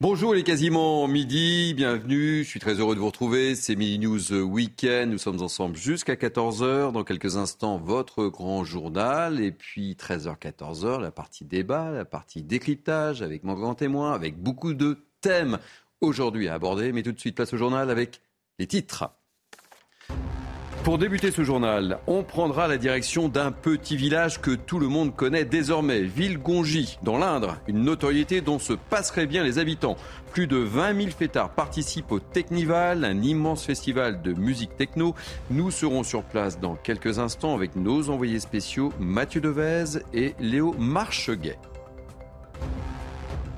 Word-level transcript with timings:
Bonjour 0.00 0.32
les 0.32 0.44
quasiment 0.44 1.08
midi, 1.08 1.74
bienvenue, 1.74 2.44
je 2.44 2.48
suis 2.48 2.60
très 2.60 2.74
heureux 2.74 2.94
de 2.94 3.00
vous 3.00 3.06
retrouver, 3.06 3.56
c'est 3.56 3.74
Mini 3.74 3.98
News 3.98 4.32
Weekend, 4.32 5.10
nous 5.10 5.18
sommes 5.18 5.42
ensemble 5.42 5.74
jusqu'à 5.74 6.14
14h, 6.14 6.92
dans 6.92 7.02
quelques 7.02 7.36
instants 7.36 7.78
votre 7.78 8.28
grand 8.28 8.62
journal, 8.62 9.40
et 9.40 9.50
puis 9.50 9.96
13h-14h 9.98 11.00
la 11.00 11.10
partie 11.10 11.44
débat, 11.44 11.90
la 11.90 12.04
partie 12.04 12.44
décryptage 12.44 13.22
avec 13.22 13.42
mon 13.42 13.54
grand 13.54 13.74
témoin, 13.74 14.12
avec 14.12 14.40
beaucoup 14.40 14.72
de 14.72 15.04
thèmes 15.20 15.58
aujourd'hui 16.00 16.46
à 16.46 16.54
aborder, 16.54 16.92
mais 16.92 17.02
tout 17.02 17.10
de 17.10 17.18
suite 17.18 17.34
place 17.34 17.52
au 17.52 17.56
journal 17.56 17.90
avec 17.90 18.20
les 18.60 18.68
titres. 18.68 19.10
Pour 20.88 20.96
débuter 20.96 21.30
ce 21.30 21.44
journal, 21.44 21.98
on 22.06 22.22
prendra 22.22 22.66
la 22.66 22.78
direction 22.78 23.28
d'un 23.28 23.52
petit 23.52 23.94
village 23.94 24.40
que 24.40 24.52
tout 24.52 24.78
le 24.78 24.88
monde 24.88 25.14
connaît 25.14 25.44
désormais, 25.44 26.00
Ville-Gongy, 26.00 26.98
dans 27.02 27.18
l'Indre, 27.18 27.58
une 27.66 27.84
notoriété 27.84 28.40
dont 28.40 28.58
se 28.58 28.72
passeraient 28.72 29.26
bien 29.26 29.44
les 29.44 29.58
habitants. 29.58 29.98
Plus 30.32 30.46
de 30.46 30.56
20 30.56 30.96
000 30.96 31.10
fêtards 31.10 31.50
participent 31.50 32.10
au 32.10 32.20
Technival, 32.20 33.04
un 33.04 33.20
immense 33.20 33.66
festival 33.66 34.22
de 34.22 34.32
musique 34.32 34.78
techno. 34.78 35.14
Nous 35.50 35.70
serons 35.70 36.04
sur 36.04 36.22
place 36.22 36.58
dans 36.58 36.74
quelques 36.74 37.18
instants 37.18 37.54
avec 37.54 37.76
nos 37.76 38.08
envoyés 38.08 38.40
spéciaux 38.40 38.90
Mathieu 38.98 39.42
Devez 39.42 40.00
et 40.14 40.34
Léo 40.40 40.74
Marcheguet. 40.78 41.58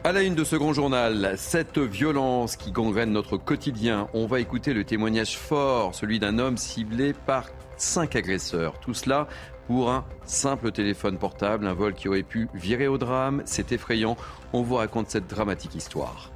À 0.03 0.13
la 0.13 0.23
une 0.23 0.35
de 0.35 0.45
ce 0.45 0.57
grand 0.57 0.73
journal, 0.73 1.35
cette 1.37 1.79
violence 1.79 2.57
qui 2.57 2.73
gangrène 2.73 3.13
notre 3.13 3.37
quotidien. 3.37 4.09
On 4.15 4.27
va 4.27 4.41
écouter 4.41 4.73
le 4.73 4.83
témoignage 4.83 5.37
fort, 5.37 5.95
celui 5.95 6.19
d'un 6.19 6.39
homme 6.39 6.57
ciblé 6.57 7.13
par 7.13 7.51
cinq 7.77 8.17
agresseurs. 8.17 8.81
Tout 8.81 8.95
cela 8.95 9.29
pour 9.67 9.91
un 9.91 10.07
simple 10.25 10.73
téléphone 10.73 11.19
portable, 11.19 11.67
un 11.67 11.75
vol 11.75 11.93
qui 11.93 12.09
aurait 12.09 12.23
pu 12.23 12.49
virer 12.55 12.89
au 12.89 12.97
drame. 12.97 13.43
C'est 13.45 13.73
effrayant. 13.73 14.17
On 14.55 14.63
vous 14.63 14.77
raconte 14.77 15.11
cette 15.11 15.27
dramatique 15.27 15.75
histoire. 15.75 16.31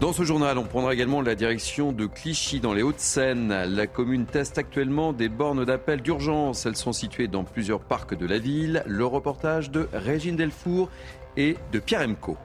Dans 0.00 0.12
ce 0.12 0.22
journal, 0.22 0.58
on 0.58 0.64
prendra 0.64 0.94
également 0.94 1.20
la 1.20 1.34
direction 1.34 1.90
de 1.90 2.06
Clichy 2.06 2.60
dans 2.60 2.72
les 2.72 2.82
Hauts-de-Seine. 2.82 3.48
La 3.64 3.86
commune 3.88 4.26
teste 4.26 4.56
actuellement 4.56 5.12
des 5.12 5.28
bornes 5.28 5.64
d'appel 5.64 6.00
d'urgence. 6.00 6.64
Elles 6.64 6.76
sont 6.76 6.92
situées 6.92 7.26
dans 7.26 7.42
plusieurs 7.42 7.80
parcs 7.80 8.16
de 8.16 8.24
la 8.24 8.38
ville. 8.38 8.84
Le 8.86 9.04
reportage 9.04 9.72
de 9.72 9.88
Régine 9.92 10.36
Delfour 10.36 10.88
et 11.36 11.56
de 11.72 11.78
Pierre 11.78 12.08
Emco. 12.08 12.36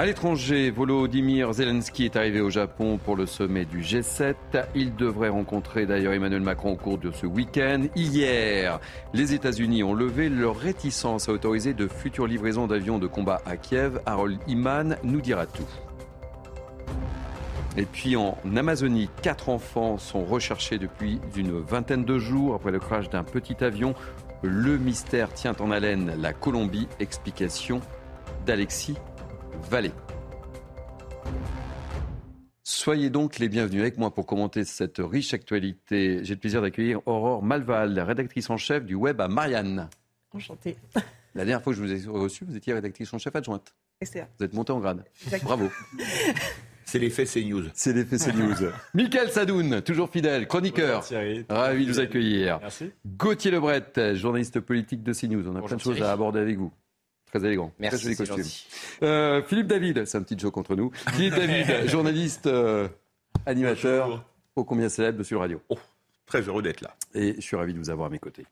À 0.00 0.06
l'étranger, 0.06 0.70
Volodymyr 0.70 1.52
Zelensky 1.52 2.04
est 2.04 2.14
arrivé 2.14 2.40
au 2.40 2.50
Japon 2.50 3.00
pour 3.04 3.16
le 3.16 3.26
sommet 3.26 3.64
du 3.64 3.80
G7. 3.80 4.36
Il 4.76 4.94
devrait 4.94 5.28
rencontrer 5.28 5.86
d'ailleurs 5.86 6.12
Emmanuel 6.12 6.40
Macron 6.40 6.74
au 6.74 6.76
cours 6.76 6.98
de 6.98 7.10
ce 7.10 7.26
week-end. 7.26 7.82
Hier, 7.96 8.78
les 9.12 9.34
États-Unis 9.34 9.82
ont 9.82 9.94
levé 9.94 10.28
leur 10.28 10.56
réticence 10.56 11.28
à 11.28 11.32
autoriser 11.32 11.74
de 11.74 11.88
futures 11.88 12.28
livraisons 12.28 12.68
d'avions 12.68 13.00
de 13.00 13.08
combat 13.08 13.40
à 13.44 13.56
Kiev. 13.56 14.00
Harold 14.06 14.38
Iman 14.46 14.96
nous 15.02 15.20
dira 15.20 15.46
tout. 15.46 15.66
Et 17.76 17.84
puis 17.84 18.14
en 18.14 18.36
Amazonie, 18.56 19.10
quatre 19.22 19.48
enfants 19.48 19.98
sont 19.98 20.24
recherchés 20.24 20.78
depuis 20.78 21.20
une 21.36 21.60
vingtaine 21.60 22.04
de 22.04 22.18
jours 22.18 22.54
après 22.54 22.70
le 22.70 22.78
crash 22.78 23.10
d'un 23.10 23.24
petit 23.24 23.64
avion. 23.64 23.94
Le 24.42 24.78
mystère 24.78 25.34
tient 25.34 25.56
en 25.58 25.72
haleine 25.72 26.14
la 26.20 26.32
Colombie. 26.32 26.86
Explication 27.00 27.80
d'Alexis 28.46 28.96
Vallée. 29.68 29.90
Soyez 32.62 33.10
donc 33.10 33.40
les 33.40 33.48
bienvenus 33.48 33.80
avec 33.80 33.98
moi 33.98 34.14
pour 34.14 34.26
commenter 34.26 34.64
cette 34.64 34.98
riche 34.98 35.34
actualité. 35.34 36.20
J'ai 36.22 36.34
le 36.34 36.40
plaisir 36.40 36.62
d'accueillir 36.62 37.00
Aurore 37.06 37.42
Malval, 37.42 37.98
rédactrice 37.98 38.48
en 38.48 38.56
chef 38.56 38.84
du 38.84 38.94
web 38.94 39.20
à 39.20 39.26
Marianne. 39.26 39.88
Enchantée. 40.32 40.76
La 41.34 41.44
dernière 41.44 41.60
fois 41.60 41.72
que 41.72 41.76
je 41.78 41.82
vous 41.82 41.92
ai 41.92 42.08
reçu, 42.08 42.44
vous 42.44 42.56
étiez 42.56 42.74
rédactrice 42.74 43.12
en 43.12 43.18
chef 43.18 43.34
adjointe. 43.34 43.74
Vous 44.00 44.44
êtes 44.44 44.54
montée 44.54 44.72
en 44.72 44.78
grade. 44.78 45.04
Bravo. 45.42 45.68
C'est 46.88 46.98
l'effet 46.98 47.26
CNews. 47.26 47.64
C'est 47.74 47.92
l'effet 47.92 48.16
CNews. 48.16 48.70
Michael 48.94 49.30
Sadoun, 49.30 49.82
toujours 49.82 50.08
fidèle, 50.08 50.48
chroniqueur. 50.48 51.04
Ravi 51.50 51.84
de 51.84 51.92
vous 51.92 52.00
accueillir. 52.00 52.60
Merci. 52.62 52.92
Gauthier 53.04 53.50
Lebret, 53.50 54.14
journaliste 54.14 54.60
politique 54.60 55.02
de 55.02 55.12
CNews. 55.12 55.46
On 55.46 55.56
a 55.56 55.60
plein 55.60 55.76
de 55.76 55.82
choses 55.82 56.00
à 56.00 56.10
aborder 56.12 56.40
avec 56.40 56.56
vous. 56.56 56.72
Très 57.26 57.44
élégant. 57.44 57.72
Merci, 57.78 58.16
Très. 58.16 58.42
Euh, 59.02 59.42
Philippe 59.42 59.66
David, 59.66 60.06
c'est 60.06 60.16
un 60.16 60.22
petit 60.22 60.38
joke 60.38 60.56
entre 60.56 60.76
nous. 60.76 60.90
Philippe 61.12 61.34
David, 61.36 61.90
journaliste, 61.90 62.46
euh, 62.46 62.88
animateur, 63.44 64.06
Bonjour. 64.06 64.24
ô 64.56 64.64
combien 64.64 64.88
célèbre 64.88 65.18
de 65.18 65.24
Sud 65.24 65.36
Radio? 65.36 65.60
Oh, 65.68 65.76
très 66.28 66.42
heureux 66.42 66.62
d'être 66.62 66.80
là. 66.82 66.94
Et 67.14 67.34
je 67.36 67.40
suis 67.40 67.56
ravi 67.56 67.72
de 67.72 67.78
vous 67.78 67.90
avoir 67.90 68.06
à 68.06 68.10
mes 68.10 68.18
côtés. 68.18 68.44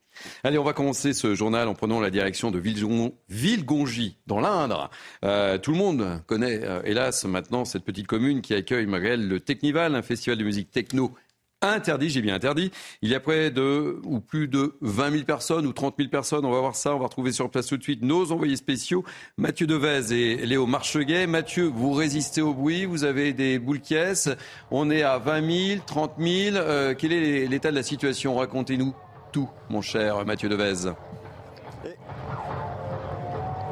Allez, 0.42 0.58
on 0.58 0.64
va 0.64 0.72
commencer 0.72 1.12
ce 1.12 1.34
journal 1.34 1.68
en 1.68 1.74
prenant 1.74 2.00
la 2.00 2.10
direction 2.10 2.50
de 2.50 2.58
Villegon- 2.58 3.12
Villegongy, 3.28 4.16
dans 4.26 4.40
l'Indre. 4.40 4.90
Euh, 5.24 5.58
tout 5.58 5.70
le 5.72 5.76
monde 5.76 6.22
connaît, 6.26 6.60
euh, 6.64 6.80
hélas, 6.84 7.24
maintenant 7.24 7.64
cette 7.64 7.84
petite 7.84 8.06
commune 8.06 8.40
qui 8.40 8.54
accueille, 8.54 8.86
malgré 8.86 9.16
le 9.16 9.40
Technival, 9.40 9.94
un 9.94 10.02
festival 10.02 10.38
de 10.38 10.44
musique 10.44 10.70
techno 10.70 11.14
interdit, 11.72 12.10
j'ai 12.10 12.22
bien 12.22 12.34
interdit. 12.34 12.70
Il 13.02 13.10
y 13.10 13.14
a 13.14 13.20
près 13.20 13.50
de, 13.50 14.00
ou 14.04 14.20
plus 14.20 14.48
de 14.48 14.74
20 14.80 15.10
000 15.10 15.24
personnes 15.24 15.66
ou 15.66 15.72
30 15.72 15.94
000 15.98 16.10
personnes. 16.10 16.44
On 16.44 16.50
va 16.50 16.60
voir 16.60 16.76
ça. 16.76 16.94
On 16.94 16.98
va 16.98 17.06
retrouver 17.06 17.32
sur 17.32 17.50
place 17.50 17.66
tout 17.66 17.76
de 17.76 17.82
suite 17.82 18.02
nos 18.02 18.32
envoyés 18.32 18.56
spéciaux, 18.56 19.04
Mathieu 19.36 19.66
Devez 19.66 20.12
et 20.12 20.46
Léo 20.46 20.66
Marcheguet. 20.66 21.26
Mathieu, 21.26 21.64
vous 21.64 21.92
résistez 21.92 22.42
au 22.42 22.54
bruit. 22.54 22.84
Vous 22.84 23.04
avez 23.04 23.32
des 23.32 23.58
boules 23.58 23.80
caisses. 23.80 24.28
On 24.70 24.90
est 24.90 25.02
à 25.02 25.18
20 25.18 25.68
000, 25.68 25.80
30 25.86 26.12
000. 26.18 26.56
Euh, 26.56 26.94
quel 26.96 27.12
est 27.12 27.46
l'état 27.46 27.70
de 27.70 27.76
la 27.76 27.82
situation? 27.82 28.36
Racontez-nous 28.36 28.94
tout, 29.32 29.48
mon 29.70 29.82
cher 29.82 30.24
Mathieu 30.24 30.48
Devez. 30.48 30.92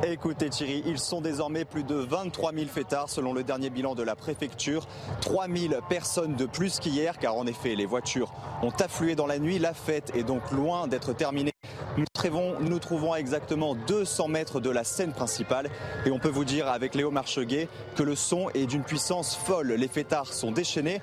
Écoutez 0.06 0.50
Thierry, 0.50 0.82
ils 0.84 0.98
sont 0.98 1.22
désormais 1.22 1.64
plus 1.64 1.82
de 1.82 1.94
23 1.94 2.52
000 2.52 2.66
fêtards 2.66 3.08
selon 3.08 3.32
le 3.32 3.42
dernier 3.42 3.70
bilan 3.70 3.94
de 3.94 4.02
la 4.02 4.14
préfecture. 4.14 4.86
3 5.22 5.48
000 5.48 5.74
personnes 5.88 6.36
de 6.36 6.44
plus 6.44 6.78
qu'hier 6.78 7.18
car 7.18 7.36
en 7.36 7.46
effet 7.46 7.74
les 7.74 7.86
voitures 7.86 8.34
ont 8.62 8.72
afflué 8.80 9.14
dans 9.14 9.26
la 9.26 9.38
nuit. 9.38 9.58
La 9.58 9.72
fête 9.72 10.14
est 10.14 10.22
donc 10.22 10.50
loin 10.50 10.88
d'être 10.88 11.14
terminée. 11.14 11.52
Nous 11.96 12.04
trouvons, 12.12 12.60
nous 12.60 12.78
trouvons 12.80 13.14
à 13.14 13.16
exactement 13.16 13.74
200 13.74 14.28
mètres 14.28 14.60
de 14.60 14.68
la 14.68 14.84
scène 14.84 15.12
principale 15.12 15.70
et 16.04 16.10
on 16.10 16.18
peut 16.18 16.28
vous 16.28 16.44
dire 16.44 16.68
avec 16.68 16.94
Léo 16.94 17.10
Marcheguet 17.10 17.68
que 17.96 18.02
le 18.02 18.14
son 18.14 18.50
est 18.50 18.66
d'une 18.66 18.84
puissance 18.84 19.34
folle. 19.34 19.72
Les 19.72 19.88
fêtards 19.88 20.34
sont 20.34 20.52
déchaînés 20.52 21.00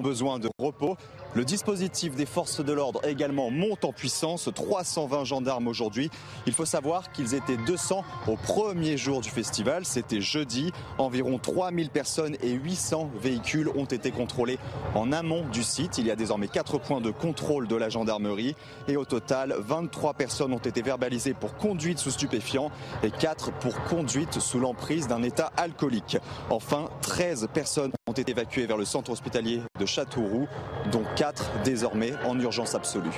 besoin 0.00 0.38
de 0.38 0.48
repos. 0.58 0.96
Le 1.38 1.44
dispositif 1.44 2.16
des 2.16 2.26
forces 2.26 2.64
de 2.64 2.72
l'ordre 2.72 3.00
également 3.06 3.48
monte 3.48 3.84
en 3.84 3.92
puissance, 3.92 4.50
320 4.52 5.22
gendarmes 5.22 5.68
aujourd'hui. 5.68 6.10
Il 6.48 6.52
faut 6.52 6.64
savoir 6.64 7.12
qu'ils 7.12 7.32
étaient 7.36 7.56
200 7.56 8.02
au 8.26 8.34
premier 8.34 8.96
jour 8.96 9.20
du 9.20 9.30
festival, 9.30 9.84
c'était 9.84 10.20
jeudi. 10.20 10.72
Environ 10.98 11.38
3000 11.38 11.90
personnes 11.90 12.36
et 12.42 12.50
800 12.50 13.10
véhicules 13.22 13.70
ont 13.76 13.84
été 13.84 14.10
contrôlés 14.10 14.58
en 14.96 15.12
amont 15.12 15.46
du 15.46 15.62
site. 15.62 15.98
Il 15.98 16.08
y 16.08 16.10
a 16.10 16.16
désormais 16.16 16.48
4 16.48 16.76
points 16.78 17.00
de 17.00 17.12
contrôle 17.12 17.68
de 17.68 17.76
la 17.76 17.88
gendarmerie 17.88 18.56
et 18.88 18.96
au 18.96 19.04
total 19.04 19.54
23 19.60 20.14
personnes 20.14 20.52
ont 20.52 20.58
été 20.58 20.82
verbalisées 20.82 21.34
pour 21.34 21.54
conduite 21.54 22.00
sous 22.00 22.10
stupéfiants 22.10 22.72
et 23.04 23.12
4 23.12 23.52
pour 23.60 23.80
conduite 23.84 24.40
sous 24.40 24.58
l'emprise 24.58 25.06
d'un 25.06 25.22
état 25.22 25.52
alcoolique. 25.56 26.18
Enfin, 26.50 26.88
13 27.02 27.46
personnes 27.54 27.92
ont 28.08 28.12
été 28.12 28.32
évacuées 28.32 28.66
vers 28.66 28.76
le 28.76 28.84
centre 28.84 29.12
hospitalier 29.12 29.60
de 29.78 29.86
Châteauroux, 29.86 30.48
dont 30.90 31.04
4 31.14 31.27
désormais 31.64 32.12
en 32.24 32.38
urgence 32.38 32.74
absolue. 32.74 33.10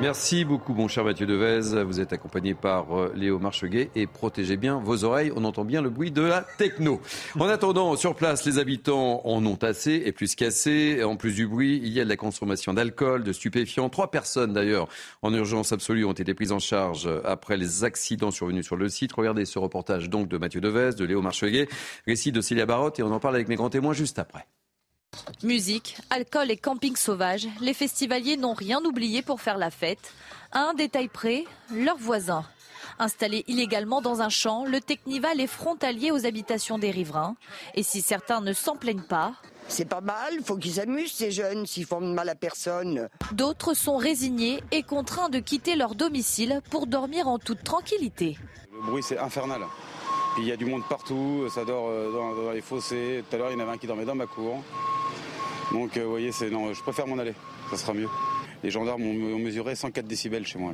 Merci 0.00 0.44
beaucoup, 0.44 0.74
mon 0.74 0.88
cher 0.88 1.04
Mathieu 1.04 1.26
Devez. 1.26 1.84
Vous 1.84 2.00
êtes 2.00 2.12
accompagné 2.12 2.54
par 2.54 2.98
euh, 2.98 3.12
Léo 3.14 3.38
Marcheguet 3.38 3.90
et 3.94 4.06
protégez 4.06 4.56
bien 4.56 4.80
vos 4.80 5.04
oreilles. 5.04 5.32
On 5.36 5.44
entend 5.44 5.64
bien 5.64 5.80
le 5.80 5.90
bruit 5.90 6.10
de 6.10 6.22
la 6.22 6.44
techno. 6.58 7.00
En 7.38 7.48
attendant, 7.48 7.94
sur 7.96 8.14
place, 8.14 8.44
les 8.44 8.58
habitants 8.58 9.20
en 9.24 9.44
ont 9.46 9.58
assez 9.62 10.02
et 10.04 10.12
plus 10.12 10.34
qu'assez. 10.34 11.04
En 11.04 11.16
plus 11.16 11.34
du 11.34 11.46
bruit, 11.46 11.80
il 11.82 11.92
y 11.92 12.00
a 12.00 12.04
de 12.04 12.08
la 12.08 12.16
consommation 12.16 12.74
d'alcool, 12.74 13.22
de 13.22 13.32
stupéfiants. 13.32 13.88
Trois 13.90 14.10
personnes, 14.10 14.52
d'ailleurs, 14.52 14.88
en 15.22 15.32
urgence 15.32 15.72
absolue 15.72 16.04
ont 16.04 16.12
été 16.12 16.34
prises 16.34 16.52
en 16.52 16.58
charge 16.58 17.08
après 17.24 17.56
les 17.56 17.84
accidents 17.84 18.30
survenus 18.30 18.66
sur 18.66 18.76
le 18.76 18.88
site. 18.88 19.12
Regardez 19.12 19.44
ce 19.44 19.58
reportage 19.58 20.10
donc 20.10 20.28
de 20.28 20.38
Mathieu 20.38 20.60
Devez, 20.60 20.90
de 20.96 21.04
Léo 21.04 21.22
Marcheguet, 21.22 21.68
récit 22.06 22.32
de 22.32 22.40
Célia 22.40 22.66
Barotte 22.66 22.98
et 22.98 23.02
on 23.02 23.12
en 23.12 23.20
parle 23.20 23.36
avec 23.36 23.48
mes 23.48 23.56
grands 23.56 23.70
témoins 23.70 23.92
juste 23.92 24.18
après. 24.18 24.46
Musique, 25.42 25.96
alcool 26.10 26.50
et 26.50 26.56
camping 26.56 26.96
sauvage, 26.96 27.48
les 27.60 27.74
festivaliers 27.74 28.36
n'ont 28.36 28.54
rien 28.54 28.84
oublié 28.84 29.22
pour 29.22 29.40
faire 29.40 29.58
la 29.58 29.70
fête. 29.70 30.12
À 30.52 30.60
un 30.60 30.74
détail 30.74 31.08
près, 31.08 31.44
leurs 31.74 31.96
voisins. 31.96 32.44
Installé 32.98 33.44
illégalement 33.48 34.00
dans 34.00 34.22
un 34.22 34.28
champ, 34.28 34.64
le 34.64 34.80
Technival 34.80 35.40
est 35.40 35.46
frontalier 35.46 36.10
aux 36.10 36.26
habitations 36.26 36.78
des 36.78 36.90
riverains. 36.90 37.36
Et 37.74 37.82
si 37.82 38.02
certains 38.02 38.40
ne 38.40 38.52
s'en 38.52 38.76
plaignent 38.76 39.02
pas, 39.02 39.34
c'est 39.68 39.84
pas 39.84 40.00
mal, 40.00 40.34
faut 40.44 40.56
qu'ils 40.56 40.74
s'amusent 40.74 41.12
ces 41.12 41.30
jeunes 41.30 41.66
s'ils 41.66 41.86
font 41.86 42.00
de 42.00 42.12
mal 42.12 42.28
à 42.28 42.34
personne. 42.34 43.08
D'autres 43.32 43.74
sont 43.74 43.96
résignés 43.96 44.62
et 44.70 44.82
contraints 44.82 45.28
de 45.28 45.38
quitter 45.38 45.76
leur 45.76 45.94
domicile 45.94 46.60
pour 46.68 46.86
dormir 46.86 47.28
en 47.28 47.38
toute 47.38 47.62
tranquillité. 47.62 48.36
Le 48.72 48.82
bruit 48.82 49.02
c'est 49.02 49.18
infernal. 49.18 49.62
il 50.36 50.44
y 50.44 50.52
a 50.52 50.56
du 50.56 50.66
monde 50.66 50.82
partout, 50.88 51.48
ça 51.48 51.64
dort 51.64 51.86
euh, 51.88 52.12
dans, 52.12 52.50
les 52.50 52.60
fossés. 52.60 53.24
Tout 53.28 53.36
à 53.36 53.38
l'heure 53.38 53.50
il 53.50 53.54
y 53.54 53.56
en 53.56 53.60
avait 53.60 53.72
un 53.72 53.78
qui 53.78 53.86
dormait 53.86 54.04
dans 54.04 54.16
ma 54.16 54.26
cour. 54.26 54.62
Donc 55.72 55.96
euh, 55.96 56.04
vous 56.04 56.10
voyez, 56.10 56.32
c'est 56.32 56.50
non, 56.50 56.72
je 56.72 56.82
préfère 56.82 57.06
m'en 57.06 57.18
aller, 57.18 57.34
ça 57.70 57.76
sera 57.76 57.94
mieux. 57.94 58.08
Les 58.62 58.70
gendarmes 58.70 59.02
ont, 59.02 59.38
mesuré 59.38 59.74
104 59.74 60.06
décibels 60.06 60.46
chez 60.46 60.58
moi. 60.58 60.72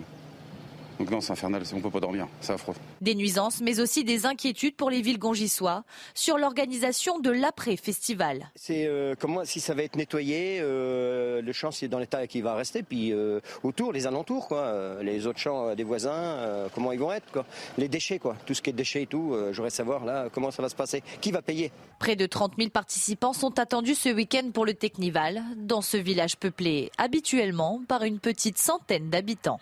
Donc 0.99 1.11
non, 1.11 1.21
c'est 1.21 1.33
infernal, 1.33 1.63
on 1.73 1.81
peut 1.81 1.91
pas 1.91 2.01
dormir, 2.01 2.27
c'est 2.41 2.53
affreux. 2.53 2.75
Des 3.01 3.15
nuisances, 3.15 3.61
mais 3.61 3.81
aussi 3.81 4.03
des 4.03 4.27
inquiétudes 4.27 4.75
pour 4.75 4.91
les 4.91 5.01
villes 5.01 5.19
gongissois 5.19 5.85
sur 6.15 6.39
l'organisation 6.39 7.21
de 7.21 7.31
l'après-festival. 7.31 8.51
C'est 8.57 8.87
euh, 8.87 9.15
comment 9.19 9.45
si 9.45 9.61
ça 9.61 9.75
va 9.75 9.85
être 9.85 9.97
nettoyé, 9.97 10.59
euh, 10.61 11.41
le 11.41 11.53
champ 11.53 11.71
c'est 11.71 11.87
dans 11.87 11.99
l'état 11.99 12.27
qui 12.27 12.41
va 12.41 12.55
rester, 12.55 12.83
puis 12.83 13.13
euh, 13.13 13.41
autour, 13.63 13.93
les 13.93 14.07
alentours, 14.07 14.49
quoi, 14.49 15.03
les 15.03 15.27
autres 15.27 15.39
champs 15.39 15.75
des 15.75 15.85
voisins, 15.85 16.69
comment 16.75 16.93
ils 16.93 16.99
vont 16.99 17.13
être, 17.13 17.31
quoi. 17.33 17.47
Les 17.77 17.89
déchets, 17.89 18.19
quoi, 18.19 18.37
tout 18.47 18.55
ce 18.55 18.63
qui 18.63 18.71
est 18.71 18.73
déchets 18.73 19.03
et 19.03 19.07
tout, 19.07 19.37
j'aurais 19.53 19.71
savoir 19.71 20.05
là 20.05 20.29
comment 20.33 20.51
ça 20.51 20.63
va 20.63 20.69
se 20.69 20.77
passer, 20.77 21.03
qui 21.21 21.31
va 21.31 21.43
payer? 21.43 21.71
Près 21.99 22.17
de 22.17 22.27
30 22.27 22.55
000 22.59 22.71
participants 22.71 23.33
sont 23.33 23.59
attendus 23.59 23.95
ce 23.95 24.09
week-end 24.09 24.51
pour 24.53 24.67
le 24.67 24.75
Technival, 24.75 25.43
dans 25.57 25.83
ce 25.83 25.97
village 25.97 26.37
peuplé 26.37 26.91
habituellement 26.99 27.81
par 27.87 28.03
une 28.05 28.19
petite 28.19 28.59
centaine 28.59 29.11
d'habitants. 29.11 29.61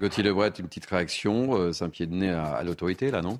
Gauthier 0.00 0.22
Lebret, 0.22 0.52
une 0.58 0.66
petite 0.66 0.86
réaction, 0.86 1.56
euh, 1.56 1.72
c'est 1.72 1.84
un 1.84 1.88
pied 1.88 2.06
de 2.06 2.14
nez 2.14 2.30
à, 2.30 2.62
l'autorité 2.62 3.10
là, 3.10 3.22
non? 3.22 3.38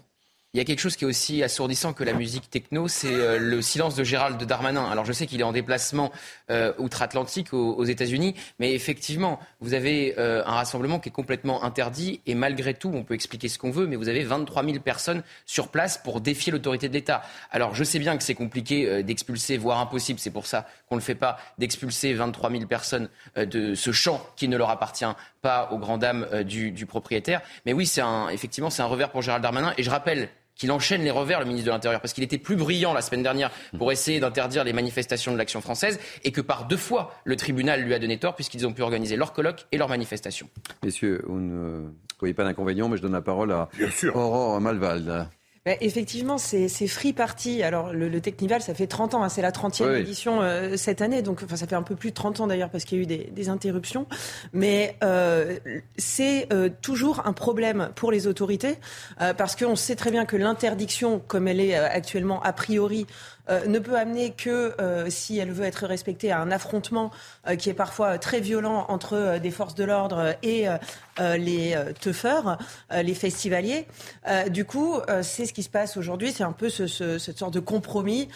Il 0.55 0.59
y 0.59 0.61
a 0.61 0.65
quelque 0.65 0.79
chose 0.79 0.97
qui 0.97 1.05
est 1.05 1.07
aussi 1.07 1.43
assourdissant 1.43 1.93
que 1.93 2.05
la 2.05 2.13
musique 2.13 2.49
techno, 2.49 2.89
c'est 2.89 3.13
euh, 3.13 3.39
le 3.39 3.61
silence 3.61 3.97
de 3.97 4.05
Gérald 4.05 4.43
Darmanin. 4.43 4.89
Alors 4.91 5.05
je 5.05 5.13
sais 5.13 5.27
qu'il 5.27 5.41
est 5.41 5.45
en 5.45 5.53
déplacement 5.53 6.13
euh, 6.51 6.73
outre-Atlantique 6.79 7.53
aux, 7.53 7.85
États-Unis, 7.85 8.35
mais 8.59 8.73
effectivement, 8.73 9.39
vous 9.61 9.75
avez 9.75 10.15
un 10.17 10.43
rassemblement 10.43 10.99
qui 10.99 11.11
est 11.11 11.13
complètement 11.13 11.65
interdit 11.65 12.21
et 12.27 12.35
malgré 12.35 12.73
tout, 12.73 12.91
on 12.95 13.03
peut 13.05 13.15
expliquer 13.15 13.49
ce 13.49 13.59
qu'on 13.59 13.71
veut, 13.71 13.87
mais 13.87 13.97
vous 13.97 14.09
avez 14.09 14.25
23 14.25 14.65
000 14.65 14.79
personnes 14.79 15.23
sur 15.45 15.69
place 15.69 15.99
pour 15.99 16.21
défier 16.21 16.51
l'autorité 16.51 16.89
de 16.89 16.95
l'État. 16.95 17.23
Alors 17.51 17.75
je 17.75 17.85
sais 17.85 17.99
bien 17.99 18.17
que 18.17 18.23
c'est 18.23 18.35
compliqué 18.35 19.03
d'expulser, 19.03 19.59
voire 19.59 19.81
impossible, 19.81 20.19
c'est 20.19 20.31
pour 20.31 20.47
ça 20.47 20.67
qu'on 20.89 20.95
ne 20.95 21.01
le 21.01 21.05
fait 21.05 21.15
pas, 21.15 21.39
d'expulser 21.59 22.15
23 22.15 22.51
000 22.51 22.67
personnes 22.67 23.09
de 23.37 23.75
ce 23.75 23.93
champ 23.93 24.25
qui 24.37 24.49
ne 24.49 24.57
leur 24.57 24.71
appartient 24.71 25.05
pas 25.45 25.69
aux 25.71 25.79
grandes 25.79 26.01
dames 26.01 26.27
euh, 26.33 26.43
du, 26.43 26.87
propriétaire. 26.87 27.43
Mais 27.67 27.73
oui, 27.73 27.87
c'est 27.87 28.01
un, 28.01 28.29
effectivement, 28.31 28.71
c'est 28.71 28.83
un 28.83 28.87
revers 28.87 29.11
pour 29.11 29.23
Gérald 29.23 29.43
Darmanin. 29.43 29.75
Et 29.77 29.83
je 29.83 29.91
rappelle 29.91 30.31
qu'il 30.57 30.71
enchaîne 30.73 31.03
les 31.03 31.11
revers, 31.11 31.41
le 31.41 31.47
ministre 31.47 31.67
de 31.67 31.73
l'Intérieur, 31.73 32.01
parce 32.01 32.13
qu'il 32.13 32.25
était 32.25 32.39
plus 32.39 32.57
brillant 32.57 32.93
la 32.93 33.03
semaine 33.03 33.23
dernière 33.23 33.51
pour 33.77 33.93
essayer 33.93 34.21
d'interdire 34.21 34.65
les 34.65 34.73
manifestations 34.73 35.33
de 35.33 35.39
l'action 35.39 35.61
française, 35.61 35.99
et 36.23 36.33
que 36.33 36.41
par 36.41 36.67
deux 36.67 36.77
fois, 36.77 37.15
le 37.25 37.37
tribunal 37.37 37.83
lui 37.83 37.95
a 37.95 37.99
donné 37.99 38.19
tort, 38.19 38.35
puisqu'ils 38.35 38.67
ont 38.67 38.73
pu 38.73 38.83
organiser 38.83 39.17
leur 39.17 39.33
colloque 39.33 39.67
et 39.73 39.79
leurs 39.79 39.89
manifestations. 39.89 40.49
Messieurs, 40.85 41.23
vous 41.27 41.41
ne 41.41 41.89
voyez 42.19 42.35
pas 42.35 42.45
d'inconvénient, 42.45 42.89
mais 42.89 42.97
je 42.97 43.03
donne 43.03 43.13
la 43.13 43.23
parole 43.23 43.53
à 43.53 43.69
Aurore 44.15 44.61
Malvalde. 44.61 45.29
Bah, 45.67 45.73
effectivement, 45.81 46.37
c'est 46.37 46.69
Free 46.87 47.15
Party. 47.15 47.63
Alors, 47.63 47.95
le, 47.95 48.11
le, 48.11 48.21
Technival, 48.21 48.61
ça 48.61 48.75
fait 48.75 48.87
30 48.87 49.15
ans, 49.15 49.23
hein, 49.23 49.31
c'est 49.31 49.41
la 49.41 49.51
30e 49.51 49.97
édition 49.97 50.43
euh, 50.43 50.77
cette 50.77 51.01
année, 51.01 51.23
donc 51.23 51.43
enfin, 51.43 51.57
ça 51.57 51.67
fait 51.67 51.75
un 51.75 51.83
peu 51.83 51.97
plus 51.97 52.11
de 52.11 52.15
30 52.15 52.41
ans 52.41 52.47
d'ailleurs 52.47 52.69
parce 52.69 52.85
qu'il 52.85 52.99
y 52.99 53.01
a 53.01 53.05
eu 53.05 53.07
des, 53.07 53.31
des 53.33 53.49
interruptions. 53.49 54.07
Mais 54.53 54.99
euh, 55.03 55.59
c'est 55.97 56.53
euh, 56.53 56.69
toujours 56.83 57.27
un 57.27 57.33
problème 57.33 57.89
pour 57.95 58.13
les 58.13 58.27
autorités 58.27 58.77
euh, 59.23 59.33
parce 59.33 59.57
qu'on 59.57 59.75
sait 59.75 59.97
très 59.97 60.11
bien 60.11 60.27
que 60.27 60.37
l'interdiction, 60.37 61.19
comme 61.27 61.49
elle 61.49 61.61
est 61.61 61.75
actuellement 61.75 62.43
a 62.43 62.53
priori, 62.53 63.07
euh, 63.51 63.67
ne 63.67 63.79
peut 63.79 63.97
amener 63.97 64.31
que, 64.31 64.75
euh, 64.81 65.11
si 65.11 65.39
elle 65.39 65.53
veut 65.53 65.65
être 65.65 65.87
respectée, 65.87 66.33
à 66.33 66.41
un 66.41 66.51
affrontement 66.51 67.11
euh, 67.47 67.57
qui 67.57 67.69
est 67.69 67.75
parfois 67.75 68.19
très 68.19 68.41
violent 68.41 68.87
entre 68.89 69.39
des 69.39 69.51
forces 69.51 69.75
de 69.75 69.85
l'ordre 69.85 70.35
et 70.43 70.67
les 71.19 71.77
teufeurs, 72.01 72.59
les 72.91 73.15
festivaliers. 73.15 73.87
du 74.49 74.65
coup, 74.65 74.97
c'est 75.23 75.47
ce 75.47 75.53
qui 75.53 75.63
se 75.63 75.69
passe 75.69 75.97
aujourd'hui. 75.97 76.33
C'est 76.33 76.43
un 76.45 76.53
peu 76.53 76.69
ce, 76.69 76.87
ce, 76.87 77.19
cette 77.19 77.39
sorte 77.39 77.55
de 77.55 77.61
compromis 77.61 78.29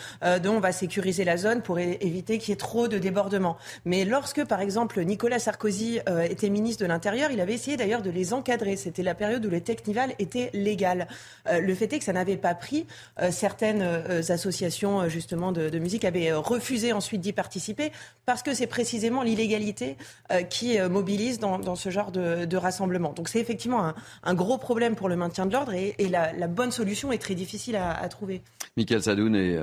dont 0.43 0.56
on 0.56 0.60
va 0.60 0.72
sécuriser 0.72 1.25
la 1.25 1.37
zone 1.37 1.62
pour 1.62 1.78
éviter 1.78 2.38
qu'il 2.38 2.50
y 2.50 2.52
ait 2.52 2.56
trop 2.56 2.88
de 2.88 2.99
débordements. 2.99 3.56
Mais 3.84 4.05
lorsque, 4.05 4.44
par 4.44 4.60
exemple, 4.60 5.02
Nicolas 5.02 5.38
Sarkozy 5.38 6.00
était 6.25 6.50
ministre 6.50 6.82
de 6.82 6.88
l'Intérieur, 6.88 7.31
il 7.31 7.40
avait 7.40 7.55
essayé 7.55 7.76
d'ailleurs 7.76 8.02
de 8.02 8.10
les 8.10 8.32
encadrer. 8.32 8.76
C'était 8.76 9.02
la 9.02 9.14
période 9.14 9.44
où 9.44 9.50
le 9.50 9.60
Technival 9.60 10.14
était 10.19 10.50
légal. 10.52 11.08
le 11.50 11.75
fait 11.75 11.93
est 11.93 11.99
que 11.99 12.05
ça 12.05 12.12
n'avait 12.12 12.37
pas 12.37 12.55
pris. 12.55 12.87
certaines 13.31 13.82
associations 14.28 14.98
euh, 15.00 15.09
justement 15.09 15.53
de, 15.53 15.79
musique 15.79 16.05
avait 16.05 16.31
euh, 16.31 16.39
refusé 16.39 16.93
ensuite 16.93 17.21
d'y 17.21 17.33
participer 17.33 17.93
parce 18.27 18.43
que 18.43 18.55
c'est 18.55 18.67
précisément 18.67 19.23
l'illégalité 19.23 19.97
euh, 20.33 20.43
qui 20.43 20.79
mobilise 20.81 21.39
dans, 21.39 21.77
ce 21.77 21.91
genre 21.91 22.12
de, 22.12 22.56
rassemblement. 22.56 23.12
Donc 23.12 23.29
c'est 23.29 23.41
effectivement 23.41 23.93
un, 24.23 24.35
gros 24.35 24.59
problème 24.59 24.97
pour 24.97 25.09
le 25.09 25.17
maintien 25.17 25.47
de 25.47 25.53
l'ordre 25.53 25.73
et, 25.73 25.95
la, 26.09 26.49
bonne 26.49 26.71
solution 26.71 27.12
est 27.12 27.19
très 27.19 27.35
difficile 27.35 27.77
à, 27.77 28.09
trouver. 28.09 28.43
Michael 28.77 29.03
Sadoun 29.03 29.37
et 29.37 29.59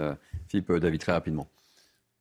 Philippe 0.47 0.71
David, 0.71 1.01
très 1.01 1.11
rapidement. 1.11 1.47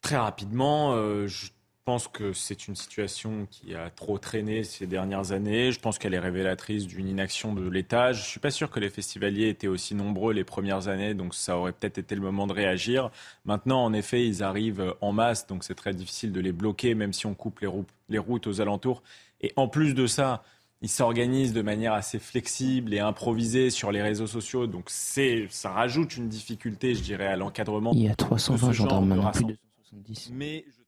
Très 0.03 0.17
rapidement, 0.17 0.95
je 1.27 1.27
je 1.27 1.51
pense 1.85 2.09
que 2.09 2.33
c'est 2.33 2.67
une 2.67 2.77
situation 2.77 3.47
qui 3.51 3.75
a 3.75 3.91
trop 3.91 4.19
traîné 4.19 4.65
ces 4.65 4.87
dernières 4.87 5.33
années. 5.33 5.71
Je 5.71 5.79
pense 5.79 5.99
qu'elle 5.99 6.15
est 6.15 6.19
révélatrice 6.19 6.87
d'une 6.87 7.07
inaction 7.07 7.53
de 7.53 7.69
l'État. 7.69 8.13
Je 8.13 8.21
ne 8.21 8.25
suis 8.25 8.41
pas 8.41 8.51
sûr 8.51 8.71
que 8.71 8.81
les 8.81 8.89
festivaliers 8.89 9.49
étaient 9.49 9.69
aussi 9.69 9.95
nombreux 9.95 10.33
les 10.33 10.45
premières 10.45 10.89
années, 10.89 11.15
donc 11.15 11.35
ça 11.35 11.59
aurait 11.59 11.73
peut-être 11.73 11.99
été 11.99 12.15
le 12.15 12.23
moment 12.23 12.47
de 12.47 12.53
réagir. 12.53 13.11
Maintenant, 13.45 13.85
en 13.85 13.93
effet, 13.93 14.27
ils 14.27 14.43
arrivent 14.43 14.95
en 15.01 15.13
masse, 15.13 15.47
donc 15.47 15.63
c'est 15.63 15.75
très 15.75 15.93
difficile 15.93 16.33
de 16.33 16.41
les 16.41 16.53
bloquer, 16.53 16.95
même 16.95 17.13
si 17.13 17.27
on 17.27 17.35
coupe 17.35 17.61
les, 17.61 17.67
routes, 17.67 17.89
les 18.09 18.19
routes 18.19 18.47
aux 18.47 18.61
alentours. 18.61 19.03
Et 19.43 19.53
en 19.57 19.69
plus 19.69 19.95
de 19.95 20.07
ça, 20.07 20.43
ils 20.81 20.89
s'organisent 20.89 21.53
de 21.53 21.63
manière 21.63 21.93
assez 21.93 22.19
flexible 22.19 22.95
et 22.95 23.01
improvisée 23.01 23.69
sur 23.71 23.93
les 23.93 24.03
réseaux 24.03 24.27
sociaux. 24.27 24.67
Donc 24.67 24.85
c'est, 24.89 25.47
ça 25.51 25.71
rajoute 25.71 26.17
une 26.17 26.29
difficulté, 26.29 26.95
je 26.95 27.03
dirais, 27.03 27.27
à 27.27 27.37
l'encadrement. 27.37 27.93
Il 27.95 28.03
y 28.03 28.09
a 28.09 28.15
320 28.15 28.73
gendarmes 28.73 29.09
maintenant, 29.09 29.31
plus 29.33 29.45
de 29.45 29.59
170. 29.91 30.31
Mais 30.35 30.65
euh, 30.67 30.84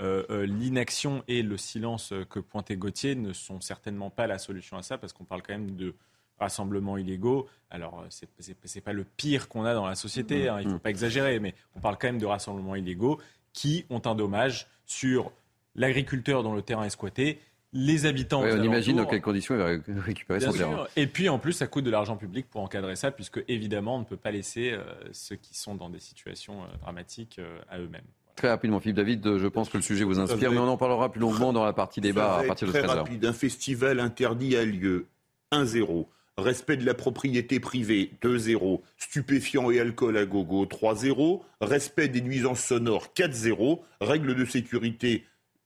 l'inaction 0.00 1.22
et 1.28 1.42
le 1.42 1.56
silence 1.56 2.12
que 2.30 2.38
pointait 2.38 2.76
Gauthier 2.76 3.14
ne 3.14 3.32
sont 3.32 3.60
certainement 3.60 4.10
pas 4.10 4.26
la 4.26 4.38
solution 4.38 4.76
à 4.76 4.82
ça, 4.82 4.98
parce 4.98 5.12
qu'on 5.12 5.24
parle 5.24 5.42
quand 5.42 5.54
même 5.54 5.76
de 5.76 5.94
rassemblements 6.38 6.96
illégaux. 6.96 7.48
Alors, 7.70 8.00
euh, 8.00 8.06
ce 8.10 8.24
n'est 8.46 8.80
pas 8.80 8.92
le 8.92 9.04
pire 9.04 9.48
qu'on 9.48 9.64
a 9.64 9.74
dans 9.74 9.86
la 9.86 9.94
société, 9.94 10.48
hein, 10.48 10.60
il 10.60 10.68
ne 10.68 10.72
faut 10.74 10.78
pas 10.78 10.90
exagérer, 10.90 11.40
mais 11.40 11.54
on 11.74 11.80
parle 11.80 11.96
quand 11.98 12.08
même 12.08 12.18
de 12.18 12.26
rassemblements 12.26 12.76
illégaux 12.76 13.20
qui 13.52 13.86
ont 13.90 14.02
un 14.04 14.14
dommage 14.14 14.68
sur 14.84 15.32
l'agriculteur 15.74 16.42
dont 16.42 16.54
le 16.54 16.62
terrain 16.62 16.84
est 16.84 16.90
squatté, 16.90 17.40
les 17.72 18.06
habitants. 18.06 18.42
on 18.42 18.62
imagine 18.62 18.96
dans 18.96 19.06
quelles 19.06 19.20
conditions 19.20 19.54
il 19.54 19.58
va 19.58 20.02
récupérer 20.02 20.40
son 20.40 20.52
terrain. 20.52 20.86
Et 20.96 21.06
puis 21.06 21.28
en 21.28 21.38
plus, 21.38 21.52
ça 21.52 21.66
coûte 21.66 21.84
de 21.84 21.90
l'argent 21.90 22.16
public 22.16 22.46
pour 22.48 22.62
encadrer 22.62 22.96
ça, 22.96 23.10
puisque 23.10 23.42
évidemment, 23.48 23.96
on 23.96 24.00
ne 24.00 24.04
peut 24.04 24.16
pas 24.16 24.30
laisser 24.30 24.78
ceux 25.12 25.36
qui 25.36 25.56
sont 25.58 25.74
dans 25.74 25.90
des 25.90 26.00
situations 26.00 26.62
dramatiques 26.80 27.40
à 27.68 27.78
eux-mêmes. 27.78 28.06
Très 28.36 28.48
rapidement, 28.48 28.80
Philippe 28.80 28.96
David, 28.96 29.38
je 29.38 29.46
pense 29.46 29.70
que 29.70 29.78
le 29.78 29.82
sujet 29.82 30.04
vous 30.04 30.18
inspire, 30.20 30.52
mais 30.52 30.58
on 30.58 30.68
en 30.68 30.76
parlera 30.76 31.10
plus 31.10 31.20
longuement 31.20 31.54
dans 31.54 31.64
la 31.64 31.72
partie 31.72 32.02
débat 32.02 32.36
à 32.36 32.42
partir 32.42 32.68
de 32.68 32.72
13h. 32.72 32.84
Très 32.84 32.94
rapide, 32.94 33.24
un 33.24 33.32
festival 33.32 33.98
interdit 33.98 34.56
a 34.56 34.64
lieu, 34.64 35.06
1-0. 35.52 36.06
Respect 36.36 36.76
de 36.76 36.84
la 36.84 36.92
propriété 36.92 37.60
privée, 37.60 38.10
2-0. 38.22 38.82
Stupéfiants 38.98 39.70
et 39.70 39.80
alcool 39.80 40.18
à 40.18 40.26
gogo, 40.26 40.66
3-0. 40.66 41.40
Respect 41.62 42.08
des 42.08 42.20
nuisances 42.20 42.60
sonores, 42.60 43.08
4-0. 43.16 43.80
Règles 44.02 44.34
de 44.34 44.44
sécurité, 44.44 45.24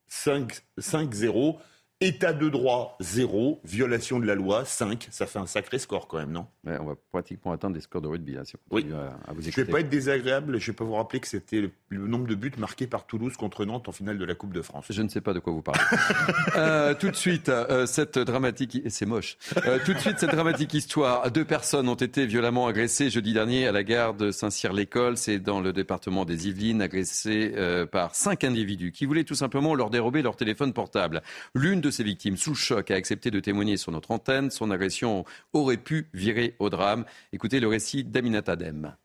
5-0. 0.09 1.57
État 2.03 2.33
de 2.33 2.49
droit, 2.49 2.97
0. 2.99 3.61
Violation 3.63 4.19
de 4.19 4.25
la 4.25 4.33
loi, 4.33 4.65
5. 4.65 5.07
Ça 5.11 5.27
fait 5.27 5.37
un 5.37 5.45
sacré 5.45 5.77
score 5.77 6.07
quand 6.07 6.17
même, 6.17 6.31
non? 6.31 6.47
On 6.65 6.85
va 6.85 6.95
pratiquement 7.11 7.51
atteindre 7.51 7.75
des 7.75 7.81
scores 7.81 8.01
de 8.01 8.07
rugby 8.07 8.37
hein, 8.37 8.43
si 8.43 8.55
on 8.55 8.75
oui. 8.75 8.87
à, 8.91 9.33
vous 9.33 9.41
écouter. 9.41 9.51
Je 9.51 9.61
ne 9.61 9.65
vais 9.67 9.71
pas 9.71 9.79
être 9.81 9.89
désagréable, 9.89 10.57
je 10.57 10.63
ne 10.63 10.73
vais 10.73 10.75
pas 10.75 10.83
vous 10.83 10.95
rappeler 10.95 11.19
que 11.19 11.27
c'était 11.27 11.69
le, 11.89 12.07
nombre 12.07 12.25
de 12.25 12.33
buts 12.33 12.51
marqués 12.57 12.87
par 12.87 13.05
Toulouse 13.05 13.37
contre 13.37 13.65
Nantes 13.65 13.87
en 13.87 13.91
finale 13.91 14.17
de 14.17 14.25
la 14.25 14.33
Coupe 14.33 14.51
de 14.51 14.63
France. 14.63 14.85
Je 14.89 15.01
ne 15.03 15.09
sais 15.09 15.21
pas 15.21 15.33
de 15.33 15.39
quoi 15.39 15.53
vous 15.53 15.61
parlez. 15.61 15.79
euh, 16.55 16.95
tout 16.95 17.11
de 17.11 17.15
suite, 17.15 17.49
euh, 17.49 17.85
cette 17.85 18.17
dramatique... 18.17 18.81
Et 18.83 18.89
c'est 18.89 19.05
moche. 19.05 19.37
Euh, 19.67 19.77
tout 19.85 19.93
de 19.93 19.99
suite, 19.99 20.17
cette 20.17 20.31
dramatique 20.31 20.73
histoire. 20.73 21.29
Deux 21.29 21.45
personnes 21.45 21.87
ont 21.87 21.93
été 21.93 22.25
violemment 22.25 22.65
agressées 22.65 23.11
jeudi 23.11 23.33
dernier 23.33 23.67
à 23.67 23.71
la 23.71 23.83
gare 23.83 24.15
de 24.15 24.31
Saint-Cyr-l'École. 24.31 25.17
C'est 25.17 25.37
dans 25.37 25.61
le 25.61 25.71
département 25.71 26.25
des 26.25 26.47
Yvelines, 26.47 26.81
agressées 26.81 27.53
par 27.91 28.15
cinq 28.15 28.43
individus 28.43 28.91
qui 28.91 29.05
voulaient 29.05 29.23
tout 29.23 29.35
simplement 29.35 29.75
leur 29.75 29.91
dérober 29.91 30.23
leur 30.23 30.35
téléphone 30.35 30.73
portable. 30.73 31.21
L'une 31.53 31.79
de 31.79 31.90
ses 31.91 32.03
victimes, 32.03 32.37
sous 32.37 32.55
choc, 32.55 32.91
a 32.91 32.95
accepté 32.95 33.31
de 33.31 33.39
témoigner 33.39 33.77
sur 33.77 33.91
notre 33.91 34.11
antenne. 34.11 34.49
Son 34.49 34.71
agression 34.71 35.25
aurait 35.53 35.77
pu 35.77 36.07
virer 36.13 36.55
au 36.59 36.69
drame. 36.69 37.05
Écoutez 37.33 37.59
le 37.59 37.67
récit 37.67 38.03
d'Aminat 38.03 38.43
Adem. 38.47 38.95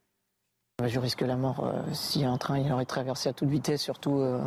Je 0.85 1.01
risque 1.01 1.23
la 1.23 1.37
mort 1.37 1.65
euh, 1.65 1.83
si 1.95 2.25
un 2.25 2.37
train 2.37 2.59
il 2.59 2.71
aurait 2.71 2.85
traversé 2.85 3.31
à 3.31 3.33
toute 3.33 3.49
vitesse, 3.49 3.83
surtout 3.83 4.19
euh, 4.19 4.39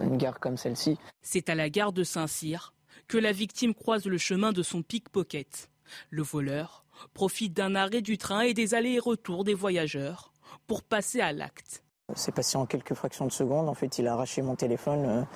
une 0.00 0.16
gare 0.16 0.38
comme 0.38 0.56
celle-ci. 0.56 0.96
C'est 1.22 1.48
à 1.48 1.56
la 1.56 1.68
gare 1.70 1.92
de 1.92 2.04
Saint-Cyr 2.04 2.72
que 3.08 3.18
la 3.18 3.32
victime 3.32 3.74
croise 3.74 4.06
le 4.06 4.16
chemin 4.16 4.52
de 4.52 4.62
son 4.62 4.82
pickpocket. 4.82 5.68
Le 6.10 6.22
voleur 6.22 6.84
profite 7.14 7.52
d'un 7.52 7.74
arrêt 7.74 8.00
du 8.00 8.16
train 8.16 8.42
et 8.42 8.54
des 8.54 8.74
allers 8.74 8.94
et 8.94 8.98
retours 9.00 9.42
des 9.42 9.54
voyageurs 9.54 10.32
pour 10.68 10.84
passer 10.84 11.20
à 11.20 11.32
l'acte. 11.32 11.82
C'est 12.14 12.34
passé 12.34 12.56
en 12.56 12.66
quelques 12.66 12.94
fractions 12.94 13.26
de 13.26 13.32
secondes. 13.32 13.68
En 13.68 13.74
fait, 13.74 13.98
il 13.98 14.06
a 14.06 14.12
arraché 14.12 14.42
mon 14.42 14.54
téléphone 14.54 15.26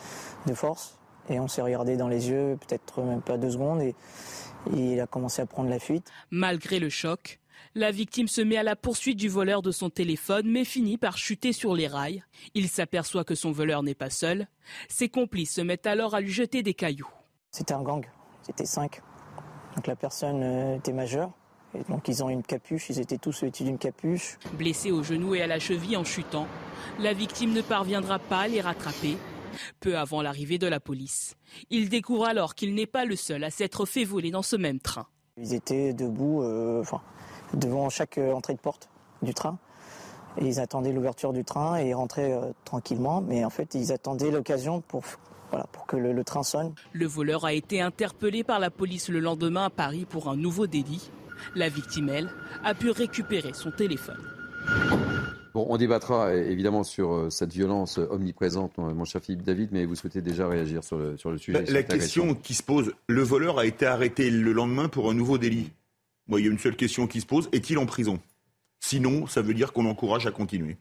de 0.47 0.55
force 0.55 1.00
et 1.29 1.41
on 1.41 1.49
s'est 1.49 1.63
regardé 1.63 1.97
dans 1.97 2.09
les 2.09 2.29
yeux, 2.29 2.59
peut-être 2.67 3.03
même 3.03 3.23
pas 3.23 3.37
deux 3.37 3.51
secondes, 3.51 3.83
et, 3.83 3.95
il 4.75 5.01
a 5.01 5.07
commencé 5.07 5.41
à 5.41 5.47
prendre 5.47 5.71
la 5.71 5.79
fuite. 5.79 6.11
Malgré 6.31 6.81
le 6.81 6.91
choc, 6.91 7.41
la 7.75 7.91
victime 7.91 8.29
se 8.29 8.43
met 8.43 8.59
à 8.59 8.63
la 8.63 8.77
poursuite 8.77 9.17
du 9.17 9.31
voleur 9.31 9.63
de 9.63 9.71
son 9.71 9.89
téléphone, 9.89 10.51
mais 10.51 10.65
finit 10.65 10.99
par 10.99 11.17
chuter 11.17 11.55
sur 11.55 11.75
les 11.75 11.87
rails. 11.87 12.23
Il 12.55 12.69
s'aperçoit 12.69 13.25
que 13.25 13.35
son 13.35 13.53
voleur 13.53 13.83
n'est 13.83 13.95
pas 13.95 14.11
seul. 14.11 14.49
Ses 14.89 15.09
complices 15.09 15.55
se 15.55 15.63
mettent 15.63 15.87
alors 15.87 16.15
à 16.15 16.21
lui 16.21 16.31
jeter 16.31 16.63
des 16.63 16.75
cailloux. 16.75 17.09
C'était 17.51 17.73
un 17.73 17.83
gang, 17.83 18.05
c'était 18.43 18.67
cinq. 18.67 19.01
Donc 19.77 19.87
la 19.87 19.97
personne 19.97 20.43
euh, 20.43 20.77
était 20.77 20.93
majeure. 20.93 21.33
Et 21.75 21.83
donc 21.89 22.09
ils 22.09 22.23
ont 22.23 22.29
une 22.29 22.43
capuche, 22.43 22.91
ils 22.91 23.01
étaient 23.01 23.19
tous 23.19 23.43
vêtus 23.43 23.63
d'une 23.63 23.79
capuche. 23.79 24.39
Blessé 24.55 24.91
au 24.91 25.03
genou 25.03 25.35
et 25.35 25.43
à 25.43 25.47
la 25.47 25.59
cheville 25.59 25.97
en 25.97 26.05
chutant, 26.05 26.49
la 26.99 27.13
victime 27.13 27.53
ne 27.53 27.63
parviendra 27.63 28.19
pas 28.19 28.41
à 28.41 28.49
les 28.49 28.61
rattraper 28.61 29.17
peu 29.81 29.97
avant 29.97 30.23
l'arrivée 30.23 30.59
de 30.59 30.67
la 30.67 30.81
police. 30.81 31.37
Il 31.71 31.89
découvre 31.89 32.27
alors 32.27 32.55
qu'il 32.55 32.75
n'est 32.75 32.87
pas 32.87 33.05
le 33.05 33.17
seul 33.17 33.45
à 33.45 33.51
s'être 33.51 33.87
fait 33.87 34.05
voler 34.05 34.31
dans 34.31 34.43
ce 34.43 34.57
même 34.57 34.81
train. 34.81 35.07
Ils 35.37 35.55
étaient 35.55 35.93
debout 35.93 36.43
euh, 36.43 36.83
devant 37.55 37.89
chaque 37.89 38.19
euh, 38.19 38.33
entrée 38.33 38.55
de 38.55 38.61
porte 38.61 38.89
du 39.23 39.35
train. 39.35 39.59
Et 40.39 40.47
ils 40.47 40.61
attendaient 40.61 40.93
l'ouverture 40.93 41.33
du 41.33 41.45
train 41.45 41.81
et 41.81 41.89
ils 41.89 41.95
rentraient 41.95 42.33
euh, 42.33 42.53
tranquillement. 42.65 43.21
Mais 43.21 43.45
en 43.45 43.51
fait, 43.51 43.75
ils 43.75 43.93
attendaient 43.93 44.31
l'occasion 44.31 44.81
pour, 44.81 45.03
pour 45.73 45.87
que 45.87 45.97
le 45.97 46.25
train 46.25 46.43
sonne. 46.43 46.75
Le 46.93 47.07
voleur 47.07 47.45
a 47.45 47.53
été 47.53 47.81
interpellé 47.81 48.45
par 48.45 48.61
la 48.61 48.71
police 48.71 49.09
le 49.09 49.21
lendemain 49.21 49.65
à 49.65 49.71
Paris 49.71 50.07
pour 50.09 50.29
un 50.29 50.37
nouveau 50.37 50.67
délit. 50.67 51.11
La 51.55 51.69
victime, 51.69 52.11
elle, 52.11 52.31
a 52.65 52.75
pu 52.75 52.91
récupérer 52.91 53.53
son 53.55 53.71
téléphone. 53.71 54.21
Bon, 55.53 55.67
on 55.69 55.77
débattra 55.77 56.35
évidemment 56.35 56.85
sur 56.85 57.13
euh, 57.13 57.31
cette 57.31 57.53
violence 57.53 57.99
omniprésente, 57.99 58.79
mon 58.79 59.05
cher 59.05 59.21
Philippe 59.21 59.43
David, 59.43 59.71
mais 59.73 59.85
vous 59.85 59.97
souhaitez 59.97 60.23
déjà 60.23 60.47
réagir 60.47 60.85
sur 60.85 60.97
le, 60.97 61.17
sur 61.17 61.31
le 61.31 61.39
sujet. 61.39 61.61
Bah, 61.61 61.73
la 61.73 61.83
question 61.83 62.35
qui 62.35 62.55
se 62.55 62.63
pose, 62.63 62.93
le 63.09 63.23
voleur 63.23 63.59
a 63.59 63.67
été 63.67 63.87
arrêté 63.87 64.31
le 64.31 64.53
lendemain 64.53 64.89
pour 64.89 65.11
un 65.11 65.15
nouveau 65.15 65.39
délit. 65.39 65.71
Moi, 66.29 66.41
il 66.41 66.47
y 66.47 66.49
a 66.49 66.53
une 66.53 66.59
seule 66.59 66.77
question 66.77 67.07
qui 67.09 67.21
se 67.21 67.27
pose, 67.27 67.49
est-il 67.53 67.79
en 67.79 67.87
prison? 67.87 68.21
Sinon, 68.79 69.27
ça 69.27 69.43
veut 69.43 69.55
dire 69.55 69.73
qu'on 69.73 69.83
l'encourage 69.83 70.27
à 70.27 70.31
continuer. 70.31 70.77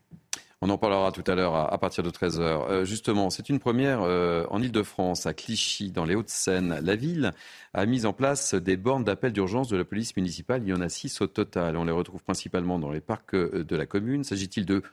On 0.61 0.69
en 0.69 0.77
parlera 0.77 1.13
tout 1.13 1.23
à 1.25 1.35
l'heure 1.35 1.55
à, 1.55 1.77
partir 1.77 2.03
de 2.03 2.09
13h. 2.09 2.41
Euh, 2.41 2.85
justement, 2.85 3.29
c'est 3.29 3.47
une 3.47 3.59
première 3.59 4.01
euh, 4.01 4.45
en 4.49 4.61
Ile-de-France, 4.61 5.25
à 5.25 5.33
Clichy, 5.33 5.91
dans 5.91 6.03
les 6.03 6.15
Hauts-de-Seine. 6.15 6.81
La 6.83 6.97
ville 6.97 7.31
a 7.73 7.85
mis 7.85 8.05
en 8.05 8.11
place 8.11 8.55
des 8.55 8.75
bornes 8.75 9.05
d'appel 9.05 9.31
d'urgence 9.31 9.69
de 9.69 9.77
la 9.77 9.85
police 9.85 10.17
municipale. 10.17 10.63
Il 10.63 10.69
y 10.69 10.73
en 10.73 10.81
a 10.81 10.89
six 10.89 11.21
au 11.21 11.27
total. 11.27 11.77
On 11.77 11.85
les 11.85 11.93
retrouve 11.93 12.21
principalement 12.23 12.77
dans 12.77 12.91
les 12.91 12.99
parcs 12.99 13.35
euh, 13.35 13.63
de 13.63 13.75
la 13.77 13.85
commune. 13.85 14.25
S'agit-il 14.25 14.65
de 14.65 14.83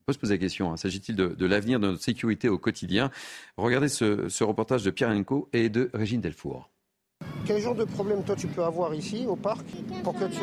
on 0.00 0.04
peut 0.06 0.14
se 0.14 0.18
poser 0.18 0.34
la 0.34 0.38
question, 0.38 0.72
hein. 0.72 0.76
s'agit-il 0.76 1.14
de, 1.14 1.46
l'avenir 1.46 1.78
de 1.78 1.86
notre 1.86 2.02
sécurité 2.02 2.48
au 2.48 2.58
quotidien? 2.58 3.12
Regardez 3.56 3.88
ce, 3.88 4.28
ce 4.28 4.42
reportage 4.42 4.82
de 4.82 4.90
Pierre 4.90 5.10
Enco 5.10 5.48
et 5.52 5.68
de 5.68 5.90
Régine 5.94 6.20
Delfour. 6.20 6.71
Quel 7.44 7.60
genre 7.60 7.74
de 7.74 7.84
problème 7.84 8.22
toi 8.22 8.36
tu 8.36 8.46
peux 8.46 8.62
avoir 8.62 8.94
ici 8.94 9.26
au 9.28 9.34
parc 9.34 9.66
pour 10.04 10.14
que 10.14 10.24
tu 10.26 10.40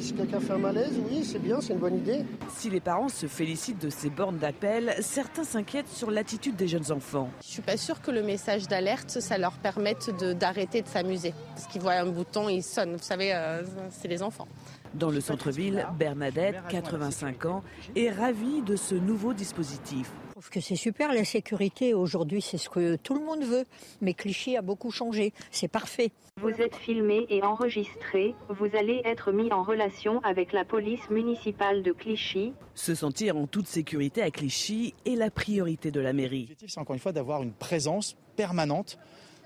Si 0.00 0.12
quelqu'un 0.12 0.38
fait 0.38 0.52
un 0.52 0.58
malaise, 0.58 0.92
oui, 1.10 1.24
c'est 1.24 1.40
bien, 1.40 1.60
c'est 1.60 1.72
une 1.72 1.80
bonne 1.80 1.96
idée. 1.96 2.24
Si 2.54 2.70
les 2.70 2.80
parents 2.80 3.08
se 3.08 3.26
félicitent 3.26 3.82
de 3.82 3.90
ces 3.90 4.10
bornes 4.10 4.38
d'appel, 4.38 4.94
certains 5.00 5.44
s'inquiètent 5.44 5.88
sur 5.88 6.10
l'attitude 6.10 6.54
des 6.54 6.68
jeunes 6.68 6.92
enfants. 6.92 7.30
Je 7.42 7.48
suis 7.48 7.62
pas 7.62 7.76
sûre 7.76 8.00
que 8.00 8.12
le 8.12 8.22
message 8.22 8.68
d'alerte, 8.68 9.10
ça 9.20 9.38
leur 9.38 9.52
permette 9.54 10.10
d'arrêter 10.38 10.82
de, 10.82 10.88
s'amuser. 10.88 11.34
Parce 11.54 11.66
qu'ils 11.66 11.80
voient 11.80 11.94
un 11.94 12.06
bouton, 12.06 12.48
ils 12.48 12.62
sonnent. 12.62 12.96
Vous 12.96 13.02
savez, 13.02 13.34
euh, 13.34 13.62
c'est 13.90 14.08
les 14.08 14.22
enfants. 14.22 14.46
Dans 14.94 15.10
le 15.10 15.20
centre-ville, 15.20 15.86
Bernadette, 15.98 16.56
85 16.68 17.46
ans, 17.46 17.64
est 17.96 18.10
ravie 18.10 18.62
de 18.62 18.76
ce 18.76 18.94
nouveau 18.94 19.34
dispositif. 19.34 20.12
Je 20.34 20.40
trouve 20.40 20.50
que 20.50 20.60
c'est 20.60 20.74
super, 20.74 21.12
la 21.12 21.24
sécurité 21.24 21.94
aujourd'hui, 21.94 22.42
c'est 22.42 22.58
ce 22.58 22.68
que 22.68 22.96
tout 22.96 23.14
le 23.14 23.24
monde 23.24 23.44
veut. 23.44 23.64
Mais 24.00 24.14
Clichy 24.14 24.56
a 24.56 24.62
beaucoup 24.62 24.90
changé, 24.90 25.32
c'est 25.52 25.68
parfait. 25.68 26.10
Vous 26.42 26.50
êtes 26.60 26.74
filmé 26.74 27.24
et 27.28 27.44
enregistré, 27.44 28.34
vous 28.48 28.66
allez 28.76 29.00
être 29.04 29.30
mis 29.30 29.52
en 29.52 29.62
relation 29.62 30.20
avec 30.24 30.52
la 30.52 30.64
police 30.64 31.08
municipale 31.08 31.84
de 31.84 31.92
Clichy. 31.92 32.52
Se 32.74 32.96
sentir 32.96 33.36
en 33.36 33.46
toute 33.46 33.68
sécurité 33.68 34.22
à 34.22 34.32
Clichy 34.32 34.94
est 35.06 35.14
la 35.14 35.30
priorité 35.30 35.92
de 35.92 36.00
la 36.00 36.12
mairie. 36.12 36.40
L'objectif, 36.40 36.70
c'est 36.72 36.80
encore 36.80 36.94
une 36.94 37.00
fois 37.00 37.12
d'avoir 37.12 37.44
une 37.44 37.52
présence 37.52 38.16
permanente 38.34 38.98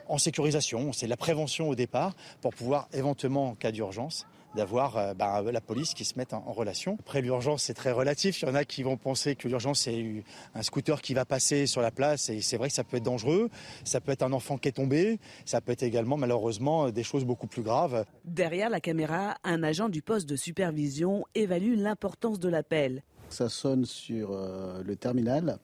en 0.09 0.17
sécurisation. 0.17 0.95
C'est 0.95 1.07
la 1.07 1.19
prévention 1.19 1.69
au 1.69 1.75
départ 1.75 2.15
pour 2.41 2.55
pouvoir 2.55 2.89
éventuellement, 2.95 3.51
en 3.51 3.55
cas 3.55 3.73
d'urgence, 3.73 4.27
d'avoir 4.55 4.97
euh, 4.97 5.15
bah, 5.15 5.43
la 5.43 5.61
police 5.61 5.95
qui 5.95 6.05
se 6.05 6.17
mette 6.17 6.33
en, 6.33 6.41
relation. 6.53 6.97
Après 7.01 7.21
l'urgence, 7.21 7.65
c'est 7.65 7.75
très 7.75 7.93
relatif. 7.93 8.43
Il 8.43 8.49
y 8.49 8.51
en 8.51 8.55
a 8.55 8.65
qui 8.65 8.83
vont 8.83 8.97
penser 8.97 9.37
que 9.37 9.49
l'urgence, 9.49 9.81
c'est 9.81 10.25
un 10.55 10.63
scooter 10.63 11.01
qui 11.03 11.15
va 11.15 11.25
passer 11.25 11.67
sur 11.67 11.81
la 11.81 11.91
place 11.91 12.31
et 12.31 12.41
c'est 12.41 12.57
vrai 12.57 12.69
que 12.69 12.75
ça 12.75 12.85
peut 12.85 12.97
être 12.97 13.05
dangereux. 13.05 13.51
Ça 13.85 14.01
peut 14.01 14.13
être 14.13 14.23
un 14.23 14.33
enfant 14.33 14.59
qui 14.59 14.69
est 14.69 14.73
tombé. 14.73 15.19
Ça 15.45 15.61
peut 15.61 15.73
être 15.73 15.83
également, 15.83 16.17
malheureusement, 16.17 16.91
des 16.91 17.03
choses 17.03 17.25
beaucoup 17.25 17.47
plus 17.47 17.63
graves. 17.63 18.05
Derrière 18.25 18.71
la 18.71 18.81
caméra, 18.81 19.37
un 19.45 19.63
agent 19.63 19.89
du 19.89 20.03
poste 20.03 20.29
de 20.29 20.37
supervision 20.37 21.25
évalue 21.35 21.75
l'importance 21.77 22.41
de 22.41 22.49
l'appel. 22.49 23.03
Ça 23.29 23.49
sonne 23.49 23.85
sur 23.85 24.33
euh, 24.33 24.83
le 24.83 24.97
terminal 24.97 25.59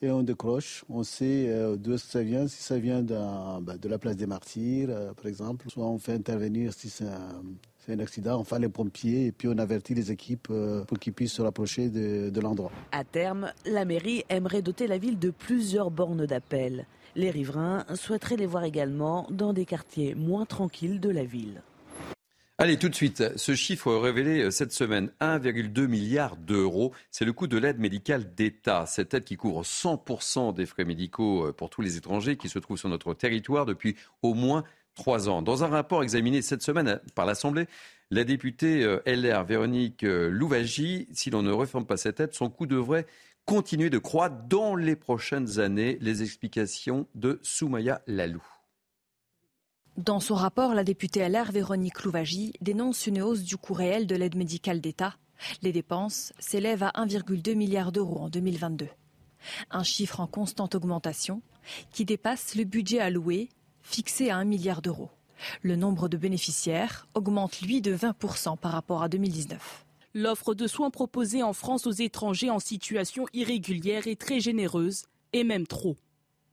et 0.00 0.10
on 0.10 0.22
décroche. 0.22 0.84
On 0.88 1.02
sait 1.02 1.48
euh, 1.48 1.76
d'où 1.76 1.98
ça 1.98 2.22
vient, 2.22 2.46
si 2.46 2.62
ça 2.62 2.78
vient 2.78 3.02
bah, 3.02 3.76
de 3.76 3.88
la 3.88 3.98
place 3.98 4.16
des 4.16 4.26
martyrs, 4.26 5.14
par 5.16 5.26
exemple. 5.26 5.68
Soit 5.68 5.86
on 5.86 5.98
fait 5.98 6.14
intervenir 6.14 6.72
si 6.72 6.88
c'est 6.88 7.06
un, 7.06 7.42
c'est 7.84 7.94
un 7.94 7.98
accident, 7.98 8.38
on 8.38 8.44
fait 8.44 8.60
les 8.60 8.68
pompiers 8.68 9.26
et 9.26 9.32
puis 9.32 9.48
on 9.48 9.58
avertit 9.58 9.94
les 9.94 10.12
équipes 10.12 10.48
euh, 10.50 10.84
pour 10.84 11.00
qu'ils 11.00 11.12
puissent 11.12 11.32
se 11.32 11.42
rapprocher 11.42 11.88
de, 11.88 12.40
l'endroit. 12.40 12.70
À 12.92 13.02
terme, 13.02 13.52
la 13.66 13.84
mairie 13.84 14.24
aimerait 14.28 14.62
doter 14.62 14.86
la 14.86 14.98
ville 14.98 15.18
de 15.18 15.30
plusieurs 15.30 15.90
bornes 15.90 16.24
d'appel. 16.24 16.86
Les 17.16 17.30
riverains 17.30 17.84
souhaiteraient 17.94 18.36
les 18.36 18.46
voir 18.46 18.64
également 18.64 19.26
dans 19.30 19.52
des 19.52 19.64
quartiers 19.64 20.14
moins 20.14 20.46
tranquilles 20.46 21.00
de 21.00 21.10
la 21.10 21.24
ville. 21.24 21.62
Allez, 22.58 22.76
tout 22.76 22.88
de 22.88 22.94
suite, 22.94 23.24
ce 23.34 23.56
chiffre 23.56 23.92
révélé 23.96 24.42
euh, 24.42 24.50
cette 24.52 24.72
semaine, 24.72 25.10
1,2 25.20 25.86
milliard 25.88 26.36
d'euros, 26.36 26.92
c'est 27.10 27.24
le 27.24 27.32
coût 27.32 27.48
de 27.48 27.58
l'aide 27.58 27.80
médicale 27.80 28.32
d'État. 28.34 28.86
Cette 28.86 29.14
aide 29.14 29.24
qui 29.24 29.36
couvre 29.36 29.64
100% 29.64 30.54
des 30.54 30.66
frais 30.66 30.84
médicaux 30.84 31.48
euh, 31.48 31.52
pour 31.52 31.70
tous 31.70 31.82
les 31.82 31.96
étrangers 31.96 32.36
qui 32.36 32.48
se 32.48 32.60
trouvent 32.60 32.78
sur 32.78 32.88
notre 32.88 33.14
territoire 33.14 33.66
depuis 33.66 33.96
au 34.22 34.34
moins 34.34 34.62
trois 34.94 35.28
ans. 35.28 35.42
Dans 35.42 35.64
un 35.64 35.68
rapport 35.68 36.02
examiné 36.02 36.42
cette 36.42 36.62
semaine 36.62 37.00
par 37.14 37.26
l'Assemblée, 37.26 37.66
la 38.10 38.24
députée 38.24 38.82
euh, 38.84 39.00
LR 39.06 39.44
Véronique 39.44 40.04
euh, 40.04 40.28
Louvagie, 40.28 41.08
si 41.12 41.30
l'on 41.30 41.42
ne 41.42 41.52
réforme 41.52 41.86
pas 41.86 41.96
cette 41.96 42.20
aide, 42.20 42.34
son 42.34 42.50
coût 42.50 42.66
devrait 42.66 43.06
continuer 43.46 43.90
de 43.90 43.98
croître 43.98 44.36
dans 44.48 44.76
les 44.76 44.96
prochaines 44.96 45.58
années. 45.58 45.98
Les 46.00 46.22
explications 46.22 47.06
de 47.14 47.40
Soumaya 47.42 48.02
Lalou. 48.06 48.42
Dans 49.96 50.20
son 50.20 50.34
rapport, 50.34 50.74
la 50.74 50.84
députée 50.84 51.26
LR 51.28 51.52
Véronique 51.52 52.02
Louvagie 52.02 52.52
dénonce 52.60 53.06
une 53.06 53.20
hausse 53.20 53.42
du 53.42 53.56
coût 53.56 53.74
réel 53.74 54.06
de 54.06 54.16
l'aide 54.16 54.36
médicale 54.36 54.80
d'État. 54.80 55.16
Les 55.60 55.72
dépenses 55.72 56.32
s'élèvent 56.38 56.84
à 56.84 56.92
1,2 56.94 57.54
milliard 57.54 57.92
d'euros 57.92 58.20
en 58.20 58.28
2022. 58.30 58.88
Un 59.70 59.82
chiffre 59.82 60.20
en 60.20 60.26
constante 60.26 60.74
augmentation 60.74 61.42
qui 61.90 62.04
dépasse 62.04 62.54
le 62.54 62.64
budget 62.64 63.00
alloué 63.00 63.48
fixé 63.82 64.30
à 64.30 64.36
1 64.36 64.44
milliard 64.44 64.82
d'euros. 64.82 65.10
Le 65.62 65.76
nombre 65.76 66.08
de 66.08 66.16
bénéficiaires 66.16 67.06
augmente, 67.14 67.60
lui, 67.60 67.80
de 67.80 67.96
20% 67.96 68.56
par 68.56 68.72
rapport 68.72 69.02
à 69.02 69.08
2019. 69.08 69.84
L'offre 70.14 70.54
de 70.54 70.66
soins 70.66 70.90
proposée 70.90 71.42
en 71.42 71.52
France 71.52 71.86
aux 71.86 71.92
étrangers 71.92 72.50
en 72.50 72.58
situation 72.58 73.26
irrégulière 73.32 74.06
est 74.06 74.20
très 74.20 74.40
généreuse, 74.40 75.04
et 75.32 75.42
même 75.42 75.66
trop. 75.66 75.96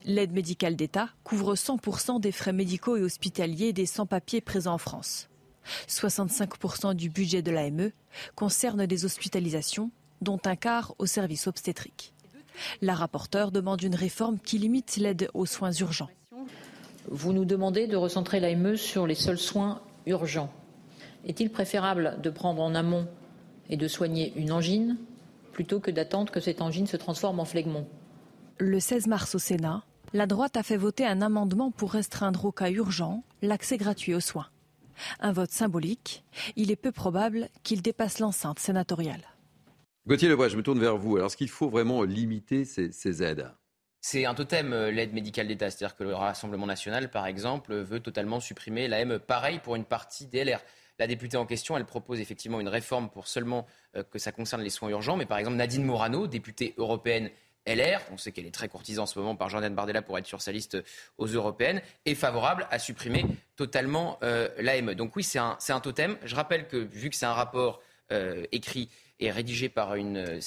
L'aide 0.05 0.31
médicale 0.31 0.77
d'État 0.77 1.09
couvre 1.25 1.55
100% 1.55 2.21
des 2.21 2.31
frais 2.31 2.53
médicaux 2.53 2.95
et 2.95 3.01
hospitaliers 3.01 3.74
des 3.74 3.86
sans-papiers 3.86 4.39
présents 4.39 4.75
en 4.75 4.77
France. 4.77 5.29
65% 5.88 6.95
du 6.95 7.09
budget 7.09 7.41
de 7.41 7.51
l'AME 7.51 7.91
concerne 8.36 8.86
des 8.86 9.03
hospitalisations, 9.03 9.91
dont 10.21 10.39
un 10.45 10.55
quart 10.55 10.95
au 10.98 11.05
service 11.05 11.48
obstétrique. 11.48 12.13
La 12.81 12.95
rapporteure 12.95 13.51
demande 13.51 13.81
une 13.83 13.95
réforme 13.95 14.39
qui 14.39 14.57
limite 14.57 14.95
l'aide 14.98 15.29
aux 15.33 15.45
soins 15.45 15.71
urgents. 15.71 16.09
Vous 17.12 17.34
nous 17.34 17.46
demandez 17.46 17.88
de 17.88 17.98
recentrer 17.98 18.39
l'AME 18.39 18.75
sur 18.75 19.08
les 19.08 19.16
seuls 19.16 19.39
soins 19.39 19.82
urgents. 20.06 20.54
Est-il 21.25 21.50
préférable 21.50 22.20
de 22.22 22.30
prendre 22.30 22.62
en 22.62 22.75
amont 22.75 23.08
et 23.68 23.78
de 23.78 23.88
soigner 23.88 24.32
une 24.36 24.51
angine 24.51 24.96
plutôt 25.51 25.80
que 25.80 25.89
d'attendre 25.89 26.32
que 26.32 26.39
cette 26.39 26.62
angine 26.62 26.86
se 26.86 26.98
transforme 26.98 27.39
en 27.39 27.46
phlegmon 27.46 27.88
Le 28.60 28.80
16 28.80 29.08
mars 29.08 29.34
au 29.34 29.39
Sénat, 29.39 29.84
la 30.13 30.28
droite 30.28 30.56
a 30.56 30.62
fait 30.62 30.78
voter 30.78 31.06
un 31.06 31.24
amendement 31.24 31.72
pour 31.72 31.94
restreindre 31.94 32.46
au 32.46 32.51
cas 32.51 32.70
urgent 32.70 33.24
l'accès 33.42 33.78
gratuit 33.78 34.13
aux 34.13 34.20
soins. 34.20 34.48
Un 35.20 35.32
vote 35.32 35.51
symbolique, 35.51 36.24
il 36.56 36.70
est 36.70 36.75
peu 36.75 36.92
probable 36.92 37.50
qu'il 37.63 37.82
dépasse 37.82 38.20
l'enceinte 38.20 38.60
sénatoriale. 38.60 39.24
Gauthier 40.08 40.30
Lebray, 40.30 40.51
je 40.51 40.58
me 40.58 40.63
tourne 40.63 40.80
vers 40.80 40.98
vous. 40.98 41.16
Alors, 41.16 41.28
est-ce 41.28 41.38
qu'il 41.38 41.50
faut 41.50 41.70
vraiment 41.70 42.04
limiter 42.04 42.66
ces, 42.66 43.24
aides? 43.24 43.51
C'est 44.01 44.25
un 44.25 44.34
totem, 44.34 44.72
euh, 44.72 44.91
l'aide 44.91 45.13
médicale 45.13 45.48
d'État. 45.48 45.70
C'est-à-dire 45.70 45.96
que 45.96 46.03
le 46.03 46.15
Rassemblement 46.15 46.65
national, 46.65 47.12
par 47.12 47.27
exemple, 47.27 47.75
veut 47.75 48.00
totalement 48.00 48.39
supprimer 48.39 48.88
l'AM. 48.88 49.20
Pareil 49.20 49.60
pour 49.60 49.75
une 49.75 49.86
partie 49.86 50.27
des 50.27 50.46
LR. 50.46 50.62
La 51.00 51.08
députée 51.08 51.38
en 51.38 51.46
question, 51.46 51.77
elle 51.77 51.86
propose 51.86 52.20
effectivement 52.20 52.60
une 52.60 52.68
réforme 52.68 53.10
pour 53.10 53.27
seulement 53.27 53.65
euh, 53.96 54.03
que 54.03 54.20
ça 54.20 54.32
concerne 54.32 54.62
les 54.62 54.70
soins 54.70 54.89
urgents. 54.89 55.18
Mais 55.18 55.25
par 55.25 55.38
exemple, 55.38 55.58
Nadine 55.58 55.84
Morano, 55.84 56.27
députée 56.27 56.74
européenne 56.77 57.29
LR, 57.68 58.01
on 58.12 58.18
sait 58.18 58.32
qu'elle 58.32 58.46
est 58.46 58.53
très 58.53 58.70
courtisée 58.70 59.00
en 59.00 59.06
ce 59.06 59.20
moment 59.20 59.36
par 59.36 59.50
Jordan 59.50 59.74
Bardella 59.75 60.01
pour 60.01 60.18
être 60.18 60.25
sur 60.25 60.41
sa 60.41 60.53
liste 60.53 60.77
aux 61.18 61.27
européennes, 61.27 61.82
est 62.06 62.15
favorable 62.15 62.68
à 62.72 62.79
supprimer 62.79 63.25
totalement 63.58 64.18
euh, 64.24 64.48
l'AME. 64.60 64.96
Donc 64.96 65.15
oui, 65.18 65.24
c'est 65.24 65.39
un, 65.39 65.79
totem. 65.82 66.18
Je 66.24 66.36
rappelle 66.36 66.68
que 66.68 66.77
vu 66.77 67.10
que 67.10 67.15
c'est 67.15 67.25
un 67.25 67.34
rapport 67.34 67.82
écrit 68.51 68.89
et 69.20 69.29
rédigé 69.29 69.70
par 69.70 69.94
une 69.94 70.39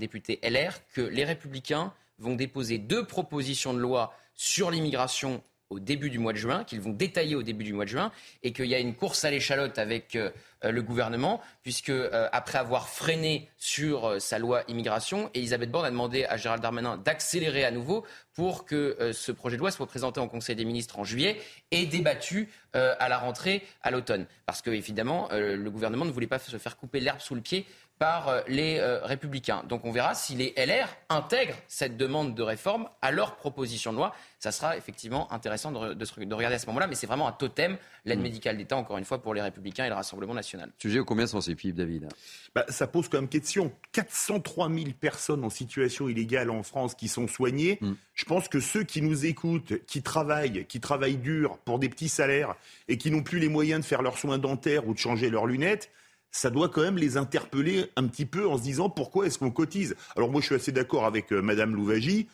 députée 0.00 0.40
LR, 0.42 0.72
que 0.92 1.00
les 1.00 1.24
Républicains 1.24 1.94
vont 2.18 2.34
déposer 2.34 2.78
deux 2.78 3.04
propositions 3.04 3.74
de 3.74 3.78
loi 3.78 4.14
sur 4.34 4.70
l'immigration 4.70 5.42
au 5.70 5.80
début 5.80 6.10
du 6.10 6.18
mois 6.18 6.32
de 6.32 6.38
juin, 6.38 6.64
qu'ils 6.64 6.80
vont 6.80 6.92
détailler 6.92 7.34
au 7.34 7.42
début 7.42 7.64
du 7.64 7.72
mois 7.72 7.84
de 7.84 7.90
juin, 7.90 8.12
et 8.42 8.52
qu'il 8.52 8.66
y 8.66 8.74
a 8.74 8.78
une 8.78 8.94
course 8.94 9.24
à 9.24 9.30
l'échalote 9.30 9.78
avec 9.78 10.14
euh, 10.14 10.30
le 10.62 10.82
gouvernement, 10.82 11.40
puisque 11.62 11.90
euh, 11.90 12.28
après 12.32 12.58
avoir 12.58 12.88
freiné 12.88 13.48
sur 13.56 14.06
euh, 14.06 14.18
sa 14.18 14.38
loi 14.38 14.62
immigration, 14.68 15.30
Elisabeth 15.34 15.70
Borne 15.70 15.86
a 15.86 15.90
demandé 15.90 16.24
à 16.26 16.36
Gérald 16.36 16.62
Darmanin 16.62 16.98
d'accélérer 16.98 17.64
à 17.64 17.70
nouveau 17.70 18.04
pour 18.34 18.66
que 18.66 19.12
ce 19.12 19.30
projet 19.30 19.56
de 19.56 19.60
loi 19.60 19.70
soit 19.70 19.86
présenté 19.86 20.18
en 20.18 20.26
Conseil 20.26 20.56
des 20.56 20.64
ministres 20.64 20.98
en 20.98 21.04
juillet 21.04 21.40
et 21.70 21.86
débattu 21.86 22.48
à 22.72 23.08
la 23.08 23.16
rentrée 23.16 23.62
à 23.80 23.92
l'automne. 23.92 24.26
Parce 24.44 24.60
que, 24.60 24.70
évidemment, 24.70 25.28
le 25.30 25.70
gouvernement 25.70 26.04
ne 26.04 26.10
voulait 26.10 26.26
pas 26.26 26.40
se 26.40 26.58
faire 26.58 26.76
couper 26.76 26.98
l'herbe 26.98 27.20
sous 27.20 27.36
le 27.36 27.40
pied 27.40 27.64
par 28.04 28.28
euh, 28.28 28.42
les 28.48 28.76
euh, 28.80 29.00
républicains. 29.02 29.62
Donc 29.66 29.86
on 29.86 29.90
verra 29.90 30.14
si 30.14 30.34
les 30.34 30.52
LR 30.58 30.94
intègrent 31.08 31.56
cette 31.68 31.96
demande 31.96 32.34
de 32.34 32.42
réforme 32.42 32.86
à 33.00 33.10
leur 33.10 33.36
proposition 33.36 33.92
de 33.92 33.96
loi. 33.96 34.14
Ça 34.38 34.52
sera 34.52 34.76
effectivement 34.76 35.32
intéressant 35.32 35.72
de, 35.72 35.94
de, 35.94 36.34
regarder 36.34 36.56
à 36.56 36.58
ce 36.58 36.66
moment-là, 36.66 36.86
mais 36.86 36.96
c'est 36.96 37.06
vraiment 37.06 37.26
un 37.26 37.32
totem, 37.32 37.78
l'aide 38.04 38.18
mm. 38.18 38.22
médicale 38.22 38.58
d'État, 38.58 38.76
encore 38.76 38.98
une 38.98 39.06
fois, 39.06 39.22
pour 39.22 39.32
les 39.32 39.40
républicains 39.40 39.86
et 39.86 39.88
le 39.88 39.94
Rassemblement 39.94 40.34
national. 40.34 40.70
Sujet 40.78 40.98
au 40.98 41.06
combien 41.06 41.26
sensible, 41.26 41.72
David? 41.72 42.08
Bah, 42.54 42.66
Ça 42.68 42.86
pose 42.86 43.08
quand 43.08 43.16
même 43.16 43.30
question. 43.30 43.72
403 43.92 44.68
000 44.68 44.90
personnes 45.00 45.42
en 45.42 45.48
situation 45.48 46.06
illégale 46.06 46.50
en 46.50 46.62
France 46.62 46.94
qui 46.94 47.08
sont 47.08 47.26
soignées. 47.26 47.78
Mm. 47.80 47.92
Je 48.12 48.24
pense 48.26 48.48
que 48.48 48.60
ceux 48.60 48.82
qui 48.82 49.00
nous 49.00 49.24
écoutent, 49.24 49.82
qui 49.86 50.02
travaillent, 50.02 50.66
qui 50.66 50.78
travaillent 50.78 51.16
dur 51.16 51.56
pour 51.64 51.78
des 51.78 51.88
petits 51.88 52.10
salaires 52.10 52.54
et 52.88 52.98
qui 52.98 53.10
n'ont 53.10 53.22
plus 53.22 53.38
les 53.38 53.48
moyens 53.48 53.80
de 53.80 53.86
faire 53.86 54.02
leurs 54.02 54.18
soins 54.18 54.36
dentaires 54.36 54.86
ou 54.86 54.92
de 54.92 54.98
changer 54.98 55.30
leurs 55.30 55.46
lunettes, 55.46 55.90
ça 56.34 56.50
doit 56.50 56.68
quand 56.68 56.82
même 56.82 56.98
les 56.98 57.16
interpeller 57.16 57.86
un 57.94 58.08
petit 58.08 58.26
peu 58.26 58.48
en 58.48 58.58
se 58.58 58.62
disant 58.62 58.90
pourquoi 58.90 59.26
est-ce 59.26 59.38
qu'on 59.38 59.52
cotise 59.52 59.94
Alors 60.16 60.30
moi 60.30 60.40
je 60.40 60.46
suis 60.46 60.54
assez 60.56 60.72
d'accord 60.72 61.06
avec 61.06 61.32
euh, 61.32 61.40
Madame 61.40 61.74
Louvagie. 61.76 62.26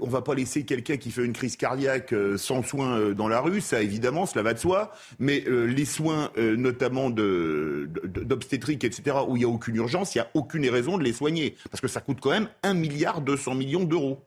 On 0.00 0.08
va 0.08 0.22
pas 0.22 0.34
laisser 0.34 0.64
quelqu'un 0.64 0.96
qui 0.96 1.10
fait 1.10 1.24
une 1.24 1.32
crise 1.32 1.56
cardiaque 1.56 2.14
euh, 2.14 2.38
sans 2.38 2.62
soins 2.62 2.98
euh, 2.98 3.14
dans 3.14 3.28
la 3.28 3.40
rue, 3.40 3.60
ça 3.60 3.82
évidemment, 3.82 4.24
cela 4.24 4.42
va 4.42 4.54
de 4.54 4.58
soi. 4.58 4.92
Mais 5.18 5.44
les 5.46 5.84
soins, 5.84 6.30
notamment 6.36 7.10
d'obstétrique, 7.10 8.84
etc., 8.84 9.18
où 9.28 9.36
il 9.36 9.40
n'y 9.40 9.44
a 9.44 9.48
aucune 9.48 9.76
urgence, 9.76 10.14
il 10.14 10.18
n'y 10.18 10.22
a 10.22 10.30
aucune 10.32 10.66
raison 10.68 10.96
de 10.96 11.02
les 11.02 11.12
soigner. 11.12 11.56
Parce 11.70 11.82
que 11.82 11.88
ça 11.88 12.00
coûte 12.00 12.20
quand 12.22 12.30
même 12.30 12.48
1 12.62 12.72
milliard 12.74 13.20
200 13.20 13.54
millions 13.54 13.84
d'euros. 13.84 14.24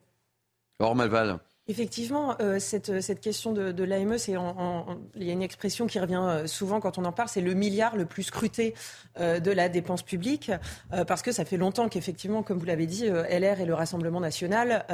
Or 0.79 0.95
Malval. 0.95 1.39
Effectivement, 1.69 2.37
euh, 2.39 2.59
cette, 2.59 3.01
cette, 3.01 3.19
question 3.19 3.51
de, 3.51 3.83
l'AME, 3.83 4.17
c'est 4.17 4.33
il 5.15 5.23
y 5.23 5.29
a 5.29 5.33
une 5.33 5.41
expression 5.41 5.85
qui 5.85 5.99
revient 5.99 6.23
euh, 6.23 6.47
souvent 6.47 6.79
quand 6.79 6.97
on 6.97 7.03
en 7.03 7.11
parle, 7.11 7.27
c'est 7.27 7.41
le 7.41 7.53
milliard 7.53 7.97
le 7.97 8.05
plus 8.05 8.23
scruté 8.23 8.73
euh, 9.19 9.41
de 9.41 9.51
la 9.51 9.67
dépense 9.67 10.01
publique, 10.01 10.49
parce 11.07 11.21
que 11.21 11.33
ça 11.33 11.43
fait 11.43 11.57
longtemps 11.57 11.89
qu'effectivement, 11.89 12.41
comme 12.41 12.57
vous 12.57 12.65
l'avez 12.65 12.85
dit, 12.85 13.07
LR 13.07 13.59
et 13.59 13.65
le 13.65 13.73
Rassemblement 13.73 14.21
national, 14.21 14.85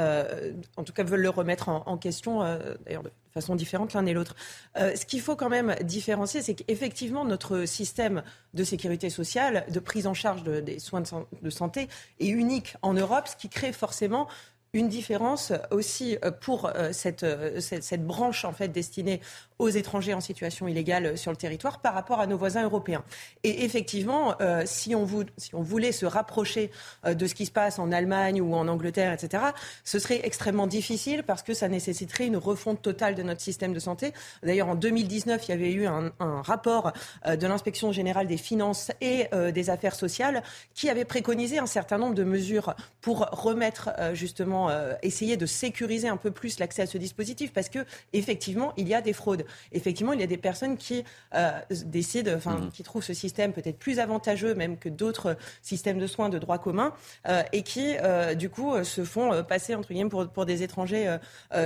en 0.76 0.82
tout 0.82 0.92
cas, 0.92 1.04
veulent 1.04 1.20
le 1.20 1.30
remettre 1.30 1.68
en, 1.68 1.96
question, 1.96 2.40
d'ailleurs 2.84 3.02
de 3.02 3.10
façon 3.32 3.54
différente 3.54 3.92
l'un 3.92 4.06
et 4.06 4.12
l'autre. 4.12 4.34
ce 4.76 5.04
qu'il 5.04 5.20
faut 5.20 5.36
quand 5.36 5.48
même 5.48 5.74
différencier, 5.82 6.42
c'est 6.42 6.54
qu'effectivement, 6.54 7.24
notre 7.24 7.64
système 7.64 8.22
de 8.54 8.64
sécurité 8.64 9.10
sociale, 9.10 9.64
de 9.70 9.80
prise 9.80 10.06
en 10.06 10.14
charge 10.14 10.42
de, 10.42 10.60
des 10.60 10.78
soins 10.78 11.00
de, 11.02 11.06
de 11.42 11.50
santé, 11.50 11.88
est 12.20 12.28
unique 12.28 12.76
en 12.82 12.94
Europe, 12.94 13.28
ce 13.28 13.36
qui 13.36 13.48
crée 13.48 13.72
forcément 13.72 14.28
une 14.74 14.88
différence 14.88 15.52
aussi 15.70 16.18
euh, 16.24 16.30
pour 16.30 16.66
euh, 16.66 16.72
euh, 16.74 16.92
cette, 16.92 17.24
cette, 17.60 18.06
branche 18.06 18.44
en 18.44 18.52
fait 18.52 18.68
destinée 18.68 19.20
aux 19.58 19.68
étrangers 19.68 20.14
en 20.14 20.20
situation 20.20 20.68
illégale 20.68 21.16
sur 21.16 21.30
le 21.30 21.36
territoire 21.36 21.80
par 21.80 21.94
rapport 21.94 22.20
à 22.20 22.26
nos 22.26 22.36
voisins 22.36 22.64
européens. 22.64 23.04
Et 23.42 23.64
effectivement, 23.64 24.36
si, 24.64 24.94
on 24.94 25.06
si, 25.36 25.54
on 25.54 25.62
voulait 25.62 25.92
se 25.92 26.06
rapprocher 26.06 26.70
de 27.06 27.26
ce 27.26 27.34
qui 27.34 27.46
se 27.46 27.50
passe 27.50 27.78
en 27.78 27.92
Allemagne 27.92 28.40
ou 28.40 28.54
en 28.54 28.68
Angleterre, 28.68 29.12
etc., 29.12 29.44
ce 29.84 29.98
serait 29.98 30.20
extrêmement 30.24 30.66
difficile 30.66 31.22
parce 31.22 31.42
que 31.42 31.54
ça 31.54 31.68
nécessiterait 31.68 32.26
une 32.26 32.36
refonte 32.36 32.82
totale 32.82 33.14
de 33.14 33.22
notre 33.22 33.40
système 33.40 33.72
de 33.72 33.78
santé. 33.78 34.12
D'ailleurs, 34.42 34.68
en 34.68 34.74
2019, 34.74 35.46
il 35.46 35.50
y 35.50 35.54
avait 35.54 35.72
eu 35.72 35.86
un, 35.86 36.12
rapport 36.18 36.92
de 37.26 37.46
l'inspection 37.46 37.92
générale 37.92 38.26
des 38.26 38.36
finances 38.36 38.90
et 39.00 39.28
des 39.52 39.70
affaires 39.70 39.94
sociales 39.94 40.42
qui 40.74 40.88
avait 40.88 41.04
préconisé 41.04 41.58
un 41.58 41.66
certain 41.66 41.98
nombre 41.98 42.14
de 42.14 42.24
mesures 42.24 42.74
pour 43.00 43.28
remettre 43.32 43.90
justement 44.14 44.70
euh, 44.70 44.94
essayer 45.02 45.36
de 45.36 45.46
sécuriser 45.46 46.08
un 46.08 46.16
peu 46.16 46.30
plus 46.30 46.58
l'accès 46.58 46.82
à 46.82 46.86
ce 46.86 46.98
dispositif 46.98 47.52
parce 47.52 47.68
que 47.68 47.80
effectivement 48.12 48.72
il 48.76 48.88
y 48.88 48.94
a 48.94 49.00
des 49.00 49.12
fraudes. 49.12 49.43
Effectivement, 49.72 50.12
il 50.12 50.20
y 50.20 50.22
a 50.22 50.26
des 50.26 50.36
personnes 50.36 50.76
qui 50.76 51.04
euh, 51.34 51.50
décident, 51.84 52.32
enfin, 52.34 52.58
mhm. 52.58 52.70
qui 52.70 52.82
trouvent 52.82 53.04
ce 53.04 53.14
système 53.14 53.52
peut-être 53.52 53.78
plus 53.78 53.98
avantageux 53.98 54.54
même 54.54 54.78
que 54.78 54.88
d'autres 54.88 55.36
systèmes 55.62 55.98
de 55.98 56.06
soins 56.06 56.28
de 56.28 56.38
droit 56.38 56.58
commun 56.58 56.92
euh, 57.28 57.42
et 57.52 57.62
qui 57.62 57.94
du 58.36 58.50
coup 58.50 58.82
se 58.84 59.04
font 59.04 59.42
passer 59.44 59.74
entre 59.74 59.92
guillemets 59.92 60.10
pour, 60.10 60.28
pour 60.28 60.46
des 60.46 60.62
étrangers 60.62 61.16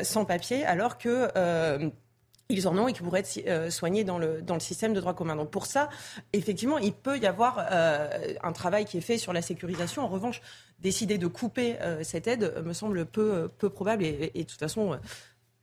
sans 0.03 0.25
papier 0.25 0.65
alors 0.65 0.99
que 0.99 1.29
ils 2.51 2.67
en 2.67 2.79
ont 2.79 2.89
et 2.89 2.93
qui 2.93 3.03
pourraient 3.03 3.21
être 3.21 3.71
soignés 3.71 4.05
dans 4.05 4.19
le, 4.19 4.41
dans 4.41 4.55
le 4.55 4.61
système 4.61 4.95
de 4.95 5.01
droit 5.01 5.15
commun. 5.15 5.37
Donc 5.37 5.51
pour 5.51 5.67
ça, 5.67 5.89
effectivement, 6.33 6.79
il 6.79 6.93
peut 6.93 7.19
y 7.19 7.27
avoir 7.27 7.59
un 8.43 8.53
travail 8.53 8.85
qui 8.85 8.99
est 8.99 9.03
fait 9.03 9.19
sur 9.19 9.33
la 9.33 9.43
sécurisation. 9.43 10.03
En 10.03 10.09
revanche, 10.09 10.41
décider 10.81 11.19
de 11.19 11.27
couper 11.27 11.77
euh, 11.81 12.03
cette 12.03 12.27
aide 12.27 12.55
me 12.65 12.73
semble 12.73 13.07
peu, 13.07 13.51
peu 13.59 13.71
probable 13.71 14.05
et, 14.05 14.31
de 14.35 14.43
toute 14.43 14.59
façon 14.59 14.93
euh, 14.93 14.97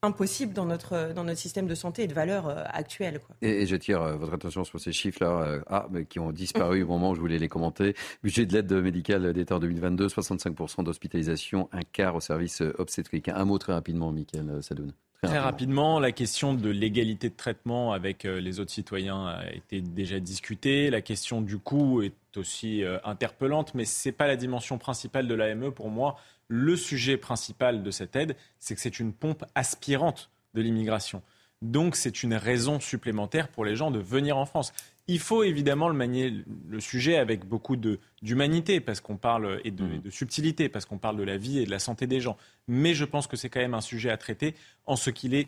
impossible 0.05 0.53
dans 0.53 0.65
notre, 0.65 1.13
dans 1.13 1.23
notre 1.23 1.39
système 1.39 1.67
de 1.67 1.75
santé 1.75 2.03
et 2.03 2.07
de 2.07 2.13
valeur 2.13 2.47
euh, 2.47 2.63
actuelle. 2.69 3.19
Et, 3.41 3.65
je 3.65 3.75
tire 3.75 4.17
votre 4.17 4.33
attention 4.33 4.63
sur 4.63 4.79
ces 4.79 4.91
chiffres-là 4.91 5.59
ah, 5.67 5.87
mais 5.91 6.05
qui 6.05 6.19
ont 6.19 6.31
disparu 6.31 6.83
au 6.83 6.87
moment 6.87 7.11
où 7.11 7.15
je 7.15 7.19
voulais 7.19 7.39
les 7.39 7.49
commenter. 7.49 7.95
Budget 8.23 8.45
de 8.45 8.53
l'aide 8.53 8.71
médicale 8.71 9.33
d'État 9.33 9.55
en 9.55 9.59
2022, 9.59 10.07
65% 10.07 10.83
d'hospitalisation, 10.83 11.69
un 11.71 11.81
quart 11.81 12.15
au 12.15 12.19
service 12.19 12.61
obstétrique. 12.77 13.29
Un 13.29 13.45
mot 13.45 13.57
très 13.57 13.73
rapidement, 13.73 14.11
Michael 14.11 14.61
Sadoun. 14.61 14.93
Très, 15.23 15.39
rapidement. 15.39 15.99
la 15.99 16.11
question 16.11 16.53
de 16.53 16.69
l'égalité 16.69 17.29
de 17.29 17.35
traitement 17.35 17.93
avec 17.93 18.25
euh, 18.25 18.39
les 18.39 18.59
autres 18.59 18.71
citoyens 18.71 19.27
a 19.27 19.53
été 19.53 19.81
déjà 19.81 20.19
discutée. 20.19 20.89
La 20.89 21.01
question 21.01 21.41
du 21.41 21.57
coût 21.57 22.01
est 22.01 22.13
aussi 22.37 22.83
euh, 22.83 22.97
interpellante, 23.03 23.73
mais 23.73 23.85
ce 23.85 24.09
n'est 24.09 24.13
pas 24.13 24.27
la 24.27 24.35
dimension 24.35 24.77
principale 24.77 25.27
de 25.27 25.33
l'AME. 25.33 25.71
Pour 25.71 25.89
moi, 25.89 26.17
le 26.47 26.75
sujet 26.75 27.17
principal 27.17 27.84
de 27.84 27.91
cette 27.91 28.15
aide, 28.15 28.36
c'est 28.60 28.75
que 28.75 28.81
c'est 28.81 28.99
une 28.99 29.13
pompe 29.13 29.43
aspirante 29.55 30.29
de 30.53 30.62
l'immigration. 30.62 31.21
Donc 31.62 31.95
c'est 31.95 32.23
une 32.23 32.36
raison 32.36 32.79
supplémentaire 32.79 33.47
pour 33.47 33.65
les 33.65 33.75
gens 33.75 33.91
de 33.91 33.99
venir 33.99 34.38
en 34.38 34.45
France. 34.45 34.73
Il 35.08 35.19
faut 35.19 35.43
évidemment 35.43 35.88
le 35.88 35.95
manier 35.95 36.43
le 36.67 36.79
sujet 36.79 37.17
avec 37.17 37.45
beaucoup 37.45 37.75
d'humanité 38.21 38.79
parce 38.79 38.99
qu'on 38.99 39.17
parle 39.17 39.62
et 39.63 39.71
de, 39.71 39.84
mmh. 39.84 40.01
de 40.01 40.10
subtilité 40.10 40.69
parce 40.69 40.86
qu'on 40.86 40.97
parle 40.97 41.17
de 41.17 41.23
la 41.23 41.38
vie 41.38 41.60
et 41.60 41.65
de 41.65 41.71
la 41.71 41.79
santé 41.79 42.08
des 42.08 42.21
gens. 42.21 42.38
Mais 42.67 42.93
je 42.93 43.05
pense 43.05 43.27
que 43.27 43.38
c'est 43.38 43.49
quand 43.49 43.60
même 43.60 43.73
un 43.73 43.81
sujet 43.81 44.10
à 44.10 44.17
traiter 44.17 44.55
en 44.86 44.95
ce 44.95 45.10
qu'il 45.10 45.34
est 45.34 45.47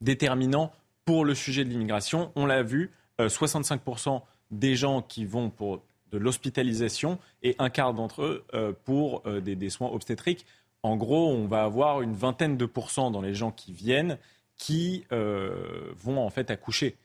déterminant 0.00 0.72
pour 1.04 1.24
le 1.24 1.34
sujet 1.34 1.64
de 1.64 1.70
l'immigration. 1.70 2.32
On 2.36 2.46
l'a 2.46 2.62
vu, 2.62 2.90
65% 3.18 4.16
euh, 4.16 4.18
des 4.50 4.76
gens 4.76 5.02
qui 5.02 5.24
vont 5.24 5.50
pour 5.50 5.82
de 6.12 6.18
l'hospitalisation 6.18 7.18
et 7.42 7.56
un 7.58 7.70
quart 7.70 7.94
d'entre 7.94 8.22
eux 8.22 8.44
euh, 8.54 8.72
pour 8.84 9.22
euh, 9.26 9.40
des, 9.40 9.56
des, 9.56 9.70
soins 9.70 9.88
obstétriques. 9.88 10.46
En 10.82 10.96
gros, 10.96 11.30
on 11.30 11.46
va 11.46 11.64
avoir 11.64 12.02
une 12.02 12.14
vingtaine 12.14 12.56
de 12.56 12.66
pourcents 12.66 13.10
dans 13.10 13.22
les 13.22 13.34
gens 13.34 13.50
qui 13.50 13.72
viennent 13.72 14.18
qui 14.56 15.04
vont 15.10 16.24
en 16.24 16.30
fait 16.30 16.48
accoucher. 16.50 16.96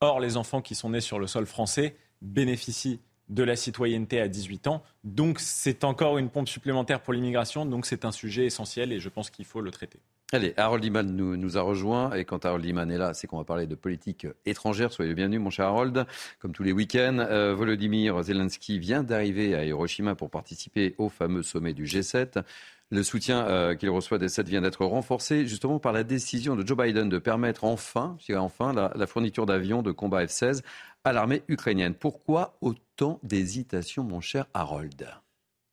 Or, 0.00 0.20
les 0.20 0.38
enfants 0.38 0.62
qui 0.62 0.74
sont 0.74 0.90
nés 0.90 1.02
sur 1.02 1.18
le 1.18 1.26
sol 1.26 1.44
français 1.44 1.96
bénéficient 2.22 3.00
de 3.28 3.42
la 3.42 3.56
citoyenneté 3.56 4.20
à 4.20 4.28
18 4.28 4.66
ans. 4.66 4.82
Donc, 5.02 5.40
c'est 5.40 5.84
encore 5.84 6.18
une 6.18 6.28
pompe 6.28 6.48
supplémentaire 6.48 7.00
pour 7.00 7.12
l'immigration. 7.12 7.66
Donc, 7.66 7.86
c'est 7.86 8.04
un 8.04 8.12
sujet 8.12 8.46
essentiel 8.46 8.92
et 8.92 9.00
je 9.00 9.08
pense 9.08 9.30
qu'il 9.30 9.44
faut 9.44 9.60
le 9.60 9.70
traiter. 9.70 9.98
Allez, 10.34 10.52
Harold 10.56 10.84
Iman 10.84 11.04
nous, 11.04 11.56
a 11.56 11.60
rejoint. 11.60 12.12
Et 12.14 12.24
quand 12.24 12.44
Harold 12.44 12.64
Iman 12.64 12.90
est 12.90 12.98
là, 12.98 13.14
c'est 13.14 13.28
qu'on 13.28 13.38
va 13.38 13.44
parler 13.44 13.68
de 13.68 13.76
politique 13.76 14.26
étrangère. 14.46 14.92
Soyez 14.92 15.10
le 15.10 15.14
bienvenu, 15.14 15.38
mon 15.38 15.50
cher 15.50 15.66
Harold. 15.66 16.06
Comme 16.40 16.50
tous 16.50 16.64
les 16.64 16.72
week-ends, 16.72 17.18
euh, 17.20 17.54
Volodymyr 17.54 18.20
Zelensky 18.20 18.80
vient 18.80 19.04
d'arriver 19.04 19.54
à 19.54 19.64
Hiroshima 19.64 20.16
pour 20.16 20.30
participer 20.30 20.96
au 20.98 21.08
fameux 21.08 21.44
sommet 21.44 21.72
du 21.72 21.84
G7. 21.84 22.42
Le 22.90 23.04
soutien 23.04 23.46
euh, 23.46 23.76
qu'il 23.76 23.90
reçoit 23.90 24.18
des 24.18 24.28
7 24.28 24.48
vient 24.48 24.62
d'être 24.62 24.84
renforcé 24.84 25.46
justement 25.46 25.78
par 25.78 25.92
la 25.92 26.02
décision 26.02 26.56
de 26.56 26.66
Joe 26.66 26.78
Biden 26.78 27.08
de 27.08 27.18
permettre 27.18 27.62
enfin, 27.62 28.18
enfin, 28.34 28.72
la, 28.72 29.06
fourniture 29.06 29.46
d'avions 29.46 29.82
de 29.82 29.92
combat 29.92 30.26
F-16 30.26 30.62
à 31.04 31.12
l'armée 31.12 31.44
ukrainienne. 31.46 31.94
Pourquoi 31.94 32.56
autant 32.60 33.20
d'hésitation, 33.22 34.02
mon 34.02 34.20
cher 34.20 34.46
Harold? 34.52 35.06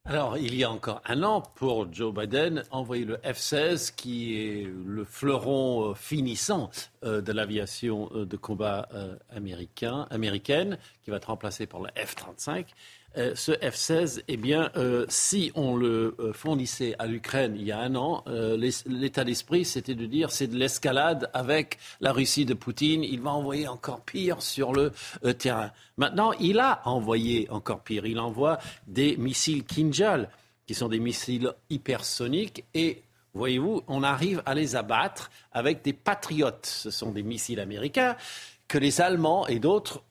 Alors, 0.03 0.35
il 0.39 0.55
y 0.55 0.63
a 0.63 0.71
encore 0.71 0.99
un 1.05 1.21
an, 1.21 1.41
pour 1.41 1.93
Joe 1.93 2.11
Biden, 2.11 2.63
envoyer 2.71 3.05
le 3.05 3.17
F-16, 3.17 3.93
qui 3.93 4.35
est 4.35 4.67
le 4.67 5.03
fleuron 5.03 5.91
euh, 5.91 5.93
finissant 5.93 6.71
euh, 7.03 7.21
de 7.21 7.31
l'aviation 7.31 8.09
euh, 8.15 8.25
de 8.25 8.35
combat 8.35 8.89
américain, 9.29 10.07
américaine, 10.09 10.79
qui 11.03 11.11
va 11.11 11.17
être 11.17 11.25
remplacé 11.25 11.67
par 11.67 11.81
le 11.81 11.89
F-35. 11.95 12.65
Ce 13.15 13.51
F-16, 13.51 14.23
eh 14.27 14.37
bien, 14.37 14.71
si 15.09 15.51
on 15.55 15.75
le 15.75 16.15
fournissait 16.33 16.95
à 16.99 17.07
l'Ukraine 17.07 17.55
il 17.57 17.65
y 17.65 17.71
a 17.71 17.79
un 17.79 17.95
an, 17.95 18.23
l'état 18.85 19.23
d'esprit, 19.23 19.65
c'était 19.65 19.95
de 19.95 20.05
dire 20.05 20.31
c'est 20.31 20.47
de 20.47 20.57
l'escalade 20.57 21.29
avec 21.33 21.77
la 21.99 22.13
Russie 22.13 22.45
de 22.45 22.53
Poutine. 22.53 23.03
Il 23.03 23.21
va 23.21 23.31
envoyer 23.31 23.67
encore 23.67 24.01
pire 24.01 24.41
sur 24.41 24.71
le 24.73 24.91
terrain. 25.37 25.71
Maintenant, 25.97 26.31
il 26.39 26.59
a 26.59 26.81
envoyé 26.85 27.49
encore 27.49 27.81
pire. 27.81 28.05
Il 28.05 28.19
envoie 28.19 28.59
des 28.87 29.17
missiles 29.17 29.63
Kinjal, 29.65 30.29
qui 30.65 30.73
sont 30.73 30.87
des 30.87 30.99
missiles 30.99 31.51
hypersoniques, 31.69 32.63
et 32.73 33.03
voyez-vous, 33.33 33.83
on 33.87 34.03
arrive 34.03 34.41
à 34.45 34.55
les 34.55 34.75
abattre 34.75 35.31
avec 35.51 35.83
des 35.83 35.93
patriotes. 35.93 36.65
Ce 36.65 36.91
sont 36.91 37.11
des 37.11 37.23
missiles 37.23 37.59
américains 37.59 38.15
que 38.67 38.77
les 38.77 39.01
Allemands 39.01 39.47
et 39.47 39.59
d'autres 39.59 40.01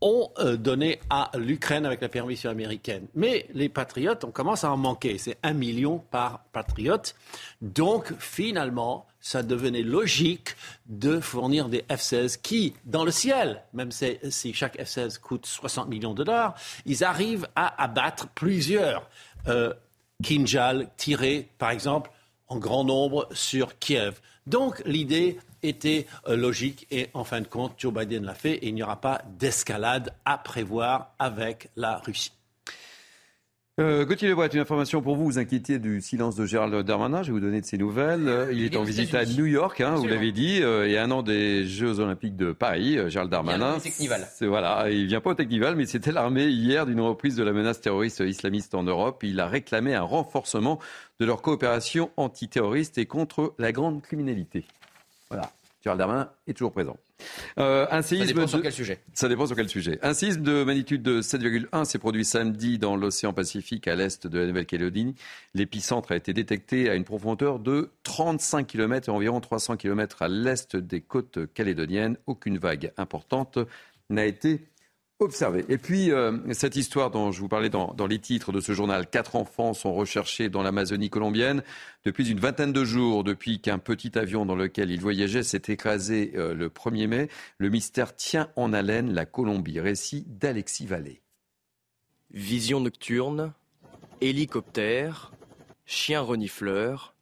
ont 0.00 0.30
euh, 0.38 0.56
donné 0.56 1.00
à 1.10 1.30
l'Ukraine 1.36 1.86
avec 1.86 2.00
la 2.00 2.08
permission 2.08 2.50
américaine. 2.50 3.06
Mais 3.14 3.46
les 3.52 3.68
patriotes, 3.68 4.24
on 4.24 4.30
commence 4.30 4.64
à 4.64 4.72
en 4.72 4.76
manquer. 4.76 5.18
C'est 5.18 5.36
un 5.42 5.52
million 5.52 5.98
par 5.98 6.44
patriote. 6.52 7.14
Donc, 7.60 8.12
finalement, 8.18 9.06
ça 9.20 9.42
devenait 9.42 9.82
logique 9.82 10.56
de 10.86 11.20
fournir 11.20 11.68
des 11.68 11.84
F-16 11.90 12.40
qui, 12.40 12.74
dans 12.86 13.04
le 13.04 13.10
ciel, 13.10 13.62
même 13.74 13.90
si 13.92 14.54
chaque 14.54 14.78
F-16 14.78 15.18
coûte 15.20 15.46
60 15.46 15.88
millions 15.88 16.14
de 16.14 16.24
dollars, 16.24 16.54
ils 16.86 17.04
arrivent 17.04 17.46
à 17.54 17.82
abattre 17.82 18.28
plusieurs 18.28 19.08
euh, 19.48 19.74
Kinjal 20.22 20.88
tirés, 20.96 21.48
par 21.58 21.70
exemple, 21.70 22.10
en 22.48 22.58
grand 22.58 22.84
nombre 22.84 23.28
sur 23.32 23.78
Kiev. 23.78 24.20
Donc, 24.50 24.82
l'idée 24.84 25.38
était 25.62 26.08
euh, 26.26 26.34
logique 26.34 26.88
et 26.90 27.08
en 27.14 27.22
fin 27.22 27.40
de 27.40 27.46
compte, 27.46 27.74
Joe 27.78 27.94
Biden 27.94 28.24
l'a 28.24 28.34
fait 28.34 28.54
et 28.54 28.68
il 28.68 28.74
n'y 28.74 28.82
aura 28.82 29.00
pas 29.00 29.22
d'escalade 29.38 30.12
à 30.24 30.38
prévoir 30.38 31.14
avec 31.20 31.68
la 31.76 31.98
Russie. 31.98 32.32
Euh, 33.80 34.04
Gauthier 34.04 34.28
Lebois, 34.28 34.48
une 34.52 34.60
information 34.60 35.00
pour 35.00 35.16
vous. 35.16 35.24
Vous 35.24 35.38
inquiétiez 35.38 35.78
du 35.78 36.02
silence 36.02 36.36
de 36.36 36.44
Gérald 36.44 36.74
Darmanin. 36.84 37.22
Je 37.22 37.28
vais 37.28 37.32
vous 37.32 37.40
donner 37.40 37.62
de 37.62 37.66
ses 37.66 37.78
nouvelles. 37.78 38.28
Euh, 38.28 38.52
il 38.52 38.62
est 38.62 38.76
en 38.76 38.82
visite 38.82 39.14
à 39.14 39.24
New 39.24 39.46
York, 39.46 39.80
hein, 39.80 39.94
vous 39.94 40.06
l'avez 40.06 40.32
dit, 40.32 40.60
euh, 40.62 40.86
et 40.86 40.98
un 40.98 41.10
an 41.10 41.22
des 41.22 41.66
Jeux 41.66 41.98
Olympiques 41.98 42.36
de 42.36 42.52
Paris. 42.52 42.98
Euh, 42.98 43.08
Gérald 43.08 43.30
Darmanin. 43.30 43.78
C'est 43.80 44.46
voilà, 44.46 44.90
il 44.90 45.06
vient 45.06 45.22
pas 45.22 45.30
au 45.30 45.34
Technival, 45.34 45.76
mais 45.76 45.84
il 45.84 45.88
s'est 45.88 46.06
alarmé 46.10 46.48
hier 46.48 46.84
d'une 46.84 47.00
reprise 47.00 47.36
de 47.36 47.42
la 47.42 47.54
menace 47.54 47.80
terroriste 47.80 48.20
islamiste 48.20 48.74
en 48.74 48.82
Europe. 48.82 49.22
Il 49.22 49.40
a 49.40 49.46
réclamé 49.46 49.94
un 49.94 50.02
renforcement 50.02 50.78
de 51.18 51.24
leur 51.24 51.40
coopération 51.40 52.10
antiterroriste 52.18 52.98
et 52.98 53.06
contre 53.06 53.54
la 53.58 53.72
grande 53.72 54.02
criminalité. 54.02 54.64
Voilà. 55.30 55.50
Gérald 55.82 55.98
Darmanin 55.98 56.30
est 56.46 56.54
toujours 56.54 56.72
présent. 56.72 56.96
Euh, 57.58 57.86
un 57.90 58.02
séisme 58.02 58.26
ça 58.26 58.32
dépend 58.32 58.46
sur 58.46 58.62
quel 58.62 58.72
sujet. 58.72 59.00
Ça 59.14 59.28
dépend 59.28 59.46
sur 59.46 59.56
quel 59.56 59.68
sujet. 59.68 59.98
Un 60.02 60.14
séisme 60.14 60.42
de 60.42 60.62
magnitude 60.64 61.02
de 61.02 61.22
7,1 61.22 61.84
s'est 61.84 61.98
produit 61.98 62.24
samedi 62.24 62.78
dans 62.78 62.96
l'océan 62.96 63.32
Pacifique 63.32 63.88
à 63.88 63.96
l'est 63.96 64.26
de 64.26 64.38
la 64.38 64.46
Nouvelle-Calédonie. 64.46 65.14
L'épicentre 65.54 66.12
a 66.12 66.16
été 66.16 66.32
détecté 66.32 66.90
à 66.90 66.94
une 66.94 67.04
profondeur 67.04 67.58
de 67.58 67.90
35 68.02 68.66
km 68.66 69.08
et 69.08 69.12
environ 69.12 69.40
300 69.40 69.76
km 69.76 70.22
à 70.22 70.28
l'est 70.28 70.76
des 70.76 71.00
côtes 71.00 71.38
calédoniennes. 71.54 72.16
Aucune 72.26 72.58
vague 72.58 72.92
importante 72.96 73.58
n'a 74.10 74.26
été 74.26 74.66
observer. 75.20 75.64
Et 75.68 75.78
puis, 75.78 76.10
euh, 76.10 76.38
cette 76.52 76.76
histoire 76.76 77.10
dont 77.10 77.30
je 77.30 77.40
vous 77.40 77.48
parlais 77.48 77.68
dans, 77.68 77.94
les 78.08 78.18
titres 78.18 78.52
de 78.52 78.60
ce 78.60 78.72
journal, 78.72 79.08
quatre 79.08 79.36
enfants 79.36 79.74
sont 79.74 79.92
recherchés 79.92 80.48
dans 80.48 80.62
l'Amazonie 80.62 81.10
colombienne 81.10 81.62
depuis 82.04 82.28
une 82.28 82.40
vingtaine 82.40 82.72
de 82.72 82.84
jours, 82.84 83.22
depuis 83.22 83.60
qu'un 83.60 83.78
petit 83.78 84.18
avion 84.18 84.46
dans 84.46 84.54
lequel 84.56 84.90
ils 84.90 85.00
voyageaient 85.00 85.42
s'est 85.42 85.62
écrasé 85.68 86.32
euh, 86.36 86.54
le 86.54 86.68
1er 86.68 87.06
mai. 87.06 87.28
Le 87.58 87.68
mystère 87.68 88.16
tient 88.16 88.48
en 88.56 88.72
haleine 88.72 89.12
la 89.12 89.26
Colombie. 89.26 89.80
Récit 89.80 90.24
d'Alexis 90.26 90.86
Vallée. 90.86 91.20
Vision 92.32 92.80
nocturne, 92.80 93.52
hélicoptère, 94.20 95.32
chien 95.84 96.20
renifleur. 96.20 97.14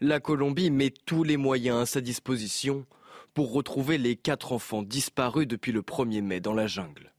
La 0.00 0.20
Colombie 0.20 0.70
met 0.70 0.90
tous 0.90 1.24
les 1.24 1.36
moyens 1.36 1.82
à 1.82 1.86
sa 1.86 2.00
disposition 2.00 2.86
pour 3.34 3.52
retrouver 3.52 3.98
les 3.98 4.16
quatre 4.16 4.52
enfants 4.52 4.82
disparus 4.82 5.46
depuis 5.46 5.72
le 5.72 5.82
1er 5.82 6.22
mai 6.22 6.40
dans 6.40 6.54
la 6.54 6.66
jungle. 6.66 7.11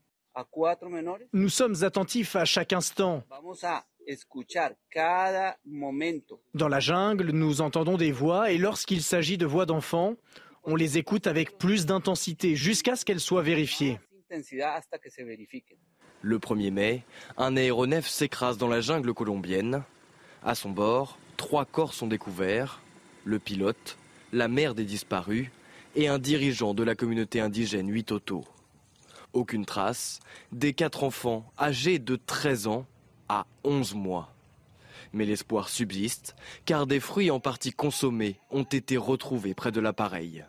Nous 1.32 1.48
sommes 1.48 1.82
attentifs 1.82 2.36
à 2.36 2.44
chaque 2.44 2.72
instant. 2.72 3.22
Dans 6.54 6.68
la 6.68 6.80
jungle, 6.80 7.30
nous 7.30 7.60
entendons 7.60 7.96
des 7.96 8.12
voix 8.12 8.50
et 8.50 8.58
lorsqu'il 8.58 9.02
s'agit 9.02 9.38
de 9.38 9.46
voix 9.46 9.66
d'enfants, 9.66 10.16
on 10.64 10.76
les 10.76 10.98
écoute 10.98 11.26
avec 11.26 11.58
plus 11.58 11.86
d'intensité 11.86 12.56
jusqu'à 12.56 12.96
ce 12.96 13.04
qu'elles 13.04 13.20
soient 13.20 13.42
vérifiées. 13.42 13.98
Le 16.22 16.38
1er 16.38 16.70
mai, 16.70 17.04
un 17.36 17.56
aéronef 17.56 18.08
s'écrase 18.08 18.56
dans 18.58 18.68
la 18.68 18.80
jungle 18.80 19.12
colombienne. 19.12 19.82
À 20.42 20.54
son 20.54 20.70
bord, 20.70 21.18
trois 21.36 21.64
corps 21.64 21.94
sont 21.94 22.06
découverts, 22.06 22.80
le 23.24 23.38
pilote, 23.38 23.98
la 24.32 24.48
mère 24.48 24.74
des 24.74 24.84
disparus 24.84 25.48
et 25.96 26.08
un 26.08 26.18
dirigeant 26.18 26.74
de 26.74 26.82
la 26.82 26.94
communauté 26.94 27.40
indigène 27.40 27.90
Huitoto. 27.90 28.44
Aucune 29.34 29.66
trace 29.66 30.20
des 30.52 30.72
quatre 30.74 31.02
enfants 31.02 31.44
âgés 31.58 31.98
de 31.98 32.14
13 32.14 32.68
ans 32.68 32.86
à 33.28 33.46
11 33.64 33.94
mois. 33.94 34.32
Mais 35.12 35.24
l'espoir 35.24 35.68
subsiste, 35.68 36.36
car 36.64 36.86
des 36.86 37.00
fruits 37.00 37.32
en 37.32 37.40
partie 37.40 37.72
consommés 37.72 38.36
ont 38.52 38.62
été 38.62 38.96
retrouvés 38.96 39.54
près 39.54 39.72
de 39.72 39.80
l'appareil. 39.80 40.44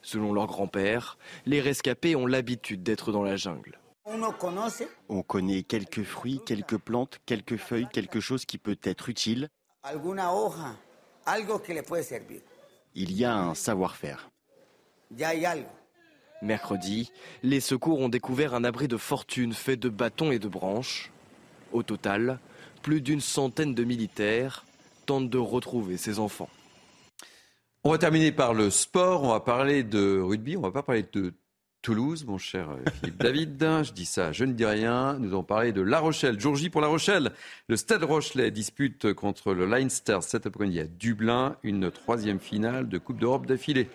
Selon 0.00 0.32
leur 0.32 0.46
grand-père, 0.46 1.18
les 1.44 1.60
rescapés 1.60 2.14
ont 2.14 2.26
l'habitude 2.26 2.84
d'être 2.84 3.10
dans 3.10 3.24
la 3.24 3.34
jungle. 3.34 3.80
On 5.08 5.22
connaît 5.22 5.64
quelques 5.64 6.04
fruits, 6.04 6.40
quelques 6.46 6.78
plantes, 6.78 7.18
quelques 7.26 7.56
feuilles, 7.56 7.88
quelque 7.92 8.20
chose 8.20 8.44
qui 8.44 8.58
peut 8.58 8.78
être 8.84 9.08
utile. 9.08 9.48
Il 12.94 13.12
y 13.12 13.24
a 13.24 13.34
un 13.34 13.54
savoir-faire. 13.54 14.30
Mercredi, 16.44 17.10
les 17.42 17.60
secours 17.60 18.00
ont 18.00 18.10
découvert 18.10 18.54
un 18.54 18.64
abri 18.64 18.86
de 18.86 18.98
fortune 18.98 19.54
fait 19.54 19.76
de 19.76 19.88
bâtons 19.88 20.30
et 20.30 20.38
de 20.38 20.46
branches. 20.46 21.10
Au 21.72 21.82
total, 21.82 22.38
plus 22.82 23.00
d'une 23.00 23.22
centaine 23.22 23.74
de 23.74 23.82
militaires 23.82 24.66
tentent 25.06 25.30
de 25.30 25.38
retrouver 25.38 25.96
ces 25.96 26.18
enfants. 26.18 26.50
On 27.82 27.90
va 27.90 27.98
terminer 27.98 28.30
par 28.30 28.52
le 28.52 28.68
sport, 28.68 29.24
on 29.24 29.30
va 29.30 29.40
parler 29.40 29.84
de 29.84 30.20
rugby, 30.20 30.56
on 30.56 30.60
va 30.60 30.70
pas 30.70 30.82
parler 30.82 31.06
de 31.12 31.32
Toulouse, 31.80 32.24
mon 32.26 32.38
cher 32.38 32.76
Philippe 33.00 33.18
David. 33.22 33.62
Je 33.82 33.92
dis 33.92 34.06
ça, 34.06 34.32
je 34.32 34.44
ne 34.44 34.52
dis 34.52 34.64
rien. 34.64 35.18
Nous 35.18 35.28
allons 35.28 35.44
parler 35.44 35.72
de 35.72 35.82
La 35.82 36.00
Rochelle. 36.00 36.40
Jour 36.40 36.56
J 36.56 36.70
pour 36.70 36.80
La 36.80 36.86
Rochelle. 36.88 37.32
Le 37.68 37.76
Stade 37.76 38.02
Rochelet 38.04 38.50
dispute 38.50 39.12
contre 39.12 39.52
le 39.52 39.66
Leinster 39.66 40.18
cet 40.22 40.46
après-midi 40.46 40.80
à 40.80 40.86
Dublin 40.86 41.56
une 41.62 41.90
troisième 41.90 42.38
finale 42.38 42.88
de 42.88 42.96
Coupe 42.96 43.18
d'Europe 43.18 43.46
d'affilée. 43.46 43.88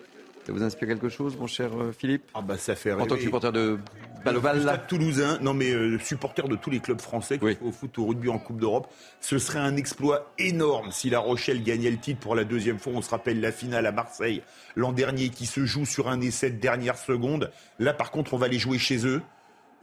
Ça 0.50 0.56
vous 0.56 0.64
inspire 0.64 0.88
quelque 0.88 1.08
chose, 1.08 1.36
mon 1.36 1.46
cher 1.46 1.70
euh, 1.80 1.92
Philippe 1.92 2.24
Ah 2.34 2.42
bah 2.42 2.58
ça 2.58 2.74
fait 2.74 2.90
rêver. 2.90 3.04
En 3.04 3.06
tant 3.06 3.14
que 3.14 3.22
supporter 3.22 3.52
de 3.52 3.78
Baloval 4.24 4.60
Stade 4.62 4.88
toulousain, 4.88 5.38
non 5.40 5.54
mais 5.54 5.70
euh, 5.70 5.96
supporter 6.00 6.48
de 6.48 6.56
tous 6.56 6.70
les 6.70 6.80
clubs 6.80 7.00
français, 7.00 7.38
au 7.62 7.70
foot, 7.70 7.96
au 8.00 8.06
rugby, 8.06 8.28
en 8.28 8.40
Coupe 8.40 8.58
d'Europe, 8.58 8.92
ce 9.20 9.38
serait 9.38 9.60
un 9.60 9.76
exploit 9.76 10.32
énorme 10.40 10.90
si 10.90 11.08
La 11.08 11.20
Rochelle 11.20 11.62
gagnait 11.62 11.92
le 11.92 11.98
titre 11.98 12.18
pour 12.18 12.34
la 12.34 12.42
deuxième 12.42 12.80
fois. 12.80 12.94
On 12.96 13.00
se 13.00 13.10
rappelle 13.10 13.40
la 13.40 13.52
finale 13.52 13.86
à 13.86 13.92
Marseille 13.92 14.42
l'an 14.74 14.90
dernier 14.90 15.28
qui 15.28 15.46
se 15.46 15.64
joue 15.64 15.86
sur 15.86 16.08
un 16.08 16.20
essai 16.20 16.50
de 16.50 16.58
dernière 16.58 16.98
seconde. 16.98 17.52
Là, 17.78 17.94
par 17.94 18.10
contre, 18.10 18.34
on 18.34 18.36
va 18.36 18.48
les 18.48 18.58
jouer 18.58 18.78
chez 18.78 19.06
eux. 19.06 19.22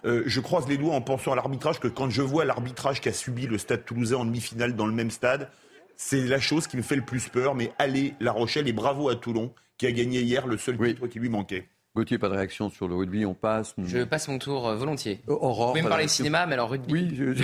Euh, 0.04 0.24
je 0.26 0.42
croise 0.42 0.68
les 0.68 0.76
doigts 0.76 0.96
en 0.96 1.02
pensant 1.02 1.32
à 1.32 1.36
l'arbitrage 1.38 1.80
que 1.80 1.88
quand 1.88 2.10
je 2.10 2.22
vois 2.22 2.44
l'arbitrage 2.44 3.00
qu'a 3.00 3.14
subi 3.14 3.48
le 3.48 3.58
Stade 3.58 3.86
toulousain 3.86 4.18
en 4.18 4.26
demi-finale 4.26 4.76
dans 4.76 4.86
le 4.86 4.94
même 4.94 5.12
stade, 5.12 5.50
c'est 5.96 6.26
la 6.26 6.42
chose 6.42 6.68
qui 6.68 6.76
me 6.76 6.82
fait 6.82 6.98
le 6.98 7.06
plus 7.06 7.30
peur. 7.30 7.56
Mais 7.56 7.72
allez, 7.80 8.16
La 8.20 8.34
Rochelle 8.34 8.68
et 8.68 8.74
bravo 8.74 9.08
à 9.08 9.16
Toulon 9.16 9.54
qui 9.78 9.86
a 9.86 9.92
gagné 9.92 10.22
hier 10.22 10.48
le 10.48 10.58
seul 10.58 10.78
titre 10.78 11.08
qui 11.08 11.20
lui 11.20 11.30
manquait. 11.30 11.70
Gauthier, 11.98 12.20
pas 12.20 12.30
de 12.30 12.36
réaction 12.36 12.70
sur 12.70 12.88
le 12.88 12.94
rugby, 12.94 13.26
on 13.26 13.34
passe. 13.34 13.74
Je 13.84 14.04
passe 14.04 14.28
mon 14.28 14.38
tour 14.38 14.68
euh, 14.68 14.76
volontiers. 14.76 15.20
Euh, 15.28 15.34
Aurore. 15.34 15.70
Vous 15.70 15.72
pouvez 15.72 15.82
me 15.82 15.90
parler 15.90 16.08
cinéma, 16.08 16.46
mais 16.46 16.54
alors 16.54 16.70
rugby. 16.70 16.94
Oui, 16.94 17.36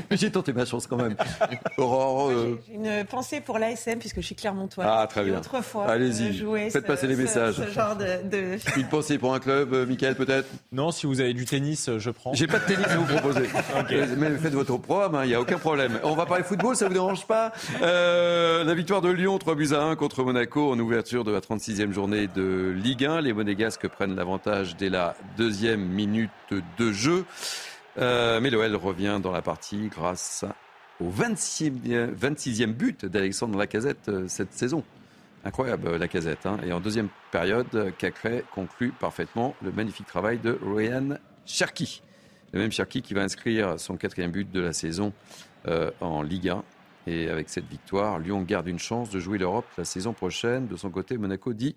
j'ai 0.12 0.30
tenté 0.30 0.54
ma 0.54 0.64
chance 0.64 0.86
quand 0.86 0.96
même. 0.96 1.14
Aurore. 1.76 2.30
Euh, 2.30 2.58
j'ai 2.66 2.74
une 2.76 3.04
pensée 3.04 3.42
pour 3.42 3.58
l'ASM, 3.58 3.98
puisque 3.98 4.22
je 4.22 4.24
suis 4.24 4.34
Clermontois. 4.34 4.84
Ah, 4.86 5.06
très 5.06 5.24
bien. 5.24 5.36
Autrefois, 5.36 5.90
allez-y. 5.90 6.42
Faites 6.70 6.86
passer 6.86 7.06
les 7.06 7.16
messages. 7.16 7.56
Ce, 7.56 7.70
genre 7.70 7.96
de, 7.96 8.56
Une 8.78 8.88
pensée 8.88 9.18
pour 9.18 9.34
un 9.34 9.40
club, 9.40 9.74
Michael, 9.86 10.14
peut-être? 10.14 10.48
Non, 10.72 10.90
si 10.90 11.04
vous 11.04 11.20
avez 11.20 11.34
du 11.34 11.44
tennis, 11.44 11.90
je 11.98 12.10
prends. 12.10 12.32
J'ai 12.32 12.46
pas 12.46 12.60
de 12.60 12.64
tennis 12.64 12.86
à 12.86 12.96
vous 12.96 13.04
proposer. 13.04 13.46
Mais 14.16 14.30
faites 14.38 14.54
votre 14.54 14.78
programme, 14.78 15.12
il 15.16 15.18
hein, 15.18 15.26
n'y 15.26 15.34
a 15.34 15.40
aucun 15.42 15.58
problème. 15.58 16.00
On 16.02 16.14
va 16.14 16.24
parler 16.24 16.44
football, 16.44 16.76
ça 16.76 16.88
vous 16.88 16.94
dérange 16.94 17.26
pas? 17.26 17.52
La 17.78 18.74
victoire 18.74 19.02
de 19.02 19.10
Lyon, 19.10 19.36
3 19.36 19.54
buts 19.54 19.74
à 19.74 19.82
1 19.82 19.96
contre 19.96 20.22
Monaco 20.22 20.72
en 20.72 20.78
ouverture 20.78 21.24
de 21.24 21.30
la 21.30 21.40
36e 21.40 21.92
journée 21.92 22.26
de 22.26 22.74
Ligue 22.74 23.04
1. 23.04 23.20
Les 23.20 23.34
Monégasques 23.34 23.86
prennent 23.98 24.14
l'avantage 24.14 24.76
dès 24.76 24.90
la 24.90 25.16
deuxième 25.36 25.84
minute 25.84 26.30
de 26.52 26.92
jeu. 26.92 27.24
Euh, 27.98 28.38
mais 28.40 28.48
l'OL 28.48 28.76
revient 28.76 29.18
dans 29.20 29.32
la 29.32 29.42
partie 29.42 29.88
grâce 29.88 30.44
au 31.00 31.10
26e, 31.10 32.14
26e 32.14 32.66
but 32.66 33.04
d'Alexandre 33.04 33.58
Lacazette 33.58 34.08
euh, 34.08 34.28
cette 34.28 34.52
saison. 34.52 34.84
Incroyable 35.44 35.96
la 35.96 36.06
casette. 36.06 36.46
Hein. 36.46 36.58
Et 36.64 36.72
en 36.72 36.78
deuxième 36.78 37.08
période, 37.32 37.92
Cacré 37.98 38.44
conclut 38.54 38.92
parfaitement 38.92 39.56
le 39.62 39.72
magnifique 39.72 40.06
travail 40.06 40.38
de 40.38 40.56
Ryan 40.64 41.18
Cherki. 41.44 42.00
Le 42.52 42.60
même 42.60 42.70
Cherki 42.70 43.02
qui 43.02 43.14
va 43.14 43.22
inscrire 43.22 43.80
son 43.80 43.96
quatrième 43.96 44.30
but 44.30 44.48
de 44.48 44.60
la 44.60 44.72
saison 44.72 45.12
euh, 45.66 45.90
en 46.00 46.22
Ligue 46.22 46.50
1. 46.50 46.62
Et 47.08 47.28
avec 47.28 47.48
cette 47.48 47.66
victoire, 47.66 48.20
Lyon 48.20 48.42
garde 48.42 48.68
une 48.68 48.78
chance 48.78 49.10
de 49.10 49.18
jouer 49.18 49.38
l'Europe 49.38 49.66
la 49.76 49.84
saison 49.84 50.12
prochaine. 50.12 50.68
De 50.68 50.76
son 50.76 50.90
côté, 50.90 51.18
Monaco 51.18 51.52
dit 51.52 51.74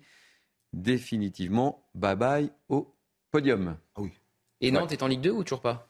définitivement 0.72 1.84
bye 1.94 2.16
bye 2.16 2.50
au 2.68 2.94
podium. 3.30 3.76
Ah 3.96 4.00
oui. 4.00 4.12
Et 4.60 4.70
Nantes 4.70 4.92
est 4.92 5.02
en 5.02 5.08
Ligue 5.08 5.22
2 5.22 5.30
ou 5.30 5.42
toujours 5.42 5.60
pas? 5.60 5.88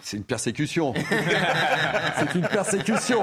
C'est 0.00 0.16
une 0.16 0.24
persécution. 0.24 0.94
c'est 2.18 2.34
une 2.34 2.46
persécution. 2.46 3.22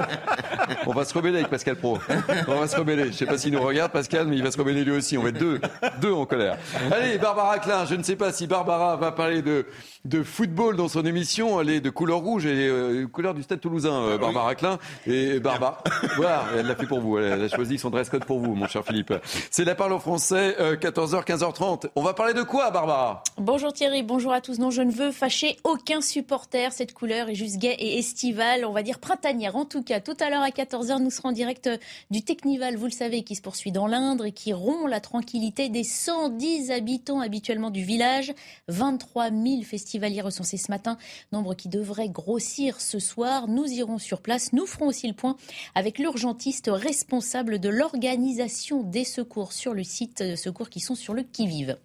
On 0.86 0.92
va 0.92 1.04
se 1.04 1.14
rebeller 1.14 1.38
avec 1.38 1.48
Pascal 1.48 1.76
Pro. 1.76 1.98
On 2.46 2.60
va 2.60 2.68
se 2.68 2.76
rebeller. 2.76 3.04
Je 3.04 3.08
ne 3.08 3.12
sais 3.12 3.26
pas 3.26 3.38
s'il 3.38 3.52
nous 3.52 3.62
regarde, 3.62 3.92
Pascal, 3.92 4.26
mais 4.26 4.36
il 4.36 4.42
va 4.42 4.50
se 4.50 4.58
rebeller 4.58 4.84
lui 4.84 4.92
aussi. 4.92 5.18
On 5.18 5.22
va 5.22 5.30
être 5.30 5.38
deux, 5.38 5.60
deux 6.00 6.12
en 6.12 6.26
colère. 6.26 6.58
Allez, 6.92 7.18
Barbara 7.18 7.58
Klein. 7.58 7.86
Je 7.86 7.94
ne 7.94 8.02
sais 8.02 8.16
pas 8.16 8.32
si 8.32 8.46
Barbara 8.46 8.96
va 8.96 9.12
parler 9.12 9.42
de, 9.42 9.66
de 10.06 10.22
football 10.22 10.76
dans 10.76 10.88
son 10.88 11.04
émission. 11.04 11.60
Elle 11.60 11.70
est 11.70 11.80
de 11.80 11.90
couleur 11.90 12.18
rouge 12.18 12.46
et 12.46 12.68
euh, 12.68 13.06
couleur 13.06 13.34
du 13.34 13.42
Stade 13.42 13.60
Toulousain, 13.60 13.92
euh, 13.92 14.18
Barbara 14.18 14.54
Klein. 14.54 14.78
Et 15.06 15.40
Barbara, 15.40 15.82
voilà, 16.16 16.44
elle 16.56 16.66
l'a 16.66 16.76
fait 16.76 16.86
pour 16.86 17.00
vous. 17.00 17.18
Elle 17.18 17.42
a 17.42 17.48
choisi 17.48 17.78
son 17.78 17.90
dress 17.90 18.08
code 18.08 18.24
pour 18.24 18.38
vous, 18.38 18.54
mon 18.54 18.66
cher 18.66 18.84
Philippe. 18.84 19.12
C'est 19.50 19.64
la 19.64 19.74
parole 19.74 19.94
en 19.94 19.98
français, 19.98 20.56
14h, 20.58 21.16
euh, 21.16 21.22
15h30. 21.22 21.90
On 21.96 22.02
va 22.02 22.14
parler 22.14 22.34
de 22.34 22.42
quoi, 22.42 22.70
Barbara? 22.70 23.24
Bonjour 23.38 23.72
Thierry, 23.72 24.02
bonjour 24.02 24.32
à 24.32 24.40
tous. 24.40 24.58
Non, 24.58 24.70
je 24.70 24.82
ne 24.82 24.92
veux 24.92 25.10
fâcher 25.10 25.56
aucun 25.64 26.00
supporter 26.00 26.72
cette 26.72 26.94
couleur 26.94 27.28
est 27.28 27.34
juste 27.34 27.58
gaie 27.58 27.76
et 27.78 27.98
estivale, 27.98 28.64
on 28.64 28.72
va 28.72 28.82
dire 28.82 28.98
printanière. 28.98 29.56
En 29.56 29.64
tout 29.64 29.82
cas, 29.82 30.00
tout 30.00 30.16
à 30.20 30.30
l'heure 30.30 30.42
à 30.42 30.50
14h, 30.50 31.02
nous 31.02 31.10
serons 31.10 31.30
en 31.30 31.32
direct 31.32 31.68
du 32.10 32.22
Technival, 32.22 32.76
vous 32.76 32.86
le 32.86 32.92
savez, 32.92 33.22
qui 33.22 33.34
se 33.34 33.42
poursuit 33.42 33.72
dans 33.72 33.86
l'Indre 33.86 34.26
et 34.26 34.32
qui 34.32 34.52
rompt 34.52 34.88
la 34.88 35.00
tranquillité 35.00 35.68
des 35.68 35.82
110 35.84 36.70
habitants 36.70 37.20
habituellement 37.20 37.70
du 37.70 37.82
village. 37.82 38.32
23 38.68 39.30
000 39.30 39.62
festivaliers 39.96 40.20
recensés 40.20 40.58
ce 40.58 40.70
matin, 40.70 40.98
nombre 41.32 41.54
qui 41.54 41.70
devrait 41.70 42.10
grossir 42.10 42.82
ce 42.82 42.98
soir. 42.98 43.48
Nous 43.48 43.64
irons 43.64 43.96
sur 43.96 44.20
place. 44.20 44.52
Nous 44.52 44.66
ferons 44.66 44.88
aussi 44.88 45.08
le 45.08 45.14
point 45.14 45.36
avec 45.74 45.98
l'urgentiste 45.98 46.68
responsable 46.70 47.58
de 47.60 47.70
l'organisation 47.70 48.82
des 48.82 49.04
secours 49.04 49.54
sur 49.54 49.72
le 49.72 49.84
site 49.84 50.22
de 50.22 50.36
secours 50.36 50.68
qui 50.68 50.80
sont 50.80 50.94
sur 50.94 51.14
le 51.14 51.22
qui-vive. 51.22 51.78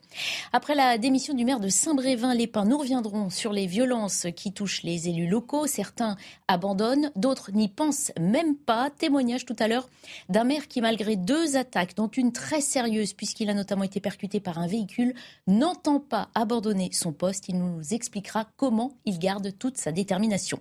Après 0.51 0.75
la 0.75 0.97
démission 0.97 1.33
du 1.33 1.45
maire 1.45 1.61
de 1.61 1.69
Saint-Brévin-les-Pins, 1.69 2.65
nous 2.65 2.79
reviendrons 2.79 3.29
sur 3.29 3.53
les 3.53 3.65
violences 3.65 4.27
qui 4.35 4.51
touchent 4.51 4.83
les 4.83 5.07
élus 5.07 5.27
locaux. 5.27 5.67
Certains 5.67 6.17
abandonnent, 6.49 7.11
d'autres 7.15 7.53
n'y 7.53 7.69
pensent 7.69 8.11
même 8.19 8.57
pas. 8.57 8.89
Témoignage 8.89 9.45
tout 9.45 9.55
à 9.57 9.69
l'heure 9.69 9.87
d'un 10.27 10.43
maire 10.43 10.67
qui, 10.67 10.81
malgré 10.81 11.15
deux 11.15 11.55
attaques, 11.55 11.95
dont 11.95 12.09
une 12.09 12.33
très 12.33 12.59
sérieuse, 12.59 13.13
puisqu'il 13.13 13.49
a 13.49 13.53
notamment 13.53 13.83
été 13.83 14.01
percuté 14.01 14.41
par 14.41 14.59
un 14.59 14.67
véhicule, 14.67 15.13
n'entend 15.47 16.01
pas 16.01 16.27
abandonner 16.35 16.89
son 16.91 17.13
poste. 17.13 17.47
Il 17.47 17.57
nous 17.57 17.93
expliquera 18.01 18.47
comment 18.57 18.97
il 19.05 19.19
garde 19.19 19.55
toute 19.59 19.77
sa 19.77 19.91
détermination. 19.91 20.59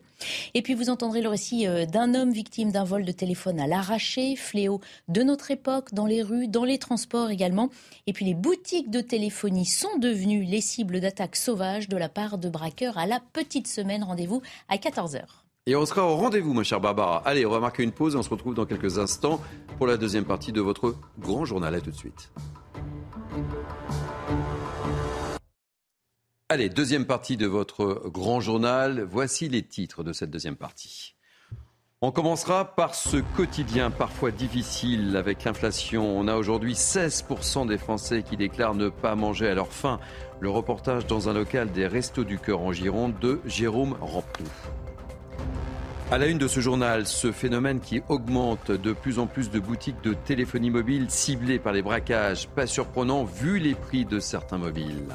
Et 0.52 0.60
puis 0.60 0.74
vous 0.74 0.90
entendrez 0.90 1.22
le 1.22 1.30
récit 1.30 1.66
euh, 1.66 1.86
d'un 1.86 2.14
homme 2.14 2.32
victime 2.32 2.70
d'un 2.70 2.84
vol 2.84 3.06
de 3.06 3.12
téléphone 3.12 3.58
à 3.58 3.66
l'arraché, 3.66 4.36
fléau 4.36 4.82
de 5.08 5.22
notre 5.22 5.50
époque, 5.50 5.94
dans 5.94 6.04
les 6.04 6.22
rues, 6.22 6.48
dans 6.48 6.64
les 6.64 6.76
transports 6.76 7.30
également. 7.30 7.70
Et 8.06 8.12
puis 8.12 8.26
les 8.26 8.34
boutiques 8.34 8.90
de 8.90 9.00
téléphonie 9.00 9.64
sont 9.64 9.96
devenues 9.98 10.44
les 10.44 10.60
cibles 10.60 11.00
d'attaques 11.00 11.36
sauvages 11.36 11.88
de 11.88 11.96
la 11.96 12.10
part 12.10 12.36
de 12.36 12.50
braqueurs 12.50 12.98
à 12.98 13.06
la 13.06 13.20
petite 13.32 13.68
semaine 13.68 14.04
rendez-vous 14.04 14.42
à 14.68 14.76
14h. 14.76 15.22
Et 15.66 15.76
on 15.76 15.86
sera 15.86 16.06
au 16.06 16.16
rendez-vous, 16.16 16.52
ma 16.52 16.62
chère 16.62 16.80
Barbara. 16.80 17.22
Allez, 17.24 17.46
on 17.46 17.50
va 17.50 17.60
marquer 17.60 17.82
une 17.82 17.92
pause 17.92 18.14
et 18.14 18.18
on 18.18 18.22
se 18.22 18.30
retrouve 18.30 18.54
dans 18.54 18.66
quelques 18.66 18.98
instants 18.98 19.40
pour 19.78 19.86
la 19.86 19.96
deuxième 19.96 20.26
partie 20.26 20.52
de 20.52 20.60
votre 20.60 20.96
grand 21.18 21.46
journal. 21.46 21.74
À 21.74 21.80
tout 21.80 21.90
de 21.90 21.96
suite. 21.96 22.30
Allez, 26.52 26.68
deuxième 26.68 27.06
partie 27.06 27.36
de 27.36 27.46
votre 27.46 28.08
grand 28.08 28.40
journal. 28.40 29.06
Voici 29.08 29.48
les 29.48 29.62
titres 29.62 30.02
de 30.02 30.12
cette 30.12 30.32
deuxième 30.32 30.56
partie. 30.56 31.14
On 32.00 32.10
commencera 32.10 32.74
par 32.74 32.96
ce 32.96 33.18
quotidien 33.36 33.92
parfois 33.92 34.32
difficile 34.32 35.16
avec 35.16 35.44
l'inflation. 35.44 36.18
On 36.18 36.26
a 36.26 36.34
aujourd'hui 36.34 36.72
16% 36.72 37.68
des 37.68 37.78
Français 37.78 38.24
qui 38.24 38.36
déclarent 38.36 38.74
ne 38.74 38.88
pas 38.88 39.14
manger 39.14 39.46
à 39.46 39.54
leur 39.54 39.72
faim. 39.72 40.00
Le 40.40 40.50
reportage 40.50 41.06
dans 41.06 41.28
un 41.28 41.34
local 41.34 41.70
des 41.70 41.86
Restos 41.86 42.24
du 42.24 42.36
Cœur 42.36 42.62
en 42.62 42.72
Gironde 42.72 43.16
de 43.20 43.40
Jérôme 43.46 43.96
Ramplou. 44.00 44.48
À 46.10 46.18
la 46.18 46.26
une 46.26 46.38
de 46.38 46.48
ce 46.48 46.58
journal, 46.58 47.06
ce 47.06 47.30
phénomène 47.30 47.78
qui 47.78 48.02
augmente 48.08 48.72
de 48.72 48.92
plus 48.92 49.20
en 49.20 49.28
plus 49.28 49.50
de 49.50 49.60
boutiques 49.60 50.02
de 50.02 50.14
téléphonie 50.14 50.70
mobile 50.70 51.06
ciblées 51.10 51.60
par 51.60 51.72
les 51.72 51.82
braquages. 51.82 52.48
Pas 52.48 52.66
surprenant 52.66 53.22
vu 53.22 53.60
les 53.60 53.76
prix 53.76 54.04
de 54.04 54.18
certains 54.18 54.58
mobiles. 54.58 55.14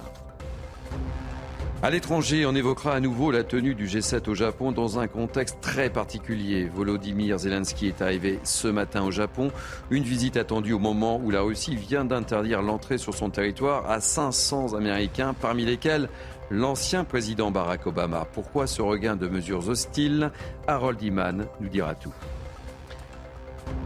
À 1.86 1.91
l'étranger, 1.91 2.48
on 2.48 2.56
évoquera 2.56 2.95
à 2.95 3.00
nouveau 3.00 3.30
la 3.30 3.43
tenue 3.43 3.76
du 3.76 3.86
G7 3.86 4.28
au 4.28 4.34
Japon 4.34 4.71
dans 4.71 4.98
un 4.98 5.06
contexte 5.06 5.60
très 5.62 5.91
particulier. 5.91 6.67
Volodymyr 6.67 7.38
Zelensky 7.38 7.89
est 7.89 8.02
arrivé 8.02 8.39
ce 8.43 8.67
matin 8.67 9.04
au 9.04 9.12
Japon, 9.12 9.52
une 9.91 10.02
visite 10.02 10.36
attendue 10.36 10.74
au 10.74 10.80
moment 10.80 11.21
où 11.24 11.30
la 11.30 11.41
Russie 11.41 11.76
vient 11.76 12.04
d'interdire 12.04 12.63
l'entrée 12.63 12.98
sur 12.98 13.13
son 13.13 13.30
territoire 13.30 13.88
à 13.88 14.00
500 14.00 14.74
Américains, 14.74 15.36
parmi 15.39 15.63
lesquels 15.63 16.10
l'ancien 16.50 17.04
président 17.04 17.52
Barack 17.52 17.86
Obama. 17.86 18.26
Pourquoi 18.34 18.65
ce 18.65 18.82
regain 18.82 19.15
de 19.15 19.28
mesures 19.28 19.69
hostiles? 19.69 20.32
Harold 20.65 21.00
Iman 21.04 21.45
nous 21.62 21.69
dira 21.69 21.93
tout. 21.93 22.15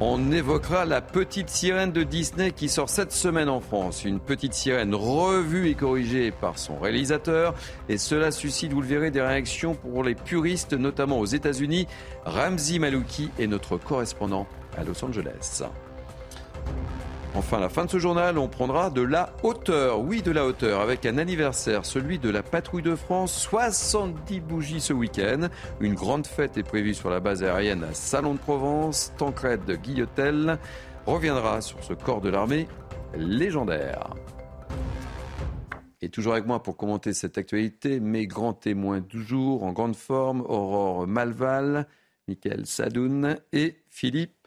On 0.02 0.32
évoquera 0.32 0.86
la 0.86 1.02
petite 1.02 1.50
sirène 1.50 1.92
de 1.92 2.04
Disney 2.04 2.52
qui 2.52 2.70
sort 2.70 2.90
cette 2.90 3.12
semaine 3.12 3.50
en 3.50 3.60
France. 3.60 4.06
Une 4.06 4.20
petite 4.20 4.54
sirène 4.54 4.96
revue 4.96 5.68
et 5.70 5.76
corrigée 5.76 6.32
par 6.32 6.58
son 6.58 6.80
réalisateur. 6.80 7.54
Et 7.90 7.98
cela 7.98 8.32
suscite, 8.32 8.72
vous 8.72 8.82
le 8.82 8.88
verrez, 8.88 9.12
des 9.12 9.22
réactions 9.22 9.76
pour 9.76 10.04
les 10.04 10.16
puristes, 10.16 10.74
notamment 10.74 11.20
aux 11.20 11.26
États-Unis. 11.26 11.88
Ramzi 12.26 12.80
Malouki 12.80 13.30
est 13.40 13.48
notre 13.48 13.78
correspondant 13.78 14.48
à 14.78 14.84
Los 14.84 15.04
Angeles. 15.04 15.64
Enfin, 17.36 17.60
la 17.60 17.70
fin 17.70 17.86
de 17.86 17.92
ce 17.92 18.00
journal, 18.00 18.40
on 18.40 18.48
prendra 18.48 18.90
de 18.90 19.02
la 19.02 19.32
hauteur. 19.44 20.02
Oui, 20.02 20.22
de 20.24 20.32
la 20.32 20.46
hauteur, 20.46 20.82
avec 20.82 21.06
un 21.06 21.18
anniversaire, 21.20 21.86
celui 21.86 22.18
de 22.18 22.30
la 22.30 22.42
Patrouille 22.42 22.82
de 22.82 22.96
France. 22.96 23.34
70 23.34 24.40
bougies 24.40 24.82
ce 24.82 24.94
week-end. 24.94 25.48
Une 25.80 25.94
grande 25.94 26.26
fête 26.26 26.58
est 26.58 26.64
prévue 26.64 26.96
sur 26.96 27.12
la 27.12 27.20
base 27.20 27.44
aérienne 27.44 27.84
à 27.84 27.94
Salon 27.94 28.34
de 28.34 28.40
Provence. 28.40 29.14
Tancred 29.18 29.62
Guillotel 29.82 30.58
reviendra 31.06 31.62
sur 31.62 31.84
ce 31.84 31.94
corps 31.94 32.22
de 32.22 32.30
l'armée 32.30 32.68
légendaire. 33.16 34.16
Et 36.02 36.10
toujours 36.10 36.34
avec 36.34 36.48
moi 36.48 36.64
pour 36.64 36.78
commenter 36.78 37.14
cette 37.14 37.38
actualité, 37.38 38.00
mes 38.00 38.26
grands 38.26 38.54
témoins 38.54 39.02
du 39.02 39.22
jour, 39.22 39.64
en 39.64 39.72
grande 39.72 39.96
forme, 39.96 40.42
Aurore 40.42 41.06
Malval, 41.08 41.88
Michael 42.28 42.66
Sadoun 42.66 43.38
et 43.52 43.78
Philippe 43.90 44.39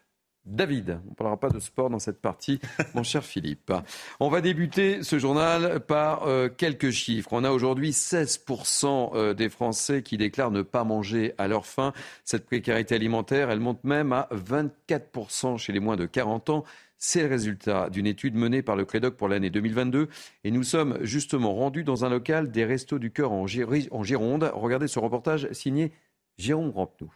David. 0.44 0.98
On 1.07 1.11
ne 1.11 1.14
parlera 1.14 1.38
pas 1.38 1.50
de 1.50 1.61
sport 1.61 1.88
dans 1.88 1.98
cette 1.98 2.20
partie, 2.20 2.61
mon 2.94 3.02
cher 3.02 3.24
Philippe. 3.24 3.72
On 4.20 4.28
va 4.28 4.40
débuter 4.40 5.02
ce 5.02 5.18
journal 5.18 5.81
par 5.81 6.26
euh, 6.26 6.48
quelques 6.48 6.90
chiffres. 6.90 7.28
On 7.33 7.44
a 7.44 7.50
aujourd'hui 7.50 7.90
16% 7.90 9.12
euh, 9.14 9.35
des 9.35 9.48
Français 9.48 10.02
qui 10.02 10.16
déclarent 10.16 10.50
ne 10.50 10.62
pas 10.62 10.85
manger 10.85 11.35
à 11.38 11.48
leur 11.48 11.66
faim. 11.66 11.92
Cette 12.24 12.44
précarité 12.44 12.94
alimentaire, 12.94 13.50
elle 13.50 13.61
monte 13.61 13.85
même 13.85 14.12
à 14.12 14.28
24% 14.33 15.59
chez 15.59 15.72
les 15.72 15.81
moins 15.81 15.96
de 15.96 16.07
40 16.07 16.50
ans. 16.50 16.64
C'est 16.98 17.22
le 17.22 17.28
résultat 17.28 17.90
d'une 17.90 18.07
étude 18.07 18.37
menée 18.37 18.62
par 18.62 18.76
le 18.76 18.85
Crédoc 18.85 19.16
pour 19.16 19.28
l'année 19.28 19.50
2022. 19.50 20.09
Et 20.44 20.50
nous 20.52 20.62
sommes 20.62 20.98
justement 21.02 21.52
rendus 21.55 21.83
dans 21.83 22.05
un 22.05 22.09
local 22.09 22.52
des 22.52 22.64
Restos 22.64 23.00
du 23.00 23.11
Cœur 23.11 23.33
en 23.33 23.46
Gironde. 23.46 24.52
Regardez 24.55 24.87
ce 24.87 25.00
reportage 25.00 25.50
signé 25.50 25.92
Jérôme 26.38 26.70
Rampenou. 26.70 27.12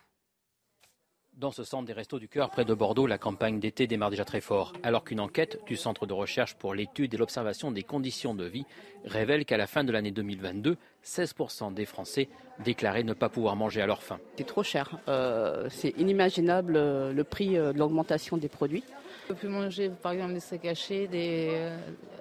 Dans 1.36 1.50
ce 1.50 1.64
centre 1.64 1.84
des 1.84 1.92
Restos 1.92 2.18
du 2.18 2.28
Cœur 2.28 2.48
près 2.48 2.64
de 2.64 2.72
Bordeaux, 2.72 3.06
la 3.06 3.18
campagne 3.18 3.60
d'été 3.60 3.86
démarre 3.86 4.08
déjà 4.08 4.24
très 4.24 4.40
fort, 4.40 4.72
alors 4.82 5.04
qu'une 5.04 5.20
enquête 5.20 5.60
du 5.66 5.76
Centre 5.76 6.06
de 6.06 6.14
recherche 6.14 6.54
pour 6.54 6.72
l'étude 6.72 7.12
et 7.12 7.18
l'observation 7.18 7.70
des 7.70 7.82
conditions 7.82 8.34
de 8.34 8.46
vie 8.46 8.64
révèle 9.04 9.44
qu'à 9.44 9.58
la 9.58 9.66
fin 9.66 9.84
de 9.84 9.92
l'année 9.92 10.12
2022, 10.12 10.78
16% 11.04 11.74
des 11.74 11.84
Français 11.84 12.30
déclaraient 12.64 13.02
ne 13.02 13.12
pas 13.12 13.28
pouvoir 13.28 13.54
manger 13.54 13.82
à 13.82 13.86
leur 13.86 14.02
faim. 14.02 14.18
C'est 14.38 14.46
trop 14.46 14.62
cher. 14.62 14.98
Euh, 15.08 15.68
c'est 15.68 15.90
inimaginable 15.98 16.74
euh, 16.74 17.12
le 17.12 17.22
prix 17.22 17.58
euh, 17.58 17.74
de 17.74 17.78
l'augmentation 17.78 18.38
des 18.38 18.48
produits. 18.48 18.84
On 19.24 19.28
peut 19.28 19.34
plus 19.34 19.48
manger 19.48 19.90
par 19.90 20.12
exemple 20.12 20.32
des 20.32 20.40
steaks 20.40 20.64
hachés, 20.64 21.06
des, 21.06 21.70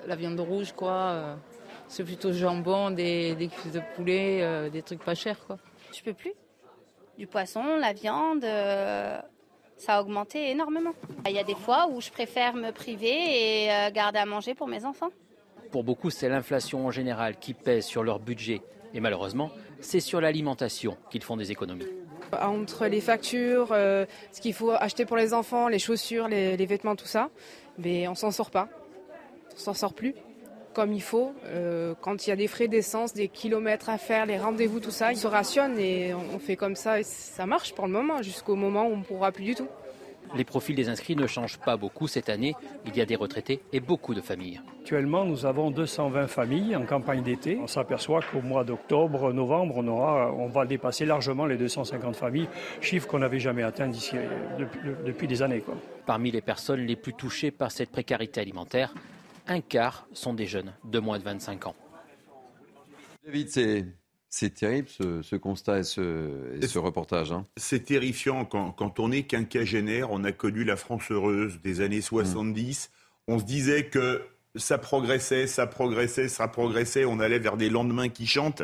la 0.07 0.17
viande 0.17 0.41
rouge, 0.41 0.73
quoi. 0.73 1.37
c'est 1.87 2.03
plutôt 2.03 2.33
jambon, 2.33 2.91
des, 2.91 3.33
des 3.35 3.47
cuisses 3.47 3.71
de 3.71 3.81
poulet, 3.95 4.69
des 4.71 4.81
trucs 4.81 5.05
pas 5.05 5.15
chers, 5.15 5.39
quoi. 5.45 5.57
Je 5.93 6.01
peux 6.01 6.13
plus? 6.13 6.33
Du 7.17 7.27
poisson, 7.27 7.63
la 7.79 7.93
viande, 7.93 8.43
euh, 8.43 9.19
ça 9.77 9.95
a 9.95 10.01
augmenté 10.01 10.49
énormément. 10.49 10.93
Il 11.25 11.31
y 11.31 11.39
a 11.39 11.43
des 11.43 11.55
fois 11.55 11.87
où 11.89 12.01
je 12.01 12.09
préfère 12.09 12.55
me 12.55 12.71
priver 12.71 13.65
et 13.65 13.71
euh, 13.71 13.91
garder 13.91 14.19
à 14.19 14.25
manger 14.25 14.53
pour 14.53 14.67
mes 14.67 14.85
enfants. 14.85 15.09
Pour 15.71 15.83
beaucoup, 15.83 16.09
c'est 16.09 16.29
l'inflation 16.29 16.85
en 16.85 16.91
général 16.91 17.37
qui 17.37 17.53
pèse 17.53 17.85
sur 17.85 18.03
leur 18.03 18.19
budget. 18.19 18.61
Et 18.93 18.99
malheureusement, 18.99 19.51
c'est 19.79 19.99
sur 19.99 20.21
l'alimentation 20.21 20.97
qu'ils 21.09 21.23
font 21.23 21.37
des 21.37 21.51
économies. 21.51 21.87
Entre 22.41 22.87
les 22.87 23.01
factures, 23.01 23.69
euh, 23.71 24.05
ce 24.31 24.41
qu'il 24.41 24.53
faut 24.53 24.71
acheter 24.71 25.05
pour 25.05 25.17
les 25.17 25.33
enfants, 25.33 25.67
les 25.67 25.79
chaussures, 25.79 26.27
les, 26.27 26.65
vêtements, 26.65 26.95
tout 26.95 27.05
ça, 27.05 27.29
mais 27.77 28.07
on 28.07 28.15
s'en 28.15 28.31
sort 28.31 28.51
pas. 28.51 28.69
On 29.53 29.57
s'en 29.57 29.73
sort 29.73 29.93
plus 29.93 30.15
comme 30.75 30.93
il 30.93 31.01
faut. 31.01 31.33
Euh, 31.45 31.95
quand 32.01 32.27
il 32.27 32.29
y 32.29 32.33
a 32.33 32.35
des 32.35 32.47
frais 32.47 32.67
d'essence, 32.67 33.13
des 33.13 33.29
kilomètres 33.29 33.89
à 33.89 33.97
faire, 33.97 34.25
les 34.25 34.37
rendez-vous, 34.37 34.79
tout 34.79 34.91
ça, 34.91 35.11
ils 35.11 35.17
se 35.17 35.25
rationnent 35.25 35.79
et 35.79 36.13
on 36.13 36.37
fait 36.37 36.57
comme 36.57 36.75
ça 36.75 36.99
et 36.99 37.03
ça 37.03 37.45
marche 37.45 37.73
pour 37.73 37.87
le 37.87 37.93
moment, 37.93 38.21
jusqu'au 38.21 38.55
moment 38.55 38.85
où 38.85 38.91
on 38.91 38.97
ne 38.97 39.03
pourra 39.03 39.31
plus 39.31 39.45
du 39.45 39.55
tout. 39.55 39.67
Les 40.35 40.43
profils 40.43 40.75
des 40.75 40.89
inscrits 40.89 41.15
ne 41.15 41.27
changent 41.27 41.59
pas 41.59 41.77
beaucoup 41.77 42.07
cette 42.07 42.29
année. 42.29 42.55
Il 42.85 42.95
y 42.95 43.01
a 43.01 43.05
des 43.05 43.15
retraités 43.15 43.61
et 43.71 43.79
beaucoup 43.79 44.13
de 44.13 44.21
familles. 44.21 44.59
Actuellement, 44.81 45.23
nous 45.23 45.45
avons 45.45 45.71
220 45.71 46.27
familles 46.27 46.75
en 46.75 46.85
campagne 46.85 47.23
d'été. 47.23 47.57
On 47.61 47.67
s'aperçoit 47.67 48.21
qu'au 48.21 48.41
mois 48.41 48.63
d'octobre, 48.63 49.31
novembre, 49.31 49.75
on, 49.77 49.87
aura, 49.87 50.33
on 50.33 50.47
va 50.47 50.65
dépasser 50.65 51.05
largement 51.05 51.45
les 51.45 51.57
250 51.57 52.15
familles, 52.15 52.47
chiffre 52.81 53.07
qu'on 53.07 53.19
n'avait 53.19 53.39
jamais 53.39 53.63
atteint 53.63 53.87
depuis, 53.87 54.89
depuis, 55.05 55.27
des 55.27 55.41
années. 55.41 55.61
Quoi. 55.61 55.75
Parmi 56.05 56.31
les 56.31 56.41
personnes 56.41 56.81
les 56.81 56.95
plus 56.95 57.13
touchées 57.13 57.51
par 57.51 57.71
cette 57.71 57.91
précarité 57.91 58.41
alimentaire, 58.41 58.93
un 59.47 59.61
quart 59.61 60.07
sont 60.13 60.33
des 60.33 60.47
jeunes 60.47 60.73
de 60.83 60.99
moins 60.99 61.19
de 61.19 61.23
25 61.23 61.67
ans. 61.67 61.75
David, 63.25 63.49
c'est 64.29 64.53
terrible 64.53 64.87
ce, 64.89 65.35
constat 65.35 65.79
et 65.79 65.83
ce, 65.83 66.77
reportage. 66.77 67.31
Hein. 67.31 67.43
C'est 67.57 67.85
terrifiant 67.85 68.45
quand, 68.45 68.99
on 68.99 69.11
est 69.11 69.23
quinquagénaire, 69.23 70.11
on 70.11 70.23
a 70.23 70.31
connu 70.31 70.63
la 70.63 70.75
France 70.75 71.09
heureuse 71.09 71.59
des 71.63 71.81
années 71.81 72.01
70. 72.01 72.89
Mm. 72.89 73.33
On 73.33 73.39
se 73.39 73.45
disait 73.45 73.87
que 73.87 74.21
ça 74.55 74.77
progressait, 74.77 75.47
ça 75.47 75.67
progressait, 75.67 76.27
ça 76.27 76.47
progressait, 76.47 77.05
on 77.05 77.19
allait 77.19 77.39
vers 77.39 77.57
des 77.57 77.69
lendemains 77.69 78.09
qui 78.09 78.27
chantent. 78.27 78.63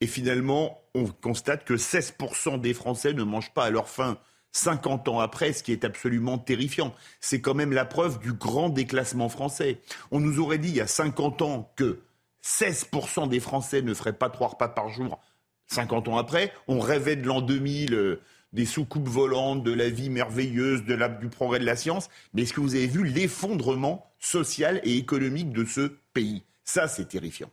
Et 0.00 0.06
finalement, 0.06 0.80
on 0.94 1.06
constate 1.06 1.64
que 1.64 1.74
16% 1.74 2.60
des 2.60 2.72
Français 2.72 3.12
ne 3.12 3.24
mangent 3.24 3.52
pas 3.52 3.64
à 3.64 3.70
leur 3.70 3.88
faim. 3.88 4.18
50 4.52 5.08
ans 5.08 5.20
après, 5.20 5.52
ce 5.52 5.62
qui 5.62 5.72
est 5.72 5.84
absolument 5.84 6.38
terrifiant. 6.38 6.94
C'est 7.20 7.40
quand 7.40 7.54
même 7.54 7.72
la 7.72 7.84
preuve 7.84 8.18
du 8.20 8.32
grand 8.32 8.68
déclassement 8.68 9.28
français. 9.28 9.80
On 10.10 10.20
nous 10.20 10.40
aurait 10.40 10.58
dit 10.58 10.68
il 10.68 10.76
y 10.76 10.80
a 10.80 10.86
50 10.86 11.42
ans 11.42 11.72
que 11.76 12.00
16% 12.44 13.28
des 13.28 13.40
Français 13.40 13.82
ne 13.82 13.94
feraient 13.94 14.12
pas 14.12 14.30
trois 14.30 14.48
repas 14.48 14.68
par 14.68 14.88
jour. 14.88 15.20
50 15.68 16.08
ans 16.08 16.16
après, 16.16 16.52
on 16.66 16.80
rêvait 16.80 17.16
de 17.16 17.26
l'an 17.26 17.42
2000, 17.42 17.94
euh, 17.94 18.22
des 18.52 18.64
soucoupes 18.64 19.08
volantes, 19.08 19.62
de 19.62 19.72
la 19.72 19.90
vie 19.90 20.08
merveilleuse, 20.08 20.84
de 20.84 20.94
la, 20.94 21.08
du 21.08 21.28
progrès 21.28 21.58
de 21.58 21.66
la 21.66 21.76
science. 21.76 22.08
Mais 22.32 22.42
est-ce 22.42 22.54
que 22.54 22.60
vous 22.60 22.74
avez 22.74 22.86
vu 22.86 23.04
l'effondrement 23.04 24.10
social 24.18 24.80
et 24.84 24.96
économique 24.96 25.52
de 25.52 25.64
ce 25.64 25.92
pays? 26.14 26.44
Ça, 26.64 26.88
c'est 26.88 27.06
terrifiant. 27.06 27.50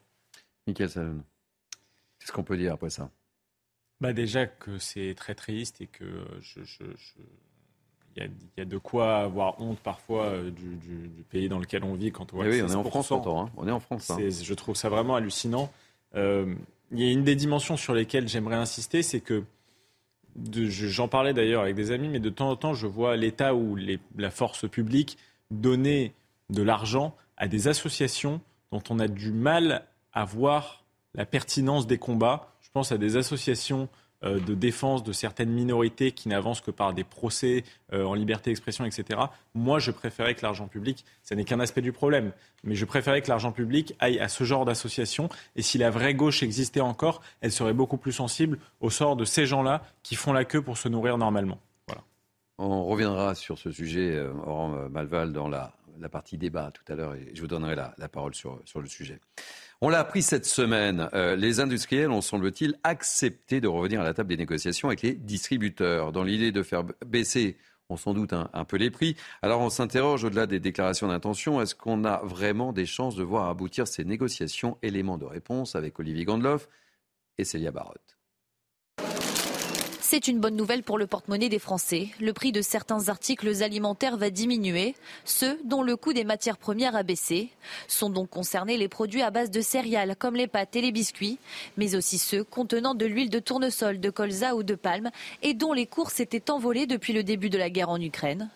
Michael 0.68 0.90
Salon, 0.90 1.24
qu'est-ce 2.20 2.32
qu'on 2.32 2.44
peut 2.44 2.58
dire 2.58 2.74
après 2.74 2.90
ça? 2.90 3.10
Bah 4.02 4.14
déjà 4.14 4.46
que 4.46 4.78
c'est 4.78 5.14
très 5.16 5.36
triste 5.36 5.82
et 5.82 5.88
que 5.88 6.06
je, 6.42 6.62
il 8.16 8.30
y, 8.58 8.62
a, 8.62 8.66
de 8.66 8.78
quoi 8.78 9.18
avoir 9.18 9.60
honte 9.62 9.80
parfois 9.80 10.26
euh, 10.26 10.52
du, 10.52 11.10
pays 11.30 11.50
dans 11.50 11.60
lequel 11.60 11.84
on 11.84 11.96
vit 11.96 12.12
quand 12.12 12.34
on 12.34 12.38
voit. 12.38 12.46
Eh 12.48 12.50
oui, 12.50 12.62
on 12.62 12.68
est 12.68 12.76
en 12.76 12.84
France, 12.84 13.12
hein. 13.12 13.50
on 13.58 13.68
est 13.68 13.72
en 13.72 13.80
France. 13.80 14.10
Hein. 14.10 14.18
Je 14.30 14.54
trouve 14.54 14.76
ça 14.76 14.90
vraiment 14.90 15.16
hallucinant. 15.16 15.72
Euh, 16.16 16.54
il 16.92 17.00
y 17.02 17.08
a 17.08 17.12
une 17.12 17.24
des 17.24 17.36
dimensions 17.36 17.78
sur 17.78 17.94
lesquelles 17.94 18.28
j'aimerais 18.28 18.56
insister, 18.56 19.04
c'est 19.04 19.20
que 19.20 19.44
j'en 20.54 21.08
parlais 21.08 21.34
d'ailleurs 21.34 21.64
avec 21.64 21.76
des 21.76 21.92
amis, 21.92 22.08
mais 22.08 22.20
de 22.20 22.30
temps 22.30 22.50
en 22.50 22.56
temps, 22.56 22.74
je 22.74 22.88
vois 22.88 23.18
l'État 23.18 23.56
ou 23.56 23.78
la 24.18 24.30
force 24.30 24.70
publique 24.70 25.18
donner 25.52 26.14
de 26.50 26.62
l'argent 26.62 27.16
à 27.38 27.48
des 27.48 27.68
associations 27.68 28.42
dont 28.72 28.84
on 28.90 29.00
a 29.00 29.08
du 29.08 29.32
mal 29.32 29.86
à 30.14 30.26
voir 30.26 30.84
la 31.16 31.26
pertinence 31.26 31.88
des 31.88 31.98
combats 31.98 32.55
pense 32.76 32.92
à 32.92 32.98
des 32.98 33.16
associations 33.16 33.88
euh, 34.26 34.38
de 34.38 34.54
défense 34.54 35.02
de 35.02 35.14
certaines 35.14 35.50
minorités 35.50 36.12
qui 36.12 36.28
n'avancent 36.28 36.60
que 36.60 36.72
par 36.72 36.94
des 36.94 37.06
procès 37.06 37.64
euh, 37.94 38.04
en 38.04 38.14
liberté 38.14 38.50
d'expression, 38.50 38.84
etc. 38.84 39.22
Moi, 39.54 39.80
je 39.80 39.92
préférais 39.92 40.36
que 40.36 40.42
l'argent 40.42 40.68
public, 40.68 41.06
ce 41.24 41.34
n'est 41.36 41.46
qu'un 41.46 41.62
aspect 41.62 41.82
du 41.82 41.94
problème, 41.94 42.34
mais 42.66 42.76
je 42.76 42.84
préférais 42.84 43.22
que 43.22 43.30
l'argent 43.30 43.54
public 43.54 43.96
aille 44.00 44.20
à 44.20 44.28
ce 44.28 44.44
genre 44.44 44.66
d'association. 44.66 45.30
Et 45.56 45.62
si 45.62 45.78
la 45.78 45.90
vraie 45.90 46.16
gauche 46.16 46.44
existait 46.44 46.82
encore, 46.82 47.22
elle 47.40 47.54
serait 47.54 47.74
beaucoup 47.74 47.96
plus 47.96 48.12
sensible 48.12 48.60
au 48.82 48.90
sort 48.90 49.16
de 49.16 49.24
ces 49.24 49.46
gens-là 49.46 49.82
qui 50.04 50.16
font 50.16 50.34
la 50.34 50.44
queue 50.44 50.62
pour 50.62 50.78
se 50.78 50.90
nourrir 50.90 51.18
normalement. 51.18 51.60
On 52.58 52.84
reviendra 52.84 53.36
sur 53.36 53.58
ce 53.58 53.72
sujet, 53.72 54.16
euh, 54.16 54.90
Malval, 54.90 55.32
dans 55.32 55.48
la, 55.48 55.74
partie 56.12 56.38
débat 56.38 56.72
tout 56.72 56.92
à 56.92 56.96
l'heure, 56.96 57.16
et 57.16 57.32
je 57.34 57.40
vous 57.40 57.48
donnerai 57.48 57.76
la, 57.76 57.94
la 57.98 58.10
parole 58.10 58.36
sur 58.36 58.60
le 58.76 58.88
sujet. 58.88 59.22
On 59.82 59.90
l'a 59.90 60.00
appris 60.00 60.22
cette 60.22 60.46
semaine. 60.46 61.10
Euh, 61.14 61.36
les 61.36 61.60
industriels 61.60 62.10
ont, 62.10 62.22
semble-t-il, 62.22 62.76
accepté 62.84 63.60
de 63.60 63.68
revenir 63.68 64.02
à 64.02 64.04
la 64.04 64.14
table 64.14 64.30
des 64.30 64.38
négociations 64.38 64.88
avec 64.88 65.02
les 65.02 65.14
distributeurs, 65.14 66.12
dans 66.12 66.24
l'idée 66.24 66.52
de 66.52 66.64
faire 66.64 66.84
baisser, 67.06 67.58
on 67.90 67.98
s'en 67.98 68.14
doute, 68.14 68.34
un, 68.34 68.66
peu 68.66 68.78
les 68.78 68.90
prix. 68.90 69.16
Alors 69.42 69.62
on 69.62 69.70
s'interroge, 69.70 70.24
au-delà 70.24 70.48
des 70.48 70.60
déclarations 70.60 71.08
d'intention, 71.08 71.62
est-ce 71.62 71.76
qu'on 71.76 72.06
a 72.06 72.22
vraiment 72.24 72.74
des 72.74 72.86
chances 72.86 73.16
de 73.16 73.24
voir 73.24 73.50
aboutir 73.50 73.88
ces 73.88 74.06
négociations? 74.06 74.78
Élément 74.82 75.18
de 75.18 75.26
réponse 75.26 75.76
avec 75.76 76.00
Olivier 76.00 76.26
Gandloff 76.26 76.68
et 77.38 77.44
Célia 77.44 77.72
Barotte. 77.72 78.15
C'est 80.16 80.30
une 80.30 80.40
bonne 80.40 80.56
nouvelle 80.56 80.82
pour 80.82 80.98
le 80.98 81.08
porte-monnaie 81.08 81.50
des 81.50 81.60
Français. 81.60 82.08
Le 82.22 82.32
prix 82.32 82.54
de 82.54 82.62
certains 82.62 83.10
articles 83.10 83.62
alimentaires 83.62 84.16
va 84.16 84.30
diminuer. 84.30 84.96
Ceux 85.26 85.60
dont 85.66 85.84
le 85.84 85.98
coût 85.98 86.14
des 86.14 86.24
matières 86.24 86.58
premières 86.58 86.96
a 86.96 87.04
baissé 87.04 87.50
sont 87.90 88.10
donc 88.10 88.30
concernés 88.30 88.78
les 88.78 88.88
produits 88.88 89.24
à 89.24 89.30
base 89.30 89.52
de 89.52 89.60
céréales 89.60 90.16
comme 90.18 90.38
les 90.38 90.48
pâtes 90.48 90.78
et 90.78 90.82
les 90.82 90.94
biscuits, 90.94 91.38
mais 91.76 91.96
aussi 91.98 92.18
ceux 92.18 92.46
contenant 92.46 92.96
de 92.96 93.06
l'huile 93.06 93.30
de 93.30 93.40
tournesol, 93.40 94.00
de 94.00 94.10
colza 94.10 94.56
ou 94.56 94.64
de 94.64 94.76
palme 94.76 95.12
et 95.42 95.54
dont 95.54 95.74
les 95.74 95.86
cours 95.86 96.12
s'étaient 96.12 96.50
envolés 96.50 96.86
depuis 96.86 97.12
le 97.12 97.24
début 97.24 97.50
de 97.50 97.58
la 97.58 97.70
guerre 97.70 97.90
en 97.90 98.00
Ukraine. 98.00 98.50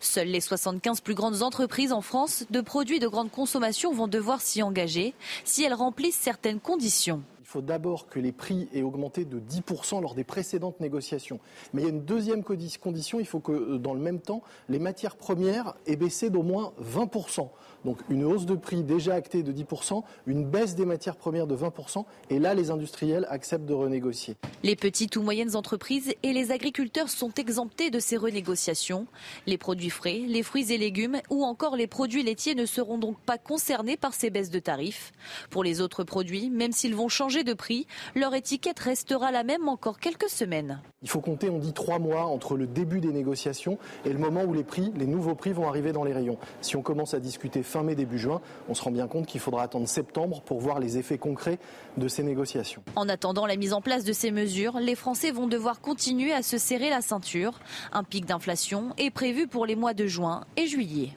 Seules 0.00 0.28
les 0.28 0.42
75 0.42 1.00
plus 1.00 1.14
grandes 1.14 1.40
entreprises 1.40 1.94
en 1.94 2.02
France 2.02 2.44
de 2.50 2.60
produits 2.60 3.00
de 3.00 3.08
grande 3.08 3.30
consommation 3.30 3.90
vont 3.90 4.06
devoir 4.06 4.42
s'y 4.42 4.62
engager 4.62 5.14
si 5.44 5.64
elles 5.64 5.72
remplissent 5.72 6.20
certaines 6.20 6.60
conditions. 6.60 7.22
Il 7.46 7.50
faut 7.50 7.62
d'abord 7.62 8.08
que 8.08 8.18
les 8.18 8.32
prix 8.32 8.68
aient 8.74 8.82
augmenté 8.82 9.24
de 9.24 9.38
10% 9.38 10.02
lors 10.02 10.16
des 10.16 10.24
précédentes 10.24 10.80
négociations. 10.80 11.38
Mais 11.72 11.82
il 11.82 11.84
y 11.84 11.86
a 11.86 11.92
une 11.92 12.04
deuxième 12.04 12.42
condition, 12.42 13.20
il 13.20 13.26
faut 13.26 13.38
que 13.38 13.52
euh, 13.52 13.78
dans 13.78 13.94
le 13.94 14.00
même 14.00 14.18
temps, 14.18 14.42
les 14.68 14.80
matières 14.80 15.14
premières 15.14 15.76
aient 15.86 15.94
baissé 15.94 16.28
d'au 16.28 16.42
moins 16.42 16.72
20%. 16.82 17.48
Donc 17.84 17.98
une 18.10 18.24
hausse 18.24 18.46
de 18.46 18.56
prix 18.56 18.82
déjà 18.82 19.14
actée 19.14 19.44
de 19.44 19.52
10%, 19.52 20.02
une 20.26 20.44
baisse 20.44 20.74
des 20.74 20.84
matières 20.84 21.14
premières 21.14 21.46
de 21.46 21.56
20%, 21.56 22.04
et 22.30 22.40
là 22.40 22.52
les 22.52 22.72
industriels 22.72 23.28
acceptent 23.30 23.64
de 23.64 23.74
renégocier. 23.74 24.34
Les 24.64 24.74
petites 24.74 25.14
ou 25.14 25.22
moyennes 25.22 25.54
entreprises 25.54 26.14
et 26.24 26.32
les 26.32 26.50
agriculteurs 26.50 27.08
sont 27.08 27.32
exemptés 27.34 27.90
de 27.90 28.00
ces 28.00 28.16
renégociations. 28.16 29.06
Les 29.46 29.56
produits 29.56 29.90
frais, 29.90 30.24
les 30.26 30.42
fruits 30.42 30.72
et 30.72 30.78
légumes 30.78 31.20
ou 31.30 31.44
encore 31.44 31.76
les 31.76 31.86
produits 31.86 32.24
laitiers 32.24 32.56
ne 32.56 32.66
seront 32.66 32.98
donc 32.98 33.20
pas 33.20 33.38
concernés 33.38 33.96
par 33.96 34.14
ces 34.14 34.30
baisses 34.30 34.50
de 34.50 34.58
tarifs. 34.58 35.12
Pour 35.50 35.62
les 35.62 35.80
autres 35.80 36.02
produits, 36.02 36.50
même 36.50 36.72
s'ils 36.72 36.96
vont 36.96 37.08
changer 37.08 37.35
de 37.44 37.54
prix, 37.54 37.86
leur 38.14 38.34
étiquette 38.34 38.78
restera 38.78 39.30
la 39.30 39.44
même 39.44 39.68
encore 39.68 39.98
quelques 39.98 40.28
semaines. 40.28 40.80
Il 41.02 41.08
faut 41.08 41.20
compter, 41.20 41.50
on 41.50 41.58
dit 41.58 41.72
trois 41.72 41.98
mois 41.98 42.24
entre 42.24 42.56
le 42.56 42.66
début 42.66 43.00
des 43.00 43.12
négociations 43.12 43.78
et 44.04 44.12
le 44.12 44.18
moment 44.18 44.44
où 44.44 44.54
les 44.54 44.64
prix, 44.64 44.92
les 44.96 45.06
nouveaux 45.06 45.34
prix 45.34 45.52
vont 45.52 45.68
arriver 45.68 45.92
dans 45.92 46.04
les 46.04 46.12
rayons. 46.12 46.38
Si 46.60 46.76
on 46.76 46.82
commence 46.82 47.14
à 47.14 47.20
discuter 47.20 47.62
fin 47.62 47.82
mai, 47.82 47.94
début 47.94 48.18
juin, 48.18 48.40
on 48.68 48.74
se 48.74 48.82
rend 48.82 48.90
bien 48.90 49.06
compte 49.06 49.26
qu'il 49.26 49.40
faudra 49.40 49.62
attendre 49.62 49.88
septembre 49.88 50.42
pour 50.42 50.60
voir 50.60 50.80
les 50.80 50.98
effets 50.98 51.18
concrets 51.18 51.58
de 51.96 52.08
ces 52.08 52.22
négociations. 52.22 52.82
En 52.96 53.08
attendant 53.08 53.46
la 53.46 53.56
mise 53.56 53.72
en 53.72 53.80
place 53.80 54.04
de 54.04 54.12
ces 54.12 54.30
mesures, 54.30 54.78
les 54.80 54.94
Français 54.94 55.30
vont 55.30 55.46
devoir 55.46 55.80
continuer 55.80 56.32
à 56.32 56.42
se 56.42 56.58
serrer 56.58 56.90
la 56.90 57.00
ceinture. 57.00 57.60
Un 57.92 58.04
pic 58.04 58.26
d'inflation 58.26 58.92
est 58.98 59.10
prévu 59.10 59.46
pour 59.46 59.66
les 59.66 59.76
mois 59.76 59.94
de 59.94 60.06
juin 60.06 60.44
et 60.56 60.66
juillet. 60.66 61.10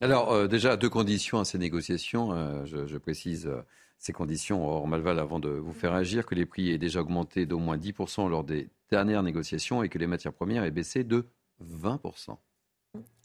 Alors 0.00 0.32
euh, 0.32 0.48
déjà, 0.48 0.76
deux 0.76 0.88
conditions 0.88 1.40
à 1.40 1.44
ces 1.44 1.58
négociations, 1.58 2.32
euh, 2.32 2.64
je, 2.64 2.96
précise. 2.96 3.46
Euh, 3.46 3.62
ces 4.00 4.12
conditions, 4.12 4.66
hors 4.66 4.88
Malval, 4.88 5.18
avant 5.18 5.38
de 5.38 5.50
vous 5.50 5.74
faire 5.74 5.92
agir, 5.92 6.26
que 6.26 6.34
les 6.34 6.46
prix 6.46 6.70
aient 6.70 6.78
déjà 6.78 7.02
augmenté 7.02 7.46
d'au 7.46 7.58
moins 7.58 7.76
10% 7.76 8.28
lors 8.28 8.44
des 8.44 8.68
dernières 8.90 9.22
négociations 9.22 9.82
et 9.82 9.88
que 9.88 9.98
les 9.98 10.06
matières 10.06 10.32
premières 10.32 10.64
aient 10.64 10.70
baissé 10.70 11.04
de 11.04 11.26
20%. 11.62 12.36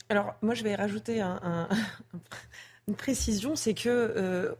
Alors, 0.08 0.34
moi, 0.42 0.54
je 0.54 0.62
vais 0.62 0.74
rajouter 0.74 1.20
un, 1.20 1.68
une 2.88 2.94
précision, 2.94 3.56
c'est 3.56 3.74
que 3.74 3.88
euh, 3.88 4.54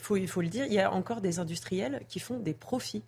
faut 0.00 0.16
le 0.16 0.48
dire, 0.48 0.64
il 0.66 0.72
y 0.72 0.80
a 0.80 0.90
encore 0.90 1.20
des 1.20 1.38
industriels 1.38 2.02
qui 2.08 2.18
font 2.18 2.38
des 2.38 2.54
profits. 2.54 3.02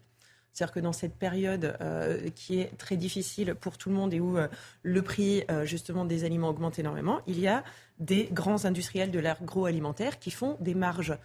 C'est-à-dire 0.53 0.75
que 0.75 0.81
dans 0.81 0.93
cette 0.93 1.17
période 1.17 1.77
euh, 1.81 2.29
qui 2.31 2.61
est 2.61 2.77
très 2.79 2.97
difficile 2.97 3.57
pour 3.57 3.77
tout 3.77 3.89
le 3.89 3.97
monde 3.97 4.15
et 4.15 4.21
où 4.21 4.39
euh, 4.39 4.47
le 4.85 5.03
prix 5.03 5.43
justement 5.65 6.05
des 6.05 6.23
aliments 6.23 6.51
augmente 6.51 6.79
énormément, 6.79 7.23
il 7.27 7.41
y 7.41 7.49
a 7.49 7.65
des 7.99 8.29
grands 8.31 8.65
industriels 8.65 9.11
de 9.11 9.19
l'agroalimentaire 9.19 10.21
qui 10.21 10.31
font 10.31 10.57
des 10.61 10.75
marges. 10.75 11.19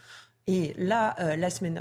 Et 0.51 0.73
là, 0.79 1.15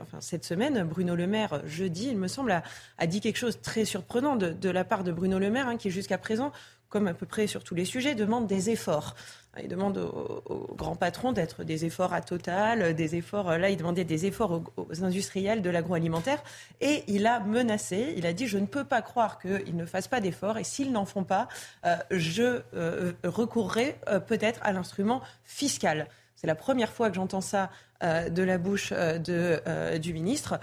enfin, 0.03 0.21
cette 0.21 0.45
semaine, 0.45 0.83
Bruno 0.83 1.17
Le 1.17 1.27
Maire, 1.27 1.63
jeudi, 1.65 2.09
il 2.11 2.19
me 2.19 2.29
semble, 2.29 2.53
a, 2.53 3.07
dit 3.07 3.23
quelque 3.23 3.39
chose 3.39 3.57
de 3.57 3.63
très 3.63 3.87
surprenant 3.87 4.37
de, 4.37 4.69
la 4.69 4.85
part 4.85 5.05
de 5.05 5.11
Bruno 5.11 5.39
Le 5.39 5.51
Maire, 5.51 5.69
hein, 5.69 5.79
qui 5.79 5.91
jusqu'à 5.91 6.19
présent 6.19 6.53
comme 6.91 7.07
à 7.07 7.15
peu 7.15 7.25
près 7.25 7.47
sur 7.47 7.65
tous 7.65 7.75
les 7.75 7.87
sujets, 7.87 8.15
demande 8.15 8.47
des 8.47 8.69
efforts. 8.69 9.15
Il 9.63 9.69
demande 9.69 9.97
aux, 9.97 10.75
grands 10.75 10.97
patrons 10.97 11.33
d'être 11.33 11.65
des 11.65 11.87
efforts 11.87 12.13
à 12.13 12.21
Total, 12.21 12.95
des 12.95 13.17
efforts. 13.17 13.57
Là, 13.57 13.71
il 13.71 13.77
demandait 13.79 14.05
des 14.05 14.27
efforts 14.27 14.63
aux, 14.77 15.05
industriels 15.05 15.63
de 15.63 15.71
l'agroalimentaire. 15.71 16.43
Et 16.83 17.05
il 17.09 17.27
a 17.27 17.41
menacé, 17.41 18.15
il 18.17 18.27
a 18.27 18.35
dit 18.35 18.47
Je 18.47 18.59
ne 18.59 18.67
peux 18.67 18.85
pas 18.85 19.01
croire 19.01 19.39
qu'ils 19.39 19.77
ne 19.77 19.87
fassent 19.87 20.09
pas 20.09 20.21
d'efforts. 20.21 20.59
Et 20.59 20.65
s'ils 20.65 20.93
n'en 20.93 21.07
font 21.07 21.25
pas, 21.25 21.49
euh, 21.87 21.97
je 22.11 22.61
euh, 22.75 23.13
recourrai 23.25 23.97
euh, 24.09 24.21
peut-être 24.21 24.61
à 24.63 24.73
l'instrument 24.73 25.23
fiscal. 25.45 26.09
C'est 26.41 26.47
la 26.47 26.55
première 26.55 26.93
fois 26.93 27.11
que 27.11 27.17
j'entends 27.17 27.41
ça 27.41 27.69
euh, 28.05 28.29
de 28.29 28.45
la 28.45 28.59
bouche 28.59 28.93
euh, 28.93 29.19
de, 29.19 29.61
euh, 29.67 29.99
du 29.99 30.13
ministre. 30.13 30.61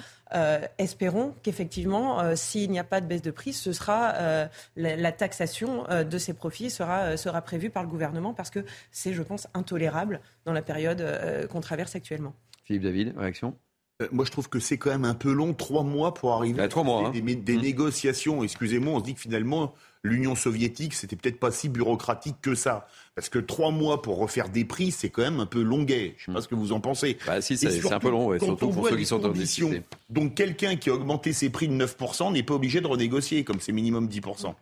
espérons 0.77 1.35
qu'effectivement, 1.43 2.35
s'il 2.35 2.71
n'y 2.71 2.79
a 2.79 2.85
pas 2.85 3.01
de 3.01 3.07
baisse 3.07 3.21
de 3.21 3.31
prix, 3.31 3.51
ce 3.51 3.73
sera 3.73 4.47
la, 4.75 5.11
taxation 5.11 5.85
de 5.89 6.17
ces 6.17 6.33
profits 6.33 6.69
sera, 6.69 7.15
sera 7.15 7.41
prévue 7.41 7.69
par 7.69 7.83
le 7.83 7.89
gouvernement 7.89 8.33
parce 8.33 8.49
que 8.49 8.65
c'est, 8.91 9.13
je 9.13 9.21
pense, 9.21 9.47
intolérable 9.53 10.19
dans 10.45 10.51
la 10.51 10.61
période 10.61 11.47
qu'on 11.49 11.61
traverse 11.61 11.95
actuellement. 11.95 12.33
Philippe 12.65 12.83
David, 12.83 13.13
réaction? 13.17 13.55
Moi, 14.11 14.25
je 14.25 14.31
trouve 14.31 14.49
que 14.49 14.59
c'est 14.59 14.77
quand 14.77 14.89
même 14.89 15.05
un 15.05 15.13
peu 15.13 15.31
long, 15.31 15.53
trois 15.53 15.83
mois 15.83 16.13
pour 16.13 16.33
arriver 16.33 16.61
à 16.61 16.83
mois, 16.83 17.11
des, 17.11 17.19
hein. 17.21 17.35
des, 17.41 17.57
mmh. 17.57 17.61
négociations. 17.61 18.43
Excusez-moi, 18.43 18.93
on 18.93 18.99
se 18.99 19.05
dit 19.05 19.13
que 19.13 19.21
finalement, 19.21 19.73
l'Union 20.05 20.35
soviétique, 20.35 20.93
c'était 20.93 21.15
peut-être 21.15 21.39
pas 21.39 21.51
si 21.51 21.67
bureaucratique 21.67 22.35
que 22.41 22.55
ça. 22.55 22.87
Parce 23.15 23.29
que 23.29 23.39
trois 23.39 23.71
mois 23.71 24.01
pour 24.01 24.17
refaire 24.17 24.49
des 24.49 24.65
prix, 24.65 24.91
c'est 24.91 25.09
quand 25.09 25.23
même 25.23 25.39
un 25.39 25.45
peu 25.45 25.61
longuet. 25.61 26.15
Je 26.17 26.29
ne 26.29 26.35
sais 26.35 26.37
pas 26.37 26.41
ce 26.43 26.47
que 26.47 26.55
vous 26.55 26.71
en 26.71 26.79
pensez. 26.79 27.17
Bah 27.25 27.41
si, 27.41 27.57
c'est 27.57 27.91
un 27.91 27.99
peu 27.99 28.09
long, 28.09 28.37
surtout 28.39 28.69
pour 28.69 28.87
ceux 28.87 28.97
qui 28.97 29.05
sont 29.05 29.23
en 29.25 29.29
décision. 29.29 29.71
Donc 30.09 30.35
quelqu'un 30.35 30.75
qui 30.75 30.89
a 30.89 30.93
augmenté 30.93 31.33
ses 31.33 31.49
prix 31.49 31.67
de 31.67 31.73
9% 31.73 32.31
n'est 32.33 32.43
pas 32.43 32.53
obligé 32.53 32.81
de 32.81 32.87
renégocier, 32.87 33.43
comme 33.43 33.59
c'est 33.59 33.71
minimum 33.71 34.07
10%. 34.07 34.53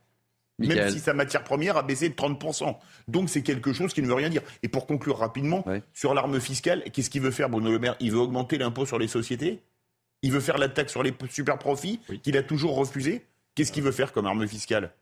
Même 0.60 0.92
si 0.92 1.00
sa 1.00 1.14
matière 1.14 1.44
première 1.44 1.78
a 1.78 1.84
baissé 1.84 2.10
de 2.10 2.14
30%. 2.14 2.76
Donc 3.08 3.30
c'est 3.30 3.42
quelque 3.42 3.74
chose 3.74 3.94
qui 3.94 4.02
ne 4.02 4.08
veut 4.08 4.14
rien 4.14 4.30
dire. 4.30 4.44
Et 4.62 4.68
pour 4.68 4.86
conclure 4.86 5.18
rapidement, 5.18 5.66
sur 5.94 6.14
l'arme 6.14 6.40
fiscale, 6.40 6.84
qu'est-ce 6.94 7.10
qu'il 7.10 7.22
veut 7.22 7.32
faire 7.32 7.50
Bruno 7.50 7.72
Le 7.72 7.80
Maire? 7.80 7.96
Il 8.00 8.12
veut 8.12 8.20
augmenter 8.20 8.58
l'impôt 8.58 8.86
sur 8.86 9.00
les 9.00 9.08
sociétés? 9.08 9.60
Il 10.22 10.32
veut 10.32 10.40
faire 10.40 10.58
la 10.58 10.70
taxe 10.70 10.92
sur 10.92 11.04
les 11.04 11.14
super 11.30 11.58
profits 11.58 12.00
qu'il 12.22 12.38
a 12.38 12.44
toujours 12.44 12.76
refusé? 12.76 13.26
Qu'est-ce 13.56 13.72
qu'il 13.72 13.84
veut 13.84 13.92
faire 13.92 14.14
comme 14.14 14.26
arme 14.26 14.48
fiscale? 14.48 14.94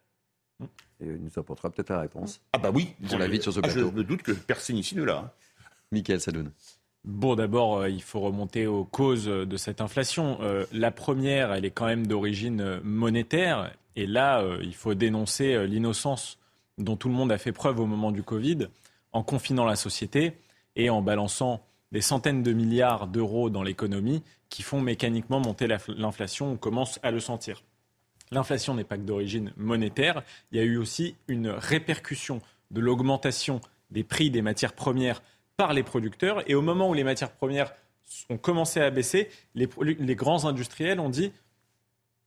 Et 0.99 1.05
il 1.05 1.23
nous 1.23 1.31
apportera 1.37 1.69
peut-être 1.69 1.89
la 1.89 2.01
réponse. 2.01 2.41
Ah 2.53 2.57
bah 2.57 2.71
oui. 2.73 2.93
Pour 3.07 3.17
la 3.17 3.27
sur 3.41 3.53
ce 3.53 3.59
ah, 3.59 3.63
plateau. 3.63 3.91
je 3.91 3.95
me 3.95 4.03
doute 4.03 4.21
que 4.21 4.31
personne 4.31 4.77
ici 4.77 4.95
ne 4.95 5.03
l'a. 5.03 5.17
Hein. 5.17 5.31
Michael 5.91 6.21
Sadoun. 6.21 6.51
Bon, 7.03 7.35
d'abord, 7.35 7.79
euh, 7.79 7.89
il 7.89 8.03
faut 8.03 8.19
remonter 8.19 8.67
aux 8.67 8.85
causes 8.85 9.25
de 9.25 9.57
cette 9.57 9.81
inflation. 9.81 10.37
Euh, 10.41 10.65
la 10.71 10.91
première, 10.91 11.51
elle 11.51 11.65
est 11.65 11.71
quand 11.71 11.87
même 11.87 12.05
d'origine 12.05 12.79
monétaire. 12.83 13.73
Et 13.95 14.05
là, 14.05 14.41
euh, 14.41 14.59
il 14.61 14.75
faut 14.75 14.93
dénoncer 14.93 15.65
l'innocence 15.67 16.37
dont 16.77 16.95
tout 16.95 17.09
le 17.09 17.15
monde 17.15 17.31
a 17.31 17.37
fait 17.37 17.51
preuve 17.51 17.79
au 17.79 17.85
moment 17.85 18.11
du 18.11 18.23
Covid, 18.23 18.67
en 19.11 19.23
confinant 19.23 19.65
la 19.65 19.75
société 19.75 20.33
et 20.75 20.89
en 20.89 21.01
balançant 21.01 21.61
des 21.91 22.01
centaines 22.01 22.43
de 22.43 22.53
milliards 22.53 23.07
d'euros 23.07 23.49
dans 23.49 23.63
l'économie 23.63 24.23
qui 24.49 24.63
font 24.63 24.79
mécaniquement 24.79 25.39
monter 25.39 25.67
l'inflation. 25.67 26.51
On 26.51 26.57
commence 26.57 26.99
à 27.03 27.11
le 27.11 27.19
sentir. 27.19 27.63
L'inflation 28.31 28.73
n'est 28.73 28.85
pas 28.85 28.97
que 28.97 29.03
d'origine 29.03 29.51
monétaire, 29.57 30.23
il 30.51 30.57
y 30.57 30.61
a 30.61 30.63
eu 30.63 30.77
aussi 30.77 31.15
une 31.27 31.49
répercussion 31.49 32.41
de 32.71 32.79
l'augmentation 32.79 33.59
des 33.89 34.03
prix 34.03 34.31
des 34.31 34.41
matières 34.41 34.73
premières 34.73 35.21
par 35.57 35.73
les 35.73 35.83
producteurs. 35.83 36.49
Et 36.49 36.55
au 36.55 36.61
moment 36.61 36.89
où 36.89 36.93
les 36.93 37.03
matières 37.03 37.31
premières 37.31 37.73
ont 38.29 38.37
commencé 38.37 38.79
à 38.79 38.89
baisser, 38.89 39.29
les, 39.53 39.67
grands 40.15 40.45
industriels 40.45 40.99
ont 40.99 41.09
dit 41.09 41.31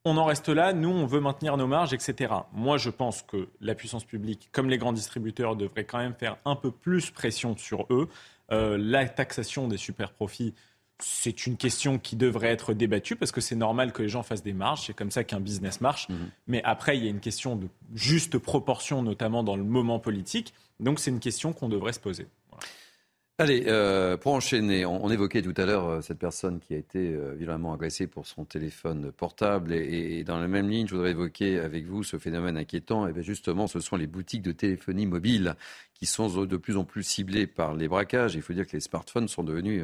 on 0.07 0.19
en 0.19 0.27
reste 0.27 0.51
là, 0.51 0.75
nous 0.75 0.91
on 0.91 1.07
veut 1.07 1.21
maintenir 1.21 1.57
nos 1.57 1.67
marges, 1.67 1.95
etc. 1.95 2.35
Moi 2.53 2.77
je 2.77 2.91
pense 2.91 3.23
que 3.23 3.49
la 3.63 3.75
puissance 3.75 4.05
publique, 4.05 4.51
comme 4.53 4.69
les 4.69 4.77
grands 4.77 4.93
distributeurs, 4.93 5.57
devrait 5.57 5.85
quand 5.85 5.99
même 5.99 6.15
faire 6.15 6.37
un 6.45 6.57
peu 6.57 6.71
plus 6.71 7.11
pression 7.11 7.57
sur 7.57 7.87
eux. 7.89 8.11
Euh, 8.53 8.77
la 8.79 9.09
taxation 9.09 9.69
des 9.69 9.79
super 9.79 10.13
profits, 10.13 10.53
c'est 11.01 11.47
une 11.47 11.57
question 11.57 11.99
qui 11.99 12.17
devrait 12.17 12.49
être 12.49 12.73
débattue 12.73 13.17
parce 13.17 13.33
que 13.33 13.41
c'est 13.41 13.57
normal 13.57 13.93
que 13.93 14.03
les 14.03 14.09
gens 14.09 14.23
fassent 14.23 14.43
des 14.43 14.53
marges, 14.53 14.87
c'est 14.87 14.95
comme 14.95 15.11
ça 15.11 15.25
qu'un 15.25 15.41
business 15.41 15.81
marche. 15.81 16.09
Mhm. 16.09 16.31
Mais 16.47 16.63
après, 16.65 16.97
il 16.97 17.05
y 17.05 17.07
a 17.07 17.11
une 17.11 17.21
question 17.21 17.57
de 17.57 17.69
juste 17.95 18.39
proportion, 18.39 19.03
notamment 19.03 19.43
dans 19.43 19.57
le 19.57 19.65
moment 19.65 19.99
politique. 19.99 20.55
Donc 20.81 21.01
c'est 21.01 21.11
une 21.11 21.21
question 21.21 21.53
qu'on 21.53 21.69
devrait 21.69 21.93
se 21.93 22.01
poser. 22.01 22.27
Allez, 23.39 23.65
euh, 23.67 24.17
pour 24.17 24.33
enchaîner, 24.33 24.87
on, 24.87 25.11
évoquait 25.11 25.43
tout 25.43 25.55
à 25.57 25.67
l'heure 25.67 25.89
euh, 25.89 26.01
cette 26.03 26.21
personne 26.21 26.61
qui 26.61 26.73
a 26.73 26.77
été 26.77 27.13
euh, 27.13 27.35
violemment 27.35 27.75
agressée 27.75 28.07
pour 28.07 28.29
son 28.29 28.45
téléphone 28.45 29.11
portable. 29.11 29.73
Et, 29.73 30.23
dans 30.23 30.39
la 30.39 30.47
même 30.47 30.69
ligne, 30.69 30.87
je 30.87 30.95
voudrais 30.95 31.11
évoquer 31.11 31.59
avec 31.59 31.85
vous 31.85 32.05
ce 32.05 32.17
phénomène 32.17 32.57
inquiétant. 32.57 33.09
Et 33.09 33.13
bien 33.13 33.23
justement, 33.23 33.67
ce 33.67 33.81
sont 33.81 33.97
les 33.97 34.07
boutiques 34.07 34.43
de 34.43 34.53
téléphonie 34.53 35.07
mobile 35.07 35.57
qui 35.95 36.07
sont 36.07 36.29
de 36.45 36.57
plus 36.57 36.77
en 36.77 36.85
plus 36.85 37.03
ciblées 37.03 37.49
par 37.49 37.75
les 37.75 37.89
braquages. 37.89 38.37
Il 38.37 38.43
faut 38.43 38.53
dire 38.53 38.69
que 38.69 38.75
les 38.75 38.81
smartphones 38.81 39.27
sont 39.27 39.43
devenus 39.43 39.83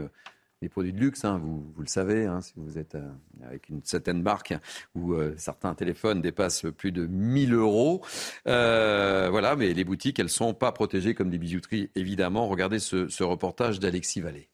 les 0.62 0.68
produits 0.68 0.92
de 0.92 0.98
luxe, 0.98 1.24
hein, 1.24 1.38
vous, 1.38 1.72
vous, 1.74 1.82
le 1.82 1.88
savez, 1.88 2.26
hein, 2.26 2.42
si 2.42 2.52
vous 2.56 2.76
êtes 2.76 2.94
euh, 2.94 3.08
avec 3.46 3.70
une 3.70 3.82
certaine 3.82 4.20
marque 4.20 4.52
où 4.94 5.14
euh, 5.14 5.34
certains 5.38 5.74
téléphones 5.74 6.20
dépassent 6.20 6.66
plus 6.76 6.92
de 6.92 7.06
1000 7.06 7.54
euros. 7.54 8.04
Euh, 8.46 9.28
voilà, 9.30 9.56
mais 9.56 9.72
les 9.72 9.84
boutiques, 9.84 10.18
elles 10.18 10.26
ne 10.26 10.30
sont 10.30 10.52
pas 10.52 10.72
protégées 10.72 11.14
comme 11.14 11.30
des 11.30 11.38
bijouteries, 11.38 11.88
évidemment. 11.94 12.46
Regardez 12.46 12.78
ce, 12.78 13.08
ce 13.08 13.24
reportage 13.24 13.80
d'Alexis 13.80 14.20
Vallée. 14.20 14.50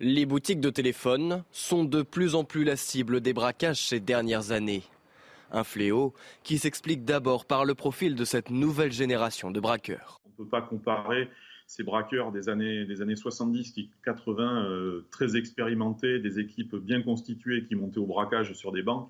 Les 0.00 0.24
boutiques 0.24 0.60
de 0.60 0.70
téléphone 0.70 1.44
sont 1.50 1.84
de 1.84 2.00
plus 2.00 2.34
en 2.34 2.44
plus 2.44 2.64
la 2.64 2.76
cible 2.76 3.20
des 3.20 3.34
braquages 3.34 3.86
ces 3.86 4.00
dernières 4.00 4.50
années. 4.50 4.84
Un 5.52 5.64
fléau 5.64 6.14
qui 6.42 6.56
s'explique 6.56 7.04
d'abord 7.04 7.44
par 7.44 7.66
le 7.66 7.74
profil 7.74 8.14
de 8.14 8.24
cette 8.24 8.48
nouvelle 8.48 8.92
génération 8.92 9.50
de 9.50 9.60
braqueurs. 9.60 10.22
On 10.24 10.30
ne 10.30 10.44
peut 10.44 10.50
pas 10.50 10.62
comparer 10.62 11.28
ces 11.70 11.84
braqueurs 11.84 12.32
des 12.32 12.48
années, 12.48 12.84
des 12.84 13.00
années 13.00 13.14
70, 13.14 13.70
qui 13.70 13.90
80, 14.04 14.64
euh, 14.64 15.06
très 15.12 15.36
expérimentés, 15.36 16.18
des 16.18 16.40
équipes 16.40 16.74
bien 16.74 17.00
constituées 17.00 17.64
qui 17.64 17.76
montaient 17.76 18.00
au 18.00 18.06
braquage 18.06 18.54
sur 18.54 18.72
des 18.72 18.82
banques, 18.82 19.08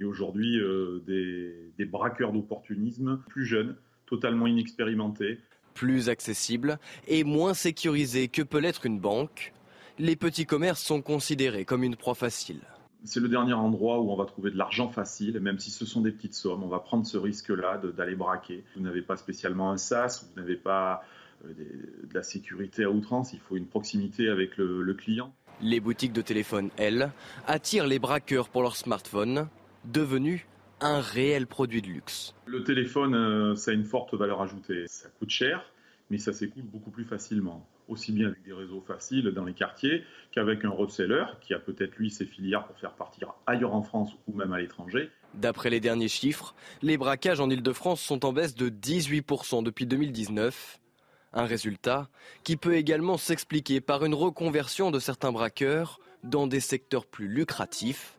et 0.00 0.04
aujourd'hui 0.04 0.58
euh, 0.58 1.02
des, 1.06 1.84
braqueurs 1.84 2.32
d'opportunisme 2.32 3.20
plus 3.28 3.44
jeunes, 3.44 3.76
totalement 4.06 4.46
inexpérimentés. 4.46 5.38
Plus 5.74 6.08
accessibles 6.08 6.78
et 7.08 7.24
moins 7.24 7.52
sécurisés 7.52 8.28
que 8.28 8.40
peut 8.40 8.58
l'être 8.58 8.86
une 8.86 9.00
banque, 9.00 9.52
les 9.98 10.16
petits 10.16 10.46
commerces 10.46 10.80
sont 10.80 11.02
considérés 11.02 11.66
comme 11.66 11.82
une 11.82 11.96
proie 11.96 12.14
facile. 12.14 12.60
C'est 13.04 13.20
le 13.20 13.28
dernier 13.28 13.52
endroit 13.52 14.00
où 14.00 14.10
on 14.10 14.16
va 14.16 14.24
trouver 14.24 14.50
de 14.50 14.56
l'argent 14.56 14.88
facile, 14.88 15.38
même 15.40 15.58
si 15.58 15.70
ce 15.70 15.84
sont 15.84 16.00
des 16.00 16.10
petites 16.10 16.34
sommes. 16.34 16.62
On 16.64 16.68
va 16.68 16.78
prendre 16.78 17.06
ce 17.06 17.18
risque-là 17.18 17.82
d'aller 17.98 18.16
braquer. 18.16 18.64
Vous 18.74 18.82
n'avez 18.82 19.02
pas 19.02 19.16
spécialement 19.16 19.70
un 19.70 19.76
SAS, 19.76 20.24
vous 20.24 20.40
n'avez 20.40 20.56
pas 20.56 21.02
euh, 21.44 21.52
de 21.54 22.14
la 22.14 22.22
sécurité 22.22 22.84
à 22.84 22.90
outrance, 22.90 23.32
il 23.32 23.40
faut 23.40 23.56
une 23.56 23.66
proximité 23.66 24.28
avec 24.28 24.56
le, 24.56 24.94
client. 24.94 25.34
Les 25.60 25.80
boutiques 25.80 26.12
de 26.12 26.22
téléphone, 26.22 26.70
elles, 26.76 27.10
attirent 27.46 27.86
les 27.86 27.98
braqueurs 27.98 28.48
pour 28.48 28.62
leur 28.62 28.76
smartphone, 28.76 29.48
devenu 29.84 30.46
un 30.80 31.00
réel 31.00 31.46
produit 31.46 31.82
de 31.82 31.88
luxe. 31.88 32.34
Le 32.46 32.62
téléphone, 32.62 33.14
euh, 33.14 33.54
ça 33.56 33.72
a 33.72 33.74
une 33.74 33.84
forte 33.84 34.14
valeur 34.14 34.40
ajoutée. 34.40 34.84
Ça 34.86 35.08
coûte 35.18 35.30
cher, 35.30 35.72
mais 36.10 36.18
ça 36.18 36.32
s'écoute 36.32 36.64
beaucoup 36.64 36.90
plus 36.90 37.04
facilement. 37.04 37.68
Aussi 37.88 38.12
bien 38.12 38.28
avec 38.28 38.42
des 38.42 38.52
réseaux 38.52 38.82
faciles 38.86 39.30
dans 39.30 39.44
les 39.44 39.54
quartiers 39.54 40.04
qu'avec 40.30 40.64
un 40.64 40.70
reseller 40.70 41.24
qui 41.40 41.54
a 41.54 41.58
peut-être 41.58 41.96
lui 41.96 42.10
ses 42.10 42.26
filières 42.26 42.66
pour 42.66 42.78
faire 42.78 42.92
partir 42.92 43.34
ailleurs 43.46 43.74
en 43.74 43.82
France 43.82 44.10
ou 44.26 44.36
même 44.36 44.52
à 44.52 44.58
l'étranger. 44.58 45.10
D'après 45.34 45.70
les 45.70 45.80
derniers 45.80 46.08
chiffres, 46.08 46.54
les 46.82 46.98
braquages 46.98 47.40
en 47.40 47.48
Ile-de-France 47.48 48.00
sont 48.00 48.26
en 48.26 48.32
baisse 48.32 48.54
de 48.54 48.68
18% 48.68 49.62
depuis 49.62 49.86
2019 49.86 50.80
un 51.32 51.44
résultat 51.44 52.08
qui 52.44 52.56
peut 52.56 52.74
également 52.74 53.18
s'expliquer 53.18 53.80
par 53.80 54.04
une 54.04 54.14
reconversion 54.14 54.90
de 54.90 54.98
certains 54.98 55.32
braqueurs 55.32 56.00
dans 56.24 56.46
des 56.46 56.60
secteurs 56.60 57.06
plus 57.06 57.28
lucratifs, 57.28 58.18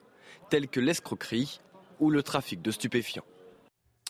tels 0.50 0.68
que 0.68 0.80
l'escroquerie 0.80 1.60
ou 2.00 2.10
le 2.10 2.24
trafic 2.24 2.62
de 2.62 2.72
stupéfiants. 2.72 3.26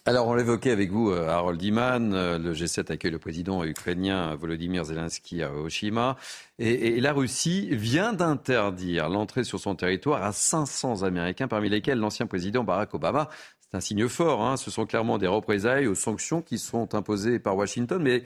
Alors, 0.06 0.28
on 0.28 0.34
l'évoquait 0.34 0.72
avec 0.72 0.92
vous, 0.92 1.12
euh, 1.12 1.28
Harold 1.28 1.62
Iman. 1.62 2.14
Euh, 2.14 2.40
le 2.40 2.54
G7 2.54 2.92
accueille 2.92 3.12
le 3.12 3.20
président 3.20 3.64
ukrainien 3.64 4.34
Volodymyr 4.36 4.86
Zelensky 4.86 5.44
à 5.44 5.50
Hiroshima. 5.50 6.16
Et, 6.58 7.00
la 7.02 7.12
Russie 7.12 7.68
vient 7.72 8.14
d'interdire 8.14 9.10
l'entrée 9.10 9.44
sur 9.44 9.60
son 9.60 9.76
territoire 9.76 10.24
à 10.24 10.32
500 10.32 11.04
Américains, 11.04 11.48
parmi 11.48 11.70
lesquels 11.70 12.00
l'ancien 12.00 12.28
président 12.28 12.64
Barack 12.64 12.94
Obama. 12.94 13.30
C'est 13.60 13.76
un 13.78 13.82
signe 13.82 14.08
fort. 14.08 14.42
Hein. 14.42 14.58
Ce 14.58 14.72
sont 14.72 14.86
clairement 14.86 15.18
des 15.18 15.28
représailles 15.28 15.86
aux 15.86 15.96
sanctions 15.96 16.42
qui 16.42 16.58
sont 16.58 16.96
imposées 16.96 17.38
par 17.38 17.58
Washington. 17.58 18.02
Mais 18.02 18.24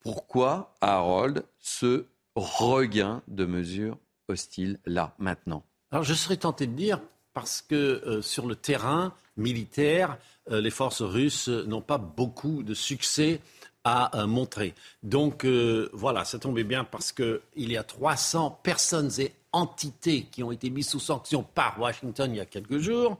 pourquoi, 0.00 0.74
Harold, 0.80 1.44
ce 1.58 2.06
regain 2.34 3.22
de 3.28 3.44
mesures 3.44 3.98
hostiles 4.28 4.78
là, 4.86 5.14
maintenant? 5.18 5.64
Alors 5.90 6.04
je 6.04 6.14
serais 6.14 6.36
tenté 6.36 6.66
de 6.66 6.72
dire 6.72 7.00
parce 7.32 7.62
que 7.62 7.74
euh, 7.74 8.22
sur 8.22 8.46
le 8.46 8.56
terrain 8.56 9.14
militaire, 9.36 10.18
euh, 10.50 10.60
les 10.60 10.70
forces 10.70 11.02
russes 11.02 11.48
n'ont 11.48 11.82
pas 11.82 11.98
beaucoup 11.98 12.62
de 12.62 12.74
succès 12.74 13.40
à 13.84 14.26
montrer. 14.26 14.74
Donc 15.02 15.46
voilà, 15.46 16.26
ça 16.26 16.38
tombait 16.38 16.64
bien 16.64 16.84
parce 16.84 17.10
qu'il 17.10 17.40
y 17.56 17.76
a 17.78 17.82
300 17.82 18.60
personnes 18.62 19.10
et 19.18 19.32
entités 19.52 20.24
qui 20.30 20.42
ont 20.42 20.52
été 20.52 20.68
mises 20.68 20.90
sous 20.90 21.00
sanction 21.00 21.42
par 21.42 21.80
Washington 21.80 22.30
il 22.30 22.36
y 22.36 22.40
a 22.40 22.44
quelques 22.44 22.78
jours, 22.78 23.18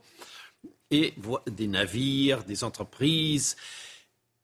et 0.91 1.15
des 1.51 1.67
navires, 1.67 2.45
des 2.45 2.65
entreprises 2.65 3.57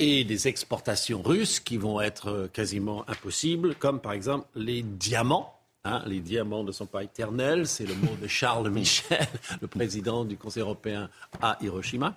et 0.06 0.24
des 0.24 0.48
exportations 0.48 1.22
russes 1.22 1.60
qui 1.60 1.78
vont 1.78 1.98
être 1.98 2.50
quasiment 2.52 3.08
impossibles, 3.08 3.74
comme 3.74 4.00
par 4.00 4.12
exemple 4.12 4.46
les 4.54 4.82
diamants. 4.82 5.58
Hein, 5.86 6.02
les 6.06 6.20
diamants 6.20 6.62
ne 6.62 6.72
sont 6.72 6.86
pas 6.86 7.02
éternels, 7.02 7.66
c'est 7.66 7.86
le 7.86 7.94
mot 7.94 8.14
de 8.20 8.26
Charles 8.26 8.70
Michel, 8.80 9.26
le 9.62 9.66
président 9.66 10.26
du 10.26 10.36
Conseil 10.36 10.62
européen 10.62 11.08
à 11.40 11.56
Hiroshima. 11.62 12.14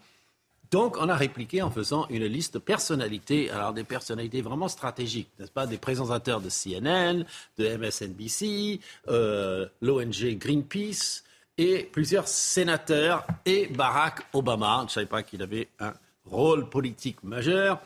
Donc, 0.70 0.98
on 1.00 1.08
a 1.08 1.16
répliqué 1.16 1.62
en 1.62 1.72
faisant 1.72 2.08
une 2.10 2.26
liste 2.26 2.56
de 2.56 2.60
personnalités, 2.60 3.50
alors 3.52 3.72
des 3.72 3.86
personnalités 3.86 4.42
vraiment 4.42 4.68
stratégiques, 4.68 5.30
n'est-ce 5.40 5.52
pas? 5.52 5.66
Des 5.66 5.78
présentateurs 5.78 6.42
de 6.42 6.50
CNN, 6.50 7.24
de 7.58 7.78
MSNBC, 7.78 8.82
euh, 9.08 9.66
l'ONG 9.82 10.38
Greenpeace 10.38 11.24
et 11.58 11.84
plusieurs 11.84 12.28
sénateurs 12.28 13.26
et 13.46 13.68
Barack 13.68 14.28
Obama. 14.34 14.80
Je 14.80 14.84
ne 14.84 14.90
savais 14.90 15.06
pas 15.06 15.24
qu'il 15.24 15.42
avait 15.42 15.70
un 15.80 15.94
rôle 16.30 16.70
politique 16.70 17.24
majeur 17.24 17.82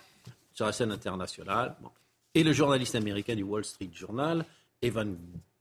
sur 0.54 0.66
la 0.66 0.72
scène 0.72 0.92
internationale. 0.92 1.76
Et 2.34 2.44
le 2.44 2.54
journaliste 2.54 2.96
américain 2.96 3.36
du 3.36 3.44
Wall 3.44 3.66
Street 3.66 3.90
Journal, 3.94 4.46
Evan 4.82 5.18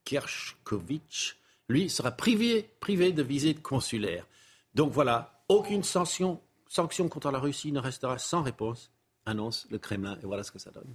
Gershkovich, 0.06 1.36
lui, 1.68 1.88
sera 1.88 2.10
privé, 2.10 2.68
privé 2.80 3.12
de 3.12 3.22
visite 3.22 3.62
consulaire. 3.62 4.26
Donc 4.74 4.92
voilà, 4.92 5.42
aucune 5.48 5.82
sanction 5.82 6.40
Sanction 6.70 7.08
contre 7.08 7.32
la 7.32 7.40
Russie 7.40 7.72
ne 7.72 7.80
restera 7.80 8.16
sans 8.16 8.42
réponse, 8.42 8.92
annonce 9.26 9.66
le 9.72 9.78
Kremlin. 9.78 10.16
Et 10.22 10.26
voilà 10.26 10.44
ce 10.44 10.52
que 10.52 10.60
ça 10.60 10.70
donne. 10.70 10.94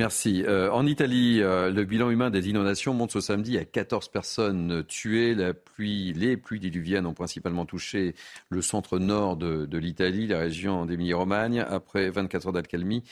Merci. 0.00 0.44
Euh, 0.46 0.72
en 0.72 0.86
Italie, 0.86 1.42
euh, 1.42 1.70
le 1.70 1.84
bilan 1.84 2.08
humain 2.08 2.30
des 2.30 2.48
inondations 2.48 2.94
monte 2.94 3.10
ce 3.10 3.20
samedi 3.20 3.58
à 3.58 3.66
14 3.66 4.08
personnes 4.08 4.82
tuées. 4.88 5.34
Les 5.34 6.38
pluies 6.38 6.58
diluviennes 6.58 7.04
ont 7.04 7.12
principalement 7.12 7.66
touché 7.66 8.14
le 8.48 8.62
centre 8.62 8.98
nord 8.98 9.36
de, 9.36 9.76
l'Italie, 9.76 10.26
la 10.26 10.38
région 10.38 10.86
d'Émilie-Romagne. 10.86 11.60
Après 11.68 12.08
24 12.08 12.46
heures 12.46 12.52
d'accalmie, 12.54 13.02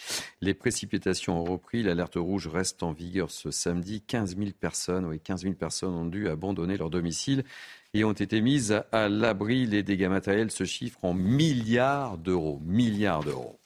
les 0.40 0.54
précipitations 0.54 1.38
ont 1.38 1.44
repris. 1.44 1.82
L'alerte 1.82 2.16
rouge 2.16 2.48
reste 2.48 2.82
en 2.82 2.92
vigueur 2.92 3.30
ce 3.30 3.50
samedi. 3.50 4.00
15 4.00 4.38
000 4.38 4.52
personnes, 4.58 5.04
oui, 5.04 5.20
15 5.20 5.42
000 5.42 5.54
personnes 5.56 5.92
ont 5.92 6.06
dû 6.06 6.26
abandonner 6.26 6.78
leur 6.78 6.88
domicile 6.88 7.44
et 7.92 8.02
ont 8.04 8.12
été 8.12 8.40
mises 8.40 8.80
à 8.92 9.10
l'abri. 9.10 9.66
Les 9.66 9.82
dégâts 9.82 10.08
matériels 10.08 10.50
se 10.50 10.64
chiffrent 10.64 11.04
en 11.04 11.12
milliards 11.12 12.16
d'euros. 12.16 12.62
Milliards 12.64 13.24
d'euros. 13.24 13.58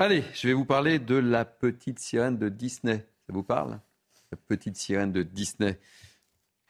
Allez, 0.00 0.22
je 0.32 0.46
vais 0.46 0.54
vous 0.54 0.64
parler 0.64 1.00
de 1.00 1.16
la 1.16 1.44
petite 1.44 1.98
sirène 1.98 2.38
de 2.38 2.48
Disney. 2.48 3.04
Ça 3.26 3.32
vous 3.32 3.42
parle? 3.42 3.80
La 4.30 4.38
petite 4.46 4.76
sirène 4.76 5.10
de 5.10 5.24
Disney. 5.24 5.76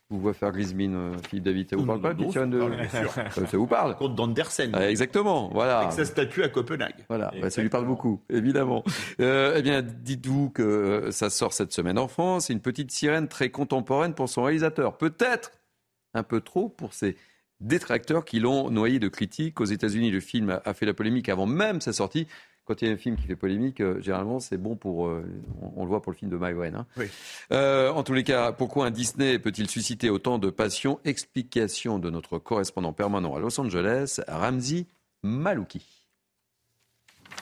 vous 0.08 0.18
voyez 0.18 0.34
faire 0.34 0.50
Grismine, 0.50 0.94
euh, 0.94 1.18
Philippe 1.28 1.44
David. 1.44 1.68
Ça 1.68 1.76
vous 1.76 1.84
parle 1.84 2.00
pas, 2.00 2.08
la 2.08 2.14
petite 2.14 2.32
sirène 2.32 2.48
de... 2.48 2.60
Ça, 2.88 3.56
vous 3.58 3.66
parle? 3.66 3.96
Conte 3.96 4.14
d'Andersen. 4.14 4.70
Ah, 4.72 4.88
exactement, 4.88 5.50
voilà. 5.52 5.80
Avec 5.80 5.92
sa 5.92 6.06
statue 6.06 6.42
à 6.42 6.48
Copenhague. 6.48 7.04
Voilà, 7.10 7.30
bah, 7.38 7.50
ça 7.50 7.60
lui 7.60 7.68
parle 7.68 7.84
beaucoup, 7.84 8.22
évidemment. 8.30 8.82
Euh, 9.20 9.56
eh 9.58 9.60
bien, 9.60 9.82
dites-vous 9.82 10.48
que 10.48 10.62
euh, 10.62 11.10
ça 11.10 11.28
sort 11.28 11.52
cette 11.52 11.74
semaine 11.74 11.98
en 11.98 12.08
France. 12.08 12.46
C'est 12.46 12.54
une 12.54 12.62
petite 12.62 12.90
sirène 12.90 13.28
très 13.28 13.50
contemporaine 13.50 14.14
pour 14.14 14.30
son 14.30 14.44
réalisateur. 14.44 14.96
Peut-être 14.96 15.52
un 16.14 16.22
peu 16.22 16.40
trop 16.40 16.70
pour 16.70 16.94
ses 16.94 17.14
détracteurs 17.60 18.24
qui 18.24 18.40
l'ont 18.40 18.70
noyé 18.70 18.98
de 18.98 19.08
critiques. 19.08 19.60
Aux 19.60 19.66
États-Unis, 19.66 20.10
le 20.10 20.20
film 20.20 20.62
a 20.64 20.72
fait 20.72 20.86
la 20.86 20.94
polémique 20.94 21.28
avant 21.28 21.44
même 21.44 21.82
sa 21.82 21.92
sortie. 21.92 22.26
Quand 22.68 22.82
il 22.82 22.88
y 22.88 22.90
a 22.90 22.92
un 22.92 22.98
film 22.98 23.16
qui 23.16 23.26
fait 23.26 23.34
polémique, 23.34 23.80
euh, 23.80 23.98
généralement, 24.02 24.40
c'est 24.40 24.58
bon 24.58 24.76
pour. 24.76 25.08
Euh, 25.08 25.24
on, 25.74 25.84
le 25.84 25.88
voit 25.88 26.02
pour 26.02 26.12
le 26.12 26.18
film 26.18 26.30
de 26.30 26.36
Mike 26.36 26.56
Hein. 26.74 26.84
Euh, 27.50 27.90
en 27.90 28.02
tous 28.02 28.12
les 28.12 28.24
cas, 28.24 28.52
pourquoi 28.52 28.84
un 28.84 28.90
Disney 28.90 29.38
peut-il 29.38 29.70
susciter 29.70 30.10
autant 30.10 30.38
de 30.38 30.50
passion 30.50 31.00
Explication 31.06 31.98
de 31.98 32.10
notre 32.10 32.38
correspondant 32.38 32.92
permanent 32.92 33.34
à 33.34 33.38
Los 33.38 33.58
Angeles, 33.58 34.20
Ramzi 34.28 34.86
Malouki. 35.22 35.97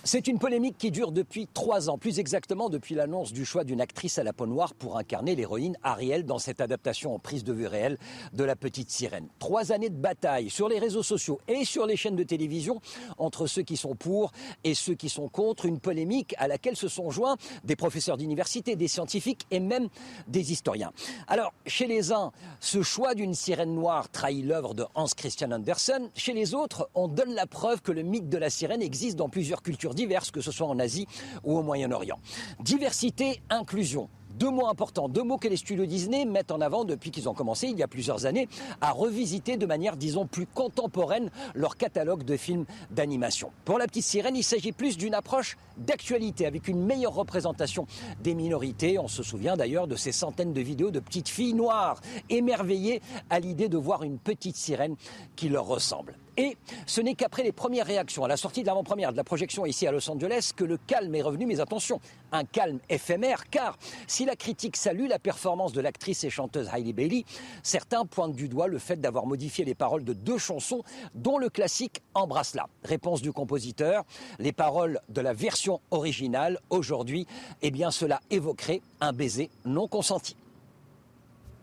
C'est 0.05 0.29
une 0.29 0.39
polémique 0.39 0.79
qui 0.79 0.93
dure 0.93 1.11
depuis 1.11 1.49
trois 1.53 1.91
ans, 1.91 1.99
plus 1.99 2.21
exactement 2.21 2.69
depuis 2.69 2.95
l'annonce 2.95 3.33
du 3.33 3.45
choix 3.45 3.65
d'une 3.65 3.81
actrice 3.81 4.19
à 4.19 4.23
la 4.23 4.33
peau 4.33 4.47
noire 4.47 4.73
pour 4.73 4.97
incarner 4.97 5.35
l'héroïne 5.35 5.77
Ariel 5.83 6.25
dans 6.25 6.39
cette 6.39 6.61
adaptation 6.61 7.13
en 7.15 7.19
prise 7.19 7.43
de 7.43 7.53
vue 7.53 7.67
réelle 7.67 7.99
de 8.33 8.45
La 8.45 8.55
Petite 8.55 8.89
Sirène. 8.91 9.27
Trois 9.41 9.73
années 9.73 9.91
de 9.91 9.97
bataille 9.97 10.49
sur 10.49 10.69
les 10.69 10.79
réseaux 10.79 11.03
sociaux 11.03 11.41
et 11.49 11.65
sur 11.65 11.87
les 11.87 11.97
chaînes 11.97 12.15
de 12.15 12.23
télévision 12.23 12.81
entre 13.19 13.49
ceux 13.49 13.63
qui 13.63 13.77
sont 13.77 13.97
pour 13.97 14.31
et 14.63 14.75
ceux 14.75 14.95
qui 14.95 15.09
sont 15.09 15.29
contre, 15.29 15.67
une 15.67 15.81
polémique 15.81 16.37
à 16.39 16.47
laquelle 16.47 16.77
se 16.77 16.89
sont 16.89 17.11
joints 17.11 17.37
des 17.65 17.75
professeurs 17.75 18.17
d'université, 18.17 18.77
des 18.77 18.89
scientifiques 18.89 19.47
et 19.51 19.59
même 19.59 19.89
des 20.29 20.53
historiens. 20.53 20.93
Alors, 21.27 21.53
chez 21.67 21.89
les 21.89 22.13
uns, 22.13 22.31
ce 22.61 22.83
choix 22.83 23.15
d'une 23.15 23.35
sirène 23.35 23.75
noire 23.75 24.09
trahit 24.09 24.45
l'œuvre 24.45 24.75
de 24.75 24.85
Hans 24.95 25.07
Christian 25.07 25.51
Andersen. 25.51 26.11
Chez 26.15 26.33
les 26.33 26.55
autres, 26.55 26.89
on 26.95 27.09
donne 27.09 27.35
la 27.35 27.47
preuve 27.47 27.83
que 27.83 27.93
le 27.93 28.03
mythe 28.03 28.29
de 28.29 28.39
la 28.39 28.51
sirène 28.51 28.83
existe 28.83 29.17
dans 29.17 29.29
plusieurs 29.29 29.63
cultures 29.63 29.86
diverses, 29.95 30.31
que 30.31 30.41
ce 30.41 30.53
soit 30.53 30.67
en 30.67 30.79
Asie 30.79 31.07
ou 31.45 31.59
au 31.59 31.63
Moyen-Orient. 31.63 32.19
Diversité, 32.61 33.41
inclusion. 33.51 34.09
Deux 34.39 34.51
mots 34.51 34.69
importants, 34.69 35.09
deux 35.09 35.23
mots 35.23 35.39
que 35.39 35.49
les 35.49 35.57
studios 35.57 35.87
Disney 35.87 36.27
mettent 36.27 36.51
en 36.51 36.61
avant 36.61 36.85
depuis 36.85 37.11
qu'ils 37.11 37.27
ont 37.27 37.33
commencé 37.33 37.69
il 37.69 37.79
y 37.79 37.83
a 37.83 37.89
plusieurs 37.89 38.27
années 38.27 38.49
à 38.83 38.91
revisiter 38.91 39.57
de 39.57 39.65
manière, 39.65 39.97
disons, 39.97 40.27
plus 40.27 40.45
contemporaine 40.45 41.31
leur 41.55 41.79
catalogue 41.79 42.23
de 42.23 42.37
films 42.37 42.67
d'animation. 42.91 43.51
Pour 43.65 43.79
La 43.79 43.87
Petite 43.87 44.05
Sirène, 44.05 44.37
il 44.37 44.43
s'agit 44.43 44.73
plus 44.73 44.99
d'une 44.99 45.15
approche 45.15 45.57
d'actualité 45.79 46.45
avec 46.45 46.69
une 46.69 46.85
meilleure 46.85 47.15
représentation 47.15 47.87
des 48.23 48.35
minorités. 48.35 48.99
On 48.99 49.09
se 49.09 49.23
souvient 49.23 49.57
d'ailleurs 49.57 49.87
de 49.87 49.97
ces 49.97 50.13
centaines 50.13 50.53
de 50.53 50.61
vidéos 50.61 50.91
de 50.91 51.01
petites 51.01 51.31
filles 51.31 51.55
noires 51.55 52.03
émerveillées 52.29 53.01
à 53.31 53.41
l'idée 53.41 53.71
de 53.71 53.79
voir 53.79 54.03
une 54.03 54.19
petite 54.19 54.57
sirène 54.57 54.97
qui 55.35 55.49
leur 55.49 55.65
ressemble. 55.65 56.15
Et 56.37 56.57
ce 56.87 57.01
n'est 57.01 57.15
qu'après 57.15 57.43
les 57.43 57.53
premières 57.53 57.87
réactions 57.87 58.25
à 58.25 58.29
la 58.29 58.37
sortie 58.37 58.63
de 58.63 58.67
l'avant-première 58.67 59.13
de 59.13 59.17
la 59.17 59.25
projection 59.25 59.65
ici 59.65 59.87
à 59.87 59.93
Los 59.93 60.11
Angeles 60.11 60.53
que 60.55 60.65
le 60.65 60.77
calme 60.77 61.15
est 61.15 61.23
revenu. 61.23 61.47
Mais 61.47 61.61
attention, 61.61 62.01
un 62.33 62.45
calme 62.45 62.79
éphémère, 62.89 63.49
car 63.49 63.79
si 64.07 64.25
la 64.25 64.37
critique 64.37 64.77
salue 64.77 65.09
la 65.09 65.19
performance 65.19 65.73
de 65.73 65.81
l'actrice 65.81 66.25
et 66.25 66.31
chanteuse 66.31 66.69
Hailey 66.73 66.93
Bailey, 66.93 67.25
certains 67.63 68.05
pointent 68.05 68.35
du 68.35 68.49
doigt 68.49 68.69
le 68.69 68.79
fait 68.79 69.01
d'avoir 69.01 69.27
modifié 69.27 69.65
les 69.65 69.75
paroles 69.75 70.05
de 70.05 70.13
deux 70.13 70.39
chansons, 70.39 70.83
dont 71.15 71.39
le 71.39 71.49
classique 71.49 72.03
Embrasse-la. 72.15 72.67
Réponse 72.85 73.23
du 73.23 73.33
compositeur, 73.33 74.05
les 74.39 74.53
paroles 74.53 75.01
de 75.09 75.21
la 75.21 75.33
version 75.33 75.81
originale, 75.91 76.61
aujourd'hui, 76.71 77.27
eh 77.63 77.71
bien 77.71 77.91
cela 77.91 78.21
évoquerait 78.31 78.83
un 79.01 79.13
baiser 79.13 79.51
non 79.65 79.89
consenti. 79.89 80.37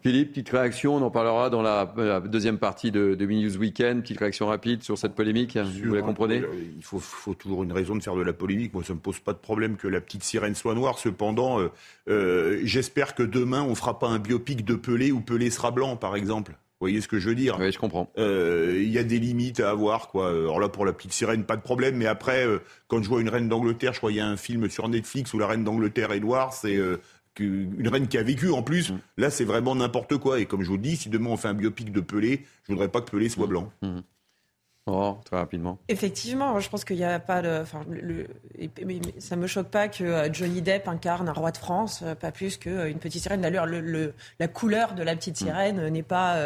Philippe, 0.04 0.32
petite 0.32 0.50
réaction, 0.50 0.98
on 0.98 1.02
en 1.02 1.10
parlera 1.10 1.50
dans 1.50 1.62
la, 1.62 1.86
deuxième 2.20 2.58
partie 2.58 2.92
de, 2.92 3.16
de 3.16 3.26
News 3.26 3.56
Weekend. 3.56 4.02
Petite 4.02 4.20
réaction 4.20 4.48
rapide 4.48 4.84
sur 4.84 4.98
cette 4.98 5.16
polémique, 5.16 5.58
vous 5.58 5.94
la 5.94 6.02
comprenez 6.02 6.40
euh, 6.40 6.48
Il 6.76 6.84
faut, 6.84 7.00
toujours 7.34 7.64
une 7.64 7.72
raison 7.72 7.96
de 7.96 8.04
faire 8.04 8.16
de 8.18 8.22
la 8.22 8.34
polémique. 8.34 8.74
Moi, 8.74 8.84
ça 8.84 8.92
ne 8.92 8.98
me 8.98 9.02
pose 9.02 9.20
pas 9.20 9.32
de 9.32 9.38
problème 9.38 9.78
que 9.78 9.88
la 9.88 10.02
petite 10.02 10.26
sirène 10.26 10.56
soit 10.56 10.76
noire. 10.76 11.00
Cependant, 11.00 11.62
euh, 11.62 11.72
euh, 12.10 12.60
j'espère 12.64 13.16
que 13.16 13.24
demain, 13.24 13.62
on 13.62 13.70
ne 13.70 13.76
fera 13.76 13.98
pas 13.98 14.10
un 14.10 14.20
biopic 14.20 14.66
de 14.66 14.76
Pelé 14.76 15.14
où 15.14 15.22
Pelé 15.22 15.50
sera 15.50 15.72
blanc, 15.72 15.96
par 15.96 16.18
exemple. 16.18 16.52
Vous 16.52 16.88
voyez 16.88 17.00
ce 17.00 17.08
que 17.08 17.18
je 17.18 17.30
veux 17.30 17.36
dire? 17.36 17.56
Oui, 17.58 17.72
je 17.72 17.80
comprends. 17.80 18.12
Il 18.18 18.90
y 18.90 18.98
a 18.98 19.04
des 19.06 19.20
limites 19.20 19.62
à 19.62 19.70
avoir, 19.70 20.10
quoi. 20.10 20.32
Alors 20.32 20.60
là, 20.60 20.68
pour 20.68 20.86
la 20.86 20.92
petite 20.92 21.14
sirène, 21.14 21.46
pas 21.46 21.56
de 21.56 21.62
problème. 21.62 21.96
Mais 21.96 22.08
après, 22.08 22.46
quand 22.90 23.02
je 23.02 23.08
vois 23.08 23.22
une 23.22 23.30
reine 23.30 23.48
d'Angleterre, 23.48 23.94
je 23.94 24.00
crois 24.00 24.10
qu'il 24.10 24.18
y 24.18 24.22
a 24.22 24.28
un 24.28 24.36
film 24.36 24.70
sur 24.70 24.90
Netflix 24.90 25.34
où 25.34 25.40
la 25.40 25.48
reine 25.48 25.64
d'Angleterre 25.64 26.12
est 26.12 26.20
noire, 26.20 26.52
c'est 26.52 26.78
une 27.40 27.88
reine 27.88 28.08
qui 28.08 28.18
a 28.18 28.24
vécu 28.24 28.50
en 28.52 28.64
plus. 28.64 28.92
Mm. 28.92 29.00
Là, 29.18 29.30
c'est 29.30 29.46
vraiment 29.46 29.76
n'importe 29.76 30.18
quoi. 30.18 30.40
Et 30.40 30.46
comme 30.46 30.64
je 30.64 30.70
vous 30.70 30.78
dis, 30.78 30.96
si 30.96 31.10
demain 31.10 31.30
on 31.30 31.38
fait 31.38 31.48
un 31.48 31.54
biopic 31.54 31.92
de 31.92 32.02
Pelé, 32.02 32.46
je 32.64 32.74
voudrais 32.74 32.90
pas 32.90 33.02
que 33.02 33.12
Pelé 33.12 33.30
soit 33.30 33.46
mm. 33.46 33.50
blanc. 33.50 33.72
Mm. 33.82 34.00
Oh, 34.86 35.18
très 35.24 35.38
rapidement. 35.38 35.80
Effectivement, 35.88 36.60
je 36.60 36.70
pense 36.70 36.84
qu'il 36.84 36.98
n'y 36.98 37.06
a 37.06 37.18
pas 37.18 37.42
de. 37.42 37.62
Enfin, 37.62 37.84
le, 37.90 38.28
ça 39.20 39.38
me 39.38 39.48
choque 39.48 39.70
pas 39.70 39.88
que 39.88 40.04
euh, 40.04 40.34
Johnny 40.34 40.62
Depp 40.62 40.90
incarne 40.90 41.30
un 41.30 41.34
roi 41.34 41.52
de 41.52 41.58
France, 41.58 42.02
euh, 42.04 42.16
pas 42.16 42.34
plus 42.34 42.58
qu'une 42.58 42.74
euh, 42.74 42.94
petite 42.96 43.22
sirène. 43.22 43.40
D'ailleurs, 43.40 43.66
le, 43.66 44.14
la 44.40 44.48
couleur 44.50 44.94
de 44.94 45.02
la 45.02 45.16
petite 45.16 45.40
mm. 45.40 45.46
sirène 45.46 45.88
n'est 45.88 46.04
pas 46.04 46.38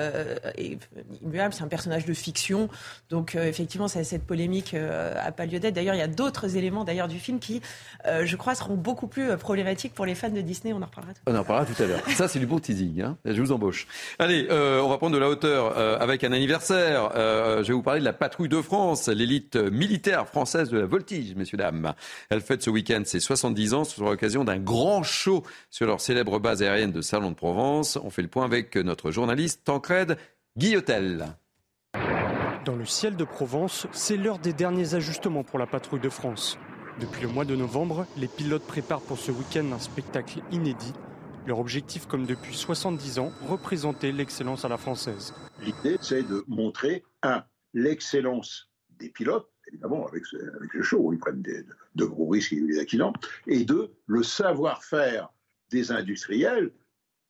immuable, 1.23 1.53
c'est 1.55 1.63
un 1.63 1.67
personnage 1.67 2.05
de 2.05 2.13
fiction. 2.13 2.69
Donc, 3.09 3.33
effectivement, 3.35 3.87
cette 3.87 4.25
polémique 4.25 4.73
n'a 4.73 5.31
pas 5.31 5.45
lieu 5.45 5.59
d'être. 5.59 5.73
D'ailleurs, 5.73 5.95
il 5.95 5.99
y 5.99 6.03
a 6.03 6.07
d'autres 6.07 6.57
éléments 6.57 6.83
d'ailleurs 6.83 7.07
du 7.07 7.19
film 7.19 7.39
qui, 7.39 7.61
je 8.05 8.35
crois, 8.35 8.53
seront 8.53 8.75
beaucoup 8.75 9.07
plus 9.07 9.35
problématiques 9.37 9.93
pour 9.93 10.05
les 10.05 10.15
fans 10.15 10.29
de 10.29 10.41
Disney. 10.41 10.73
On 10.73 10.81
en 10.81 10.85
reparlera 10.85 11.13
tout 11.13 11.21
à 11.25 11.31
l'heure. 11.31 11.35
On 11.35 11.39
en 11.39 11.41
reparlera 11.41 11.73
tout 11.73 11.83
à 11.83 11.85
l'heure. 11.85 12.09
Ça, 12.15 12.27
c'est 12.27 12.39
du 12.39 12.45
bon 12.45 12.59
teasing. 12.59 13.01
Hein 13.01 13.17
je 13.25 13.41
vous 13.41 13.51
embauche. 13.51 13.87
Allez, 14.19 14.47
on 14.51 14.87
va 14.87 14.97
prendre 14.97 15.15
de 15.15 15.19
la 15.19 15.29
hauteur 15.29 15.77
avec 16.01 16.23
un 16.23 16.31
anniversaire. 16.31 17.11
je 17.15 17.67
vais 17.67 17.73
vous 17.73 17.83
parler 17.83 17.99
de 17.99 18.05
la 18.05 18.13
patrouille 18.27 18.49
de 18.49 18.61
France, 18.61 19.07
l'élite 19.07 19.55
militaire 19.55 20.27
française 20.27 20.69
de 20.69 20.77
la 20.77 20.85
voltige, 20.85 21.33
messieurs, 21.35 21.57
dames. 21.57 21.93
Elle 22.29 22.41
fête 22.41 22.61
ce 22.61 22.69
week-end 22.69 23.03
ses 23.05 23.21
70 23.21 23.73
ans 23.73 23.85
sur 23.85 24.03
l'occasion 24.03 24.43
d'un 24.43 24.57
grand 24.57 25.01
show 25.01 25.43
sur 25.69 25.87
leur 25.87 26.01
célèbre 26.01 26.37
base 26.37 26.61
aérienne 26.61 26.91
de 26.91 26.99
Salon 26.99 27.29
de 27.31 27.35
Provence. 27.35 27.97
On 28.03 28.09
fait 28.09 28.21
le 28.21 28.27
point 28.27 28.43
avec 28.43 28.75
notre 28.75 29.11
journaliste 29.11 29.61
Tancred 29.63 30.17
Guillotel. 30.57 31.37
Dans 32.65 32.75
le 32.75 32.83
ciel 32.83 33.15
de 33.15 33.23
Provence, 33.23 33.87
c'est 33.93 34.17
l'heure 34.17 34.39
des 34.39 34.51
derniers 34.51 34.93
ajustements 34.93 35.45
pour 35.45 35.57
la 35.57 35.65
patrouille 35.65 36.01
de 36.01 36.09
France. 36.09 36.59
Depuis 36.99 37.21
le 37.21 37.29
mois 37.29 37.45
de 37.45 37.55
novembre, 37.55 38.07
les 38.17 38.27
pilotes 38.27 38.67
préparent 38.67 39.03
pour 39.03 39.19
ce 39.19 39.31
week-end 39.31 39.71
un 39.71 39.79
spectacle 39.79 40.41
inédit. 40.51 40.91
Leur 41.45 41.59
objectif, 41.59 42.07
comme 42.07 42.25
depuis 42.25 42.57
70 42.57 43.19
ans, 43.19 43.31
représenter 43.47 44.11
l'excellence 44.11 44.65
à 44.65 44.67
la 44.67 44.75
française. 44.75 45.33
L'idée, 45.63 45.97
c'est 46.01 46.23
de 46.23 46.43
montrer, 46.49 47.05
un, 47.23 47.45
l'excellence 47.77 48.69
des 48.99 49.09
pilotes, 49.09 49.49
évidemment, 49.67 50.07
avec, 50.07 50.23
avec 50.33 50.73
le 50.73 50.81
show, 50.81 51.13
ils 51.13 51.19
prennent 51.19 51.43
de 51.43 52.05
gros 52.05 52.27
risques 52.27 52.53
et 52.53 52.61
des 52.61 52.79
accidents, 52.79 53.13
et 53.45 53.63
deux, 53.63 53.93
le 54.07 54.23
savoir-faire 54.23 55.29
des 55.69 55.91
industriels 55.91 56.71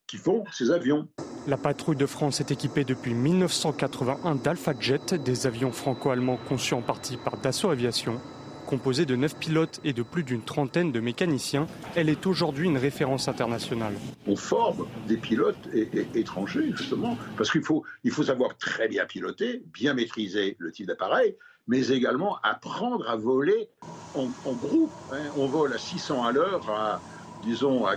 qui 0.07 0.17
font 0.17 0.45
ces 0.51 0.71
avions. 0.71 1.09
La 1.47 1.57
patrouille 1.57 1.97
de 1.97 2.05
France 2.05 2.39
est 2.39 2.51
équipée 2.51 2.85
depuis 2.85 3.13
1981 3.13 4.35
d'Alpha 4.35 4.73
Jet, 4.79 5.13
des 5.13 5.47
avions 5.47 5.71
franco-allemands 5.71 6.39
conçus 6.47 6.73
en 6.73 6.81
partie 6.81 7.17
par 7.17 7.37
Dassault 7.37 7.69
Aviation. 7.69 8.21
Composée 8.67 9.05
de 9.05 9.15
9 9.15 9.37
pilotes 9.37 9.79
et 9.85 9.93
de 9.93 10.03
plus 10.03 10.23
d'une 10.23 10.41
trentaine 10.41 10.91
de 10.91 10.99
mécaniciens, 10.99 11.67
elle 11.95 12.09
est 12.09 12.27
aujourd'hui 12.27 12.67
une 12.67 12.77
référence 12.77 13.29
internationale. 13.29 13.93
On 14.27 14.35
forme 14.35 14.85
des 15.07 15.15
pilotes 15.15 15.69
étrangers, 16.13 16.73
justement, 16.75 17.17
parce 17.37 17.49
qu'il 17.49 17.63
faut, 17.63 17.85
il 18.03 18.11
faut 18.11 18.23
savoir 18.23 18.57
très 18.57 18.89
bien 18.89 19.05
piloter, 19.05 19.63
bien 19.73 19.93
maîtriser 19.93 20.57
le 20.59 20.73
type 20.73 20.87
d'appareil, 20.87 21.37
mais 21.69 21.87
également 21.87 22.39
apprendre 22.43 23.09
à 23.09 23.15
voler 23.15 23.69
en, 24.15 24.27
groupe. 24.51 24.91
Hein. 25.13 25.23
On 25.37 25.47
vole 25.47 25.71
à 25.71 25.77
600 25.77 26.25
à 26.25 26.33
l'heure, 26.33 26.69
à, 26.69 26.99
disons, 27.45 27.85
à 27.85 27.95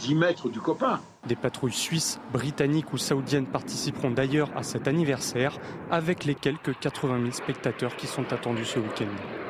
10 0.00 0.16
mètres 0.16 0.50
du 0.50 0.60
copain. 0.60 1.00
Des 1.26 1.36
patrouilles 1.36 1.72
suisses, 1.72 2.20
britanniques 2.30 2.92
ou 2.92 2.98
saoudiennes 2.98 3.46
participeront 3.46 4.10
d'ailleurs 4.10 4.50
à 4.54 4.64
cet 4.64 4.86
anniversaire, 4.86 5.58
avec 5.90 6.26
les 6.26 6.34
quelques 6.34 6.78
80 6.78 7.20
000 7.20 7.32
spectateurs 7.32 7.96
qui 7.96 8.06
sont 8.06 8.30
attendus 8.34 8.66
ce 8.66 8.78
week-end. 8.78 9.43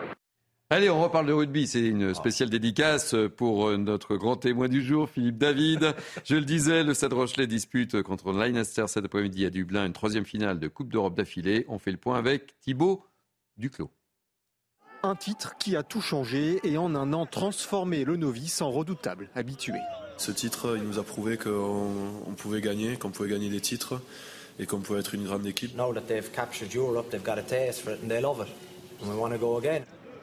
Allez, 0.70 0.88
on 0.88 1.02
reparle 1.02 1.26
de 1.26 1.32
rugby. 1.32 1.66
C'est 1.66 1.86
une 1.86 2.14
spéciale 2.14 2.48
dédicace 2.48 3.14
pour 3.36 3.68
euh, 3.68 3.76
notre 3.76 4.16
grand 4.16 4.36
témoin 4.36 4.66
du 4.66 4.82
jour, 4.82 5.10
Philippe 5.10 5.36
David. 5.36 5.94
Je 6.24 6.36
le 6.36 6.44
disais, 6.44 6.82
le 6.82 6.94
Stade 6.94 7.12
Rochelet 7.12 7.46
dispute 7.46 8.02
contre 8.02 8.32
Leinster 8.32 8.86
cet 8.88 9.04
après-midi 9.04 9.44
à 9.44 9.50
Dublin 9.50 9.84
une 9.84 9.92
troisième 9.92 10.24
finale 10.24 10.58
de 10.58 10.68
Coupe 10.68 10.90
d'Europe 10.90 11.14
d'affilée. 11.14 11.66
On 11.68 11.78
fait 11.78 11.90
le 11.90 11.98
point 11.98 12.16
avec 12.16 12.58
Thibaut 12.60 13.04
Duclos. 13.58 13.90
Un 15.02 15.16
titre 15.16 15.56
qui 15.58 15.76
a 15.76 15.82
tout 15.82 16.00
changé 16.00 16.60
et 16.64 16.78
en 16.78 16.94
un 16.94 17.12
an 17.12 17.26
transformé 17.26 18.06
le 18.06 18.16
novice 18.16 18.62
en 18.62 18.70
redoutable 18.70 19.28
habitué. 19.34 19.78
Ce 20.16 20.32
titre, 20.32 20.78
il 20.78 20.84
nous 20.84 20.98
a 20.98 21.02
prouvé 21.02 21.36
qu'on 21.36 22.34
pouvait 22.38 22.62
gagner, 22.62 22.96
qu'on 22.96 23.10
pouvait 23.10 23.28
gagner 23.28 23.50
des 23.50 23.60
titres 23.60 24.00
et 24.58 24.64
qu'on 24.64 24.80
pouvait 24.80 25.00
être 25.00 25.14
une 25.14 25.24
grande 25.24 25.46
équipe. 25.46 25.76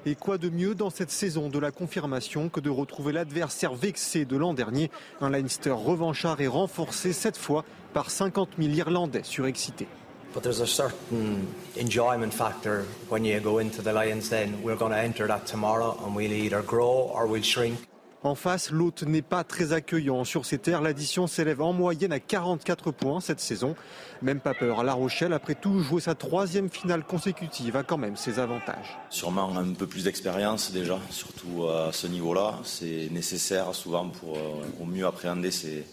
Et 0.06 0.16
quoi 0.16 0.40
de 0.40 0.50
mieux 0.50 0.74
dans 0.74 0.90
cette 0.90 1.12
saison 1.12 1.48
de 1.48 1.60
la 1.60 1.70
confirmation 1.70 2.50
que 2.50 2.60
de 2.60 2.72
retrouver 2.72 3.14
l'adversaire 3.14 3.76
vexé 3.76 4.26
de 4.26 4.36
l'an 4.36 4.56
dernier, 4.56 4.90
un 5.22 5.30
Leinster 5.30 5.72
revanchard 5.72 6.42
et 6.42 6.48
renforcé 6.48 7.14
cette 7.14 7.38
fois 7.38 7.64
par 7.94 8.10
50 8.10 8.50
000 8.58 8.74
Irlandais 8.74 9.22
surexcités. 9.24 9.88
But 10.34 10.44
there's 10.44 10.62
a 10.62 10.66
certain 10.66 11.46
enjoyment 11.78 12.32
factor 12.32 12.86
when 13.10 13.26
you 13.26 13.40
go 13.42 13.60
into 13.60 13.82
the 13.84 13.92
Lions 13.94 14.30
Den. 14.30 14.64
We're 14.64 14.78
going 14.78 14.94
enter 14.94 15.28
that 15.28 15.46
tomorrow 15.46 15.98
and 16.06 16.16
we'll 16.16 16.32
either 16.32 16.64
grow 16.64 17.12
or 17.14 17.28
we'll 17.28 17.44
shrink. 17.44 17.91
En 18.24 18.36
face, 18.36 18.70
l'hôte 18.70 19.02
n'est 19.02 19.24
pas 19.24 19.44
très 19.44 19.74
accueillant. 19.74 20.24
Sur 20.26 20.46
ces 20.46 20.60
terres, 20.60 20.82
l'addition 20.82 21.26
s'élève 21.26 21.60
en 21.60 21.74
moyenne 21.74 22.12
à 22.12 22.20
44 22.20 22.92
points 22.92 23.20
cette 23.20 23.40
saison. 23.40 23.76
Même 24.22 24.40
pas 24.40 24.54
peur. 24.54 24.84
La 24.84 24.94
Rochelle, 24.94 25.34
après 25.34 25.56
tout, 25.56 25.80
jouer 25.80 26.02
sa 26.02 26.14
troisième 26.14 26.70
finale 26.70 27.04
consécutive 27.04 27.76
a 27.76 27.82
quand 27.82 27.98
même 27.98 28.16
ses 28.16 28.38
avantages. 28.38 29.00
Sûrement 29.10 29.58
un 29.58 29.74
peu 29.74 29.88
plus 29.88 30.04
d'expérience 30.04 30.72
déjà, 30.72 31.00
surtout 31.10 31.68
à 31.68 31.92
ce 31.92 32.06
niveau-là. 32.06 32.60
C'est 32.64 33.10
nécessaire 33.10 33.74
souvent 33.74 34.10
pour 34.10 34.38
euh, 34.38 34.86
mieux 34.86 35.08
appréhender 35.08 35.50
ces, 35.50 35.84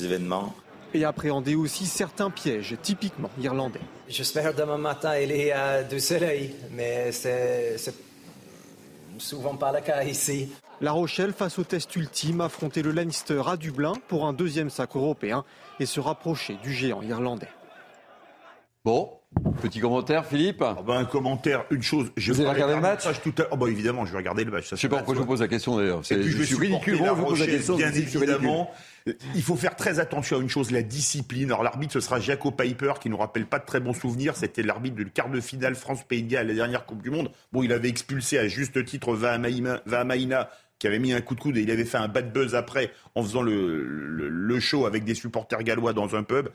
événements. 0.00 0.54
Et 0.94 1.04
appréhender 1.04 1.56
aussi 1.56 1.84
certains 1.84 2.30
pièges 2.30 2.74
typiquement 2.80 3.30
irlandais. 3.38 3.80
J'espère 4.08 4.54
demain 4.54 4.78
matin 4.78 5.18
il 5.18 5.30
y 5.30 5.52
a 5.52 5.82
du 5.82 6.00
soleil, 6.00 6.54
mais 6.72 7.12
c'est 7.12 7.76
souvent 9.18 9.56
pas 9.56 9.72
le 9.72 9.80
cas 9.82 10.02
ici. 10.04 10.48
La 10.82 10.92
Rochelle, 10.92 11.32
face 11.32 11.58
au 11.58 11.64
test 11.64 11.96
ultime, 11.96 12.42
affronter 12.42 12.82
le 12.82 12.90
Leinster 12.90 13.42
à 13.46 13.56
Dublin 13.56 13.94
pour 14.08 14.26
un 14.26 14.34
deuxième 14.34 14.68
sacre 14.68 14.98
européen 14.98 15.44
et 15.80 15.86
se 15.86 16.00
rapprocher 16.00 16.58
du 16.62 16.72
géant 16.72 17.00
irlandais. 17.00 17.48
Bon, 18.84 19.10
petit 19.62 19.80
commentaire, 19.80 20.26
Philippe 20.26 20.62
ah 20.62 20.76
ben, 20.86 20.98
Un 20.98 21.04
commentaire, 21.06 21.64
une 21.70 21.82
chose. 21.82 22.12
Je 22.16 22.32
vous 22.32 22.40
avez 22.40 22.50
regardé 22.50 22.74
le 22.74 22.80
match 22.80 23.04
tout 23.22 23.34
à... 23.38 23.46
oh, 23.50 23.56
bah, 23.56 23.68
Évidemment, 23.68 24.04
je 24.04 24.12
vais 24.12 24.18
regarder 24.18 24.44
le 24.44 24.52
match. 24.52 24.68
je 24.68 24.74
ne 24.74 24.78
sais 24.78 24.88
pas 24.88 24.98
pourquoi 24.98 25.14
je 25.14 25.20
vous 25.20 25.26
pose 25.26 25.40
la 25.40 25.48
question 25.48 25.78
d'ailleurs. 25.78 26.02
je, 26.04 26.22
je 26.22 26.42
suis 26.42 26.56
ridicule. 26.56 26.98
je 26.98 27.10
vous 27.10 27.24
pose 27.24 27.40
la 27.40 27.46
question. 27.46 27.76
Bien 27.76 27.90
évidemment. 27.92 28.70
Il 29.34 29.42
faut 29.42 29.56
faire 29.56 29.76
très 29.76 29.98
attention 29.98 30.36
à 30.38 30.40
une 30.40 30.48
chose, 30.48 30.72
la 30.72 30.82
discipline. 30.82 31.46
Alors 31.46 31.62
l'arbitre, 31.62 31.94
ce 31.94 32.00
sera 32.00 32.20
Jaco 32.20 32.50
Piper, 32.50 32.94
qui 33.00 33.08
nous 33.08 33.16
rappelle 33.16 33.46
pas 33.46 33.58
de 33.58 33.64
très 33.64 33.80
bons 33.80 33.92
souvenirs. 33.92 34.36
C'était 34.36 34.62
l'arbitre 34.62 34.96
du 34.96 35.10
quart 35.10 35.30
de 35.30 35.40
finale 35.40 35.74
France-Pays 35.74 36.22
de 36.22 36.28
Galles 36.28 36.46
à 36.46 36.48
la 36.48 36.54
dernière 36.54 36.86
Coupe 36.86 37.02
du 37.02 37.10
Monde. 37.10 37.30
Bon, 37.52 37.62
il 37.62 37.72
avait 37.72 37.88
expulsé 37.88 38.38
à 38.38 38.46
juste 38.46 38.84
titre 38.84 39.14
Vahamaina 39.14 40.50
qui 40.78 40.86
avait 40.86 40.98
mis 40.98 41.12
un 41.12 41.20
coup 41.20 41.34
de 41.34 41.40
coude 41.40 41.56
et 41.56 41.62
il 41.62 41.70
avait 41.70 41.84
fait 41.84 41.98
un 41.98 42.08
bad 42.08 42.32
buzz 42.32 42.54
après 42.54 42.92
en 43.14 43.22
faisant 43.22 43.42
le, 43.42 43.82
le, 43.82 44.60
show 44.60 44.86
avec 44.86 45.04
des 45.04 45.14
supporters 45.14 45.62
gallois 45.62 45.92
dans 45.92 46.16
un 46.16 46.22
pub. 46.22 46.48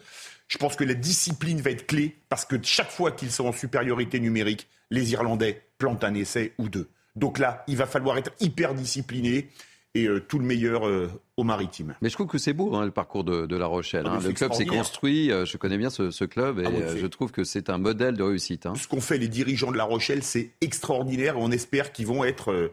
Je 0.47 0.57
pense 0.57 0.75
que 0.75 0.83
la 0.83 0.93
discipline 0.93 1.61
va 1.61 1.71
être 1.71 1.87
clé 1.87 2.17
parce 2.29 2.45
que 2.45 2.55
chaque 2.61 2.91
fois 2.91 3.11
qu'ils 3.11 3.31
sont 3.31 3.45
en 3.45 3.53
supériorité 3.53 4.19
numérique, 4.19 4.67
les 4.89 5.13
Irlandais 5.13 5.63
plantent 5.77 6.03
un 6.03 6.13
essai 6.13 6.53
ou 6.57 6.69
deux. 6.69 6.89
Donc 7.15 7.39
là, 7.39 7.63
il 7.67 7.77
va 7.77 7.85
falloir 7.85 8.17
être 8.17 8.31
hyper 8.39 8.73
discipliné 8.73 9.49
et 9.93 10.07
euh, 10.07 10.21
tout 10.21 10.39
le 10.39 10.45
meilleur 10.45 10.87
euh, 10.87 11.09
au 11.35 11.43
maritime. 11.43 11.95
Mais 12.01 12.09
je 12.09 12.13
trouve 12.13 12.27
que 12.27 12.37
c'est 12.37 12.53
beau 12.53 12.75
hein, 12.75 12.85
le 12.85 12.91
parcours 12.91 13.23
de, 13.23 13.55
La 13.55 13.65
Rochelle. 13.65 14.05
Ah, 14.07 14.15
hein. 14.15 14.19
Le 14.23 14.31
club 14.31 14.53
s'est 14.53 14.65
construit, 14.65 15.31
euh, 15.31 15.45
je 15.45 15.57
connais 15.57 15.77
bien 15.77 15.89
ce, 15.89 16.23
club 16.25 16.59
et 16.59 16.65
ah, 16.65 16.95
je 16.95 17.07
trouve 17.07 17.31
que 17.31 17.43
c'est 17.43 17.69
un 17.69 17.77
modèle 17.77 18.15
de 18.15 18.23
réussite. 18.23 18.65
Hein. 18.65 18.73
Ce 18.75 18.87
qu'ont 18.87 19.01
fait 19.01 19.17
les 19.17 19.27
dirigeants 19.27 19.71
de 19.71 19.77
La 19.77 19.83
Rochelle, 19.83 20.23
c'est 20.23 20.51
extraordinaire 20.61 21.35
et 21.35 21.39
on 21.41 21.51
espère 21.51 21.91
qu'ils 21.91 22.07
vont 22.07 22.23
être 22.23 22.71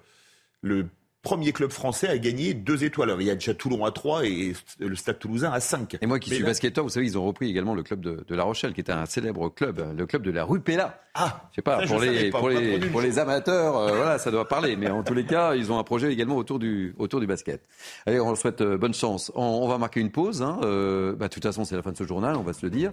le 0.62 0.86
premier 1.28 1.52
club 1.52 1.70
français 1.70 2.08
à 2.08 2.16
gagner 2.16 2.54
deux 2.54 2.84
étoiles. 2.84 3.14
il 3.20 3.26
y 3.26 3.30
a 3.30 3.34
déjà 3.34 3.52
Toulon 3.52 3.84
à 3.84 3.90
3 3.90 4.24
et 4.24 4.54
le 4.78 4.96
Stade 4.96 5.18
Toulousain 5.18 5.52
à 5.52 5.60
5. 5.60 5.98
Et 6.00 6.06
moi 6.06 6.18
qui 6.18 6.30
suis 6.30 6.42
basketteur, 6.42 6.84
vous 6.84 6.88
savez, 6.88 7.04
ils 7.04 7.18
ont 7.18 7.26
repris 7.26 7.50
également 7.50 7.74
le 7.74 7.82
club 7.82 8.00
de, 8.00 8.34
La 8.34 8.44
Rochelle, 8.44 8.72
qui 8.72 8.80
était 8.80 8.92
un 8.92 9.04
célèbre 9.04 9.50
club, 9.50 9.94
le 9.94 10.06
club 10.06 10.22
de 10.22 10.30
la 10.30 10.44
rue 10.44 10.60
Pella. 10.60 11.02
Ah, 11.12 11.42
je 11.50 11.56
sais 11.56 11.62
pas, 11.62 11.84
pour, 11.86 11.98
les, 11.98 12.30
pour, 12.30 12.48
les, 12.48 12.78
pour 12.78 13.02
les 13.02 13.18
amateurs, 13.18 13.76
euh, 13.76 13.96
voilà, 13.96 14.18
ça 14.18 14.30
doit 14.30 14.48
parler. 14.48 14.76
Mais 14.76 14.88
en 14.88 15.02
tous 15.02 15.12
les 15.12 15.26
cas, 15.26 15.54
ils 15.54 15.70
ont 15.70 15.78
un 15.78 15.82
projet 15.82 16.10
également 16.10 16.36
autour 16.36 16.58
du, 16.58 16.94
autour 16.96 17.20
du 17.20 17.26
basket. 17.26 17.60
Allez, 18.06 18.20
on 18.20 18.28
leur 18.28 18.38
souhaite 18.38 18.62
euh, 18.62 18.78
bonne 18.78 18.94
chance. 18.94 19.30
On, 19.34 19.68
va 19.68 19.76
marquer 19.76 20.00
une 20.00 20.10
pause. 20.10 20.40
Hein. 20.40 20.60
Euh, 20.62 21.14
bah, 21.14 21.28
de 21.28 21.34
toute 21.34 21.42
façon, 21.42 21.64
c'est 21.64 21.76
la 21.76 21.82
fin 21.82 21.92
de 21.92 21.96
ce 21.98 22.04
journal, 22.04 22.36
on 22.36 22.42
va 22.42 22.54
se 22.54 22.64
le 22.64 22.70
dire. 22.70 22.92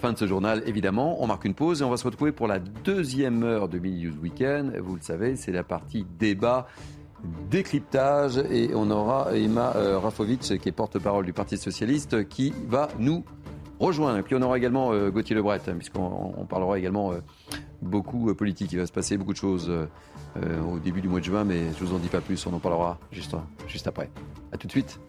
fin 0.00 0.12
de 0.12 0.18
ce 0.18 0.26
journal, 0.26 0.62
évidemment. 0.66 1.22
On 1.22 1.26
marque 1.26 1.44
une 1.44 1.54
pause 1.54 1.82
et 1.82 1.84
on 1.84 1.90
va 1.90 1.98
se 1.98 2.04
retrouver 2.04 2.32
pour 2.32 2.46
la 2.46 2.60
deuxième 2.60 3.42
heure 3.42 3.68
de 3.68 3.78
Mini 3.78 4.06
News 4.06 4.16
Weekend. 4.22 4.74
Vous 4.78 4.94
le 4.94 5.02
savez, 5.02 5.36
c'est 5.36 5.52
la 5.52 5.64
partie 5.64 6.06
débat 6.18 6.66
décryptage 7.50 8.38
et 8.38 8.70
on 8.74 8.90
aura 8.90 9.36
Emma 9.36 9.72
euh, 9.76 9.98
Rafovic 9.98 10.40
qui 10.40 10.68
est 10.68 10.72
porte-parole 10.72 11.24
du 11.24 11.32
Parti 11.32 11.56
Socialiste 11.56 12.28
qui 12.28 12.52
va 12.68 12.88
nous 12.98 13.24
rejoindre. 13.80 14.22
Puis 14.22 14.34
on 14.34 14.42
aura 14.42 14.56
également 14.56 14.92
euh, 14.92 15.10
Gauthier 15.10 15.34
Lebret 15.34 15.60
hein, 15.66 15.74
puisqu'on 15.76 16.46
parlera 16.48 16.78
également 16.78 17.12
euh, 17.12 17.18
beaucoup 17.82 18.32
politique. 18.34 18.72
Il 18.72 18.78
va 18.78 18.86
se 18.86 18.92
passer 18.92 19.16
beaucoup 19.16 19.32
de 19.32 19.38
choses 19.38 19.70
au 20.36 20.78
début 20.78 21.00
du 21.00 21.08
mois 21.08 21.20
de 21.20 21.24
juin 21.24 21.44
mais 21.44 21.72
je 21.78 21.84
vous 21.84 21.94
en 21.94 21.98
dis 21.98 22.08
pas 22.08 22.20
plus, 22.20 22.46
on 22.46 22.52
en 22.52 22.60
parlera 22.60 22.98
juste, 23.10 23.34
juste 23.66 23.86
après. 23.86 24.10
A 24.52 24.56
tout 24.56 24.66
de 24.66 24.72
suite. 24.72 25.00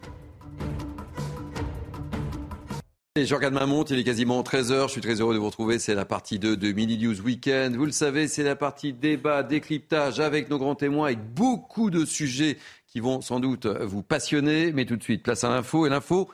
Je 3.26 3.36
regarde 3.36 3.54
ma 3.54 3.66
il 3.66 4.00
est 4.00 4.04
quasiment 4.04 4.42
13h. 4.42 4.84
Je 4.84 4.92
suis 4.92 5.02
très 5.02 5.20
heureux 5.20 5.34
de 5.34 5.40
vous 5.40 5.48
retrouver. 5.48 5.80
C'est 5.80 5.96
la 5.96 6.06
partie 6.06 6.40
2 6.40 6.56
de 6.56 6.72
Mini 6.72 6.98
News 6.98 7.20
Weekend. 7.22 7.76
Vous 7.76 7.86
le 7.86 7.92
savez, 7.92 8.28
c'est 8.28 8.44
la 8.44 8.56
partie 8.56 8.94
débat, 8.94 9.44
décryptage 9.44 10.20
avec 10.20 10.50
nos 10.50 10.58
grands 10.58 10.76
témoins, 10.76 11.08
avec 11.08 11.34
beaucoup 11.34 11.90
de 11.90 12.06
sujets 12.06 12.58
qui 12.88 13.00
vont 13.00 13.22
sans 13.22 13.40
doute 13.40 13.66
vous 13.66 14.04
passionner. 14.04 14.72
Mais 14.74 14.86
tout 14.86 14.96
de 14.96 15.04
suite, 15.04 15.24
place 15.24 15.44
à 15.44 15.50
l'info. 15.50 15.86
Et 15.86 15.90
l'info, 15.90 16.30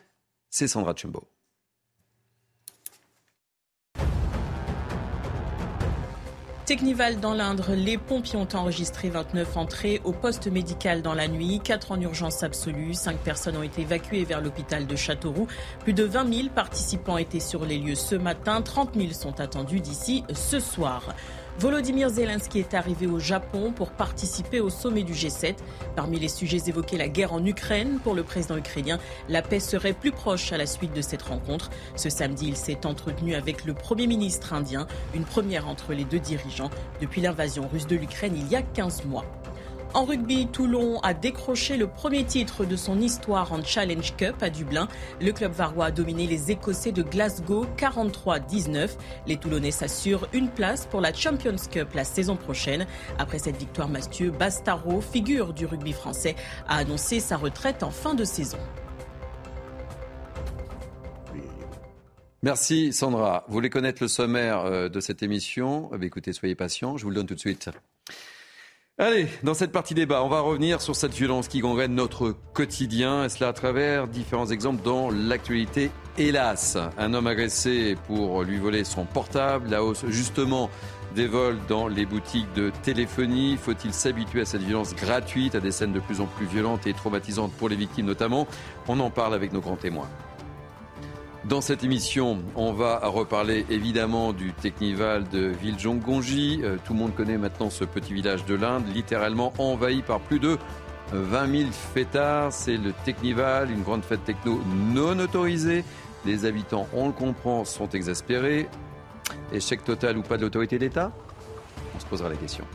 c'est 0.50 0.68
Sandra 0.68 0.94
Chumbo. 0.96 1.24
Technival 6.66 7.20
dans 7.20 7.36
l'Indre, 7.36 7.74
les 7.76 8.00
pompiers 8.00 8.40
ont 8.40 8.48
enregistré 8.56 9.12
29 9.12 9.56
entrées 9.56 10.02
au 10.04 10.12
poste 10.12 10.48
médical 10.48 11.04
dans 11.04 11.14
la 11.14 11.28
nuit, 11.28 11.62
4 11.64 11.92
en 11.92 12.02
urgence 12.02 12.42
absolue, 12.42 12.96
5 12.96 13.18
personnes 13.20 13.56
ont 13.58 13.62
été 13.62 13.84
évacuées 13.84 14.24
vers 14.24 14.42
l'hôpital 14.42 14.88
de 14.88 14.96
Châteauroux. 14.96 15.46
Plus 15.82 15.94
de 15.94 16.04
20 16.04 16.34
000 16.34 16.50
participants 16.50 17.20
étaient 17.20 17.40
sur 17.40 17.66
les 17.66 17.78
lieux 17.78 17.94
ce 17.94 18.16
matin, 18.16 18.64
30 18.64 18.96
000 18.96 19.12
sont 19.12 19.40
attendus 19.40 19.80
d'ici 19.80 20.24
ce 20.34 20.60
soir. 20.60 21.14
Volodymyr 21.58 22.10
Zelensky 22.10 22.60
est 22.60 22.74
arrivé 22.74 23.08
au 23.08 23.18
Japon 23.18 23.72
pour 23.72 23.92
participer 23.92 24.60
au 24.60 24.70
sommet 24.70 25.04
du 25.04 25.14
G7. 25.14 25.56
Parmi 25.96 26.20
les 26.20 26.28
sujets 26.28 26.62
évoqués, 26.68 26.98
la 26.98 27.08
guerre 27.08 27.32
en 27.32 27.46
Ukraine. 27.46 28.00
Pour 28.04 28.14
le 28.14 28.24
président 28.24 28.58
ukrainien, 28.58 29.00
la 29.30 29.42
paix 29.42 29.62
serait 29.62 29.94
plus 29.94 30.12
proche 30.12 30.52
à 30.52 30.58
la 30.58 30.66
suite 30.66 30.94
de 30.94 31.02
cette 31.02 31.22
rencontre. 31.22 31.70
Ce 31.96 32.10
samedi, 32.10 32.48
il 32.50 32.58
s'est 32.58 32.86
entretenu 32.86 33.36
avec 33.36 33.64
le 33.64 33.74
Premier 33.74 34.06
ministre 34.06 34.52
indien, 34.52 34.86
une 35.14 35.24
première 35.24 35.70
entre 35.70 35.94
les 35.94 36.04
deux 36.04 36.20
dirigeants 36.20 36.70
depuis 37.00 37.22
l'invasion 37.22 37.70
russe 37.72 37.88
de 37.88 37.96
l'Ukraine 37.96 38.36
il 38.36 38.52
y 38.52 38.58
a 38.58 38.62
15 38.62 39.06
mois. 39.06 39.24
En 39.96 40.04
rugby, 40.04 40.46
Toulon 40.48 41.00
a 41.04 41.14
décroché 41.14 41.78
le 41.78 41.88
premier 41.88 42.26
titre 42.26 42.66
de 42.66 42.76
son 42.76 43.00
histoire 43.00 43.54
en 43.54 43.64
Challenge 43.64 44.14
Cup 44.18 44.36
à 44.42 44.50
Dublin. 44.50 44.90
Le 45.22 45.32
club 45.32 45.54
varois 45.54 45.86
a 45.86 45.92
dominé 45.92 46.28
les 46.28 46.52
Écossais 46.52 46.92
de 46.92 47.02
Glasgow 47.02 47.66
43-19. 47.78 48.90
Les 49.26 49.38
Toulonnais 49.38 49.72
s'assurent 49.72 50.28
une 50.34 50.50
place 50.50 50.86
pour 50.86 51.00
la 51.00 51.14
Champions 51.14 51.56
Cup 51.72 51.94
la 51.94 52.04
saison 52.04 52.36
prochaine. 52.36 52.86
Après 53.20 53.40
cette 53.40 53.56
victoire, 53.56 53.88
Mathieu 53.88 54.32
Bastaro, 54.32 55.00
figure 55.00 55.54
du 55.54 55.66
rugby 55.66 55.94
français, 55.94 56.36
a 56.68 56.76
annoncé 56.76 57.22
sa 57.22 57.38
retraite 57.38 57.82
en 57.82 57.90
fin 57.90 58.16
de 58.16 58.26
saison. 58.26 58.60
Merci 62.44 62.92
Sandra. 62.92 63.46
Vous 63.48 63.54
voulez 63.54 63.70
connaître 63.70 64.04
le 64.04 64.10
sommaire 64.10 64.60
euh, 64.66 64.90
de 64.90 65.00
cette 65.00 65.24
émission? 65.24 65.90
Eh 65.98 66.06
Écoutez, 66.06 66.34
soyez 66.34 66.54
patients, 66.54 66.98
je 66.98 67.04
vous 67.04 67.12
le 67.12 67.16
donne 67.16 67.28
tout 67.28 67.36
de 67.36 67.40
suite. 67.40 67.70
Allez, 68.98 69.28
dans 69.44 69.54
cette 69.54 69.74
partie 69.74 69.94
débat, 69.94 70.24
on 70.24 70.30
va 70.30 70.40
revenir 70.40 70.80
sur 70.80 70.96
cette 70.96 71.14
violence 71.14 71.50
qui 71.50 71.60
gangrène 71.60 71.94
notre 71.94 72.34
quotidien, 72.54 73.26
et 73.26 73.30
cela 73.30 73.50
à 73.50 73.54
travers 73.54 74.08
différents 74.08 74.48
exemples 74.48 74.82
dans 74.84 75.10
l'actualité. 75.10 75.92
Hélas, 76.18 76.78
un 76.98 77.14
homme 77.14 77.28
agressé 77.28 77.98
pour 78.08 78.44
lui 78.44 78.58
voler 78.58 78.86
son 78.86 79.04
portable, 79.04 79.70
la 79.70 79.84
hausse 79.84 80.06
justement 80.08 80.70
des 81.14 81.28
vols 81.28 81.58
dans 81.68 81.90
les 81.90 82.06
boutiques 82.06 82.54
de 82.54 82.72
téléphonie. 82.84 83.58
Faut-il 83.62 83.94
s'habituer 83.94 84.40
à 84.40 84.46
cette 84.46 84.62
violence 84.62 84.96
gratuite, 84.96 85.56
à 85.56 85.60
des 85.60 85.72
scènes 85.72 85.92
de 85.92 86.00
plus 86.00 86.22
en 86.22 86.26
plus 86.28 86.46
violentes 86.46 86.88
et 86.88 86.94
traumatisantes 86.94 87.52
pour 87.52 87.68
les 87.68 87.76
victimes 87.76 88.06
notamment? 88.06 88.48
On 88.88 88.98
en 89.02 89.10
parle 89.10 89.34
avec 89.34 89.52
nos 89.52 89.60
grands 89.60 89.76
témoins. 89.76 90.08
Dans 91.48 91.62
cette 91.62 91.84
émission, 91.84 92.40
on 92.56 92.74
va 92.74 92.98
reparler 93.04 93.68
évidemment 93.70 94.34
du 94.34 94.52
Technival 94.52 95.30
de 95.30 95.52
Villejong-Gonji. 95.62 96.62
Euh, 96.64 96.78
tout 96.84 96.94
le 96.94 97.00
monde 97.00 97.14
connaît 97.14 97.38
maintenant 97.38 97.70
ce 97.70 97.84
petit 97.84 98.16
village 98.16 98.46
de 98.46 98.56
l'Inde, 98.56 98.84
littéralement 98.92 99.54
envahi 99.60 100.02
par 100.02 100.22
plus 100.22 100.40
de 100.40 100.58
20 101.12 101.58
000 101.58 101.70
fêtards. 101.72 102.52
C'est 102.52 102.78
le 102.78 102.94
Technival, 103.06 103.70
une 103.70 103.84
grande 103.84 104.04
fête 104.04 104.26
techno 104.26 104.60
non 104.92 105.20
autorisée. 105.20 105.84
Les 106.26 106.46
habitants, 106.46 106.88
on 106.94 107.06
le 107.06 107.14
comprend, 107.14 107.64
sont 107.64 107.90
exaspérés. 107.90 108.68
Échec 109.54 109.84
total 109.84 110.18
ou 110.18 110.24
pas 110.24 110.38
de 110.38 110.42
l'autorité 110.42 110.80
d'État? 110.80 111.12
On 111.96 112.00
se 112.00 112.08
posera 112.08 112.28
la 112.28 112.38
question. 112.38 112.66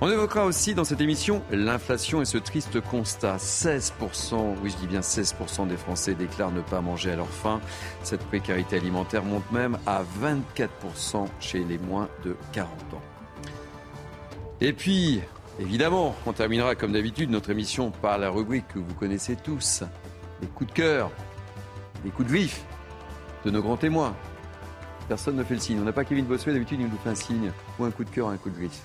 On 0.00 0.08
évoquera 0.08 0.44
aussi 0.44 0.76
dans 0.76 0.84
cette 0.84 1.00
émission 1.00 1.42
l'inflation 1.50 2.22
et 2.22 2.24
ce 2.24 2.38
triste 2.38 2.80
constat. 2.80 3.36
16%, 3.36 4.54
oui 4.62 4.70
je 4.70 4.76
dis 4.76 4.86
bien 4.86 5.00
16% 5.00 5.66
des 5.66 5.76
Français 5.76 6.14
déclarent 6.14 6.52
ne 6.52 6.60
pas 6.60 6.80
manger 6.80 7.10
à 7.10 7.16
leur 7.16 7.28
faim. 7.28 7.60
Cette 8.04 8.24
précarité 8.26 8.76
alimentaire 8.76 9.24
monte 9.24 9.50
même 9.50 9.76
à 9.86 10.04
24% 10.22 11.26
chez 11.40 11.64
les 11.64 11.78
moins 11.78 12.08
de 12.24 12.36
40 12.52 12.70
ans. 12.94 13.02
Et 14.60 14.72
puis, 14.72 15.20
évidemment, 15.58 16.14
on 16.26 16.32
terminera 16.32 16.76
comme 16.76 16.92
d'habitude 16.92 17.30
notre 17.30 17.50
émission 17.50 17.90
par 17.90 18.18
la 18.18 18.30
rubrique 18.30 18.68
que 18.68 18.78
vous 18.78 18.94
connaissez 18.94 19.34
tous, 19.34 19.82
les 20.40 20.46
coups 20.46 20.70
de 20.70 20.76
cœur, 20.76 21.10
les 22.04 22.10
coups 22.10 22.28
de 22.28 22.34
vif 22.34 22.62
de 23.44 23.50
nos 23.50 23.62
grands 23.62 23.76
témoins. 23.76 24.14
Personne 25.08 25.34
ne 25.34 25.42
fait 25.42 25.54
le 25.54 25.60
signe. 25.60 25.80
On 25.80 25.84
n'a 25.84 25.92
pas 25.92 26.04
Kevin 26.04 26.26
Bossuet, 26.26 26.52
d'habitude 26.52 26.80
il 26.80 26.86
nous 26.86 26.98
fait 26.98 27.10
un 27.10 27.16
signe, 27.16 27.50
ou 27.80 27.84
un 27.84 27.90
coup 27.90 28.04
de 28.04 28.10
cœur, 28.10 28.28
un 28.28 28.36
coup 28.36 28.50
de 28.50 28.58
vif. 28.58 28.80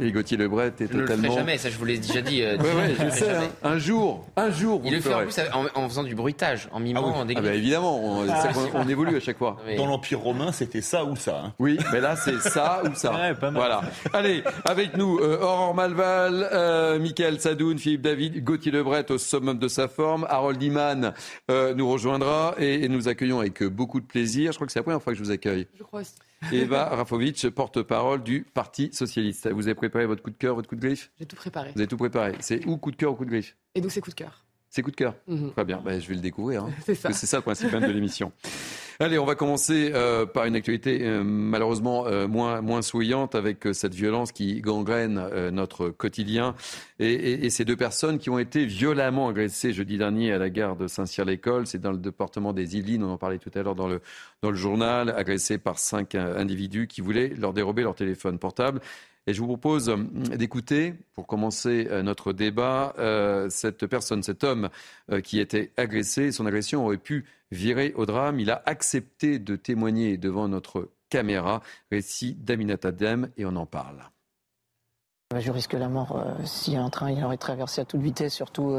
Et 0.00 0.10
Gauthier 0.10 0.36
Lebret 0.36 0.68
est 0.68 0.88
totalement. 0.88 0.90
Je 0.90 0.96
ne 0.96 1.16
le 1.16 1.22
ferai 1.22 1.34
jamais, 1.34 1.58
ça 1.58 1.70
je 1.70 1.76
vous 1.76 1.84
l'ai 1.84 1.98
déjà 1.98 2.20
dit. 2.20 2.42
Euh, 2.42 2.56
je 2.98 3.10
sais. 3.10 3.30
Hein. 3.30 3.48
Un 3.62 3.78
jour, 3.78 4.26
un 4.36 4.50
jour. 4.50 4.80
Il 4.84 4.94
le, 4.94 5.00
fait 5.00 5.14
en 5.14 5.22
plus 5.22 5.34
en, 5.74 5.88
faisant 5.88 6.02
du 6.02 6.14
bruitage, 6.14 6.68
en 6.72 6.80
mimant, 6.80 7.12
ah 7.14 7.18
en 7.20 7.28
ah 7.28 7.40
bah 7.40 7.54
évidemment, 7.54 8.00
on, 8.02 8.28
ah, 8.28 8.48
on, 8.74 8.88
évolue 8.88 9.16
à 9.16 9.20
chaque 9.20 9.38
fois. 9.38 9.58
Dans 9.76 9.86
l'Empire 9.86 10.20
romain, 10.20 10.52
c'était 10.52 10.80
ça 10.80 11.04
ou 11.04 11.16
ça. 11.16 11.42
Hein. 11.44 11.52
Oui, 11.58 11.78
mais 11.92 12.00
là 12.00 12.16
c'est 12.16 12.40
ça 12.40 12.82
ou 12.84 12.94
ça. 12.94 13.12
Ouais, 13.22 13.34
pas 13.34 13.50
mal. 13.50 13.62
Voilà. 13.62 13.82
Allez, 14.14 14.42
avec 14.64 14.96
nous, 14.96 15.18
euh, 15.18 15.38
Aurore 15.40 15.74
Malval, 15.74 16.48
euh, 16.52 16.98
Michael 16.98 17.40
Sadoun, 17.40 17.78
Philippe 17.78 18.02
David, 18.02 18.42
Gauthier 18.42 18.72
Lebret 18.72 19.10
au 19.10 19.18
summum 19.18 19.58
de 19.58 19.68
sa 19.68 19.86
forme, 19.86 20.26
Harold 20.28 20.60
Iman 20.62 21.12
euh, 21.50 21.74
nous 21.74 21.88
rejoindra 21.88 22.54
et, 22.58 22.84
et, 22.84 22.88
nous 22.88 23.08
accueillons 23.08 23.40
avec 23.40 23.62
beaucoup 23.64 24.00
de 24.00 24.06
plaisir. 24.06 24.52
Je 24.52 24.56
crois 24.56 24.66
que 24.66 24.72
c'est 24.72 24.78
la 24.78 24.84
première 24.84 25.02
fois 25.02 25.12
que 25.12 25.18
je 25.18 25.24
vous 25.24 25.30
accueille. 25.30 25.66
Je 25.78 25.82
crois 25.82 26.00
aussi. 26.00 26.14
Eva 26.50 26.86
Rafovitch, 26.96 27.46
porte-parole 27.50 28.22
du 28.22 28.44
Parti 28.52 28.90
Socialiste. 28.92 29.48
Vous 29.52 29.68
avez 29.68 29.74
préparé 29.74 30.06
votre 30.06 30.22
coup 30.22 30.30
de 30.30 30.36
cœur, 30.36 30.54
votre 30.54 30.68
coup 30.68 30.76
de 30.76 30.80
griffe? 30.80 31.10
J'ai 31.18 31.26
tout 31.26 31.36
préparé. 31.36 31.70
Vous 31.74 31.80
avez 31.80 31.88
tout 31.88 31.96
préparé. 31.96 32.34
C'est 32.40 32.66
où 32.66 32.76
coup 32.78 32.90
de 32.90 32.96
cœur 32.96 33.12
ou 33.12 33.14
coup 33.14 33.24
de 33.24 33.30
griffe? 33.30 33.56
Et 33.74 33.80
donc 33.80 33.92
c'est 33.92 34.00
coup 34.00 34.10
de 34.10 34.14
cœur? 34.14 34.44
C'est 34.74 34.80
coup 34.80 34.90
de 34.90 34.96
cœur. 34.96 35.14
Mhm. 35.28 35.52
Très 35.52 35.66
bien, 35.66 35.82
ben, 35.84 36.00
je 36.00 36.08
vais 36.08 36.14
le 36.14 36.22
découvrir. 36.22 36.64
Hein. 36.64 36.70
c'est 36.86 36.94
ça. 36.94 37.12
C'est 37.12 37.26
ça 37.26 37.36
le 37.36 37.42
principe 37.42 37.70
même 37.70 37.86
de 37.86 37.92
l'émission. 37.92 38.32
Allez, 39.00 39.18
on 39.18 39.26
va 39.26 39.34
commencer 39.34 39.90
euh, 39.94 40.24
par 40.24 40.46
une 40.46 40.56
actualité 40.56 41.00
euh, 41.02 41.22
malheureusement 41.22 42.06
euh, 42.06 42.26
moins, 42.26 42.62
moins 42.62 42.80
souriante 42.80 43.34
avec 43.34 43.68
cette 43.72 43.94
violence 43.94 44.32
qui 44.32 44.62
gangrène 44.62 45.50
notre 45.50 45.90
quotidien. 45.90 46.54
Et, 47.00 47.50
ces 47.50 47.66
deux 47.66 47.76
personnes 47.76 48.18
qui 48.18 48.30
ont 48.30 48.38
été 48.38 48.64
violemment 48.64 49.28
agressées 49.28 49.74
jeudi 49.74 49.98
dernier 49.98 50.32
à 50.32 50.38
la 50.38 50.48
gare 50.48 50.76
de 50.76 50.86
Saint-Cyr-l'École, 50.86 51.66
c'est 51.66 51.80
dans 51.80 51.92
le 51.92 51.98
département 51.98 52.54
des 52.54 52.78
Yvelines, 52.78 53.04
on 53.04 53.10
en 53.10 53.18
parlait 53.18 53.38
tout 53.38 53.50
à 53.54 53.62
l'heure 53.62 53.74
dans 53.74 53.88
le, 53.88 54.00
dans 54.40 54.50
le 54.50 54.56
journal, 54.56 55.10
agressées 55.10 55.58
par 55.58 55.78
cinq 55.78 56.14
individus 56.14 56.86
qui 56.86 57.02
voulaient 57.02 57.34
leur 57.36 57.52
dérober 57.52 57.82
leur 57.82 57.94
téléphone 57.94 58.38
portable. 58.38 58.80
Et 59.26 59.34
je 59.34 59.40
vous 59.40 59.46
propose 59.46 59.88
euh, 59.88 59.96
d'écouter, 60.36 60.94
pour 61.14 61.26
commencer 61.26 61.86
euh, 61.90 62.02
notre 62.02 62.32
débat, 62.32 62.94
euh, 62.98 63.48
cette 63.50 63.86
personne, 63.86 64.22
cet 64.22 64.42
homme 64.42 64.68
qui 65.22 65.38
était 65.38 65.72
agressé. 65.76 66.32
Son 66.32 66.46
agression 66.46 66.84
aurait 66.84 66.96
pu 66.96 67.24
virer 67.50 67.92
au 67.96 68.06
drame. 68.06 68.40
Il 68.40 68.50
a 68.50 68.62
accepté 68.66 69.38
de 69.38 69.56
témoigner 69.56 70.16
devant 70.16 70.48
notre 70.48 70.90
caméra. 71.08 71.62
Récit 71.90 72.34
d'Aminata 72.34 72.90
Dem 72.90 73.28
et 73.36 73.44
on 73.44 73.56
en 73.56 73.66
parle. 73.66 74.02
Je 75.38 75.50
risque 75.50 75.72
la 75.72 75.88
mort 75.88 76.22
si 76.44 76.76
un 76.76 76.90
train 76.90 77.10
il 77.10 77.22
aurait 77.24 77.38
traversé 77.38 77.80
à 77.80 77.84
toute 77.86 78.02
vitesse, 78.02 78.34
surtout 78.34 78.70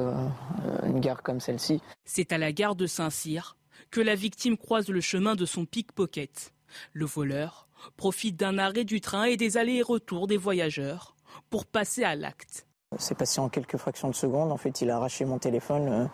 une 0.84 1.00
gare 1.00 1.24
comme 1.24 1.40
celle-ci. 1.40 1.82
C'est 2.06 2.32
à 2.32 2.38
la 2.38 2.52
gare 2.52 2.76
de 2.76 2.86
Saint-Cyr 2.86 3.58
que 3.90 4.02
la 4.02 4.16
victime 4.16 4.58
croise 4.58 4.88
le 4.90 5.02
chemin 5.02 5.36
de 5.36 5.46
son 5.46 5.66
pickpocket. 5.66 6.54
Le 6.94 7.06
voleur 7.06 7.68
profite 7.98 8.36
d'un 8.36 8.58
arrêt 8.58 8.84
du 8.84 9.02
train 9.02 9.26
et 9.26 9.38
des 9.38 9.58
allers 9.58 9.78
et 9.78 9.82
retours 9.82 10.28
des 10.28 10.38
voyageurs 10.38 11.16
pour 11.50 11.66
passer 11.66 12.04
à 12.04 12.16
l'acte. 12.16 12.68
C'est 13.00 13.18
passé 13.18 13.40
en 13.40 13.50
quelques 13.50 13.78
fractions 13.78 14.10
de 14.10 14.16
secondes. 14.16 14.52
En 14.52 14.58
fait, 14.58 14.82
il 14.82 14.90
a 14.90 14.98
arraché 14.98 15.26
mon 15.26 15.40
téléphone 15.40 15.88
euh, 15.88 16.06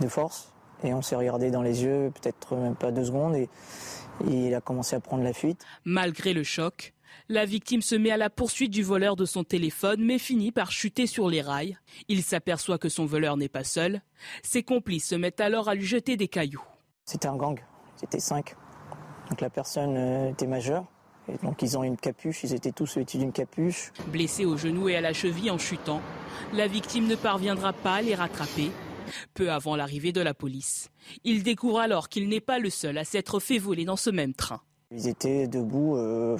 de 0.00 0.08
force 0.08 0.52
et 0.84 0.94
on 0.94 1.02
s'est 1.02 1.16
regardé 1.16 1.50
dans 1.50 1.62
les 1.62 1.82
yeux, 1.82 2.12
peut-être 2.14 2.56
même 2.56 2.76
pas 2.76 2.90
deux 2.90 3.04
secondes, 3.04 3.34
et, 3.34 3.48
il 4.28 4.52
a 4.52 4.60
commencé 4.60 4.96
à 4.96 5.00
prendre 5.00 5.22
la 5.22 5.32
fuite. 5.32 5.64
Malgré 5.84 6.32
le 6.32 6.42
choc, 6.42 6.92
la 7.28 7.44
victime 7.44 7.82
se 7.82 7.94
met 7.94 8.10
à 8.10 8.16
la 8.16 8.30
poursuite 8.30 8.72
du 8.72 8.82
voleur 8.82 9.14
de 9.14 9.24
son 9.24 9.44
téléphone, 9.44 10.04
mais 10.04 10.18
finit 10.18 10.50
par 10.50 10.72
chuter 10.72 11.06
sur 11.06 11.28
les 11.28 11.40
rails. 11.40 11.78
Il 12.08 12.24
s'aperçoit 12.24 12.78
que 12.78 12.88
son 12.88 13.06
voleur 13.06 13.36
n'est 13.36 13.48
pas 13.48 13.62
seul. 13.62 14.02
Ses 14.42 14.64
complices 14.64 15.08
se 15.08 15.14
mettent 15.14 15.40
alors 15.40 15.68
à 15.68 15.76
lui 15.76 15.86
jeter 15.86 16.16
des 16.16 16.26
cailloux. 16.26 16.64
C'était 17.04 17.28
un 17.28 17.36
gang, 17.36 17.60
c'était 17.94 18.18
cinq. 18.18 18.56
Donc 19.30 19.40
la 19.40 19.50
personne 19.50 19.96
euh, 19.96 20.30
était 20.30 20.48
majeure 20.48 20.84
donc 21.42 21.62
ils 21.62 21.76
ont 21.76 21.82
une 21.82 21.96
capuche, 21.96 22.44
ils 22.44 22.54
étaient 22.54 22.72
tous 22.72 22.96
vêtus 22.96 23.18
d'une 23.18 23.32
capuche. 23.32 23.92
Blessé 24.08 24.44
au 24.44 24.56
genou 24.56 24.88
et 24.88 24.96
à 24.96 25.00
la 25.00 25.12
cheville 25.12 25.50
en 25.50 25.58
chutant, 25.58 26.00
la 26.52 26.66
victime 26.66 27.06
ne 27.06 27.16
parviendra 27.16 27.72
pas 27.72 27.94
à 27.94 28.02
les 28.02 28.14
rattraper. 28.14 28.70
Peu 29.34 29.50
avant 29.50 29.74
l'arrivée 29.74 30.12
de 30.12 30.20
la 30.20 30.34
police, 30.34 30.90
il 31.24 31.42
découvre 31.42 31.80
alors 31.80 32.08
qu'il 32.08 32.28
n'est 32.28 32.40
pas 32.40 32.58
le 32.58 32.68
seul 32.68 32.98
à 32.98 33.04
s'être 33.04 33.40
fait 33.40 33.58
voler 33.58 33.86
dans 33.86 33.96
ce 33.96 34.10
même 34.10 34.34
train. 34.34 34.60
Ils 34.90 35.08
étaient 35.08 35.48
debout, 35.48 35.96
euh, 35.96 36.36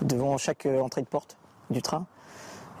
devant 0.00 0.36
chaque 0.36 0.66
euh, 0.66 0.80
entrée 0.80 1.02
de 1.02 1.06
porte 1.06 1.36
du 1.70 1.80
train. 1.80 2.06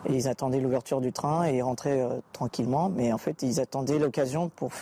Et 0.08 0.14
ils 0.14 0.26
attendaient 0.26 0.60
l'ouverture 0.60 1.00
du 1.00 1.12
train 1.12 1.46
et 1.48 1.58
ils 1.58 1.62
rentraient 1.62 2.00
euh, 2.00 2.20
tranquillement. 2.32 2.88
Mais 2.88 3.12
en 3.12 3.18
fait, 3.18 3.42
ils 3.42 3.60
attendaient 3.60 3.98
l'occasion 4.00 4.48
pour 4.48 4.72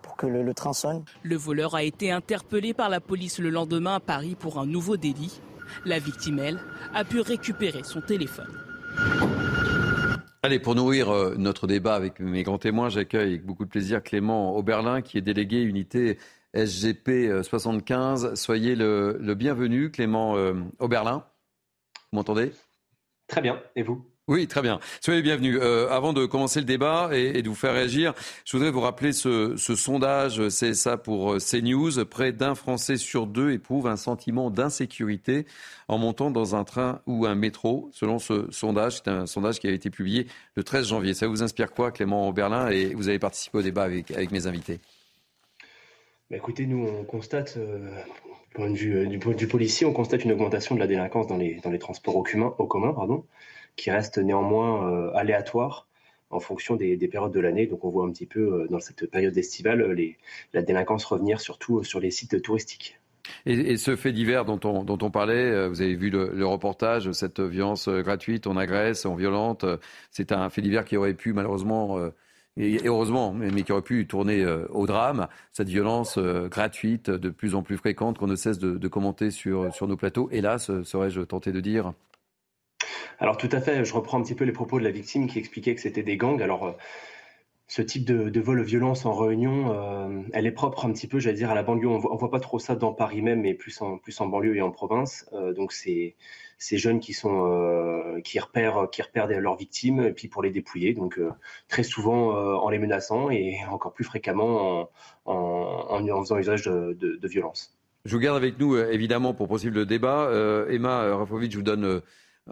pour 0.00 0.16
que 0.16 0.26
le, 0.26 0.54
train 0.54 0.72
sonne. 0.72 1.04
Le 1.22 1.36
voleur 1.36 1.74
a 1.74 1.82
été 1.82 2.10
interpellé 2.10 2.72
par 2.72 2.88
la 2.88 3.00
police 3.00 3.38
le 3.38 3.50
lendemain 3.50 3.96
à 3.96 4.00
Paris 4.00 4.34
pour 4.34 4.58
un 4.58 4.64
nouveau 4.64 4.96
délit. 4.96 5.40
La 5.84 5.98
victime, 5.98 6.38
elle, 6.38 6.58
a 6.94 7.04
pu 7.04 7.20
récupérer 7.20 7.82
son 7.82 8.00
téléphone. 8.00 8.48
Allez, 10.42 10.58
pour 10.58 10.74
nourrir 10.74 11.08
euh, 11.10 11.34
notre 11.38 11.66
débat 11.66 11.94
avec 11.94 12.20
mes 12.20 12.42
grands 12.42 12.58
témoins, 12.58 12.90
j'accueille 12.90 13.30
avec 13.30 13.46
beaucoup 13.46 13.64
de 13.64 13.70
plaisir 13.70 14.02
Clément 14.02 14.54
Auberlin, 14.54 15.00
qui 15.00 15.16
est 15.16 15.22
délégué 15.22 15.62
unité 15.62 16.18
SGP 16.54 17.42
75. 17.42 18.24
Euh, 18.24 18.34
Soyez 18.34 18.76
le, 18.76 19.34
bienvenu, 19.34 19.90
Clément 19.90 20.36
euh, 20.36 20.54
Auberlin. 20.78 21.24
Vous 22.12 22.18
m'entendez? 22.18 22.52
Très 23.26 23.40
bien. 23.40 23.58
Et 23.74 23.82
vous? 23.82 24.04
Oui, 24.26 24.46
très 24.46 24.62
bien. 24.62 24.80
Soyez 25.02 25.20
bienvenus. 25.20 25.58
Euh, 25.60 25.90
avant 25.90 26.14
de 26.14 26.24
commencer 26.24 26.58
le 26.58 26.64
débat 26.64 27.10
et, 27.12 27.42
de 27.42 27.48
vous 27.48 27.54
faire 27.54 27.74
réagir, 27.74 28.14
je 28.46 28.56
voudrais 28.56 28.70
vous 28.70 28.80
rappeler 28.80 29.12
ce, 29.12 29.54
ce 29.58 29.74
sondage 29.74 30.48
C'est 30.48 30.72
ça 30.72 30.96
pour 30.96 31.34
euh, 31.34 31.38
CNews. 31.38 32.04
Près 32.06 32.32
d'un 32.32 32.54
Français 32.54 32.96
sur 32.96 33.26
deux 33.26 33.50
éprouve 33.50 33.86
un 33.86 33.96
sentiment 33.96 34.50
d'insécurité 34.50 35.44
en 35.88 35.98
montant 35.98 36.30
dans 36.30 36.56
un 36.56 36.64
train 36.64 37.02
ou 37.06 37.26
un 37.26 37.34
métro. 37.34 37.90
Selon 37.92 38.18
ce 38.18 38.50
sondage, 38.50 38.96
c'est 38.96 39.08
un 39.08 39.26
sondage 39.26 39.60
qui 39.60 39.66
a 39.66 39.72
été 39.72 39.90
publié 39.90 40.26
le 40.54 40.64
13 40.64 40.88
janvier. 40.88 41.12
Ça 41.12 41.28
vous 41.28 41.42
inspire 41.42 41.72
quoi, 41.72 41.92
Clément 41.92 42.32
Berlin 42.32 42.68
Et 42.68 42.94
vous 42.94 43.08
avez 43.08 43.18
participé 43.18 43.58
au 43.58 43.62
débat 43.62 43.82
avec, 43.82 44.10
avec 44.10 44.30
mes 44.30 44.46
invités? 44.46 44.80
Bah 46.30 46.38
écoutez, 46.38 46.64
nous, 46.64 46.86
on 46.86 47.04
constate... 47.04 47.58
Euh 47.58 47.90
point 48.54 48.70
de 48.70 48.76
vue, 48.76 49.06
du 49.06 49.18
de 49.18 49.36
vue 49.36 49.48
policier, 49.48 49.86
on 49.86 49.92
constate 49.92 50.24
une 50.24 50.32
augmentation 50.32 50.74
de 50.74 50.80
la 50.80 50.86
délinquance 50.86 51.26
dans 51.26 51.36
les, 51.36 51.56
dans 51.56 51.70
les 51.70 51.78
transports 51.78 52.16
au 52.16 52.22
commun, 52.22 52.54
au 52.58 52.66
commun 52.66 52.94
pardon, 52.94 53.26
qui 53.76 53.90
reste 53.90 54.18
néanmoins 54.18 55.12
aléatoire 55.14 55.86
en 56.30 56.40
fonction 56.40 56.76
des, 56.76 56.96
périodes 57.08 57.32
de 57.32 57.40
l'année. 57.40 57.66
Donc 57.66 57.84
on 57.84 57.90
voit 57.90 58.06
un 58.06 58.10
petit 58.10 58.26
peu 58.26 58.66
dans 58.70 58.80
cette 58.80 59.10
période 59.10 59.36
estivale 59.36 59.96
la 60.52 60.62
délinquance 60.62 61.04
revenir 61.04 61.40
surtout 61.40 61.84
sur 61.84 62.00
les 62.00 62.10
sites 62.10 62.40
touristiques. 62.40 62.98
Et, 63.46 63.76
ce 63.76 63.96
fait 63.96 64.12
divers 64.12 64.44
dont 64.44 64.60
on, 64.64 64.84
dont 64.84 64.98
on 65.00 65.10
parlait, 65.10 65.50
euh, 65.50 65.68
vous 65.68 65.82
avez 65.82 65.94
vu 65.94 66.10
le, 66.10 66.46
reportage, 66.46 67.10
cette 67.12 67.40
violence 67.40 67.88
euh, 67.88 68.02
gratuite, 68.02 68.46
on 68.46 68.56
agresse, 68.56 69.06
on 69.06 69.14
violente, 69.14 69.64
euh, 69.64 69.76
c'est 70.10 70.32
un 70.32 70.50
fait 70.50 70.62
divers 70.62 70.84
qui 70.84 70.96
aurait 70.96 71.14
pu 71.14 71.32
malheureusement, 71.32 71.98
et 72.56 72.86
heureusement, 72.86 73.32
mais, 73.32 73.62
qui 73.62 73.72
aurait 73.72 73.82
pu 73.82 74.06
tourner 74.06 74.46
au 74.70 74.86
drame, 74.86 75.28
cette 75.52 75.68
violence 75.68 76.18
gratuite 76.18 77.10
de 77.10 77.30
plus 77.30 77.54
en 77.54 77.62
plus 77.62 77.76
fréquente 77.76 78.18
qu'on 78.18 78.26
ne 78.26 78.36
cesse 78.36 78.58
de, 78.58 78.88
commenter 78.88 79.30
sur, 79.30 79.74
sur 79.74 79.88
nos 79.88 79.96
plateaux. 79.96 80.28
Hélas, 80.30 80.70
serais-je 80.82 81.22
tenté 81.22 81.50
de 81.50 81.60
dire? 81.60 81.92
Alors 83.18 83.36
tout 83.36 83.48
à 83.52 83.60
fait, 83.60 83.84
je 83.84 83.94
reprends 83.94 84.18
un 84.18 84.22
petit 84.22 84.34
peu 84.34 84.44
les 84.44 84.52
propos 84.52 84.78
de 84.78 84.84
la 84.84 84.90
victime 84.90 85.28
qui 85.28 85.38
expliquait 85.38 85.74
que 85.74 85.80
c'était 85.80 86.02
des 86.02 86.16
gangs. 86.16 86.42
Alors 86.42 86.76
ce 87.66 87.82
type 87.82 88.04
de, 88.04 88.28
de 88.28 88.40
vol-violence 88.40 89.06
en 89.06 89.14
réunion, 89.14 89.72
euh, 89.72 90.22
elle 90.32 90.46
est 90.46 90.52
propre 90.52 90.84
un 90.84 90.92
petit 90.92 91.08
peu, 91.08 91.18
j'allais 91.18 91.36
dire, 91.36 91.50
à 91.50 91.54
la 91.54 91.62
banlieue. 91.62 91.88
On 91.88 91.98
voit, 91.98 92.14
voit 92.16 92.30
pas 92.30 92.40
trop 92.40 92.58
ça 92.58 92.76
dans 92.76 92.92
Paris 92.92 93.22
même, 93.22 93.40
mais 93.40 93.54
plus 93.54 93.80
en, 93.80 93.96
plus 93.96 94.20
en 94.20 94.26
banlieue 94.26 94.56
et 94.56 94.62
en 94.62 94.70
province. 94.70 95.26
Euh, 95.32 95.52
donc 95.54 95.72
c'est 95.72 96.14
ces 96.58 96.78
jeunes 96.78 97.00
qui 97.00 97.14
sont 97.14 97.46
euh, 97.46 98.20
qui 98.20 98.38
repèrent 98.38 98.88
qui 98.92 99.02
repèrent 99.02 99.28
leurs 99.28 99.56
victimes 99.56 100.00
et 100.00 100.12
puis 100.12 100.28
pour 100.28 100.42
les 100.42 100.50
dépouiller. 100.50 100.94
Donc 100.94 101.18
très 101.68 101.82
souvent 101.82 102.30
en 102.32 102.68
les 102.68 102.78
menaçant 102.78 103.28
et 103.30 103.58
encore 103.70 103.92
plus 103.92 104.04
fréquemment 104.04 104.88
en, 105.24 105.34
en, 105.34 106.22
faisant 106.22 106.38
usage 106.38 106.64
de, 106.64 106.94
de, 106.94 107.28
violence. 107.28 107.76
Je 108.04 108.14
vous 108.14 108.20
garde 108.20 108.36
avec 108.36 108.58
nous 108.58 108.76
évidemment 108.76 109.34
pour 109.34 109.48
poursuivre 109.48 109.74
le 109.74 109.84
débat. 109.84 110.30
Emma 110.70 111.16
Rafovic, 111.16 111.50
je 111.50 111.56
vous 111.56 111.62
donne 111.62 112.02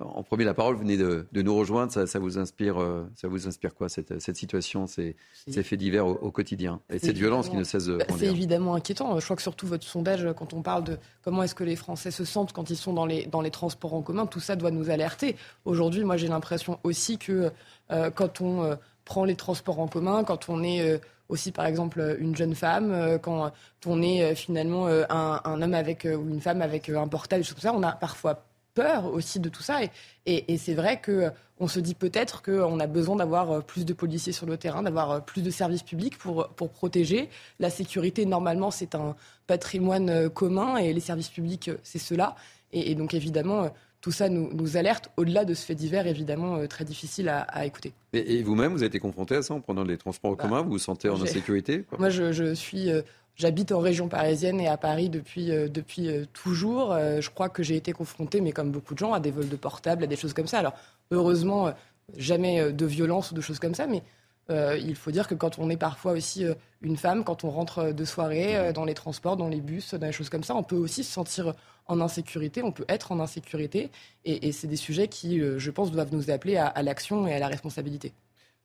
en 0.01 0.23
premier 0.23 0.45
la 0.45 0.55
parole, 0.55 0.75
vous 0.75 0.81
venez 0.81 0.97
de, 0.97 1.27
nous 1.35 1.55
rejoindre. 1.55 1.93
Ça, 1.93 2.19
vous 2.19 2.39
inspire, 2.39 2.81
euh, 2.81 3.07
ça 3.15 3.29
vous 3.29 3.47
inspire 3.47 3.75
quoi 3.75 3.91
cette, 3.91 4.21
situation, 4.37 4.87
ces, 4.87 5.17
faits 5.35 5.79
divers 5.79 6.07
au, 6.07 6.31
quotidien 6.31 6.81
et 6.89 6.99
cette 6.99 7.19
violence 7.19 7.51
qui 7.51 7.57
ne 7.57 7.65
cesse 7.65 7.87
de. 7.87 7.97
Bah, 7.99 8.07
c'est 8.17 8.27
évidemment 8.27 8.75
inquiétant. 8.75 9.19
Je 9.19 9.25
crois 9.25 9.37
que 9.37 9.43
surtout 9.43 9.67
votre 9.67 9.85
sondage, 9.85 10.27
quand 10.37 10.55
on 10.55 10.63
parle 10.63 10.85
de 10.85 10.99
comment 11.23 11.43
est-ce 11.43 11.55
que 11.55 11.65
les 11.65 11.77
Français 11.77 12.11
se 12.11 12.25
sentent 12.25 12.53
quand 12.53 12.71
ils 12.71 12.77
sont 12.77 12.95
dans 12.95 13.05
les, 13.05 13.27
dans 13.27 13.43
les 13.43 13.51
transports 13.51 13.93
en 13.93 14.03
commun, 14.03 14.25
tout 14.27 14.41
ça 14.41 14.57
doit 14.57 14.71
nous 14.71 14.89
alerter. 14.89 15.37
Aujourd'hui, 15.67 16.05
moi, 16.05 16.17
j'ai 16.17 16.29
l'impression 16.29 16.79
aussi 16.85 17.19
que 17.19 17.51
euh, 17.91 18.11
quand 18.11 18.41
on 18.41 18.65
euh, 18.65 18.77
prend 19.05 19.25
les 19.25 19.37
transports 19.37 19.79
en 19.79 19.89
commun, 19.89 20.25
quand 20.25 20.49
on 20.49 20.63
est 20.63 21.01
aussi 21.29 21.53
par 21.53 21.67
exemple 21.67 22.17
une 22.19 22.37
jeune 22.37 22.55
femme, 22.55 23.19
quand 23.21 23.53
on 23.87 24.03
est 24.03 24.35
finalement 24.35 24.87
un, 24.87 25.41
un, 25.45 25.63
homme 25.63 25.75
avec 25.75 26.05
ou 26.05 26.29
une 26.29 26.41
femme 26.41 26.63
avec 26.63 26.89
un 26.89 27.09
portable, 27.09 27.45
tout 27.45 27.59
ça, 27.59 27.75
on 27.75 27.83
a 27.83 27.93
parfois 27.93 28.45
peur 28.75 29.13
aussi 29.13 29.41
de 29.41 29.49
tout 29.49 29.63
ça. 29.63 29.81
Et, 30.27 30.57
c'est 30.59 30.75
vrai 30.75 31.01
qu'on 31.01 31.69
se 31.69 31.81
dit 31.81 31.95
peut-être 31.95 32.43
qu'on 32.43 32.81
a 32.81 32.87
besoin 32.87 33.17
d'avoir 33.17 33.51
euh, 33.51 33.61
plus 33.61 33.85
de 33.85 33.93
policiers 33.93 34.33
sur 34.33 34.47
le 34.47 34.57
terrain, 34.57 34.83
d'avoir 34.83 35.11
euh, 35.11 35.21
plus 35.21 35.43
de 35.43 35.51
services 35.51 35.83
publics 35.83 36.19
pour, 36.19 36.49
pour 36.49 36.71
protéger. 36.71 37.29
La 37.59 37.71
sécurité, 37.71 38.27
normalement, 38.27 38.71
c'est 38.71 38.95
un 38.95 39.17
patrimoine 39.47 40.11
euh, 40.11 40.29
commun 40.29 40.77
et 40.77 40.93
les 40.93 41.01
services 41.01 41.29
publics, 41.29 41.71
c'est 41.83 41.99
cela. 41.99 42.37
Et, 42.73 42.95
donc, 42.95 43.13
évidemment, 43.13 43.71
tout 44.01 44.13
ça 44.13 44.31
nous, 44.31 44.77
alerte 44.79 45.11
au-delà 45.19 45.45
de 45.45 45.53
ce 45.53 45.67
fait 45.67 45.75
divers, 45.75 46.07
évidemment, 46.07 46.67
très 46.69 46.87
difficile 46.87 47.29
à, 47.29 47.67
écouter. 47.67 47.93
Et, 48.15 48.43
vous-même, 48.43 48.73
vous 48.73 48.79
avez 48.79 48.87
été 48.87 48.99
confronté 48.99 49.35
à 49.37 49.43
ça 49.43 49.53
en 49.53 49.61
prenant 49.61 49.85
les 49.85 49.99
transports 49.99 50.31
en 50.31 50.35
bah, 50.37 50.43
commun? 50.43 50.63
Vous 50.63 50.71
vous 50.71 50.79
sentez 50.79 51.11
en 51.11 51.21
insécurité 51.21 51.85
Moi, 51.99 52.09
je, 52.09 52.55
suis 52.55 52.89
J'habite 53.37 53.73
en 53.73 53.81
région 53.81 54.09
parisienne 54.09 54.61
et 54.61 54.69
à 54.69 54.77
Paris 54.77 55.09
depuis, 55.09 55.51
euh, 55.51 55.69
depuis 55.69 56.09
euh, 56.09 56.27
toujours. 56.33 56.93
Euh, 56.93 57.21
je 57.21 57.31
crois 57.31 57.49
que 57.49 57.63
j'ai 57.63 57.77
été 57.77 57.93
confrontée, 57.93 58.41
mais 58.41 58.53
comme 58.53 58.71
beaucoup 58.71 58.95
de 58.95 58.99
gens, 58.99 59.15
à 59.15 59.21
des 59.21 59.31
vols 59.31 59.49
de 59.49 59.57
portables, 59.57 60.05
à 60.05 60.07
des 60.07 60.17
choses 60.17 60.35
comme 60.35 60.47
ça. 60.47 60.59
Alors, 60.59 60.75
heureusement, 61.11 61.73
jamais 62.17 62.73
de 62.73 62.87
violence 62.87 63.31
ou 63.31 63.35
de 63.35 63.41
choses 63.41 63.59
comme 63.59 63.75
ça, 63.75 63.87
mais 63.87 64.03
il 64.51 64.95
faut 64.97 65.11
dire 65.11 65.29
que 65.29 65.35
quand 65.35 65.59
on 65.59 65.71
est 65.71 65.79
parfois 65.79 66.13
aussi 66.13 66.45
une 66.83 66.99
femme, 66.99 67.25
quand 67.25 67.45
on 67.45 67.51
rentre 67.51 67.93
de 67.93 68.05
soirée 68.05 68.73
dans 68.75 68.85
les 68.85 68.93
transports, 68.93 69.39
dans 69.39 69.49
les 69.49 69.63
bus, 69.63 69.95
dans 69.95 70.07
les 70.07 70.13
choses 70.13 70.29
comme 70.29 70.45
ça, 70.45 70.55
on 70.55 70.63
peut 70.63 70.77
aussi 70.77 71.05
se 71.05 71.11
sentir 71.11 71.55
en 71.87 72.01
insécurité, 72.03 72.63
on 72.63 72.73
peut 72.73 72.85
être 72.89 73.13
en 73.13 73.21
insécurité. 73.21 73.91
Et, 74.27 74.53
c'est 74.53 74.67
des 74.67 74.77
sujets 74.77 75.09
qui, 75.09 75.39
je 75.39 75.71
pense, 75.71 75.91
doivent 75.91 76.13
nous 76.13 76.31
appeler 76.31 76.59
à, 76.59 76.83
l'action 76.83 77.27
et 77.27 77.33
à 77.33 77.39
la 77.39 77.49
responsabilité. 77.49 78.13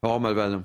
Or, 0.01 0.19
Malvan. 0.19 0.63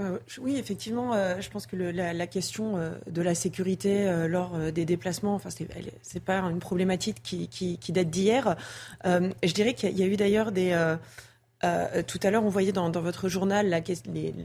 Euh, 0.00 0.18
oui, 0.40 0.56
effectivement, 0.56 1.12
euh, 1.12 1.40
je 1.40 1.50
pense 1.50 1.66
que 1.66 1.76
la, 1.76 2.26
question 2.26 2.78
euh, 2.78 2.92
de 3.10 3.20
la 3.20 3.34
sécurité 3.34 4.26
lors 4.26 4.56
des 4.72 4.84
déplacements, 4.84 5.34
enfin, 5.34 5.50
c'est 5.50 6.24
pas 6.24 6.38
une 6.38 6.60
problématique 6.60 7.22
qui 7.22 7.92
date 7.92 8.10
d'hier. 8.10 8.56
je 9.04 9.52
dirais 9.52 9.74
qu'il 9.74 9.96
y 9.98 10.02
a 10.02 10.06
eu 10.06 10.16
d'ailleurs 10.16 10.52
des 10.52 10.96
euh, 11.64 12.02
tout 12.06 12.18
à 12.22 12.30
l'heure, 12.30 12.44
on 12.44 12.48
voyait 12.48 12.72
dans, 12.72 12.90
votre 12.90 13.28
journal 13.28 13.68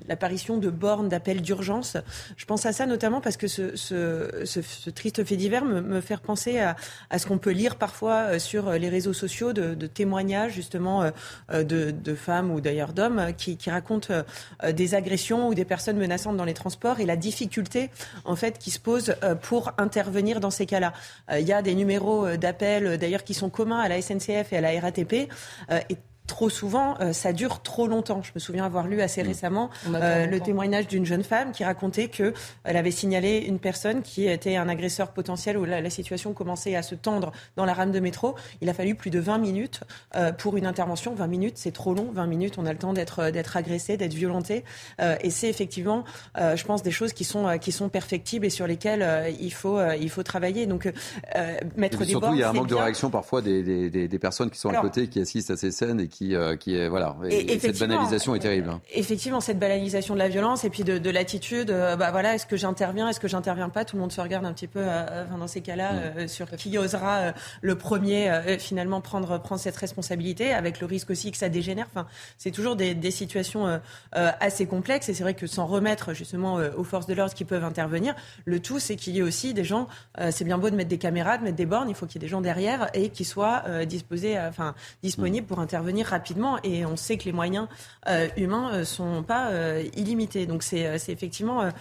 l'apparition 0.07 0.57
de 0.57 0.69
bornes 0.69 1.09
d'appel 1.09 1.41
d'urgence. 1.41 1.97
Je 2.35 2.45
pense 2.45 2.65
à 2.65 2.73
ça 2.73 2.85
notamment 2.85 3.21
parce 3.21 3.37
que 3.37 3.47
ce, 3.47 4.89
triste 4.91 5.23
fait 5.23 5.35
divers 5.35 5.65
me, 5.65 6.01
fait 6.01 6.17
penser 6.17 6.59
à, 6.59 6.75
ce 7.17 7.25
qu'on 7.25 7.37
peut 7.37 7.51
lire 7.51 7.75
parfois 7.75 8.13
euh, 8.13 8.39
sur 8.39 8.71
les 8.71 8.89
réseaux 8.89 9.13
sociaux 9.13 9.53
de, 9.53 9.87
témoignages 9.87 10.53
justement 10.53 11.11
euh, 11.51 11.63
de, 11.63 12.15
femmes 12.15 12.51
ou 12.51 12.61
d'ailleurs 12.61 12.93
d'hommes 12.93 13.33
qui, 13.37 13.57
racontent 13.67 14.23
des 14.71 14.95
agressions 14.95 15.49
ou 15.49 15.53
des 15.53 15.65
personnes 15.65 15.97
menaçantes 15.97 16.37
dans 16.37 16.45
les 16.45 16.53
transports 16.53 16.99
et 16.99 17.05
la 17.05 17.17
difficulté 17.17 17.89
en 18.23 18.35
fait 18.35 18.57
qui 18.57 18.71
se 18.71 18.79
pose 18.79 19.15
pour 19.41 19.71
intervenir 19.77 20.39
dans 20.39 20.49
ces 20.49 20.65
cas-là. 20.65 20.93
Il 21.33 21.45
y 21.45 21.51
a 21.51 21.61
des 21.61 21.75
numéros 21.75 22.37
d'appel 22.37 22.97
d'ailleurs 22.97 23.23
qui 23.23 23.33
sont 23.33 23.49
communs 23.49 23.79
à 23.79 23.89
la 23.89 24.01
SNCF 24.01 24.53
et 24.53 24.57
à 24.57 24.61
la 24.61 24.79
RATP. 24.79 25.29
Et 25.89 25.97
trop 26.27 26.49
souvent, 26.49 26.95
euh, 26.99 27.13
ça 27.13 27.33
dure 27.33 27.61
trop 27.61 27.87
longtemps. 27.87 28.21
Je 28.21 28.31
me 28.35 28.39
souviens 28.39 28.65
avoir 28.65 28.87
lu 28.87 29.01
assez 29.01 29.23
mm. 29.23 29.27
récemment 29.27 29.69
euh, 29.93 30.27
le 30.27 30.39
témoignage 30.39 30.87
d'une 30.87 31.05
jeune 31.05 31.23
femme 31.23 31.51
qui 31.51 31.63
racontait 31.63 32.09
que 32.09 32.33
elle 32.63 32.77
avait 32.77 32.91
signalé 32.91 33.39
une 33.47 33.59
personne 33.59 34.01
qui 34.03 34.27
était 34.27 34.57
un 34.57 34.69
agresseur 34.69 35.11
potentiel 35.13 35.57
où 35.57 35.65
la, 35.65 35.87
situation 35.89 36.33
commençait 36.33 36.75
à 36.75 36.83
se 36.83 36.95
tendre 36.95 37.31
dans 37.55 37.63
la 37.63 37.73
rame 37.73 37.91
de 37.91 37.99
métro. 37.99 38.35
Il 38.61 38.69
a 38.69 38.73
fallu 38.73 38.93
plus 38.93 39.09
de 39.09 39.19
20 39.19 39.37
minutes 39.37 39.79
euh, 40.15 40.33
pour 40.33 40.57
une 40.57 40.65
intervention. 40.65 41.15
20 41.15 41.27
minutes, 41.27 41.53
c'est 41.55 41.71
trop 41.71 41.93
long. 41.93 42.11
20 42.11 42.27
minutes, 42.27 42.55
on 42.57 42.65
a 42.65 42.73
le 42.73 42.77
temps 42.77 42.91
d'être 42.91 43.31
d'être 43.31 43.55
agressé, 43.55 43.95
d'être 43.95 44.13
violenté. 44.13 44.65
et 44.99 45.29
c'est 45.29 45.49
effectivement, 45.49 46.03
je 46.35 46.63
pense, 46.65 46.83
des 46.83 46.91
choses 46.91 47.13
qui 47.13 47.23
sont 47.23 47.57
qui 47.59 47.71
sont 47.71 47.87
perfectibles 47.87 48.45
et 48.45 48.49
sur 48.49 48.67
lesquelles 48.67 49.33
il 49.39 49.53
faut 49.53 49.79
il 49.99 50.09
faut 50.09 50.23
travailler. 50.23 50.65
Donc 50.65 50.91
mettre 51.77 51.99
des 51.99 52.05
surtout, 52.05 52.33
il 52.33 52.39
y 52.39 52.43
a 52.43 52.49
un 52.49 52.53
manque 52.53 52.67
de 52.67 52.75
réaction 52.75 53.09
parfois 53.09 53.41
des, 53.41 53.63
des, 53.63 54.07
des, 54.07 54.19
personnes 54.19 54.49
qui 54.49 54.59
sont 54.59 54.69
à 54.69 54.81
côté, 54.81 55.07
qui 55.07 55.21
assistent 55.21 55.51
à 55.51 55.57
ces 55.57 55.71
scènes 55.71 56.01
et 56.01 56.07
qui 56.07 56.16
qui, 56.17 56.35
euh, 56.35 56.55
qui 56.55 56.75
est 56.75 56.87
voilà. 56.87 57.15
Et, 57.29 57.59
cette 57.59 57.77
banalisation 57.77 58.33
est 58.33 58.39
terrible. 58.39 58.69
Hein. 58.69 58.81
Effectivement, 58.91 59.39
cette 59.39 59.59
banalisation 59.59 60.15
de 60.15 60.19
la 60.19 60.29
violence 60.29 60.63
et 60.63 60.71
puis 60.71 60.83
de, 60.83 60.97
de 60.97 61.09
l'attitude. 61.11 61.69
Euh, 61.69 61.95
bah 61.95 62.09
voilà, 62.09 62.33
est-ce 62.33 62.47
que 62.47 62.57
j'interviens, 62.57 63.07
est-ce 63.07 63.19
que 63.19 63.27
j'interviens 63.27 63.69
pas? 63.69 63.85
Tout 63.85 63.97
le 63.97 64.01
monde 64.01 64.11
se 64.11 64.19
regarde 64.19 64.43
un 64.43 64.53
petit 64.53 64.67
peu. 64.67 64.79
Euh, 64.81 65.25
dans 65.37 65.47
ces 65.47 65.61
cas-là, 65.61 65.91
mm. 66.23 66.27
sur 66.27 66.49
qui 66.49 66.75
osera 66.79 67.33
le 67.61 67.77
premier 67.77 68.31
finalement 68.57 69.01
prendre 69.01 69.39
prendre 69.39 69.61
cette 69.61 69.75
responsabilité, 69.75 70.51
avec 70.53 70.79
le 70.79 70.87
risque 70.87 71.11
aussi 71.11 71.31
que 71.31 71.37
ça 71.37 71.49
dégénère. 71.49 71.85
Enfin, 71.91 72.07
c'est 72.39 72.49
toujours 72.49 72.75
des, 72.75 72.95
des 72.95 73.11
situations 73.11 73.79
assez 74.13 74.65
complexes. 74.65 75.09
Et 75.09 75.13
c'est 75.13 75.23
vrai 75.23 75.35
que 75.35 75.45
sans 75.45 75.67
remettre 75.67 76.13
justement 76.13 76.55
aux 76.75 76.83
forces 76.83 77.05
de 77.05 77.13
l'ordre 77.13 77.35
qui 77.35 77.45
peuvent 77.45 77.63
intervenir, 77.63 78.15
le 78.45 78.59
tout 78.59 78.79
c'est 78.79 78.95
qu'il 78.95 79.15
y 79.15 79.19
ait 79.19 79.23
aussi 79.23 79.53
des 79.53 79.63
gens. 79.63 79.87
c'est 80.31 80.45
bien 80.45 80.57
beau 80.57 80.71
de 80.71 80.75
mettre 80.75 80.89
des 80.89 80.97
caméras, 80.97 81.37
de 81.37 81.43
mettre 81.43 81.57
des 81.57 81.67
bornes. 81.67 81.89
Il 81.89 81.95
faut 81.95 82.07
qu'il 82.07 82.19
y 82.19 82.25
ait 82.25 82.27
des 82.27 82.31
gens 82.31 82.41
derrière 82.41 82.89
et 82.95 83.09
qui 83.09 83.25
soient 83.25 83.63
disposés, 83.85 84.39
enfin 84.39 84.73
disponibles 85.03 85.45
pour 85.45 85.59
intervenir 85.59 86.06
rapidement 86.07 86.59
et 86.63 86.85
on 86.85 86.95
sait 86.95 87.17
que 87.17 87.25
les 87.25 87.31
moyens 87.31 87.67
euh, 88.07 88.27
humains 88.37 88.71
ne 88.71 88.77
euh, 88.79 88.85
sont 88.85 89.23
pas 89.23 89.51
euh, 89.51 89.83
illimités. 89.95 90.45
Donc 90.45 90.63
c'est 90.63 90.83
effectivement 91.07 91.71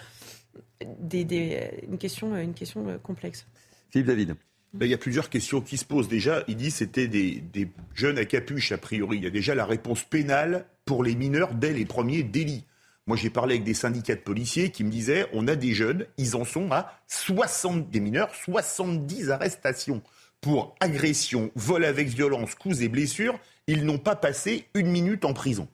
une 0.81 1.97
question, 1.97 2.35
une 2.37 2.53
question 2.53 2.99
complexe. 3.03 3.45
Philippe 3.89 4.07
David. 4.07 4.35
Ben, 4.73 4.85
il 4.85 4.91
y 4.91 4.93
a 4.93 4.97
plusieurs 4.97 5.29
questions 5.29 5.61
qui 5.61 5.77
se 5.77 5.85
posent. 5.85 6.09
Déjà, 6.09 6.43
il 6.47 6.57
dit 6.57 6.67
que 6.67 6.73
c'était 6.73 7.07
des, 7.07 7.41
des, 7.53 7.71
jeunes 7.95 8.17
à 8.17 8.25
capuche, 8.25 8.71
a 8.73 8.77
priori. 8.77 9.17
Il 9.17 9.23
y 9.23 9.27
a 9.27 9.31
déjà 9.31 9.55
la 9.55 9.65
réponse 9.65 10.03
pénale 10.03 10.65
pour 10.85 11.03
les 11.03 11.15
mineurs 11.15 11.53
dès 11.53 11.73
les 11.73 11.85
premiers 11.85 12.21
délits. 12.21 12.65
Moi, 13.07 13.15
j'ai 13.15 13.29
parlé 13.29 13.55
avec 13.55 13.63
des 13.63 13.73
syndicats 13.73 14.15
de 14.15 14.19
policiers 14.19 14.69
qui 14.69 14.83
me 14.83 14.89
disaient 14.89 15.27
on 15.31 15.47
a 15.47 15.55
des 15.55 15.73
jeunes, 15.73 16.05
ils 16.17 16.35
en 16.35 16.43
sont 16.43 16.69
à 16.71 16.99
60, 17.07 17.89
des 17.89 18.01
mineurs, 18.01 18.35
70 18.35 19.31
arrestations 19.31 20.01
pour 20.41 20.75
agression, 20.81 21.49
vol 21.55 21.85
avec 21.85 22.09
violence, 22.09 22.53
coups 22.53 22.81
et 22.81 22.89
blessures 22.89 23.39
ils 23.67 23.85
n'ont 23.85 23.97
pas 23.97 24.15
passé 24.15 24.67
une 24.73 24.87
minute 24.87 25.25
en 25.25 25.33
prison. 25.33 25.67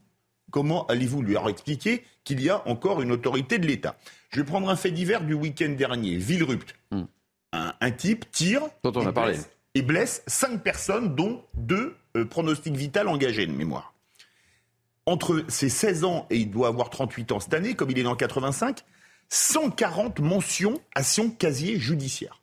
Comment 0.51 0.85
allez-vous 0.87 1.21
lui 1.21 1.35
expliquer 1.47 2.03
qu'il 2.23 2.41
y 2.41 2.49
a 2.49 2.67
encore 2.67 3.01
une 3.01 3.11
autorité 3.11 3.57
de 3.57 3.65
l'État? 3.65 3.95
Je 4.29 4.39
vais 4.39 4.45
prendre 4.45 4.69
un 4.69 4.75
fait 4.75 4.91
divers 4.91 5.23
du 5.23 5.33
week-end 5.33 5.69
dernier. 5.69 6.17
Villerupt. 6.17 6.75
Hmm. 6.91 7.03
Un, 7.51 7.91
type 7.91 8.29
tire 8.31 8.63
Dont 8.83 8.91
on 8.95 9.05
a 9.05 9.13
parlé. 9.13 9.37
et 9.75 9.83
blesse 9.83 10.23
cinq 10.25 10.63
personnes, 10.63 11.15
dont 11.15 11.43
deux 11.53 11.95
euh, 12.17 12.25
pronostics 12.25 12.75
vitaux 12.75 13.07
engagés 13.07 13.45
de 13.45 13.51
mémoire. 13.51 13.93
Entre 15.05 15.43
ses 15.49 15.69
16 15.69 16.03
ans 16.03 16.27
et 16.29 16.37
il 16.37 16.49
doit 16.49 16.67
avoir 16.67 16.89
38 16.89 17.31
ans 17.31 17.39
cette 17.39 17.53
année, 17.53 17.75
comme 17.75 17.91
il 17.91 17.99
est 17.99 18.03
dans 18.03 18.15
85, 18.15 18.83
140 19.29 20.19
mentions 20.19 20.79
à 20.95 21.03
son 21.03 21.29
casier 21.29 21.79
judiciaire. 21.79 22.39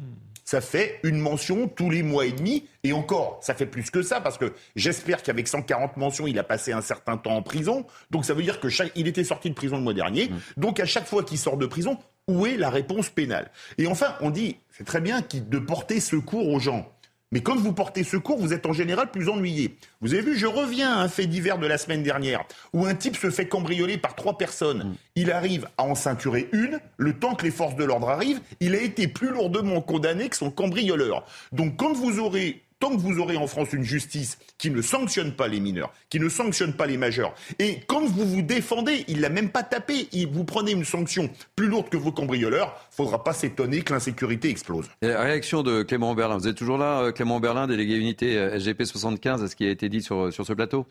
Ça 0.50 0.60
fait 0.60 0.98
une 1.04 1.20
mention 1.20 1.68
tous 1.68 1.90
les 1.90 2.02
mois 2.02 2.26
et 2.26 2.32
demi. 2.32 2.66
Et 2.82 2.92
encore, 2.92 3.38
ça 3.40 3.54
fait 3.54 3.66
plus 3.66 3.88
que 3.88 4.02
ça, 4.02 4.20
parce 4.20 4.36
que 4.36 4.52
j'espère 4.74 5.22
qu'avec 5.22 5.46
140 5.46 5.96
mentions, 5.96 6.26
il 6.26 6.36
a 6.40 6.42
passé 6.42 6.72
un 6.72 6.80
certain 6.80 7.16
temps 7.16 7.36
en 7.36 7.42
prison. 7.42 7.86
Donc 8.10 8.24
ça 8.24 8.34
veut 8.34 8.42
dire 8.42 8.58
que 8.58 8.68
chaque... 8.68 8.90
il 8.96 9.06
était 9.06 9.22
sorti 9.22 9.48
de 9.48 9.54
prison 9.54 9.76
le 9.76 9.84
mois 9.84 9.94
dernier. 9.94 10.28
Mmh. 10.28 10.40
Donc 10.56 10.80
à 10.80 10.86
chaque 10.86 11.06
fois 11.06 11.22
qu'il 11.22 11.38
sort 11.38 11.56
de 11.56 11.66
prison, 11.66 11.98
où 12.26 12.46
est 12.46 12.56
la 12.56 12.68
réponse 12.68 13.10
pénale? 13.10 13.52
Et 13.78 13.86
enfin, 13.86 14.16
on 14.22 14.30
dit, 14.30 14.56
c'est 14.70 14.82
très 14.82 15.00
bien 15.00 15.22
de 15.32 15.58
porter 15.60 16.00
secours 16.00 16.48
aux 16.48 16.58
gens. 16.58 16.90
Mais 17.32 17.42
quand 17.42 17.56
vous 17.56 17.72
portez 17.72 18.02
secours, 18.02 18.38
vous 18.38 18.52
êtes 18.52 18.66
en 18.66 18.72
général 18.72 19.10
plus 19.10 19.28
ennuyé. 19.28 19.76
Vous 20.00 20.14
avez 20.14 20.22
vu, 20.22 20.36
je 20.36 20.46
reviens 20.46 20.92
à 20.92 21.00
un 21.00 21.08
fait 21.08 21.26
divers 21.26 21.58
de 21.58 21.66
la 21.66 21.78
semaine 21.78 22.02
dernière, 22.02 22.44
où 22.72 22.86
un 22.86 22.94
type 22.94 23.16
se 23.16 23.30
fait 23.30 23.46
cambrioler 23.46 23.98
par 23.98 24.16
trois 24.16 24.36
personnes. 24.36 24.78
Mm. 24.78 24.94
Il 25.14 25.30
arrive 25.30 25.68
à 25.78 25.84
en 25.84 25.94
ceinturer 25.94 26.48
une, 26.52 26.80
le 26.96 27.12
temps 27.12 27.36
que 27.36 27.44
les 27.44 27.52
forces 27.52 27.76
de 27.76 27.84
l'ordre 27.84 28.08
arrivent, 28.08 28.40
il 28.58 28.74
a 28.74 28.80
été 28.82 29.06
plus 29.06 29.28
lourdement 29.28 29.80
condamné 29.80 30.28
que 30.28 30.36
son 30.36 30.50
cambrioleur. 30.50 31.24
Donc 31.52 31.76
quand 31.76 31.92
vous 31.92 32.18
aurez 32.18 32.62
tant 32.80 32.96
que 32.96 33.00
vous 33.00 33.18
aurez 33.18 33.36
en 33.36 33.46
France 33.46 33.72
une 33.72 33.84
justice 33.84 34.38
qui 34.58 34.70
ne 34.70 34.82
sanctionne 34.82 35.32
pas 35.32 35.46
les 35.46 35.60
mineurs, 35.60 35.92
qui 36.08 36.18
ne 36.18 36.28
sanctionne 36.28 36.72
pas 36.72 36.86
les 36.86 36.96
majeurs, 36.96 37.34
et 37.58 37.78
quand 37.86 38.04
vous 38.04 38.26
vous 38.26 38.42
défendez, 38.42 39.04
il 39.06 39.20
l'a 39.20 39.28
même 39.28 39.50
pas 39.50 39.62
tapé, 39.62 40.08
il, 40.12 40.26
vous 40.26 40.44
prenez 40.44 40.72
une 40.72 40.84
sanction 40.84 41.30
plus 41.54 41.68
lourde 41.68 41.88
que 41.88 41.96
vos 41.96 42.10
cambrioleurs, 42.10 42.88
faudra 42.90 43.22
pas 43.22 43.32
s'étonner 43.32 43.82
que 43.82 43.92
l'insécurité 43.92 44.48
explose. 44.48 44.88
réaction 45.02 45.62
de 45.62 45.82
Clément 45.82 46.14
Berlin, 46.14 46.38
vous 46.38 46.48
êtes 46.48 46.56
toujours 46.56 46.78
là, 46.78 47.02
euh, 47.02 47.12
Clément 47.12 47.38
Berlin, 47.38 47.66
délégué 47.66 47.96
unité 47.96 48.36
euh, 48.36 48.58
SGP 48.58 48.84
75, 48.84 49.44
à 49.44 49.48
ce 49.48 49.54
qui 49.54 49.66
a 49.66 49.70
été 49.70 49.88
dit 49.88 50.02
sur, 50.02 50.32
sur 50.32 50.46
ce 50.46 50.52
plateau? 50.52 50.86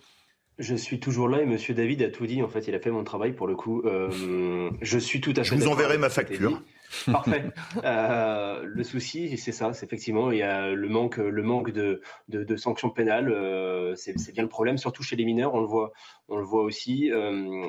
Je 0.60 0.76
suis 0.76 1.00
toujours 1.00 1.30
là 1.30 1.42
et 1.42 1.46
Monsieur 1.46 1.74
David 1.74 2.04
a 2.04 2.10
tout 2.10 2.28
dit. 2.28 2.44
En 2.44 2.50
fait, 2.50 2.68
il 2.68 2.76
a 2.76 2.80
fait 2.80 2.92
mon 2.92 3.06
travail 3.06 3.32
pour 3.32 3.48
le 3.48 3.56
coup. 3.56 3.82
Euh, 3.86 4.70
je 4.82 5.00
suis 5.00 5.22
tout 5.22 5.32
à 5.38 5.44
fait. 5.46 5.46
Je 5.46 5.56
vous 5.56 5.68
enverrai 5.70 5.98
ma 5.98 6.10
facture. 6.10 6.62
Parfait. 7.12 7.46
Euh, 7.84 8.64
le 8.64 8.84
souci, 8.84 9.38
c'est 9.38 9.52
ça, 9.52 9.74
c'est 9.74 9.86
effectivement, 9.86 10.32
il 10.32 10.40
y 10.40 10.44
a 10.44 10.72
le 10.72 10.90
manque, 10.90 11.18
le 11.18 11.44
manque 11.44 11.72
de, 11.72 12.02
de, 12.28 12.56
sanctions 12.56 12.90
pénales. 12.90 13.32
Euh, 13.32 13.96
c'est 13.96 14.32
bien 14.34 14.44
le 14.44 14.50
problème, 14.50 14.78
surtout 14.78 15.04
chez 15.04 15.16
les 15.16 15.26
mineurs. 15.26 15.54
On 15.54 15.62
le 15.62 15.68
voit, 15.68 15.92
on 16.28 16.38
le 16.38 16.44
voit 16.44 16.64
aussi. 16.64 17.12
Euh, 17.12 17.66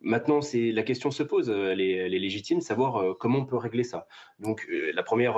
maintenant, 0.00 0.40
c'est 0.40 0.72
la 0.72 0.82
question 0.82 1.10
se 1.10 1.22
pose, 1.22 1.50
elle 1.50 1.80
est, 1.80 2.08
légitime, 2.08 2.60
savoir 2.60 3.16
comment 3.18 3.40
on 3.40 3.46
peut 3.46 3.56
régler 3.56 3.84
ça. 3.84 4.06
Donc, 4.38 4.66
la 4.70 5.02
première, 5.02 5.36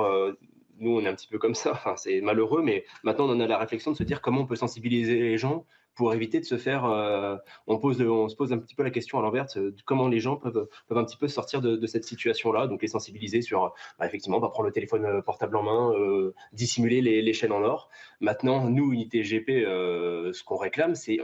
nous, 0.79 0.97
on 0.97 1.01
est 1.01 1.07
un 1.07 1.15
petit 1.15 1.27
peu 1.27 1.37
comme 1.37 1.55
ça. 1.55 1.81
C'est 1.97 2.21
malheureux, 2.21 2.61
mais 2.61 2.85
maintenant, 3.03 3.27
on 3.29 3.39
a 3.39 3.47
la 3.47 3.57
réflexion 3.57 3.91
de 3.91 3.97
se 3.97 4.03
dire 4.03 4.21
comment 4.21 4.41
on 4.41 4.45
peut 4.45 4.55
sensibiliser 4.55 5.19
les 5.19 5.37
gens 5.37 5.65
pour 5.95 6.13
éviter 6.13 6.39
de 6.39 6.45
se 6.45 6.57
faire. 6.57 6.85
Euh, 6.85 7.37
on, 7.67 7.79
pose, 7.79 8.01
on 8.01 8.27
se 8.27 8.35
pose 8.35 8.53
un 8.53 8.57
petit 8.57 8.75
peu 8.75 8.83
la 8.83 8.91
question 8.91 9.17
à 9.17 9.21
l'envers 9.21 9.47
comment 9.85 10.07
les 10.07 10.19
gens 10.19 10.35
peuvent, 10.35 10.67
peuvent 10.87 10.97
un 10.97 11.05
petit 11.05 11.17
peu 11.17 11.27
sortir 11.27 11.61
de, 11.61 11.85
cette 11.87 12.03
situation-là. 12.03 12.67
Donc 12.67 12.81
les 12.81 12.87
sensibiliser 12.87 13.41
sur, 13.41 13.73
bah, 13.97 14.05
effectivement, 14.05 14.39
va 14.39 14.49
prendre 14.49 14.67
le 14.67 14.73
téléphone 14.73 15.05
euh, 15.05 15.21
portable 15.21 15.55
en 15.55 15.63
main, 15.63 15.93
euh, 15.93 16.33
dissimuler 16.53 17.01
les, 17.01 17.33
chaînes 17.33 17.51
en 17.51 17.63
or. 17.63 17.89
Maintenant, 18.19 18.69
nous, 18.69 18.93
unité 18.93 19.21
GP, 19.23 19.47
ce 19.47 20.43
qu'on 20.43 20.57
réclame, 20.57 20.95
c'est 20.95 21.19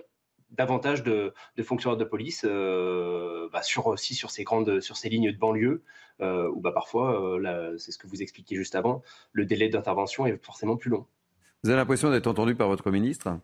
davantage 0.49 1.03
de, 1.03 1.33
fonctionnaires 1.63 1.97
de 1.97 2.03
police 2.03 2.43
bah, 2.43 3.61
aussi 3.85 4.15
sur 4.15 4.31
ces 4.31 4.43
grandes 4.43 4.81
sur 4.81 4.97
ces 4.97 5.07
lignes 5.07 5.31
de 5.31 5.37
banlieue 5.37 5.83
où 6.19 6.59
bah, 6.59 6.73
parfois 6.73 7.39
c'est 7.77 7.91
ce 7.91 7.97
que 7.97 8.07
vous 8.07 8.21
expliquiez 8.21 8.57
juste 8.57 8.75
avant 8.75 9.01
le 9.31 9.45
délai 9.45 9.69
d'intervention 9.69 10.25
est 10.25 10.43
forcément 10.43 10.75
plus 10.75 10.89
long. 10.89 11.05
Vous 11.63 11.69
avez 11.69 11.77
l'impression 11.77 12.11
d'être 12.11 12.27
entendu 12.27 12.55
par 12.55 12.67
votre 12.67 12.91
ministre? 12.91 13.39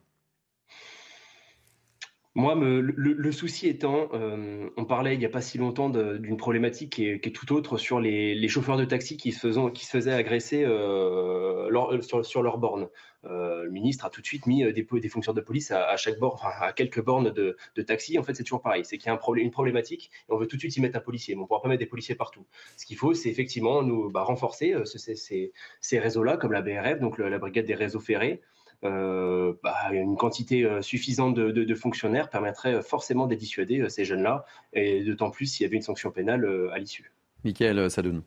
Moi, 2.38 2.54
le, 2.56 3.32
souci 3.32 3.68
étant, 3.68 4.10
euh, 4.14 4.70
on 4.78 4.86
parlait 4.86 5.16
il 5.16 5.20
n'y 5.20 5.26
a 5.26 5.30
pas 5.30 5.42
si 5.42 5.58
longtemps 5.58 5.90
d'une 5.90 6.38
problématique 6.38 6.92
qui 6.94 7.08
est, 7.08 7.34
tout 7.34 7.52
autre 7.52 7.80
sur 7.80 8.00
les, 8.00 8.48
chauffeurs 8.48 8.78
de 8.78 8.86
taxi 8.86 9.18
qui 9.18 9.32
se, 9.32 9.52
faisaient 9.74 10.14
agresser 10.14 10.64
euh, 10.64 11.68
euh, 11.68 12.22
sur, 12.22 12.44
leur 12.44 12.60
borne. 12.60 12.90
le 13.24 13.70
ministre 13.72 14.06
a 14.06 14.12
tout 14.12 14.22
de 14.22 14.26
suite 14.28 14.46
mis 14.46 14.64
des, 14.72 14.84
des 14.84 15.10
fonctionnaires 15.10 15.34
de 15.34 15.42
police 15.42 15.72
à, 15.72 15.98
chaque 15.98 16.20
borne, 16.20 16.38
à 16.44 16.74
quelques 16.74 17.04
bornes 17.04 17.32
de, 17.32 17.58
taxi. 17.82 18.20
En 18.20 18.24
fait, 18.24 18.36
c'est 18.36 18.44
toujours 18.44 18.62
pareil. 18.62 18.86
C'est 18.86 19.00
qu'il 19.00 19.08
y 19.08 19.10
a 19.10 19.20
une 19.38 19.52
problématique 19.52 20.12
et 20.30 20.32
on 20.32 20.38
veut 20.38 20.46
tout 20.46 20.58
de 20.58 20.62
suite 20.62 20.78
y 20.78 20.82
mettre 20.82 20.98
un 20.98 21.02
policier. 21.02 21.34
Mais 21.34 21.40
on 21.40 21.44
ne 21.46 21.48
pourra 21.48 21.64
pas 21.64 21.70
mettre 21.70 21.80
des 21.80 21.88
policiers 21.88 22.14
partout. 22.14 22.46
Ce 22.78 22.86
qu'il 22.86 22.98
faut, 22.98 23.16
c'est 23.16 23.30
effectivement 23.30 23.82
nous 23.82 24.12
bah, 24.12 24.22
renforcer 24.22 24.76
ces, 24.86 26.00
réseaux-là, 26.00 26.38
comme 26.38 26.52
la 26.52 26.62
BRF, 26.62 27.00
donc 27.00 27.18
la 27.18 27.40
brigade 27.40 27.66
des 27.66 27.74
réseaux 27.74 28.00
ferrés. 28.00 28.42
Euh, 28.84 29.54
bah, 29.64 29.76
une 29.92 30.16
quantité 30.18 30.64
euh, 30.64 30.84
suffisante 30.84 31.34
de, 31.34 31.76
fonctionnaires 31.76 32.30
permettrait 32.30 32.76
euh, 32.76 32.82
forcément 32.84 33.26
de 33.26 33.34
dissuader 33.34 33.90
ces 33.90 34.06
jeunes-là, 34.06 34.46
et 34.74 35.04
d'autant 35.04 35.32
plus 35.32 35.48
s'il 35.48 35.64
y 35.64 35.68
avait 35.68 35.78
une 35.78 35.82
sanction 35.82 36.12
pénale 36.12 36.48
à 36.72 36.78
l'issue. 36.78 37.12
Michael 37.44 37.90
Sadoun. 37.90 38.22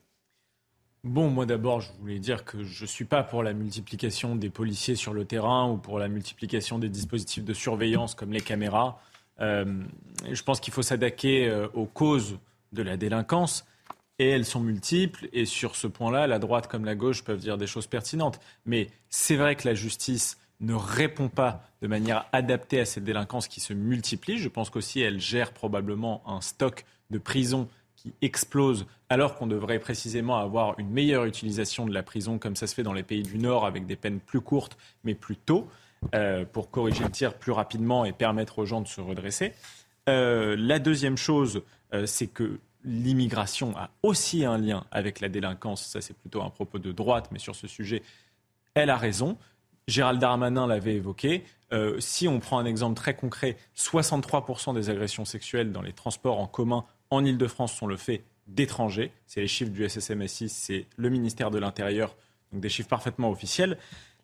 Bon, 1.05 1.31
moi 1.31 1.47
d'abord, 1.47 1.81
je 1.81 1.93
voulais 2.01 2.19
dire 2.19 2.45
que 2.45 2.65
je 2.65 2.83
ne 2.83 2.87
suis 2.87 3.05
pas 3.05 3.23
pour 3.23 3.43
la 3.43 3.53
multiplication 3.53 4.37
des 4.37 4.51
policiers 4.51 4.97
sur 4.97 5.15
le 5.15 5.25
terrain 5.25 5.71
ou 5.71 5.79
pour 5.79 5.99
la 5.99 6.09
multiplication 6.09 6.79
des 6.79 6.89
dispositifs 6.89 7.45
de 7.45 7.55
surveillance 7.55 8.15
comme 8.15 8.33
les 8.33 8.41
caméras. 8.41 9.01
je 9.39 10.43
pense 10.45 10.61
qu'il 10.61 10.75
faut 10.75 10.83
s'attaquer 10.83 11.51
aux 11.73 11.87
causes 11.87 12.39
de 12.73 12.83
la 12.83 12.99
délinquance 12.99 13.65
et 14.21 14.29
elles 14.29 14.45
sont 14.45 14.61
multiples. 14.61 15.29
Et 15.33 15.47
sur 15.47 15.75
ce 15.75 15.87
point-là, 15.87 16.27
la 16.27 16.39
droite 16.39 16.69
comme 16.69 16.85
la 16.85 16.95
gauche 16.95 17.25
peuvent 17.25 17.41
dire 17.41 17.57
des 17.57 17.67
choses 17.67 17.87
pertinentes. 17.87 18.39
Mais 18.67 18.89
c'est 19.09 19.37
vrai 19.37 19.57
que 19.57 19.67
la 19.67 19.75
justice 19.75 20.39
ne 20.61 20.75
répond 20.75 21.31
pas 21.31 21.65
de 21.81 21.89
manière 21.89 22.27
adaptée 22.33 22.81
à 22.81 22.85
cette 22.85 23.03
délinquance 23.03 23.49
qui 23.49 23.61
se 23.61 23.73
multiplie. 23.73 24.37
Je 24.37 24.51
pense 24.51 24.69
qu'aussi 24.69 25.01
elle 25.01 25.19
gère 25.19 25.53
probablement 25.53 26.23
un 26.27 26.43
stock 26.43 26.85
de 27.09 27.17
prisons 27.17 27.67
qui 27.97 28.13
explose 28.21 28.85
alors 29.09 29.37
qu'on 29.37 29.47
devrait 29.47 29.79
précisément 29.79 30.37
avoir 30.37 30.79
une 30.79 30.91
meilleure 30.91 31.25
utilisation 31.25 31.87
de 31.87 31.95
la 31.95 32.03
prison 32.03 32.39
comme 32.39 32.57
ça 32.57 32.67
se 32.67 32.75
fait 32.75 32.83
dans 32.83 32.93
les 32.93 33.03
pays 33.03 33.23
du 33.23 33.39
Nord 33.39 33.65
avec 33.65 33.87
des 33.87 33.97
peines 33.97 34.21
plus 34.21 34.41
courtes 34.43 34.77
mais 35.03 35.15
plus 35.15 35.37
tôt 35.37 35.67
euh, 36.15 36.45
pour 36.45 36.71
corriger 36.71 37.05
le 37.05 37.11
tir 37.11 37.35
plus 37.35 37.53
rapidement 37.53 38.05
et 38.05 38.13
permettre 38.13 38.59
aux 38.59 38.67
gens 38.67 38.83
de 38.83 38.89
se 38.89 39.01
redresser. 39.01 39.55
Euh, 40.09 40.57
la 40.59 40.79
deuxième 40.79 41.17
chose, 41.17 41.63
euh, 41.93 42.07
c'est 42.07 42.27
que 42.27 42.59
l'immigration 42.85 43.77
a 43.77 43.91
aussi 44.03 44.45
un 44.45 44.59
lien 44.59 44.85
avec 44.91 45.21
la 45.21 45.29
délinquance. 45.29 45.85
Ça, 45.85 46.01
c'est 46.01 46.17
plutôt 46.17 46.43
un 46.43 46.51
propos 46.51 46.79
de 46.79 46.93
droite, 46.93 47.29
mais 47.33 47.39
sur 47.39 47.55
ce 47.55 47.67
sujet, 47.67 48.03
elle 48.75 48.91
a 48.91 48.97
raison. 48.97 49.37
Gérald 49.89 50.21
Darmanin 50.21 50.67
l'avait 50.67 50.95
évoqué. 50.95 51.45
Euh, 51.73 51.99
si 52.01 52.29
on 52.29 52.41
prend 52.41 52.59
un 52.59 52.65
exemple 52.65 52.97
très 52.97 53.15
concret, 53.15 53.57
63% 53.77 54.75
des 54.75 54.91
agressions 54.91 55.25
sexuelles 55.25 55.73
dans 55.73 55.83
les 55.83 55.93
transports 55.93 56.39
en 56.39 56.47
commun 56.47 56.85
en 57.11 57.25
Ile-de-France 57.25 57.75
sont 57.75 57.87
le 57.87 57.97
fait 57.97 58.23
d'étrangers. 58.47 59.13
C'est 59.27 59.41
les 59.41 59.49
chiffres 59.49 59.71
du 59.71 59.89
SSMSI, 59.89 60.49
c'est 60.49 60.87
le 60.97 61.11
ministère 61.11 61.51
de 61.51 61.59
l'Intérieur, 61.59 62.17
donc 62.53 62.61
des 62.61 62.69
chiffres 62.69 62.89
parfaitement 62.89 63.31
officiels. 63.31 63.79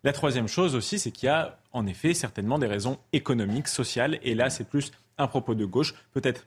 La 0.04 0.12
troisième 0.12 0.48
chose 0.48 0.74
aussi, 0.74 0.98
c'est 0.98 1.10
qu'il 1.10 1.26
y 1.26 1.30
a 1.30 1.58
en 1.72 1.86
effet 1.86 2.14
certainement 2.14 2.58
des 2.58 2.66
raisons 2.66 2.98
économiques, 3.12 3.68
sociales, 3.68 4.18
et 4.22 4.34
là 4.34 4.50
c'est 4.50 4.68
plus 4.68 4.92
un 5.18 5.26
propos 5.26 5.54
de 5.54 5.64
gauche, 5.64 5.94
peut-être 6.12 6.46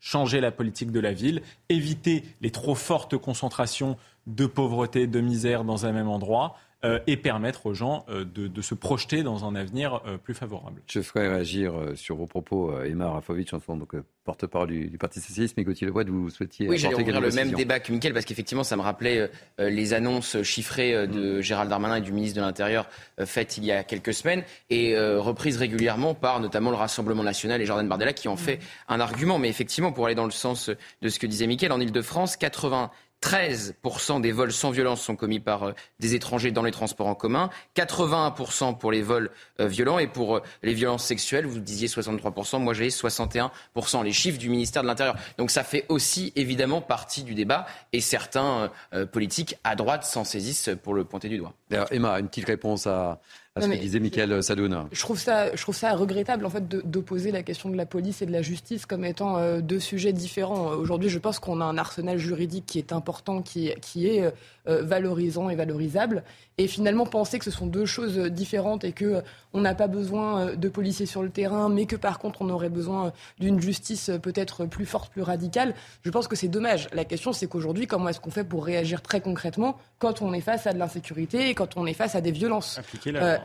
changer 0.00 0.40
la 0.40 0.50
politique 0.50 0.92
de 0.92 1.00
la 1.00 1.12
ville, 1.12 1.42
éviter 1.68 2.24
les 2.40 2.50
trop 2.50 2.74
fortes 2.74 3.16
concentrations 3.16 3.96
de 4.26 4.46
pauvreté, 4.46 5.06
de 5.06 5.20
misère 5.20 5.64
dans 5.64 5.86
un 5.86 5.92
même 5.92 6.08
endroit, 6.08 6.56
et 7.06 7.16
permettre 7.16 7.66
aux 7.66 7.74
gens 7.74 8.04
euh, 8.08 8.24
de, 8.24 8.62
se 8.62 8.74
projeter 8.74 9.22
dans 9.22 9.44
un 9.44 9.54
avenir 9.54 10.00
euh, 10.06 10.16
plus 10.16 10.34
favorable. 10.34 10.80
Je 10.86 11.00
ferai 11.00 11.28
réagir 11.28 11.72
sur 11.94 12.16
vos 12.16 12.26
propos, 12.26 12.72
Emma 12.82 13.08
Rafovitch, 13.10 13.52
en 13.52 13.60
tant 13.60 13.78
que 13.80 14.04
porte-parole 14.24 14.68
du, 14.68 14.98
Parti 14.98 15.20
Socialiste, 15.20 15.56
mais 15.56 15.64
Gauthier 15.64 15.86
Levoix, 15.86 16.04
vous 16.04 16.30
souhaitiez 16.30 16.68
Oui, 16.68 16.78
j'allais 16.78 16.94
ouvrir 16.94 17.20
le 17.20 17.30
même 17.30 17.52
débat 17.52 17.80
que 17.80 17.90
Mickaël, 17.90 18.12
parce 18.12 18.26
qu'effectivement, 18.26 18.62
ça 18.62 18.76
me 18.76 18.82
rappelait 18.82 19.30
les 19.58 19.94
annonces 19.94 20.42
chiffrées 20.42 21.06
de 21.06 21.38
mm. 21.38 21.40
Gérald 21.40 21.70
Darmanin 21.70 21.96
et 21.96 22.00
du 22.00 22.12
ministre 22.12 22.36
de 22.36 22.42
l'Intérieur 22.42 22.88
faites 23.24 23.56
il 23.56 23.64
y 23.64 23.72
a 23.72 23.84
quelques 23.84 24.12
semaines, 24.12 24.44
et 24.70 24.98
reprises 24.98 25.56
régulièrement 25.56 26.14
par 26.14 26.40
notamment 26.40 26.70
le 26.70 26.76
Rassemblement 26.76 27.22
national 27.22 27.62
et 27.62 27.66
Jordan 27.66 27.88
Bardella, 27.88 28.12
qui 28.12 28.28
en 28.28 28.34
mm. 28.34 28.38
fait 28.38 28.58
un 28.88 29.00
argument. 29.00 29.38
Mais 29.38 29.48
effectivement, 29.48 29.92
pour 29.92 30.06
aller 30.06 30.14
dans 30.14 30.24
le 30.24 30.30
sens 30.30 30.70
de 31.02 31.08
ce 31.08 31.18
que 31.18 31.26
disait 31.26 31.46
Mickaël, 31.46 31.72
en 31.72 31.80
Ile-de-France, 31.80 32.36
80 32.36 32.90
13% 33.22 34.20
des 34.20 34.32
vols 34.32 34.52
sans 34.52 34.70
violence 34.70 35.02
sont 35.02 35.16
commis 35.16 35.40
par 35.40 35.64
euh, 35.64 35.72
des 35.98 36.14
étrangers 36.14 36.52
dans 36.52 36.62
les 36.62 36.70
transports 36.70 37.08
en 37.08 37.14
commun, 37.14 37.50
81% 37.76 38.78
pour 38.78 38.92
les 38.92 39.02
vols 39.02 39.30
euh, 39.60 39.66
violents 39.66 39.98
et 39.98 40.06
pour 40.06 40.36
euh, 40.36 40.42
les 40.62 40.72
violences 40.72 41.04
sexuelles, 41.04 41.46
vous 41.46 41.58
disiez 41.58 41.88
63%, 41.88 42.60
moi 42.60 42.74
j'ai 42.74 42.88
61%, 42.88 44.04
les 44.04 44.12
chiffres 44.12 44.38
du 44.38 44.48
ministère 44.48 44.82
de 44.82 44.88
l'Intérieur. 44.88 45.16
Donc 45.36 45.50
ça 45.50 45.64
fait 45.64 45.84
aussi 45.88 46.32
évidemment 46.36 46.80
partie 46.80 47.24
du 47.24 47.34
débat 47.34 47.66
et 47.92 48.00
certains 48.00 48.70
politiques 49.12 49.56
à 49.64 49.74
droite 49.74 50.04
s'en 50.04 50.24
saisissent 50.24 50.70
pour 50.82 50.94
le 50.94 51.04
pointer 51.04 51.28
du 51.28 51.38
doigt. 51.38 51.54
Emma, 51.90 52.18
une 52.20 52.28
petite 52.28 52.46
réponse 52.46 52.86
à, 52.86 53.20
à 53.54 53.60
ce 53.60 53.68
que 53.68 53.74
disait 53.74 54.00
Michael 54.00 54.42
Sadouna. 54.42 54.86
Je 54.92 55.00
trouve 55.00 55.18
ça, 55.18 55.54
je 55.54 55.60
trouve 55.60 55.74
ça 55.74 55.94
regrettable 55.94 56.46
en 56.46 56.50
fait 56.50 56.68
d'opposer 56.68 57.32
la 57.32 57.42
question 57.42 57.70
de 57.70 57.76
la 57.76 57.86
police 57.86 58.22
et 58.22 58.26
de 58.26 58.32
la 58.32 58.42
justice 58.42 58.86
comme 58.86 59.04
étant 59.04 59.38
euh, 59.38 59.60
deux 59.60 59.80
sujets 59.80 60.12
différents. 60.12 60.68
Aujourd'hui, 60.70 61.08
je 61.08 61.18
pense 61.18 61.38
qu'on 61.38 61.60
a 61.60 61.64
un 61.64 61.78
arsenal 61.78 62.18
juridique 62.18 62.66
qui 62.66 62.78
est 62.78 62.92
important, 62.92 63.42
qui, 63.42 63.72
qui 63.80 64.08
est 64.08 64.32
euh, 64.68 64.82
valorisant 64.82 65.50
et 65.50 65.56
valorisable. 65.56 66.22
Et 66.58 66.66
finalement, 66.66 67.06
penser 67.06 67.38
que 67.38 67.44
ce 67.44 67.50
sont 67.50 67.66
deux 67.66 67.86
choses 67.86 68.18
différentes 68.18 68.84
et 68.84 68.92
que 68.92 69.04
euh, 69.04 69.20
on 69.52 69.60
n'a 69.60 69.74
pas 69.74 69.86
besoin 69.86 70.54
de 70.54 70.68
policiers 70.68 71.06
sur 71.06 71.22
le 71.22 71.30
terrain, 71.30 71.68
mais 71.68 71.86
que 71.86 71.96
par 71.96 72.18
contre 72.18 72.42
on 72.42 72.50
aurait 72.50 72.68
besoin 72.68 73.12
d'une 73.40 73.60
justice 73.60 74.10
peut-être 74.22 74.66
plus 74.66 74.84
forte, 74.84 75.10
plus 75.10 75.22
radicale, 75.22 75.74
je 76.02 76.10
pense 76.10 76.28
que 76.28 76.36
c'est 76.36 76.48
dommage. 76.48 76.88
La 76.92 77.04
question, 77.04 77.32
c'est 77.32 77.46
qu'aujourd'hui, 77.46 77.86
comment 77.86 78.10
est-ce 78.10 78.20
qu'on 78.20 78.30
fait 78.30 78.44
pour 78.44 78.64
réagir 78.64 79.00
très 79.00 79.22
concrètement 79.22 79.78
quand 79.98 80.20
on 80.20 80.34
est 80.34 80.42
face 80.42 80.66
à 80.66 80.74
de 80.74 80.78
l'insécurité 80.78 81.48
et 81.48 81.54
quand 81.54 81.76
on 81.76 81.86
est 81.86 81.94
face 81.94 82.14
à 82.14 82.20
des 82.20 82.30
violences? 82.30 82.78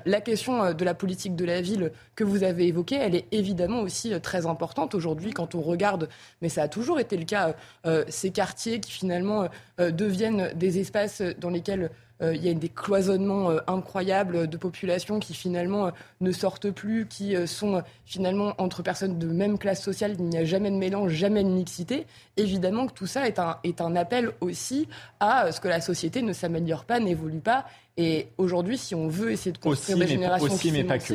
La 0.06 0.22
question 0.22 0.64
euh, 0.64 0.74
de 0.74 0.86
la 0.86 0.94
politique 0.94 1.36
de 1.36 1.46
la 1.46 1.62
ville 1.62 1.92
que 2.16 2.24
vous 2.24 2.44
avez 2.44 2.68
évoquée, 2.68 2.96
elle 2.96 3.16
est 3.16 3.26
évidemment 3.32 3.82
aussi 3.82 4.14
euh, 4.14 4.20
très 4.20 4.46
importante 4.46 4.96
aujourd'hui 4.96 5.32
quand 5.32 5.56
on 5.56 5.62
regarde, 5.62 6.10
mais 6.42 6.50
ça 6.50 6.64
a 6.64 6.68
toujours 6.68 7.00
été 7.00 7.18
le 7.18 7.26
cas, 7.26 7.56
euh, 7.86 8.04
ces 8.08 8.32
quartiers 8.32 8.80
qui 8.80 8.92
finalement 8.92 9.48
deviennent 9.80 10.52
des 10.56 10.80
espaces 10.80 11.22
dans 11.40 11.50
lesquels 11.50 11.90
il 12.24 12.44
y 12.44 12.50
a 12.50 12.54
des 12.54 12.70
cloisonnements 12.70 13.52
incroyables 13.68 14.48
de 14.48 14.58
populations 14.58 15.20
qui 15.20 15.34
finalement 15.34 15.92
ne 16.22 16.32
sortent 16.32 16.72
plus, 16.72 17.08
qui 17.08 17.36
sont 17.48 17.84
finalement 18.06 18.54
entre 18.58 18.82
personnes 18.82 19.20
de 19.20 19.28
même 19.28 19.58
classe 19.58 19.84
sociale, 19.84 20.16
il 20.18 20.26
n'y 20.26 20.38
a 20.38 20.46
jamais 20.46 20.72
de 20.72 20.78
mélange, 20.78 21.12
jamais 21.12 21.44
de 21.44 21.50
mixité. 21.50 22.06
Évidemment 22.38 22.88
que 22.88 22.94
tout 22.94 23.08
ça 23.08 23.28
est 23.28 23.40
un, 23.40 23.58
est 23.64 23.82
un 23.82 23.96
appel 23.96 24.32
aussi 24.42 24.88
à 25.20 25.52
ce 25.52 25.60
que 25.60 25.68
la 25.68 25.82
société 25.82 26.22
ne 26.22 26.34
s'améliore 26.34 26.86
pas, 26.86 27.00
n'évolue 27.00 27.40
pas 27.40 27.66
et 27.98 28.28
aujourd'hui, 28.38 28.78
si 28.78 28.96
on 28.96 29.08
veut 29.08 29.32
essayer 29.32 29.52
de 29.52 29.58
construire 29.58 29.98
des 29.98 30.08
générations 30.08 30.52
aussi, 30.52 30.72
mais 30.72 30.84
pas 30.84 30.98
que. 30.98 31.14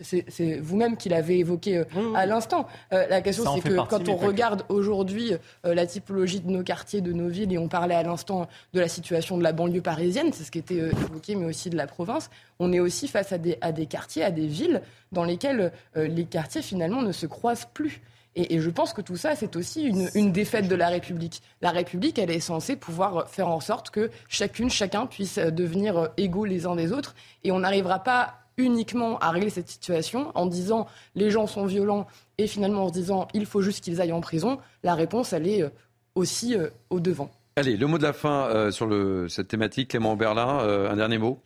C'est 0.00 0.58
vous-même 0.60 0.96
qui 0.96 1.08
l'avez 1.08 1.38
évoqué 1.38 1.78
euh, 1.78 2.14
à 2.14 2.26
l'instant. 2.26 2.66
Euh, 2.92 3.06
la 3.08 3.22
question, 3.22 3.44
c'est 3.54 3.68
que 3.68 3.86
quand 3.86 4.08
on 4.08 4.16
regarde 4.16 4.64
aujourd'hui 4.68 5.32
euh, 5.64 5.74
la 5.74 5.86
typologie 5.86 6.40
de 6.40 6.50
nos 6.50 6.62
quartiers, 6.62 7.00
de 7.00 7.12
nos 7.12 7.28
villes, 7.28 7.52
et 7.52 7.58
on 7.58 7.68
parlait 7.68 7.94
à 7.94 8.02
l'instant 8.02 8.46
de 8.74 8.80
la 8.80 8.88
situation 8.88 9.38
de 9.38 9.42
la 9.42 9.52
banlieue 9.52 9.80
parisienne, 9.80 10.32
c'est 10.32 10.44
ce 10.44 10.50
qui 10.50 10.58
était 10.58 10.76
évoqué, 10.76 11.34
mais 11.34 11.46
aussi 11.46 11.70
de 11.70 11.76
la 11.76 11.86
province, 11.86 12.30
on 12.58 12.72
est 12.72 12.80
aussi 12.80 13.08
face 13.08 13.32
à 13.32 13.38
des, 13.38 13.56
à 13.62 13.72
des 13.72 13.86
quartiers, 13.86 14.22
à 14.22 14.30
des 14.30 14.46
villes 14.46 14.82
dans 15.12 15.24
lesquelles 15.24 15.72
les 15.94 16.24
quartiers 16.24 16.62
finalement 16.62 17.00
ne 17.00 17.12
se 17.12 17.26
croisent 17.26 17.68
plus. 17.72 18.02
Et, 18.34 18.60
je 18.60 18.68
pense 18.68 18.92
que 18.92 19.00
tout 19.00 19.16
ça, 19.16 19.34
c'est 19.34 19.56
aussi 19.56 19.84
une, 20.14 20.30
défaite 20.30 20.68
de 20.68 20.74
la 20.74 20.88
République. 20.88 21.42
La 21.62 21.70
République, 21.70 22.18
elle 22.18 22.30
est 22.30 22.40
censée 22.40 22.76
pouvoir 22.76 23.30
faire 23.30 23.48
en 23.48 23.60
sorte 23.60 23.88
que 23.88 24.10
chacune, 24.28 24.68
chacun 24.68 25.06
puisse 25.06 25.38
devenir 25.38 26.10
égaux 26.18 26.44
les 26.44 26.66
uns 26.66 26.76
des 26.76 26.92
autres. 26.92 27.14
Et 27.44 27.50
on 27.50 27.60
n'arrivera 27.60 28.00
pas 28.00 28.45
uniquement 28.58 29.18
à 29.18 29.30
régler 29.30 29.50
cette 29.50 29.68
situation 29.68 30.32
en 30.34 30.46
disant 30.46 30.86
les 31.14 31.30
gens 31.30 31.46
sont 31.46 31.66
violents 31.66 32.06
et 32.38 32.46
finalement 32.46 32.84
en 32.84 32.88
se 32.88 32.92
disant 32.94 33.28
il 33.34 33.46
faut 33.46 33.62
juste 33.62 33.84
qu'ils 33.84 34.00
aillent 34.00 34.12
en 34.12 34.20
prison. 34.20 34.58
La 34.82 34.94
réponse, 34.94 35.32
elle 35.32 35.46
est 35.46 35.62
euh, 35.62 35.70
aussi 36.14 36.56
euh, 36.56 36.68
au 36.90 37.00
devant. 37.00 37.30
Allez, 37.56 37.76
le 37.76 37.86
mot 37.86 37.98
de 37.98 38.02
la 38.02 38.12
fin 38.12 38.46
euh, 38.48 38.70
sur 38.70 38.86
le, 38.86 39.28
cette 39.28 39.48
thématique, 39.48 39.90
Clément 39.90 40.16
Berlin, 40.16 40.58
un 40.58 40.96
dernier 40.96 41.18
mot? 41.18 41.40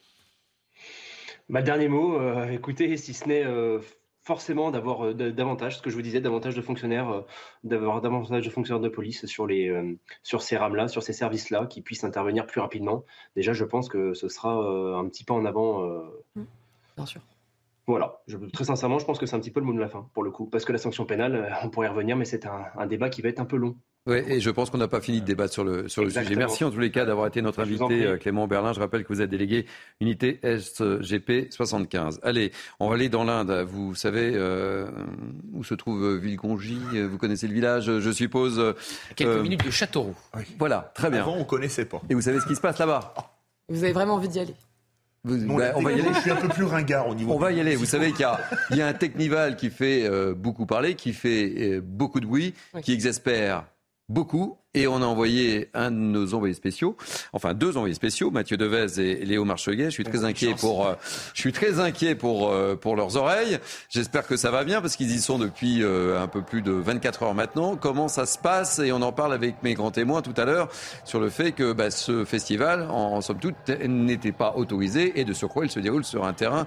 Ma 1.48 1.60
bah, 1.60 1.62
dernier 1.62 1.88
mot, 1.88 2.20
écoutez, 2.48 2.96
si 2.96 3.12
ce 3.12 3.28
n'est 3.28 3.44
forcément 4.22 4.70
d'avoir 4.70 5.06
euh, 5.06 5.14
davantage, 5.14 5.78
ce 5.78 5.82
que 5.82 5.90
je 5.90 5.96
vous 5.96 6.02
disais, 6.02 6.20
davantage 6.20 6.54
de 6.54 6.62
fonctionnaires, 6.62 7.10
euh, 7.10 7.22
d'avoir 7.64 8.00
davantage 8.00 8.44
de 8.44 8.50
fonctionnaires 8.50 8.80
de 8.80 8.88
police 8.88 9.26
sur, 9.26 9.46
les, 9.46 9.68
euh, 9.68 9.98
sur 10.22 10.42
ces 10.42 10.56
rames-là, 10.56 10.88
sur 10.88 11.02
ces 11.02 11.12
services-là, 11.12 11.66
qui 11.66 11.80
puissent 11.80 12.04
intervenir 12.04 12.46
plus 12.46 12.60
rapidement. 12.60 13.04
Déjà, 13.34 13.52
je 13.52 13.64
pense 13.64 13.88
que 13.88 14.14
ce 14.14 14.28
sera 14.28 14.52
un 14.52 15.08
petit 15.08 15.24
pas 15.24 15.34
en 15.34 15.44
avant. 15.44 15.84
Bien 17.00 17.06
sûr. 17.06 17.20
Voilà, 17.86 18.20
je, 18.28 18.36
très 18.36 18.64
sincèrement, 18.64 18.98
je 18.98 19.04
pense 19.04 19.18
que 19.18 19.26
c'est 19.26 19.34
un 19.34 19.40
petit 19.40 19.50
peu 19.50 19.58
le 19.58 19.66
mot 19.66 19.72
de 19.72 19.80
la 19.80 19.88
fin, 19.88 20.08
pour 20.14 20.22
le 20.22 20.30
coup. 20.30 20.46
Parce 20.46 20.64
que 20.64 20.72
la 20.72 20.78
sanction 20.78 21.06
pénale, 21.06 21.56
on 21.64 21.70
pourrait 21.70 21.88
y 21.88 21.90
revenir, 21.90 22.16
mais 22.16 22.24
c'est 22.24 22.46
un 22.46 22.86
débat 22.86 23.08
qui 23.08 23.20
va 23.20 23.30
être 23.30 23.40
un 23.40 23.44
peu 23.44 23.56
long. 23.56 23.76
Oui, 24.06 24.16
et 24.26 24.40
je 24.40 24.48
pense 24.48 24.70
qu'on 24.70 24.78
n'a 24.78 24.88
pas 24.88 25.02
fini 25.02 25.20
de 25.20 25.26
débattre 25.26 25.52
sur 25.52 25.62
le, 25.62 25.86
sur 25.88 26.02
le 26.02 26.10
sujet. 26.10 26.34
Merci 26.34 26.64
en 26.64 26.70
tous 26.70 26.78
les 26.78 26.90
cas 26.90 27.04
d'avoir 27.04 27.26
été 27.26 27.42
notre 27.42 27.60
invité, 27.60 28.06
euh, 28.06 28.16
Clément 28.16 28.46
Berlin. 28.46 28.72
Je 28.72 28.80
rappelle 28.80 29.04
que 29.04 29.12
vous 29.12 29.20
êtes 29.20 29.28
délégué 29.28 29.66
unité 30.00 30.40
SGP 30.42 31.52
75. 31.52 32.20
Allez, 32.22 32.50
on 32.78 32.88
va 32.88 32.94
aller 32.94 33.10
dans 33.10 33.24
l'Inde. 33.24 33.66
Vous 33.68 33.94
savez 33.94 34.32
euh, 34.34 34.90
où 35.52 35.64
se 35.64 35.74
trouve 35.74 36.16
Villegongy 36.16 36.80
Vous 37.10 37.18
connaissez 37.18 37.46
le 37.46 37.52
village, 37.52 37.98
je 37.98 38.10
suppose 38.10 38.58
euh, 38.58 38.72
Quelques 39.16 39.42
minutes 39.42 39.66
de 39.66 39.70
Châteauroux. 39.70 40.16
Voilà, 40.58 40.92
très 40.94 41.10
bien. 41.10 41.20
Avant, 41.20 41.36
on 41.36 41.44
connaissait 41.44 41.84
pas. 41.84 42.00
Et 42.08 42.14
vous 42.14 42.22
savez 42.22 42.40
ce 42.40 42.46
qui 42.46 42.56
se 42.56 42.60
passe 42.62 42.78
là-bas? 42.78 43.12
Vous 43.68 43.84
avez 43.84 43.92
vraiment 43.92 44.14
envie 44.14 44.28
d'y 44.28 44.40
aller? 44.40 44.54
Bah, 45.24 45.72
on 45.76 45.82
va 45.82 45.92
y 45.92 46.00
aller. 46.00 46.14
Je 46.14 46.20
suis 46.20 46.30
un 46.30 46.36
peu 46.36 46.48
plus 46.48 46.64
ringard 46.64 47.08
au 47.08 47.14
niveau. 47.14 47.32
On 47.32 47.38
va 47.38 47.52
y 47.52 47.60
aller. 47.60 47.76
Vous 47.76 47.86
savez 47.86 48.12
qu'il 48.12 48.26
y, 48.70 48.76
y, 48.76 48.82
a 48.82 48.86
un 48.86 48.92
Technival 48.92 49.56
qui 49.56 49.70
fait 49.70 50.08
beaucoup 50.34 50.66
parler, 50.66 50.94
qui 50.94 51.12
fait 51.12 51.80
beaucoup 51.80 52.20
de 52.20 52.26
bruit, 52.26 52.54
qui 52.82 52.92
exaspère 52.92 53.66
beaucoup 54.08 54.58
et 54.74 54.86
on 54.86 55.02
a 55.02 55.04
envoyé 55.04 55.68
un 55.74 55.90
de 55.90 55.96
nos 55.96 56.34
envoyés 56.34 56.54
spéciaux, 56.54 56.96
enfin 57.32 57.54
deux 57.54 57.76
envoyés 57.76 57.94
spéciaux, 57.94 58.30
Mathieu 58.30 58.56
Devez 58.56 59.00
et 59.00 59.24
Léo 59.24 59.44
Marcheguet. 59.44 59.86
Je 59.86 59.90
suis 59.90 60.04
très 60.04 60.24
inquiet 60.24 60.54
pour, 60.54 60.86
euh, 60.86 60.94
je 61.34 61.40
suis 61.40 61.52
très 61.52 61.80
inquiet 61.80 62.14
pour 62.14 62.50
euh, 62.50 62.76
pour 62.76 62.94
leurs 62.94 63.16
oreilles. 63.16 63.58
J'espère 63.88 64.28
que 64.28 64.36
ça 64.36 64.52
va 64.52 64.62
bien 64.62 64.80
parce 64.80 64.94
qu'ils 64.94 65.10
y 65.10 65.20
sont 65.20 65.40
depuis 65.40 65.82
euh, 65.82 66.22
un 66.22 66.28
peu 66.28 66.42
plus 66.42 66.62
de 66.62 66.70
24 66.70 67.24
heures 67.24 67.34
maintenant. 67.34 67.74
Comment 67.74 68.06
ça 68.06 68.26
se 68.26 68.38
passe? 68.38 68.78
Et 68.78 68.92
on 68.92 69.02
en 69.02 69.10
parle 69.10 69.32
avec 69.32 69.60
mes 69.64 69.74
grands 69.74 69.90
témoins 69.90 70.22
tout 70.22 70.34
à 70.36 70.44
l'heure 70.44 70.68
sur 71.04 71.18
le 71.18 71.30
fait 71.30 71.50
que 71.50 71.72
bah, 71.72 71.90
ce 71.90 72.24
festival, 72.24 72.86
en, 72.90 73.20
somme 73.22 73.38
toute, 73.38 73.56
n'était 73.88 74.30
pas 74.30 74.54
autorisé 74.54 75.18
et 75.18 75.24
de 75.24 75.32
surcroît, 75.32 75.64
il 75.64 75.70
se 75.70 75.80
déroule 75.80 76.04
sur 76.04 76.24
un 76.24 76.32
terrain 76.32 76.66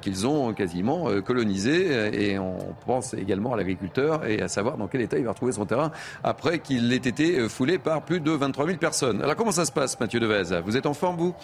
qu'ils 0.00 0.26
ont 0.26 0.52
quasiment 0.52 1.08
colonisé. 1.22 2.30
Et 2.30 2.38
on 2.38 2.58
pense 2.86 3.14
également 3.14 3.54
à 3.54 3.56
l'agriculteur 3.56 4.24
et 4.24 4.40
à 4.40 4.48
savoir 4.48 4.76
dans 4.76 4.86
quel 4.86 5.00
état 5.00 5.18
il 5.18 5.24
va 5.24 5.30
retrouver 5.32 5.52
son 5.52 5.66
terrain 5.66 5.90
après 6.22 6.60
qu'il 6.60 6.91
ait 6.92 6.96
été 6.96 7.38
euh, 7.38 7.48
foulé 7.48 7.78
par 7.78 8.02
plus 8.02 8.20
de 8.20 8.30
23 8.30 8.66
000 8.66 8.78
personnes. 8.78 9.22
Alors 9.22 9.36
comment 9.36 9.52
ça 9.52 9.64
se 9.64 9.72
passe, 9.72 9.98
Mathieu 9.98 10.20
Devez? 10.20 10.60
Vous 10.64 10.76
êtes 10.76 10.86
en 10.86 10.94
forme, 10.94 11.16
vous? 11.16 11.34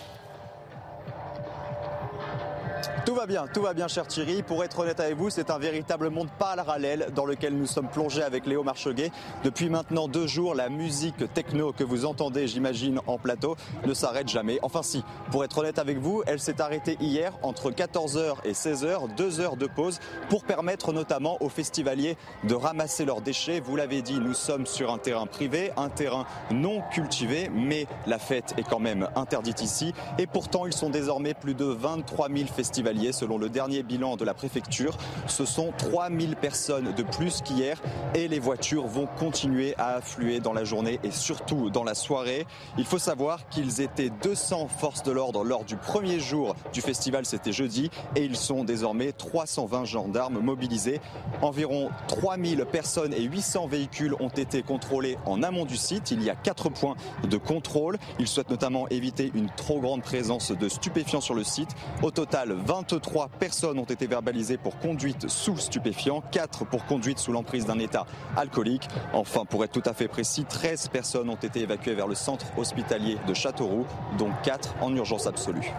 Tout 3.09 3.15
va 3.15 3.25
bien, 3.25 3.47
tout 3.47 3.63
va 3.63 3.73
bien, 3.73 3.89
cher 3.89 4.07
Thierry. 4.07 4.43
Pour 4.43 4.63
être 4.63 4.81
honnête 4.81 5.01
avec 5.01 5.17
vous, 5.17 5.31
c'est 5.31 5.49
un 5.49 5.57
véritable 5.57 6.11
monde 6.11 6.29
parallèle 6.39 7.09
dans 7.15 7.25
lequel 7.25 7.57
nous 7.57 7.65
sommes 7.65 7.89
plongés 7.89 8.23
avec 8.23 8.45
Léo 8.45 8.63
Marcheguet. 8.63 9.11
Depuis 9.45 9.71
maintenant 9.71 10.09
deux 10.09 10.27
jours, 10.27 10.55
la 10.55 10.69
musique 10.69 11.33
techno 11.33 11.73
que 11.73 11.85
vous 11.85 12.05
entendez, 12.05 12.47
j'imagine, 12.47 13.01
en 13.07 13.17
plateau, 13.17 13.57
ne 13.87 13.95
s'arrête 13.95 14.29
jamais. 14.29 14.59
Enfin 14.61 14.83
si, 14.83 15.03
pour 15.31 15.43
être 15.43 15.57
honnête 15.57 15.79
avec 15.79 15.97
vous, 15.97 16.23
elle 16.27 16.39
s'est 16.39 16.61
arrêtée 16.61 16.99
hier 17.01 17.33
entre 17.41 17.71
14h 17.71 18.45
et 18.45 18.53
16h, 18.53 19.15
deux 19.17 19.41
heures 19.41 19.57
de 19.57 19.67
pause, 19.67 20.01
pour 20.29 20.45
permettre 20.45 20.93
notamment 20.93 21.43
aux 21.43 21.49
festivaliers 21.49 22.19
de 22.45 22.55
ramasser 22.55 23.07
leurs 23.07 23.23
déchets. 23.23 23.61
Vous 23.61 23.77
l'avez 23.77 24.03
dit, 24.03 24.21
nous 24.21 24.35
sommes 24.35 24.67
sur 24.67 24.93
un 24.93 24.99
terrain 24.99 25.25
privé, 25.25 25.73
un 25.79 25.89
terrain 25.89 26.27
non 26.51 26.83
cultivé, 26.93 27.51
mais 27.55 27.87
la 28.07 28.19
fête 28.19 28.53
est 28.59 28.69
quand 28.69 28.81
même 28.81 29.09
interdite 29.17 29.63
ici. 29.63 29.95
Et 30.19 30.27
pourtant, 30.27 30.67
ils 30.67 30.75
sont 30.75 30.91
désormais 30.91 31.33
plus 31.33 31.55
de 31.55 31.65
23 31.65 32.29
000 32.29 32.49
festivaliers 32.49 32.98
Selon 33.13 33.39
le 33.39 33.49
dernier 33.49 33.85
bilan 33.85 34.17
de 34.17 34.25
la 34.25 34.35
préfecture, 34.35 34.97
ce 35.29 35.45
sont 35.45 35.73
3000 35.79 36.35
personnes 36.35 36.93
de 36.93 37.03
plus 37.05 37.43
qu'hier 37.43 37.81
et 38.15 38.27
les 38.27 38.41
voitures 38.41 38.87
vont 38.87 39.07
continuer 39.19 39.75
à 39.79 39.95
affluer 39.95 40.41
dans 40.41 40.53
la 40.53 40.65
journée 40.65 40.99
et 41.05 41.13
surtout 41.13 41.71
dans 41.71 41.85
la 41.85 41.95
soirée. 41.95 42.45
Il 42.77 42.85
faut 42.85 42.99
savoir 42.99 43.49
qu'ils 43.49 43.81
étaient 43.81 44.11
200 44.11 44.67
forces 44.67 45.05
de 45.05 45.13
l'ordre 45.13 45.45
lors 45.45 45.65
du 45.65 45.77
premier 45.77 46.19
jour 46.19 46.57
du 46.73 46.81
festival, 46.81 47.25
c'était 47.25 47.53
jeudi, 47.53 47.89
et 48.17 48.25
ils 48.25 48.37
sont 48.37 48.65
désormais 48.65 49.13
320 49.13 49.85
gendarmes 49.85 50.41
mobilisés. 50.41 51.01
Environ 51.41 51.91
3000 52.09 52.65
personnes 52.65 53.15
et 53.15 53.23
800 53.23 53.69
véhicules 53.69 54.15
ont 54.19 54.29
été 54.29 54.63
contrôlés 54.63 55.19
en 55.25 55.43
amont 55.45 55.67
du 55.67 55.77
site. 55.77 56.11
Il 56.11 56.23
y 56.23 56.31
a 56.31 56.35
4 56.35 56.69
points 56.69 56.97
de 57.23 57.37
contrôle. 57.37 57.97
Ils 58.19 58.27
souhaitent 58.27 58.51
notamment 58.51 58.89
éviter 58.89 59.31
une 59.35 59.51
trop 59.51 59.81
grande 59.81 60.03
présence 60.03 60.51
de 60.51 60.69
stupéfiants 60.69 61.21
sur 61.21 61.35
le 61.35 61.45
site. 61.45 61.71
Au 62.03 62.11
total, 62.11 62.53
20 62.53 62.88
23 62.89 63.29
personnes 63.39 63.79
ont 63.79 63.85
été 63.85 64.07
verbalisées 64.07 64.57
pour 64.57 64.79
conduite 64.79 65.29
sous 65.29 65.59
stupéfiants, 65.59 66.23
4 66.33 66.65
pour 66.65 66.87
conduite 66.87 67.19
sous 67.19 67.33
l'emprise 67.33 67.67
d'un 67.67 67.79
état 67.79 68.07
alcoolique. 68.35 68.89
Enfin, 69.13 69.45
pour 69.45 69.63
être 69.63 69.73
tout 69.73 69.89
à 69.89 69.93
fait 69.93 70.09
précis, 70.09 70.47
13 70.49 70.89
personnes 70.89 71.29
ont 71.29 71.37
été 71.37 71.61
évacuées 71.61 71.95
vers 71.95 72.07
le 72.07 72.15
centre 72.15 72.47
hospitalier 72.57 73.19
de 73.27 73.35
Châteauroux, 73.35 73.85
dont 74.17 74.31
4 74.43 74.77
en 74.81 74.95
urgence 74.97 75.27
absolue. 75.27 75.71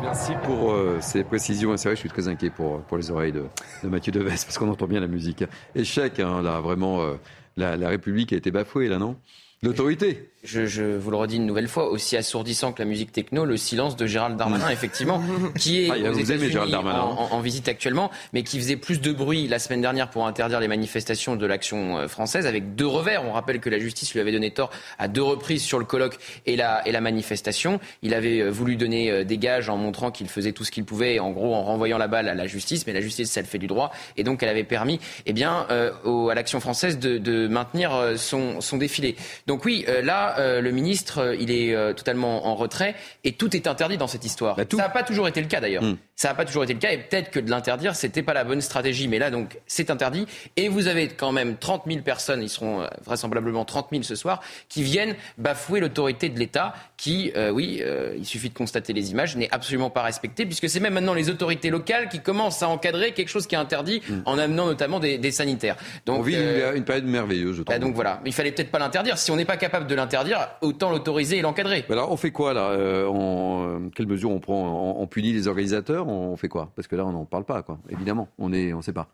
Merci 0.00 0.32
pour 0.44 0.72
euh, 0.72 0.96
ces 1.02 1.22
précisions. 1.22 1.76
C'est 1.76 1.90
vrai, 1.90 1.96
je 1.96 2.00
suis 2.00 2.08
très 2.08 2.28
inquiet 2.28 2.48
pour, 2.48 2.80
pour 2.80 2.96
les 2.96 3.10
oreilles 3.10 3.32
de, 3.32 3.44
Mathieu 3.82 4.12
Deves, 4.12 4.28
parce 4.28 4.56
qu'on 4.56 4.70
entend 4.70 4.86
bien 4.86 5.00
la 5.00 5.06
musique. 5.06 5.44
Échec, 5.74 6.18
hein, 6.18 6.40
là, 6.40 6.60
vraiment, 6.60 7.02
euh, 7.02 7.16
la, 7.58 7.76
la 7.76 7.90
République 7.90 8.32
a 8.32 8.36
été 8.36 8.50
bafouée, 8.50 8.88
là, 8.88 8.96
non? 8.96 9.16
L'autorité 9.62 10.30
je, 10.44 10.96
vous 10.96 11.10
le 11.10 11.16
redis 11.16 11.36
une 11.36 11.46
nouvelle 11.46 11.66
fois, 11.66 11.88
aussi 11.90 12.16
assourdissant 12.16 12.72
que 12.72 12.80
la 12.80 12.88
musique 12.88 13.10
techno, 13.10 13.44
le 13.44 13.56
silence 13.56 13.96
de 13.96 14.06
Gérald 14.06 14.36
Darmanin, 14.36 14.68
effectivement, 14.70 15.20
qui 15.58 15.84
est 15.84 15.90
ah, 15.90 16.10
vous 16.10 16.56
en, 16.56 17.28
en, 17.32 17.40
visite 17.40 17.68
actuellement, 17.68 18.10
mais 18.32 18.44
qui 18.44 18.58
faisait 18.58 18.76
plus 18.76 19.00
de 19.00 19.12
bruit 19.12 19.48
la 19.48 19.58
semaine 19.58 19.80
dernière 19.80 20.10
pour 20.10 20.26
interdire 20.26 20.60
les 20.60 20.68
manifestations 20.68 21.34
de 21.34 21.44
l'action 21.44 21.98
euh, 21.98 22.08
française, 22.08 22.46
avec 22.46 22.76
deux 22.76 22.86
revers. 22.86 23.24
On 23.24 23.32
rappelle 23.32 23.58
que 23.58 23.68
la 23.68 23.80
justice 23.80 24.14
lui 24.14 24.20
avait 24.20 24.30
donné 24.30 24.52
tort 24.52 24.70
à 24.98 25.08
deux 25.08 25.22
reprises 25.22 25.62
sur 25.62 25.80
le 25.80 25.84
colloque 25.84 26.18
et 26.46 26.54
la, 26.54 26.86
et 26.86 26.92
la 26.92 27.00
manifestation. 27.00 27.80
Il 28.02 28.14
avait 28.14 28.40
euh, 28.40 28.50
voulu 28.50 28.76
donner 28.76 29.10
euh, 29.10 29.24
des 29.24 29.38
gages 29.38 29.68
en 29.68 29.76
montrant 29.76 30.12
qu'il 30.12 30.28
faisait 30.28 30.52
tout 30.52 30.62
ce 30.62 30.70
qu'il 30.70 30.84
pouvait, 30.84 31.18
en 31.18 31.30
gros 31.30 31.52
en 31.52 31.64
renvoyant 31.64 31.98
la 31.98 32.06
balle 32.06 32.28
à 32.28 32.36
la 32.36 32.46
justice, 32.46 32.86
mais 32.86 32.92
la 32.92 33.00
justice, 33.00 33.32
ça 33.32 33.40
le 33.40 33.46
fait 33.48 33.58
du 33.58 33.66
droit, 33.66 33.90
et 34.16 34.22
donc 34.22 34.42
elle 34.44 34.48
avait 34.48 34.62
permis 34.62 35.00
eh 35.26 35.32
bien, 35.32 35.66
à 35.68 36.34
l'action 36.34 36.60
française 36.60 36.98
de, 36.98 37.18
de 37.18 37.48
maintenir 37.48 38.12
son, 38.16 38.60
son 38.60 38.76
défilé. 38.76 39.16
Donc 39.46 39.64
oui, 39.64 39.84
là, 40.02 40.27
euh, 40.38 40.60
le 40.60 40.70
ministre, 40.70 41.18
euh, 41.18 41.36
il 41.36 41.50
est 41.50 41.74
euh, 41.74 41.92
totalement 41.92 42.46
en 42.46 42.54
retrait 42.54 42.94
et 43.24 43.32
tout 43.32 43.54
est 43.56 43.66
interdit 43.66 43.96
dans 43.96 44.06
cette 44.06 44.24
histoire. 44.24 44.56
Bah, 44.56 44.64
ça 44.70 44.76
n'a 44.76 44.88
pas 44.88 45.02
toujours 45.02 45.28
été 45.28 45.40
le 45.40 45.46
cas 45.46 45.60
d'ailleurs. 45.60 45.82
Hmm. 45.82 45.96
Ça 46.16 46.28
n'a 46.28 46.34
pas 46.34 46.44
toujours 46.44 46.64
été 46.64 46.74
le 46.74 46.80
cas 46.80 46.90
et 46.90 46.98
peut-être 46.98 47.30
que 47.30 47.40
de 47.40 47.48
l'interdire, 47.50 47.94
c'était 47.94 48.22
pas 48.22 48.34
la 48.34 48.44
bonne 48.44 48.60
stratégie. 48.60 49.06
Mais 49.08 49.18
là, 49.18 49.30
donc, 49.30 49.58
c'est 49.66 49.90
interdit. 49.90 50.26
Et 50.56 50.68
vous 50.68 50.88
avez 50.88 51.08
quand 51.08 51.32
même 51.32 51.56
30 51.56 51.84
000 51.86 52.00
personnes, 52.00 52.42
ils 52.42 52.48
seront 52.48 52.88
vraisemblablement 53.04 53.64
30 53.64 53.88
000 53.92 54.02
ce 54.02 54.16
soir, 54.16 54.42
qui 54.68 54.82
viennent 54.82 55.14
bafouer 55.38 55.78
l'autorité 55.78 56.28
de 56.28 56.38
l'État, 56.38 56.74
qui, 56.96 57.32
oui, 57.52 57.80
il 58.16 58.26
suffit 58.26 58.48
de 58.48 58.54
constater 58.54 58.92
les 58.92 59.12
images, 59.12 59.36
n'est 59.36 59.48
absolument 59.52 59.90
pas 59.90 60.02
respectée, 60.02 60.44
puisque 60.44 60.68
c'est 60.68 60.80
même 60.80 60.94
maintenant 60.94 61.14
les 61.14 61.30
autorités 61.30 61.70
locales 61.70 62.08
qui 62.08 62.18
commencent 62.18 62.64
à 62.64 62.68
encadrer 62.68 63.12
quelque 63.12 63.28
chose 63.28 63.46
qui 63.46 63.54
est 63.54 63.58
interdit, 63.58 64.02
hmm. 64.08 64.22
en 64.24 64.38
amenant 64.38 64.66
notamment 64.66 64.98
des, 64.98 65.30
sanitaires. 65.30 65.76
Donc, 66.04 66.18
On 66.18 66.22
vit 66.22 66.34
une, 66.34 66.84
période 66.84 67.04
merveilleuse, 67.04 67.58
je 67.58 67.62
bah, 67.62 67.78
donc 67.78 67.94
voilà, 67.94 68.20
il 68.24 68.32
fallait 68.32 68.52
peut-être 68.52 68.70
pas 68.70 68.78
l'interdire. 68.78 69.18
Si 69.18 69.30
on 69.30 69.36
n'est 69.36 69.44
pas 69.44 69.56
capable 69.56 69.86
de 69.86 69.94
l'interdire, 69.94 70.17
dire 70.24 70.48
autant 70.60 70.90
l'autoriser 70.90 71.38
et 71.38 71.42
l'encadrer. 71.42 71.84
Alors 71.88 72.10
on 72.12 72.16
fait 72.16 72.30
quoi 72.30 72.54
là 72.54 72.70
euh, 72.70 73.10
euh, 73.10 73.88
Quelles 73.94 74.06
mesures 74.06 74.30
on 74.30 74.40
prend 74.40 74.96
on, 74.98 75.06
punit 75.06 75.32
les 75.32 75.48
organisateurs 75.48 76.08
On 76.08 76.36
fait 76.36 76.48
quoi? 76.48 76.72
Parce 76.76 76.88
que 76.88 76.96
là 76.96 77.04
on 77.06 77.12
n'en 77.12 77.24
parle 77.24 77.44
pas, 77.44 77.62
quoi. 77.62 77.78
Évidemment, 77.88 78.28
on 78.38 78.52
est, 78.52 78.72
on 78.72 78.82
sait 78.82 78.92
pas. 78.92 79.08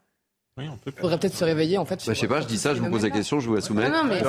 Il 0.63 0.93
faudrait 0.93 1.19
peut-être 1.19 1.35
se 1.35 1.45
réveiller 1.45 1.79
en 1.79 1.85
fait. 1.85 1.97
Bah, 2.07 2.15
je 2.15 2.21
sais 2.21 2.29
pas, 2.29 2.41
je 2.41 2.47
dis 2.47 2.59
ça, 2.59 2.77
je 2.77 2.81
vous 2.81 2.89
pose 2.89 3.03
la 3.03 3.11
question, 3.11 3.41
je 3.41 3.49
vous 3.49 3.57
la 3.57 3.61
soumets. 3.61 3.89
Non, 3.89 4.05
mais 4.05 4.23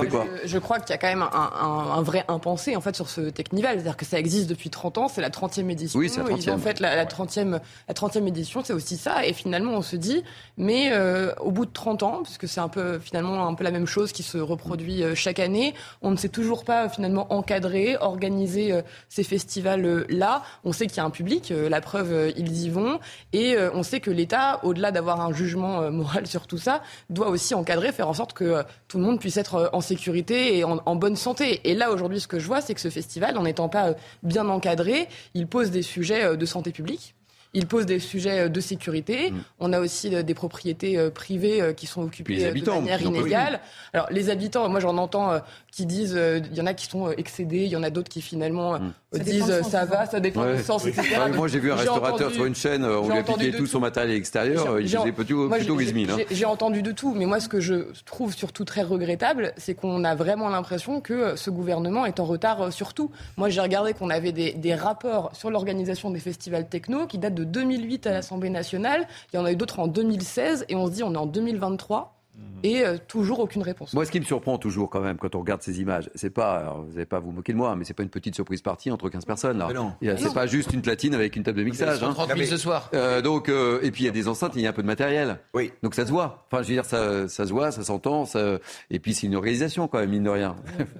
je, 0.46 0.58
crois 0.58 0.80
qu'il 0.80 0.90
y 0.90 0.94
a 0.94 0.98
quand 0.98 1.08
même 1.08 1.22
un, 1.32 2.02
vrai 2.02 2.26
impensé 2.28 2.76
en 2.76 2.82
fait 2.82 2.96
sur 2.96 3.10
ce 3.10 3.22
Technival, 3.30 3.76
c'est-à-dire 3.76 3.96
que 3.96 4.06
ça 4.06 4.18
existe 4.18 4.50
depuis 4.50 4.72
30 4.72 4.98
ans, 4.98 5.08
c'est 5.08 5.22
la 5.22 5.30
30e 5.30 5.70
édition. 5.70 6.00
Oui, 6.00 6.10
c'est 6.10 6.24
la 6.24 6.30
30e. 6.30 6.52
En 6.54 6.58
fait, 6.58 6.80
la, 6.80 7.06
30e, 7.06 7.60
la 7.88 7.94
30e 7.94 8.26
édition, 8.26 8.64
c'est 8.64 8.74
aussi 8.74 8.98
ça. 8.98 9.24
Et 9.24 9.34
finalement, 9.34 9.74
on 9.74 9.84
se 9.84 9.96
dit, 9.96 10.24
mais 10.58 10.90
euh, 10.94 11.32
au 11.42 11.52
bout 11.52 11.68
de 11.68 11.72
30 11.72 12.02
ans, 12.02 12.24
puisque 12.24 12.48
c'est 12.48 12.60
un 12.60 12.70
peu 12.70 12.98
finalement 12.98 13.48
un 13.48 13.54
peu 13.54 13.64
la 13.64 13.72
même 13.72 13.86
chose 13.86 14.12
qui 14.12 14.24
se 14.24 14.40
reproduit 14.40 15.04
euh, 15.04 15.14
chaque 15.14 15.38
année, 15.38 15.76
on 16.02 16.10
ne 16.10 16.18
sait 16.18 16.30
toujours 16.30 16.64
pas 16.64 16.90
finalement 16.90 17.32
encadrer, 17.34 17.98
organiser 18.02 18.72
euh, 18.72 18.82
ces 19.10 19.24
festivals-là. 19.24 20.42
On 20.64 20.72
sait 20.72 20.88
qu'il 20.88 20.98
y 20.98 21.02
a 21.02 21.06
un 21.06 21.12
public, 21.12 21.54
la 21.56 21.82
preuve, 21.82 22.34
ils 22.36 22.64
y 22.64 22.70
vont, 22.70 23.00
et 23.32 23.56
on 23.74 23.84
sait 23.84 24.00
que 24.00 24.10
l'État, 24.10 24.60
au-delà 24.64 24.92
d'avoir 24.92 25.22
un 25.22 25.32
jugement 25.32 25.92
moral 25.92 26.15
sur 26.26 26.48
tout 26.48 26.58
ça, 26.58 26.82
doit 27.10 27.30
aussi 27.30 27.54
encadrer, 27.54 27.92
faire 27.92 28.08
en 28.08 28.14
sorte 28.14 28.34
que 28.34 28.44
euh, 28.44 28.64
tout 28.88 28.98
le 28.98 29.04
monde 29.04 29.20
puisse 29.20 29.38
être 29.38 29.56
euh, 29.56 29.68
en 29.74 29.82
sécurité 29.82 30.58
et 30.58 30.64
en, 30.64 30.96
bonne 30.96 31.16
santé. 31.16 31.62
Et 31.70 31.74
là, 31.76 31.92
aujourd'hui, 31.92 32.20
ce 32.20 32.28
que 32.28 32.40
je 32.40 32.48
vois, 32.48 32.62
c'est 32.62 32.74
que 32.74 32.82
ce 32.82 32.90
festival, 32.90 33.38
en 33.38 33.44
n'étant 33.44 33.70
pas 33.70 33.90
euh, 33.90 33.94
bien 34.24 34.48
encadré, 34.48 35.08
il 35.34 35.48
pose 35.48 35.72
des 35.72 35.82
sujets 35.82 36.38
de 36.38 36.46
santé 36.46 36.72
publique. 36.72 37.15
Il 37.56 37.66
pose 37.66 37.88
des 37.88 38.00
sujets 38.00 38.50
de 38.50 38.60
sécurité. 38.60 39.32
Mm. 39.32 39.36
On 39.60 39.74
a 39.74 39.80
aussi 39.80 40.12
des 40.12 40.34
propriétés 40.34 41.10
privées 41.10 41.74
qui 41.76 41.88
sont 41.88 42.04
occupées 42.04 42.52
de 42.52 42.70
manière 42.70 43.02
inégale. 43.02 43.60
Alors 43.94 44.08
les 44.12 44.30
habitants, 44.30 44.70
moi 44.70 44.80
j'en 44.80 44.98
entends 44.98 45.42
qui 45.72 45.86
disent, 45.86 46.18
il 46.18 46.56
y 46.56 46.62
en 46.62 46.68
a 46.68 46.74
qui 46.74 46.86
sont 46.86 47.10
excédés, 47.12 47.64
il 47.64 47.70
y 47.70 47.76
en 47.76 47.84
a 47.84 47.90
d'autres 47.90 48.10
qui 48.10 48.22
finalement 48.22 48.80
mm 48.80 48.92
disent 49.20 49.62
ça 49.64 49.86
va, 49.86 50.06
ça 50.06 50.20
dépend 50.20 50.52
du 50.54 50.62
sens, 50.62 50.86
etc. 50.86 51.18
moi, 51.34 51.48
j'ai 51.48 51.60
vu 51.60 51.72
un 51.72 51.76
restaurateur 51.76 52.32
sur 52.32 52.46
une 52.46 52.56
chaîne, 52.56 52.84
on 52.86 53.10
lui 53.10 53.18
a 53.18 53.24
piqué 53.24 53.52
tout 53.52 53.68
son 53.68 53.80
matériel 53.80 54.16
extérieur, 54.16 54.80
il 54.80 54.88
faisait 54.88 55.12
plutôt, 55.12 55.50
plutôt 55.50 55.80
hein. 55.80 56.18
J'ai 56.32 56.46
entendu 56.46 56.82
de 56.82 56.92
tout, 56.92 57.14
mais 57.16 57.26
moi, 57.26 57.40
ce 57.40 57.50
que 57.50 57.60
je 57.60 57.86
trouve 58.06 58.34
surtout 58.34 58.66
très 58.66 58.84
regrettable, 58.84 59.54
c'est 59.58 59.74
qu'on 59.74 60.04
a 60.04 60.16
vraiment 60.16 60.50
l'impression 60.50 61.02
que 61.02 61.36
ce 61.36 61.50
gouvernement 61.50 62.06
est 62.06 62.20
en 62.20 62.26
retard 62.26 62.62
euh, 62.62 62.72
sur 62.72 62.94
tout. 62.94 63.12
Moi, 63.38 63.50
j'ai 63.50 63.62
regardé 63.62 63.94
qu'on 63.94 64.10
avait 64.10 64.32
des, 64.32 64.54
des 64.54 64.76
rapports 64.76 65.32
sur 65.34 65.50
l'organisation 65.50 66.12
des 66.12 66.20
festivals 66.20 66.68
techno 66.68 67.06
qui 67.08 67.18
datent 67.18 67.36
de 67.36 67.44
2008 67.46 68.08
à 68.08 68.12
l'Assemblée 68.12 68.50
nationale. 68.50 69.08
Il 69.32 69.38
y 69.38 69.40
en 69.40 69.46
a 69.46 69.52
eu 69.52 69.56
d'autres 69.56 69.80
en 69.80 69.88
2016, 69.88 70.66
et 70.70 70.76
on 70.76 70.88
se 70.88 70.92
dit, 70.92 71.04
on 71.04 71.14
est 71.14 71.18
en 71.18 71.26
2023 71.26 72.16
et 72.66 72.86
euh, 72.86 72.98
toujours 73.08 73.40
aucune 73.40 73.62
réponse. 73.62 73.94
Moi, 73.94 74.06
ce 74.06 74.12
qui 74.12 74.20
me 74.20 74.26
surprend 74.26 74.58
toujours 74.58 74.90
quand 74.90 75.02
même 75.02 75.18
quand 75.18 75.36
on 75.36 75.40
regarde 75.40 75.62
ces 75.62 75.82
images, 75.82 76.10
c'est 76.16 76.30
pas, 76.30 76.76
vous 76.86 76.94
n'allez 76.94 77.06
pas 77.06 77.20
vous 77.20 77.32
moquer 77.32 77.54
de 77.54 77.58
moi, 77.58 77.76
mais 77.76 77.86
c'est 77.86 77.94
pas 77.94 78.04
une 78.04 78.10
petite 78.10 78.36
surprise 78.36 78.62
partie 78.62 78.92
entre 78.92 79.10
15 79.10 79.26
personnes 79.26 79.58
là. 79.58 79.70
C'est 80.18 80.34
pas 80.34 80.48
juste 80.48 80.74
une 80.74 80.82
platine 80.82 81.14
avec 81.14 81.36
une 81.36 81.44
table 81.44 81.60
de 81.60 81.64
mixage. 81.64 82.02
Hein. 82.02 82.14
30 82.14 82.36
000 82.36 82.50
ce 82.50 82.58
soir. 82.58 82.90
Euh, 82.94 83.22
donc, 83.22 83.50
euh, 83.50 83.80
et 83.84 83.92
puis 83.92 84.04
il 84.04 84.06
y 84.06 84.10
a 84.10 84.12
des 84.12 84.28
enceintes, 84.28 84.54
il 84.56 84.62
y 84.62 84.68
a 84.68 84.70
un 84.70 84.74
peu 84.74 84.82
de 84.82 84.88
matériel. 84.88 85.40
Oui. 85.54 85.72
Donc 85.84 85.96
ça 85.96 86.06
se 86.06 86.12
voit. 86.12 86.48
Enfin, 86.52 86.64
je 86.64 86.70
veux 86.70 86.74
dire, 86.74 86.86
ça, 86.86 87.28
ça 87.28 87.46
se 87.46 87.52
voit, 87.52 87.72
ça 87.72 87.84
s'entend. 87.84 88.26
Ça... 88.26 88.60
Et 88.90 89.00
puis 89.00 89.14
c'est 89.14 89.28
une 89.28 89.36
organisation 89.36 89.88
quand 89.88 90.00
même, 90.00 90.10
mine 90.10 90.24
de 90.24 90.30
rien. 90.30 90.56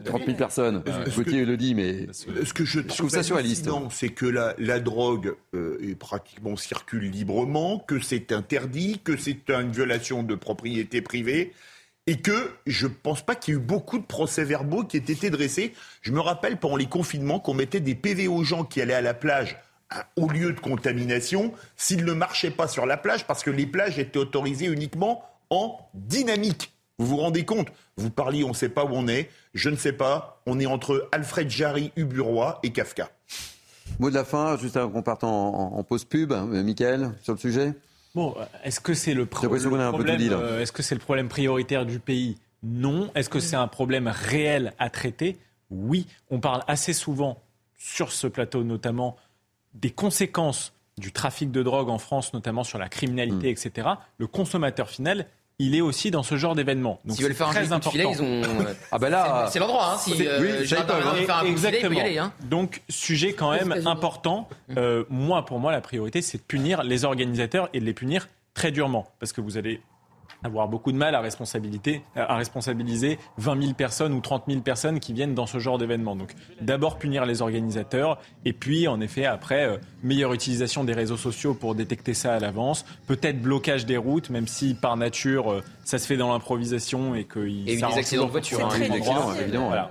30 0.06 0.26
000 0.26 0.38
personnes. 0.38 0.84
Gauthier 1.16 1.46
le 1.46 1.58
dit, 1.58 1.74
mais 1.74 2.08
ce 2.12 2.54
que 2.54 2.66
je, 2.66 2.80
trouve, 2.82 3.10
ça 3.10 3.24
surréaliste. 3.24 3.70
C'est 3.90 4.10
que 4.10 4.26
la, 4.26 4.54
la 4.58 4.80
drogue 4.80 5.36
est 5.54 5.96
pratiquement 5.96 6.56
circule 6.56 7.10
librement, 7.10 7.80
que 7.80 8.00
c'est 8.00 8.32
interdit, 8.32 9.00
que 9.04 9.18
c'est 9.18 9.50
une 9.50 9.72
violation 9.72 10.24
de 10.24 10.36
propriété 10.36 11.02
privée 11.02 11.25
et 12.08 12.22
que 12.22 12.52
je 12.68 12.88
pense 12.88 13.22
pas 13.24 13.36
qu'il 13.36 13.54
y 13.54 13.58
ait 13.58 13.60
eu 13.60 13.64
beaucoup 13.64 13.98
de 13.98 14.06
procès-verbaux 14.06 14.84
qui 14.84 14.98
aient 14.98 15.00
été 15.00 15.30
dressés. 15.30 15.74
Je 16.02 16.12
me 16.12 16.20
rappelle 16.20 16.58
pendant 16.58 16.76
les 16.76 16.86
confinements 16.86 17.40
qu'on 17.40 17.54
mettait 17.54 17.80
des 17.80 17.96
PV 17.96 18.28
aux 18.28 18.44
gens 18.44 18.64
qui 18.64 18.82
allaient 18.82 18.94
à 18.94 19.02
la 19.02 19.14
plage 19.14 19.58
au 20.16 20.28
lieu 20.28 20.52
de 20.52 20.60
contamination 20.60 21.54
s'ils 21.78 22.06
ne 22.06 22.14
marchaient 22.14 22.52
pas 22.52 22.68
sur 22.68 22.86
la 22.86 22.98
plage 22.98 23.26
parce 23.26 23.44
que 23.44 23.52
les 23.52 23.66
plages 23.66 24.00
étaient 24.00 24.18
autorisées 24.18 24.66
uniquement 24.66 25.24
en 25.50 25.78
dynamique. 25.94 26.72
Vous 26.98 27.08
vous 27.08 27.18
rendez 27.18 27.44
compte? 27.44 27.68
Vous 27.98 28.10
parliez, 28.10 28.44
on 28.44 28.50
ne 28.50 28.54
sait 28.54 28.70
pas 28.70 28.86
où 28.86 28.90
on 28.92 29.08
est. 29.08 29.30
Je 29.54 29.70
ne 29.70 29.76
sais 29.76 29.92
pas. 29.92 30.42
On 30.46 30.60
est 30.60 30.66
entre 30.66 31.10
Alfred 31.12 31.50
Jarry, 31.50 31.92
Uburois 31.98 32.60
et 32.64 32.72
Kafka. 32.72 33.10
Mot 34.00 34.10
de 34.10 34.16
la 34.16 34.24
fin, 34.24 34.58
juste 34.58 34.78
avant 34.78 34.90
qu'on 34.90 35.02
parte 35.02 35.24
en, 35.24 35.84
pause 35.84 36.06
pub, 36.06 36.32
hein, 36.32 36.46
Michael, 36.46 37.12
sur 37.22 37.34
le 37.34 37.40
sujet? 37.40 37.74
Bon, 38.16 38.34
est-ce 38.64 38.80
que 38.80 38.94
c'est 38.94 39.14
le, 39.14 39.26
problème 39.26 39.62
euh, 40.32 40.62
Est-ce 40.62 40.72
que 40.72 40.82
c'est 40.82 40.96
le 40.96 41.02
problème 41.02 41.28
prioritaire 41.28 41.86
du 41.86 42.00
pays? 42.00 42.38
Non. 42.64 43.12
Est-ce 43.14 43.30
que 43.30 43.42
c'est 43.42 43.58
un 43.58 43.68
problème 43.68 44.08
réel 44.08 44.74
à 44.80 44.90
traiter? 44.90 45.38
Oui. 45.70 46.08
On 46.32 46.40
parle 46.40 46.64
assez 46.68 46.94
souvent 46.94 47.42
sur 47.78 48.14
ce 48.14 48.28
plateau, 48.28 48.64
notamment 48.64 49.18
des 49.74 49.92
conséquences 49.92 50.74
du 50.98 51.12
trafic 51.12 51.52
de 51.52 51.62
drogue 51.62 51.90
en 51.90 51.98
France, 51.98 52.34
notamment 52.34 52.64
sur 52.64 52.80
la 52.80 52.88
criminalité, 52.88 53.50
mm. 53.50 53.68
etc. 53.68 53.90
Le 54.18 54.28
consommateur 54.28 54.90
final, 54.90 55.28
il 55.60 55.76
est 55.76 55.82
aussi 55.82 56.12
dans 56.12 56.24
ce 56.24 56.36
genre 56.36 56.56
d'événement. 56.56 57.00
Donc, 57.06 57.16
S'ils 57.16 57.26
veulent 57.26 57.36
faire 57.36 57.50
un 57.50 57.72
important. 57.72 58.12
ils 58.12 58.22
ont. 58.22 58.42
ah 58.92 59.00
ben 59.00 59.10
là, 59.10 59.48
c'est 59.52 59.60
l'endroit. 59.60 59.94
Hein, 59.94 59.98
si 59.98 60.14
euh, 60.28 60.42
oui, 60.42 60.68
ça 60.68 60.84
faire 60.86 61.38
un 61.38 61.46
exactement. 61.46 62.00
Aller, 62.00 62.18
hein. 62.18 62.34
Donc 62.44 62.82
sujet 62.90 63.34
quand 63.34 63.52
même 63.52 63.74
important. 63.86 64.50
Euh, 64.78 65.06
moi, 65.10 65.46
pour 65.46 65.60
moi, 65.60 65.72
la 65.72 65.82
priorité, 65.82 66.22
c'est 66.22 66.38
de 66.38 66.44
punir 66.44 66.84
les 66.84 67.06
organisateurs 67.06 67.70
et 67.74 67.80
de 67.80 67.86
les 67.86 67.94
punir 67.94 68.28
très 68.54 68.72
durement, 68.72 69.08
parce 69.20 69.34
que 69.34 69.42
vous 69.42 69.58
allez 69.58 69.82
avoir 70.46 70.68
beaucoup 70.68 70.92
de 70.92 70.98
mal 70.98 71.16
à, 71.16 71.22
responsabiliser, 71.22 72.02
à 72.16 72.36
responsabiliser 72.36 73.20
20 73.38 73.62
000 73.62 73.74
personnes 73.74 74.14
ou 74.14 74.22
30 74.22 74.44
000 74.48 74.62
personnes 74.62 75.00
qui 75.00 75.14
viennent 75.14 75.36
dans 75.36 75.46
ce 75.46 75.60
genre 75.60 75.78
d'événement. 75.78 76.16
Donc 76.16 76.34
d'abord 76.62 76.98
punir 76.98 77.26
les 77.26 77.42
organisateurs 77.42 78.20
et 78.46 78.54
puis 78.54 78.88
en 78.88 79.02
effet 79.02 79.26
après 79.26 79.66
euh, 79.66 79.78
meilleure 80.04 80.34
utilisation 80.34 80.84
des 80.84 80.94
réseaux 80.94 81.18
sociaux 81.18 81.54
pour 81.54 81.76
détecter 81.76 82.14
ça 82.14 82.34
à 82.34 82.40
l'avance, 82.40 82.86
peut-être 83.08 83.42
blocage 83.42 83.86
des 83.86 83.98
routes 83.98 84.30
même 84.30 84.48
si 84.48 84.76
par 84.76 84.98
nature 84.98 85.52
euh, 85.52 85.62
ça 85.84 85.98
se 85.98 86.08
fait 86.08 86.18
dans 86.18 86.32
l'improvisation 86.32 87.16
et 87.16 87.26
qu'il 87.26 87.70
y 87.70 87.84
a 87.84 87.88
des 87.88 87.98
accidents 87.98 88.26
de 88.26 88.32
voiture, 88.32 88.66
hein, 88.66 88.70
évidemment. 88.80 89.68
Voilà. 89.68 89.90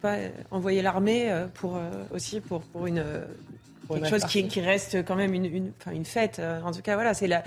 Pas 0.00 0.16
envoyer 0.50 0.80
l'armée 0.80 1.30
euh, 1.30 1.46
pour 1.52 1.78
aussi 2.12 2.40
pour, 2.40 2.62
pour 2.62 2.86
une 2.86 3.04
quelque 3.88 4.08
chose 4.08 4.24
qui, 4.24 4.46
qui, 4.46 4.60
reste 4.60 5.04
quand 5.04 5.16
même 5.16 5.34
une, 5.34 5.44
une, 5.44 5.72
une 5.92 6.04
fête. 6.04 6.40
En 6.64 6.70
tout 6.70 6.80
cas, 6.80 6.94
voilà, 6.94 7.12
c'est 7.12 7.26
la, 7.26 7.42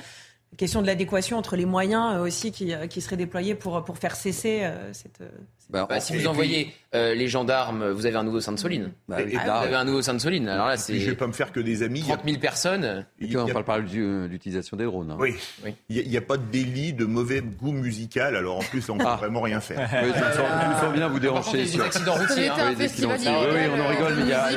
question 0.58 0.82
de 0.82 0.88
l'adéquation 0.88 1.38
entre 1.38 1.56
les 1.56 1.66
moyens 1.66 2.16
euh, 2.16 2.24
aussi 2.24 2.52
qui, 2.52 2.74
euh, 2.74 2.88
qui, 2.88 3.02
seraient 3.02 3.18
déployés 3.18 3.56
pour, 3.56 3.84
pour 3.84 3.98
faire 3.98 4.16
cesser 4.16 4.62
euh, 4.64 4.94
cette, 4.94 5.22
bah, 5.74 5.88
bah, 5.90 6.00
si 6.00 6.16
vous 6.16 6.28
envoyez 6.28 6.72
euh, 6.94 7.16
les 7.16 7.28
gendarmes, 7.28 7.90
vous 7.90 8.06
avez 8.06 8.16
un 8.16 8.24
nouveau 8.24 8.40
Sainte-Soline. 8.40 8.92
Bah, 9.08 9.18
vous 9.24 9.50
avez 9.50 9.74
un 9.74 9.86
nouveau 9.86 10.04
Sainte-Soline. 10.04 10.48
Alors 10.48 10.68
là, 10.68 10.78
c'est. 10.78 11.00
Je 11.00 11.10
vais 11.10 11.16
pas 11.16 11.26
me 11.26 11.34
faire 11.34 11.52
que 11.52 11.60
des 11.60 11.82
amis. 11.82 12.02
30 12.02 12.22
000 12.24 12.38
personnes. 12.38 13.08
Et 13.20 13.36
on 13.36 13.48
parle 13.48 13.66
pas 13.66 13.82
de 13.82 14.28
l'utilisation 14.28 14.78
des 14.78 14.86
drones. 14.86 15.10
Hein. 15.10 15.18
Oui. 15.20 15.34
Il 15.90 16.08
n'y 16.08 16.16
a, 16.16 16.22
pas 16.22 16.38
de 16.38 16.44
délit 16.44 16.94
de 16.94 17.06
mauvais 17.06 17.42
goût 17.42 17.72
musical. 17.72 18.36
Alors 18.36 18.58
en 18.58 18.62
plus, 18.62 18.88
on 18.92 19.00
peut 19.00 19.06
ah. 19.08 19.16
vraiment 19.16 19.42
rien 19.42 19.60
faire. 19.60 19.80
oui, 20.04 20.12
je 20.16 20.20
me 20.20 20.76
sens, 20.76 20.94
bien 20.94 21.08
vous 21.08 21.20
déranger. 21.20 21.64
Des 21.64 21.82
accidents 21.82 22.14
routiers. 22.14 22.50
Hein. 22.50 22.56
un 22.60 22.76
festival 22.76 23.20
oui, 23.20 23.28
oui, 23.28 23.62
on 23.76 23.82
en 23.82 23.88
rigole, 23.88 24.14
mais 24.16 24.22
il 24.22 24.30
y 24.30 24.34
a. 24.34 24.52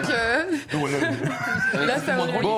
Là, 1.87 1.99
ça 1.99 2.17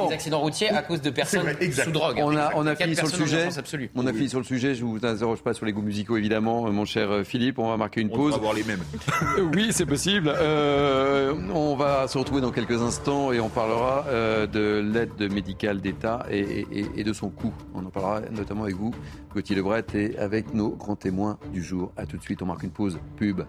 Des 0.08 0.14
accidents 0.14 0.40
routiers 0.40 0.70
à 0.70 0.82
cause 0.82 1.00
de 1.00 1.10
personnes 1.10 1.46
sous 1.70 1.90
drogue. 1.92 2.16
On 2.18 2.36
a, 2.36 2.50
on 2.56 2.66
a 2.66 2.74
fini 2.74 2.96
sur 2.96 3.06
le 3.06 3.12
sujet. 3.12 3.48
sujet. 3.64 3.90
On 3.94 4.04
a 4.04 4.12
fini 4.12 4.28
sur 4.28 4.40
le 4.40 4.44
sujet. 4.44 4.74
Je 4.74 4.84
vous 4.84 4.98
interroge 5.00 5.42
pas 5.42 5.54
sur 5.54 5.64
les 5.64 5.72
goûts 5.72 5.82
musicaux, 5.82 6.16
évidemment, 6.16 6.68
mon 6.72 6.84
cher 6.84 7.24
Philippe. 7.24 7.60
On 7.60 7.70
va 7.70 7.76
marquer 7.76 8.00
une 8.00 8.10
pause. 8.10 8.34
Avoir 8.48 8.56
les 8.56 8.64
mêmes. 8.64 8.84
oui, 9.54 9.74
c'est 9.74 9.84
possible. 9.84 10.32
Euh, 10.34 11.34
on 11.52 11.76
va 11.76 12.08
se 12.08 12.16
retrouver 12.16 12.40
dans 12.40 12.50
quelques 12.50 12.80
instants 12.80 13.30
et 13.30 13.40
on 13.40 13.50
parlera 13.50 14.06
euh, 14.08 14.46
de 14.46 14.80
l'aide 14.80 15.30
médicale 15.30 15.82
d'État 15.82 16.24
et, 16.30 16.66
et, 16.96 17.04
de 17.04 17.12
son 17.12 17.28
coût. 17.28 17.52
On 17.74 17.84
en 17.84 17.90
parlera 17.90 18.22
notamment 18.30 18.62
avec 18.62 18.76
vous, 18.76 18.94
Gauthier 19.34 19.54
Lebret, 19.54 19.84
et 19.92 20.16
avec 20.16 20.54
nos 20.54 20.70
grands 20.70 20.96
témoins 20.96 21.38
du 21.52 21.62
jour. 21.62 21.92
À 21.98 22.06
tout 22.06 22.16
de 22.16 22.22
suite. 22.22 22.40
On 22.40 22.46
marque 22.46 22.62
une 22.62 22.70
pause. 22.70 22.98
Pub. 23.18 23.42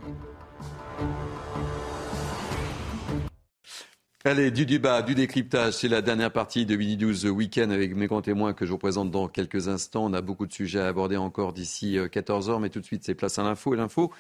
Allez, 4.26 4.52
du 4.52 4.66
débat, 4.66 5.02
du 5.02 5.16
décryptage, 5.16 5.76
c'est 5.76 5.88
la 5.88 6.02
dernière 6.02 6.34
partie 6.34 6.66
de 6.66 6.76
Mini 6.76 6.98
12 6.98 7.28
Week-end 7.28 7.70
avec 7.70 7.96
mes 7.96 8.08
grands 8.08 8.22
témoins 8.22 8.52
que 8.52 8.66
je 8.66 8.72
vous 8.72 8.78
présente 8.78 9.12
dans 9.12 9.30
quelques 9.30 9.70
instants. 9.70 10.04
On 10.04 10.14
a 10.14 10.20
beaucoup 10.20 10.46
de 10.46 10.52
sujets 10.52 10.82
à 10.82 10.88
aborder 10.88 11.16
encore 11.16 11.54
d'ici 11.54 11.98
14 12.12 12.50
euh, 12.50 12.52
heures, 12.52 12.60
mais 12.60 12.70
tout 12.70 12.82
de 12.82 12.86
suite, 12.86 13.06
c'est 13.06 13.16
place 13.16 13.40
à 13.40 13.44
l'info. 13.44 13.74
Et 13.74 13.78
l'info, 13.78 14.12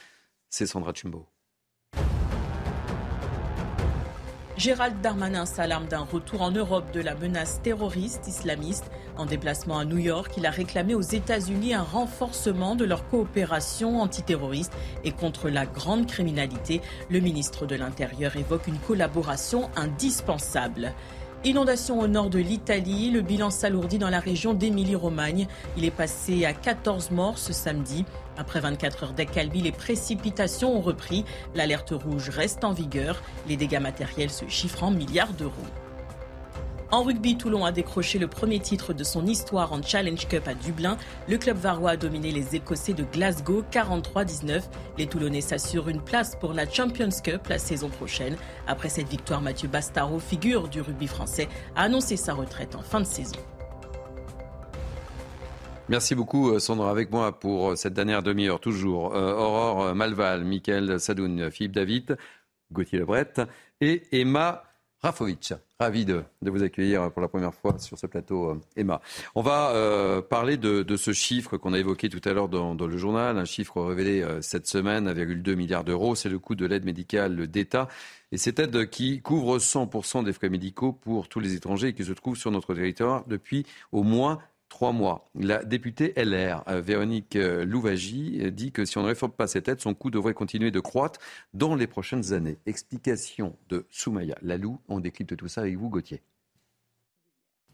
c'est 0.49 0.65
Sandra 0.65 0.93
Chumbo. 0.93 1.27
Gérald 4.57 4.99
Darmanin 4.99 5.45
s'alarme 5.45 5.87
d'un 5.87 6.01
retour 6.01 6.41
en 6.41 6.51
Europe 6.51 6.91
de 6.91 6.99
la 6.99 7.15
menace 7.15 7.61
terroriste 7.63 8.27
islamiste. 8.27 8.91
En 9.17 9.25
déplacement 9.25 9.79
à 9.79 9.85
New 9.85 9.99
York, 9.99 10.33
il 10.35 10.45
a 10.45 10.51
réclamé 10.51 10.95
aux 10.95 11.01
États-Unis 11.01 11.73
un 11.73 11.83
renforcement 11.83 12.75
de 12.75 12.83
leur 12.83 13.07
coopération 13.07 14.01
antiterroriste 14.01 14.73
et 15.05 15.13
contre 15.13 15.47
la 15.47 15.65
grande 15.65 16.07
criminalité. 16.07 16.81
Le 17.09 17.21
ministre 17.21 17.65
de 17.65 17.75
l'Intérieur 17.75 18.35
évoque 18.35 18.67
une 18.67 18.79
collaboration 18.79 19.69
indispensable. 19.77 20.93
Inondation 21.45 22.01
au 22.01 22.07
nord 22.07 22.29
de 22.29 22.39
l'Italie, 22.39 23.11
le 23.11 23.21
bilan 23.21 23.49
s'alourdit 23.49 23.97
dans 23.97 24.09
la 24.09 24.19
région 24.19 24.53
d'Émilie-Romagne. 24.53 25.47
Il 25.77 25.85
est 25.85 25.91
passé 25.91 26.43
à 26.43 26.51
14 26.51 27.11
morts 27.11 27.37
ce 27.37 27.53
samedi. 27.53 28.03
Après 28.39 28.61
24 28.61 29.03
heures 29.03 29.13
d'accalmie, 29.13 29.61
les 29.61 29.73
précipitations 29.73 30.77
ont 30.77 30.81
repris. 30.81 31.25
L'alerte 31.55 31.91
rouge 31.91 32.29
reste 32.29 32.63
en 32.63 32.71
vigueur. 32.71 33.21
Les 33.49 33.57
dégâts 33.57 33.81
matériels 33.81 34.29
se 34.29 34.47
chiffrent 34.47 34.85
en 34.85 34.91
milliards 34.91 35.33
d'euros. 35.33 35.51
En 36.89 37.03
rugby, 37.03 37.37
Toulon 37.37 37.65
a 37.65 37.73
décroché 37.73 38.17
le 38.17 38.27
premier 38.27 38.59
titre 38.59 38.93
de 38.93 39.03
son 39.03 39.27
histoire 39.27 39.73
en 39.73 39.83
Challenge 39.83 40.25
Cup 40.27 40.47
à 40.47 40.53
Dublin. 40.53 40.97
Le 41.27 41.37
club 41.37 41.57
varois 41.57 41.91
a 41.91 41.97
dominé 41.97 42.31
les 42.31 42.55
Écossais 42.55 42.93
de 42.93 43.03
Glasgow 43.03 43.63
43-19. 43.71 44.63
Les 44.97 45.05
Toulonnais 45.05 45.41
s'assurent 45.41 45.89
une 45.89 46.01
place 46.01 46.37
pour 46.39 46.53
la 46.53 46.67
Champions 46.67 47.09
Cup 47.21 47.45
la 47.49 47.59
saison 47.59 47.89
prochaine. 47.89 48.37
Après 48.67 48.89
cette 48.89 49.09
victoire, 49.09 49.41
Mathieu 49.41 49.67
Bastaro, 49.67 50.17
figure 50.17 50.69
du 50.69 50.79
rugby 50.79 51.07
français, 51.07 51.49
a 51.75 51.83
annoncé 51.83 52.15
sa 52.15 52.33
retraite 52.33 52.73
en 52.75 52.81
fin 52.81 53.01
de 53.01 53.05
saison. 53.05 53.37
Merci 55.89 56.13
beaucoup 56.13 56.51
euh, 56.51 56.59
Sandra 56.59 56.91
avec 56.91 57.09
moi 57.09 57.39
pour 57.39 57.71
euh, 57.71 57.75
cette 57.75 57.95
dernière 57.95 58.21
demi-heure 58.21 58.59
toujours. 58.59 59.15
Euh, 59.15 59.33
Aurore 59.33 59.95
Malval, 59.95 60.43
Mickaël 60.43 60.99
Sadoun, 60.99 61.49
Philippe 61.49 61.71
David, 61.71 62.15
Gauthier 62.71 62.99
Lebret 62.99 63.33
et 63.81 64.03
Emma 64.11 64.65
Rafovic. 65.01 65.55
Ravi 65.79 66.05
de, 66.05 66.25
vous 66.43 66.61
accueillir 66.61 67.11
pour 67.11 67.23
la 67.23 67.27
première 67.27 67.55
fois 67.55 67.79
sur 67.79 67.97
ce 67.97 68.05
plateau, 68.05 68.61
Emma. 68.75 69.01
On 69.33 69.41
va 69.41 70.21
parler 70.29 70.57
de, 70.57 70.95
ce 70.97 71.13
chiffre 71.13 71.55
qu'on 71.55 71.71
a 71.71 71.79
évoqué 71.79 72.09
tout 72.09 72.21
à 72.29 72.33
l'heure 72.33 72.49
dans, 72.49 72.75
le 72.75 72.97
journal, 72.97 73.37
un 73.37 73.45
chiffre 73.45 73.81
révélé 73.81 74.27
cette 74.41 74.67
semaine, 74.67 75.09
1,2 75.09 75.55
milliard 75.55 75.85
d'euros. 75.85 76.15
C'est 76.15 76.27
le 76.27 76.37
coût 76.37 76.53
de 76.53 76.65
l'aide 76.65 76.83
médicale 76.83 77.47
d'État. 77.47 77.87
Et 78.33 78.37
cette 78.37 78.59
aide 78.59 78.89
qui 78.89 79.21
couvre 79.21 79.57
100% 79.57 80.25
des 80.25 80.33
frais 80.33 80.49
médicaux 80.49 80.91
pour 80.91 81.29
tous 81.29 81.39
les 81.39 81.55
étrangers 81.55 81.93
qui 81.93 82.03
se 82.03 82.11
trouvent 82.11 82.35
sur 82.35 82.51
notre 82.51 82.75
territoire 82.75 83.23
depuis 83.25 83.65
au 83.93 84.03
moins 84.03 84.39
trois 84.69 84.91
mois. 84.93 85.29
La 85.35 85.63
députée 85.63 86.13
LR, 86.15 86.63
euh, 86.67 86.79
Véronique 86.79 87.35
euh, 87.35 87.65
Louvagie, 87.65 88.39
euh, 88.41 88.51
dit 88.51 88.71
que 88.71 88.85
si 88.85 88.97
on 88.97 89.01
ne 89.01 89.07
réforme 89.07 89.31
pas 89.31 89.47
cette 89.47 89.67
aide, 89.67 89.81
son 89.81 89.93
coût 89.93 90.11
devrait 90.11 90.33
continuer 90.33 90.71
de 90.71 90.79
croître 90.79 91.19
dans 91.53 91.75
les 91.75 91.87
prochaines 91.87 92.31
années. 92.33 92.57
Explication 92.65 93.57
de 93.69 93.85
Soumaya 93.89 94.37
Lalou. 94.41 94.79
On 94.87 94.99
décrypte 94.99 95.35
tout 95.35 95.47
ça 95.47 95.61
avec 95.61 95.75
vous, 95.77 95.89
Gauthier. 95.89 96.21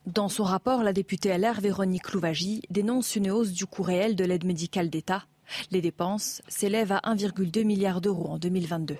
Dans 0.06 0.30
son 0.30 0.44
rapport, 0.44 0.84
la 0.84 0.94
députée 0.94 1.36
LR 1.36 1.60
Véronique 1.60 2.14
Louvagie 2.14 2.62
dénonce 2.70 3.16
une 3.16 3.32
hausse 3.32 3.52
du 3.52 3.66
coût 3.66 3.84
réel 3.84 4.16
de 4.16 4.24
l'aide 4.24 4.46
médicale 4.46 4.90
d'État. 4.90 5.26
Les 5.72 5.82
dépenses 5.82 6.42
s'élèvent 6.48 6.92
à 6.92 7.02
1,2 7.16 7.64
milliard 7.64 8.02
d'euros 8.02 8.30
en 8.30 8.38
2022. 8.38 8.98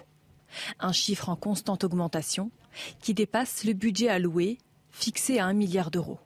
Un 0.80 0.92
chiffre 0.92 1.30
en 1.30 1.36
constante 1.36 1.84
augmentation 1.84 2.52
qui 3.02 3.14
dépasse 3.14 3.64
le 3.64 3.74
budget 3.74 4.10
alloué, 4.10 4.58
fixé 4.92 5.40
à 5.40 5.46
1 5.46 5.54
milliard 5.54 5.92
d'euros. 5.92 6.20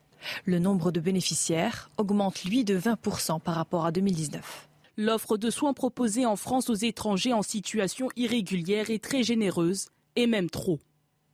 Le 0.45 0.59
nombre 0.59 0.91
de 0.91 0.99
bénéficiaires 0.99 1.89
augmente, 1.97 2.43
lui, 2.43 2.63
de 2.63 2.77
20% 2.77 3.39
par 3.39 3.55
rapport 3.55 3.85
à 3.85 3.91
2019. 3.91 4.67
L'offre 4.97 5.37
de 5.37 5.49
soins 5.49 5.73
proposée 5.73 6.25
en 6.25 6.35
France 6.35 6.69
aux 6.69 6.75
étrangers 6.75 7.33
en 7.33 7.41
situation 7.41 8.09
irrégulière 8.17 8.89
est 8.89 9.03
très 9.03 9.23
généreuse, 9.23 9.87
et 10.15 10.27
même 10.27 10.49
trop. 10.49 10.79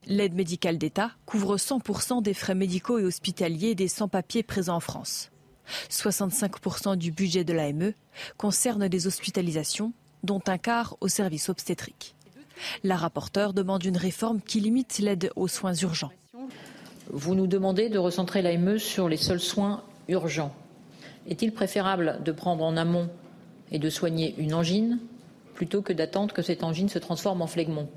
L'aide 0.05 0.35
médicale 0.35 0.77
d'État 0.77 1.11
couvre 1.25 1.57
100% 1.57 2.21
des 2.21 2.35
frais 2.35 2.53
médicaux 2.53 2.99
et 2.99 3.03
hospitaliers 3.03 3.73
des 3.73 3.87
sans-papiers 3.87 4.43
présents 4.43 4.75
en 4.75 4.79
France. 4.79 5.31
65% 5.89 6.95
du 6.95 7.11
budget 7.11 7.43
de 7.43 7.53
l'AME 7.53 7.93
concerne 8.37 8.87
des 8.87 9.07
hospitalisations, 9.07 9.93
dont 10.23 10.41
un 10.45 10.59
quart 10.59 10.95
au 11.01 11.07
service 11.07 11.49
obstétrique. 11.49 12.15
La 12.83 12.97
rapporteure 12.97 13.53
demande 13.53 13.83
une 13.83 13.97
réforme 13.97 14.41
qui 14.41 14.59
limite 14.59 14.99
l'aide 14.99 15.31
aux 15.35 15.47
soins 15.47 15.73
urgents. 15.73 16.11
Vous 17.11 17.35
nous 17.35 17.47
demandez 17.47 17.89
de 17.89 17.97
recentrer 17.97 18.41
l'AME 18.41 18.77
sur 18.77 19.09
les 19.09 19.17
seuls 19.17 19.39
soins 19.39 19.83
urgents. 20.07 20.53
Est-il 21.27 21.51
préférable 21.53 22.19
de 22.23 22.31
prendre 22.31 22.63
en 22.63 22.77
amont 22.77 23.09
et 23.71 23.79
de 23.79 23.89
soigner 23.89 24.35
une 24.37 24.53
angine 24.53 24.99
plutôt 25.53 25.81
que 25.81 25.93
d'attendre 25.93 26.33
que 26.33 26.41
cette 26.41 26.63
angine 26.63 26.89
se 26.89 26.99
transforme 26.99 27.41
en 27.41 27.47
phlegmon 27.47 27.89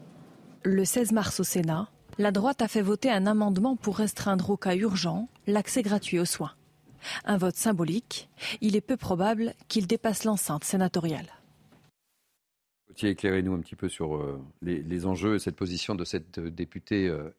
Le 0.62 0.84
16 0.84 1.12
mars 1.12 1.40
au 1.40 1.44
Sénat, 1.44 1.88
la 2.18 2.32
droite 2.32 2.62
a 2.62 2.68
fait 2.68 2.82
voter 2.82 3.10
un 3.10 3.26
amendement 3.26 3.76
pour 3.76 3.98
restreindre 3.98 4.50
au 4.50 4.56
cas 4.56 4.74
urgent 4.74 5.28
l'accès 5.46 5.82
gratuit 5.82 6.18
aux 6.18 6.24
soins. 6.24 6.52
Un 7.24 7.38
vote 7.38 7.56
symbolique, 7.56 8.28
il 8.60 8.76
est 8.76 8.80
peu 8.80 8.96
probable 8.96 9.54
qu'il 9.68 9.86
dépasse 9.86 10.24
l'enceinte 10.24 10.64
sénatoriale. 10.64 11.28
Éclairez-nous 13.00 13.54
un 13.54 13.60
petit 13.60 13.76
peu 13.76 13.88
sur 13.88 14.16
euh, 14.16 14.40
les, 14.62 15.06
enjeux 15.06 15.36
et 15.36 15.38
cette 15.38 15.54
position 15.54 15.94
de 15.94 16.04
cette 16.04 16.38
euh, 16.38 16.50
députée 16.50 17.06
euh, 17.06 17.30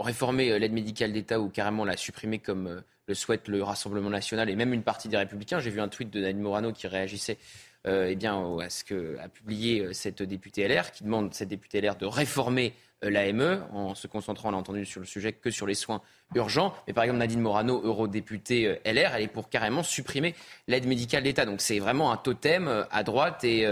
Réformer 0.00 0.50
euh, 0.50 0.58
l'aide 0.58 0.72
médicale 0.72 1.12
d'État 1.12 1.40
ou 1.40 1.48
carrément 1.48 1.84
la 1.84 1.96
supprimer 1.96 2.38
comme 2.38 2.66
euh, 2.66 2.80
le 3.06 3.14
souhaite 3.14 3.48
le 3.48 3.62
Rassemblement 3.62 4.10
national 4.10 4.48
et 4.48 4.56
même 4.56 4.72
une 4.72 4.82
partie 4.82 5.08
des 5.08 5.16
Républicains. 5.16 5.60
J'ai 5.60 5.70
vu 5.70 5.80
un 5.80 5.88
tweet 5.88 6.10
de 6.10 6.20
Nadine 6.20 6.40
Morano 6.40 6.72
qui 6.72 6.86
réagissait 6.86 7.38
euh, 7.86 8.08
eh 8.08 8.14
bien, 8.14 8.58
à 8.60 8.70
ce 8.70 8.84
que 8.84 9.18
a 9.18 9.28
publié 9.28 9.92
cette 9.92 10.22
députée 10.22 10.68
LR, 10.68 10.92
qui 10.92 11.02
demande 11.02 11.34
cette 11.34 11.48
députée 11.48 11.80
LR 11.80 11.96
de 11.96 12.06
réformer 12.06 12.74
l'AME 13.02 13.66
en 13.72 13.96
se 13.96 14.06
concentrant, 14.06 14.50
on 14.50 14.52
l'a 14.52 14.58
entendu, 14.58 14.86
sur 14.86 15.00
le 15.00 15.06
sujet 15.06 15.32
que 15.32 15.50
sur 15.50 15.66
les 15.66 15.74
soins 15.74 16.00
urgents. 16.36 16.72
Mais 16.86 16.92
par 16.92 17.02
exemple, 17.02 17.18
Nadine 17.18 17.40
Morano, 17.40 17.82
eurodéputée 17.82 18.78
LR, 18.84 19.16
elle 19.16 19.22
est 19.22 19.26
pour 19.26 19.48
carrément 19.48 19.82
supprimer 19.82 20.36
l'aide 20.68 20.86
médicale 20.86 21.24
d'État. 21.24 21.44
Donc 21.44 21.60
c'est 21.60 21.80
vraiment 21.80 22.12
un 22.12 22.16
totem 22.16 22.86
à 22.92 23.02
droite 23.02 23.42
et 23.42 23.66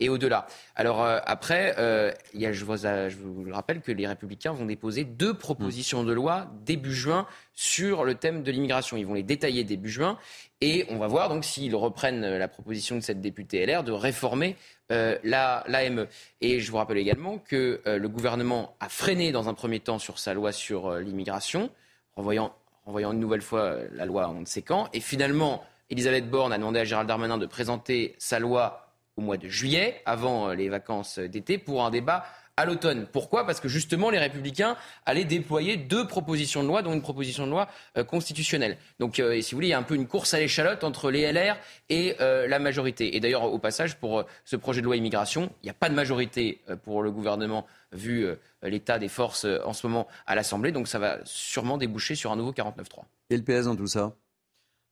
et 0.00 0.08
au-delà. 0.08 0.46
Alors 0.74 1.02
euh, 1.02 1.18
après, 1.24 1.74
euh, 1.78 2.12
je, 2.34 2.64
vous, 2.64 3.34
vous, 3.34 3.52
rappelle 3.52 3.80
que 3.80 3.92
les 3.92 4.06
Républicains 4.06 4.52
vont 4.52 4.66
déposer 4.66 5.04
deux 5.04 5.34
propositions 5.34 6.04
de 6.04 6.12
loi 6.12 6.50
début 6.64 6.94
juin 6.94 7.26
sur 7.54 8.04
le 8.04 8.14
thème 8.14 8.42
de 8.42 8.50
l'immigration. 8.50 8.96
Ils 8.96 9.06
vont 9.06 9.14
les 9.14 9.22
détailler 9.22 9.64
début 9.64 9.90
juin 9.90 10.18
et 10.60 10.86
on 10.90 10.98
va 10.98 11.06
voir 11.06 11.28
donc 11.28 11.44
s'ils 11.44 11.74
reprennent 11.74 12.26
la 12.26 12.48
proposition 12.48 12.96
de 12.96 13.00
cette 13.00 13.20
députée 13.20 13.64
LR 13.64 13.84
de 13.84 13.92
réformer 13.92 14.56
euh, 14.90 15.18
l'AME. 15.22 16.06
Et 16.40 16.60
je 16.60 16.70
vous 16.70 16.78
rappelle 16.78 16.98
également 16.98 17.38
que 17.38 17.80
le 17.84 18.08
gouvernement 18.08 18.76
a 18.80 18.88
freiné 18.88 19.32
dans 19.32 19.48
un 19.48 19.54
premier 19.54 19.80
temps 19.80 19.98
sur 19.98 20.18
sa 20.18 20.34
loi 20.34 20.52
sur 20.52 20.98
l'immigration, 20.98 21.70
renvoyant, 22.16 22.54
renvoyant 22.84 23.12
une 23.12 23.20
nouvelle 23.20 23.42
fois 23.42 23.76
la 23.92 24.06
loi 24.06 24.28
on 24.28 24.40
ne 24.40 24.46
sait 24.46 24.62
quand. 24.62 24.88
Et 24.92 25.00
finalement, 25.00 25.64
Elisabeth 25.90 26.30
Borne 26.30 26.54
a 26.54 26.58
demandé 26.58 26.80
à 26.80 26.84
Gérald 26.84 27.06
Darmanin 27.06 27.36
de 27.36 27.44
présenter 27.44 28.14
sa 28.18 28.38
loi 28.38 28.81
au 29.16 29.22
mois 29.22 29.36
de 29.36 29.48
juillet, 29.48 30.00
avant 30.06 30.48
euh, 30.48 30.54
les 30.54 30.68
vacances 30.68 31.18
d'été, 31.18 31.58
pour 31.58 31.84
un 31.84 31.90
débat 31.90 32.24
à 32.56 32.66
l'automne. 32.66 33.06
Pourquoi? 33.10 33.46
Parce 33.46 33.60
que 33.60 33.68
justement, 33.68 34.10
les 34.10 34.18
Républicains 34.18 34.76
allaient 35.06 35.24
déployer 35.24 35.76
deux 35.76 36.06
propositions 36.06 36.62
de 36.62 36.68
loi, 36.68 36.82
dont 36.82 36.92
une 36.92 37.00
proposition 37.00 37.46
de 37.46 37.50
loi 37.50 37.68
euh, 37.96 38.04
constitutionnelle. 38.04 38.76
Donc, 39.00 39.18
euh, 39.20 39.40
si 39.40 39.52
vous 39.52 39.56
voulez, 39.56 39.68
il 39.68 39.70
y 39.70 39.74
a 39.74 39.78
un 39.78 39.82
peu 39.82 39.94
une 39.94 40.06
course 40.06 40.34
à 40.34 40.38
l'échalote 40.38 40.84
entre 40.84 41.10
les 41.10 41.30
LR 41.32 41.56
et 41.88 42.16
la 42.18 42.58
majorité. 42.58 43.16
Et 43.16 43.20
d'ailleurs, 43.20 43.44
au 43.44 43.58
passage, 43.58 43.96
pour 43.96 44.24
ce 44.44 44.56
projet 44.56 44.80
de 44.80 44.86
loi 44.86 44.96
immigration, 44.96 45.50
il 45.62 45.66
n'y 45.66 45.70
a 45.70 45.74
pas 45.74 45.88
de 45.88 45.94
majorité 45.94 46.62
pour 46.84 47.02
le 47.02 47.10
gouvernement 47.10 47.66
vu 47.92 48.26
l'état 48.62 48.98
des 48.98 49.08
forces 49.08 49.46
en 49.64 49.72
ce 49.72 49.86
moment 49.86 50.06
à 50.26 50.34
l'Assemblée. 50.34 50.72
Donc, 50.72 50.88
ça 50.88 50.98
va 50.98 51.18
sûrement 51.24 51.78
déboucher 51.78 52.14
sur 52.14 52.32
un 52.32 52.36
nouveau 52.36 52.52
49-3. 52.52 53.04
Et 53.30 53.36
le 53.36 53.42
PS 53.42 53.64
dans 53.64 53.76
tout 53.76 53.86
ça? 53.86 54.14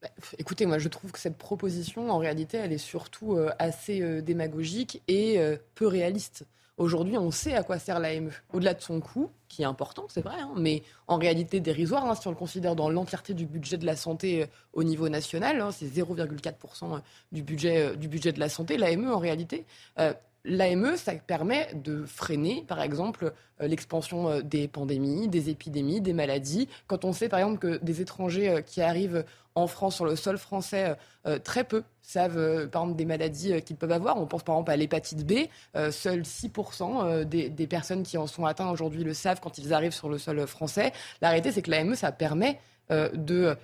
Bah, 0.02 0.08
écoutez, 0.38 0.64
moi 0.64 0.78
je 0.78 0.88
trouve 0.88 1.12
que 1.12 1.18
cette 1.18 1.36
proposition, 1.36 2.10
en 2.10 2.18
réalité, 2.18 2.56
elle 2.56 2.72
est 2.72 2.78
surtout 2.78 3.36
euh, 3.36 3.50
assez 3.58 4.00
euh, 4.00 4.22
démagogique 4.22 5.02
et 5.08 5.38
euh, 5.38 5.56
peu 5.74 5.86
réaliste. 5.86 6.46
Aujourd'hui, 6.78 7.18
on 7.18 7.30
sait 7.30 7.52
à 7.54 7.62
quoi 7.62 7.78
sert 7.78 8.00
l'AME. 8.00 8.30
Au-delà 8.54 8.72
de 8.72 8.80
son 8.80 9.00
coût, 9.00 9.30
qui 9.48 9.60
est 9.60 9.66
important, 9.66 10.06
c'est 10.08 10.22
vrai, 10.22 10.40
hein, 10.40 10.52
mais 10.56 10.82
en 11.06 11.18
réalité 11.18 11.60
dérisoire, 11.60 12.06
hein, 12.06 12.14
si 12.14 12.26
on 12.26 12.30
le 12.30 12.36
considère 12.36 12.74
dans 12.74 12.88
l'entièreté 12.88 13.34
du 13.34 13.44
budget 13.44 13.76
de 13.76 13.84
la 13.84 13.96
santé 13.96 14.46
au 14.72 14.82
niveau 14.82 15.10
national, 15.10 15.60
hein, 15.60 15.72
c'est 15.72 15.84
0,4% 15.84 17.02
du 17.32 17.42
budget, 17.42 17.94
du 17.96 18.08
budget 18.08 18.32
de 18.32 18.40
la 18.40 18.48
santé, 18.48 18.78
l'AME 18.78 19.12
en 19.12 19.18
réalité. 19.18 19.66
L'AME, 20.44 20.96
ça 20.96 21.12
permet 21.14 21.68
de 21.74 22.04
freiner, 22.06 22.64
par 22.66 22.80
exemple, 22.80 23.32
euh, 23.60 23.68
l'expansion 23.68 24.30
euh, 24.30 24.40
des 24.40 24.68
pandémies, 24.68 25.28
des 25.28 25.50
épidémies, 25.50 26.00
des 26.00 26.14
maladies. 26.14 26.66
Quand 26.86 27.04
on 27.04 27.12
sait, 27.12 27.28
par 27.28 27.40
exemple, 27.40 27.58
que 27.58 27.84
des 27.84 28.00
étrangers 28.00 28.48
euh, 28.48 28.60
qui 28.62 28.80
arrivent 28.80 29.24
en 29.54 29.66
France, 29.66 29.96
sur 29.96 30.04
le 30.04 30.14
sol 30.14 30.38
français, 30.38 30.96
très 31.42 31.64
peu 31.64 31.82
savent, 32.02 32.68
par 32.68 32.82
exemple, 32.82 32.96
des 32.96 33.04
maladies 33.04 33.60
qu'ils 33.62 33.74
peuvent 33.74 33.90
avoir. 33.90 34.16
On 34.16 34.24
pense, 34.24 34.44
par 34.44 34.54
exemple, 34.54 34.70
à 34.70 34.76
l'hépatite 34.76 35.26
B. 35.26 35.48
seuls 35.90 36.22
6% 36.22 37.24
des, 37.24 37.66
personnes 37.66 38.04
qui 38.04 38.16
en 38.16 38.28
sont 38.28 38.46
atteintes 38.46 38.72
aujourd'hui 38.72 39.02
le 39.02 39.12
savent 39.12 39.40
quand 39.40 39.58
ils 39.58 39.74
arrivent 39.74 39.92
sur 39.92 40.08
le 40.08 40.18
sol 40.18 40.46
français. 40.46 40.92
La 41.20 41.30
réalité, 41.30 41.50
c'est 41.50 41.62
que 41.62 41.70
l'AME, 41.72 41.96
ça 41.96 42.12
permet 42.12 42.60
de 42.90 43.56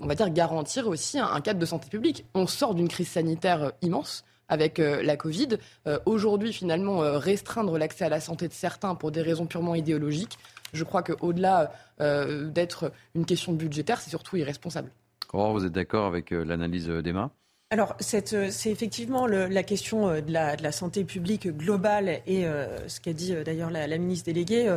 on 0.00 0.08
va 0.08 0.16
dire, 0.16 0.28
garantir 0.30 0.88
aussi 0.88 1.20
un, 1.20 1.40
cadre 1.40 1.60
de 1.60 1.66
santé 1.66 1.88
publique. 1.88 2.24
On 2.34 2.48
sort 2.48 2.74
d'une 2.74 2.88
crise 2.88 3.08
sanitaire 3.08 3.70
immense 3.80 4.24
avec 4.48 4.78
euh, 4.78 5.02
la 5.02 5.16
Covid. 5.16 5.58
Euh, 5.86 5.98
aujourd'hui, 6.06 6.52
finalement, 6.52 7.02
euh, 7.02 7.18
restreindre 7.18 7.78
l'accès 7.78 8.04
à 8.04 8.08
la 8.08 8.20
santé 8.20 8.48
de 8.48 8.52
certains 8.52 8.94
pour 8.94 9.10
des 9.10 9.22
raisons 9.22 9.46
purement 9.46 9.74
idéologiques, 9.74 10.38
je 10.72 10.84
crois 10.84 11.02
qu'au-delà 11.02 11.72
d'être 11.98 12.92
une 13.14 13.24
question 13.24 13.52
budgétaire, 13.54 14.00
c'est 14.00 14.10
surtout 14.10 14.36
irresponsable. 14.36 14.90
vous 15.32 15.64
êtes 15.64 15.72
d'accord 15.72 16.06
avec 16.06 16.30
l'analyse 16.30 16.86
d'Emma? 16.88 17.30
Alors, 17.70 17.96
c'est 18.00 18.34
effectivement 18.66 19.26
la 19.26 19.62
question 19.62 20.20
de 20.20 20.30
la, 20.32 20.72
santé 20.72 21.04
publique 21.04 21.48
globale 21.48 22.20
et 22.26 22.44
ce 22.86 23.00
qu'a 23.00 23.14
dit 23.14 23.34
d'ailleurs 23.44 23.70
la, 23.70 23.86
la, 23.86 23.98
ministre 23.98 24.26
déléguée, 24.26 24.76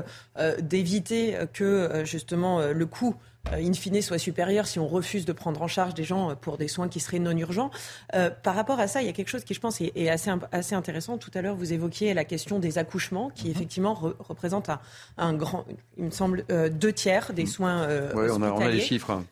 d'éviter 0.60 1.36
que 1.54 2.04
justement 2.06 2.62
le 2.62 2.86
coût 2.86 3.16
euh, 3.16 3.31
in 3.52 3.74
fine, 3.74 4.02
soit 4.02 4.18
supérieur 4.18 4.68
si 4.68 4.80
on 4.80 4.88
refuse 4.88 5.26
de 5.26 5.34
prendre 5.34 5.62
en 5.62 5.68
charge 5.68 5.94
des 5.94 6.04
gens 6.04 6.32
euh, 6.32 6.36
pour 6.36 6.58
des 6.58 6.68
soins 6.68 6.88
qui 6.88 7.00
seraient 7.00 7.20
non 7.20 7.36
urgents. 7.36 7.72
Euh, 8.14 8.30
par 8.30 8.56
rapport 8.56 8.80
à 8.80 8.88
ça, 8.88 9.02
il 9.02 9.06
y 9.06 9.10
a 9.10 9.14
quelque 9.14 9.30
chose 9.30 9.44
qui, 9.44 9.54
je 9.54 9.60
pense, 9.60 9.82
est, 9.82 10.10
assez, 10.10 10.32
assez 10.52 10.76
intéressant. 10.76 11.18
Tout 11.18 11.32
à 11.34 11.42
l'heure, 11.42 11.56
vous 11.56 11.74
évoquiez 11.74 12.14
la 12.14 12.24
question 12.24 12.60
des 12.60 12.78
accouchements, 12.78 13.30
qui 13.30 13.46
mhm. 13.46 13.52
effectivement 13.52 14.14
représente 14.20 14.70
un, 15.18 15.34
grand, 15.34 15.66
il 15.98 16.06
me 16.06 16.12
semble, 16.12 16.46
deux 16.72 16.94
tiers 16.94 17.34
des 17.34 17.44
mhm. 17.44 17.50
soins 17.50 17.88
Oui, 18.16 18.28
on 18.32 18.42
a, 18.42 18.70
les 18.70 18.80
chiffres, 18.80 19.12
hein, 19.12 19.26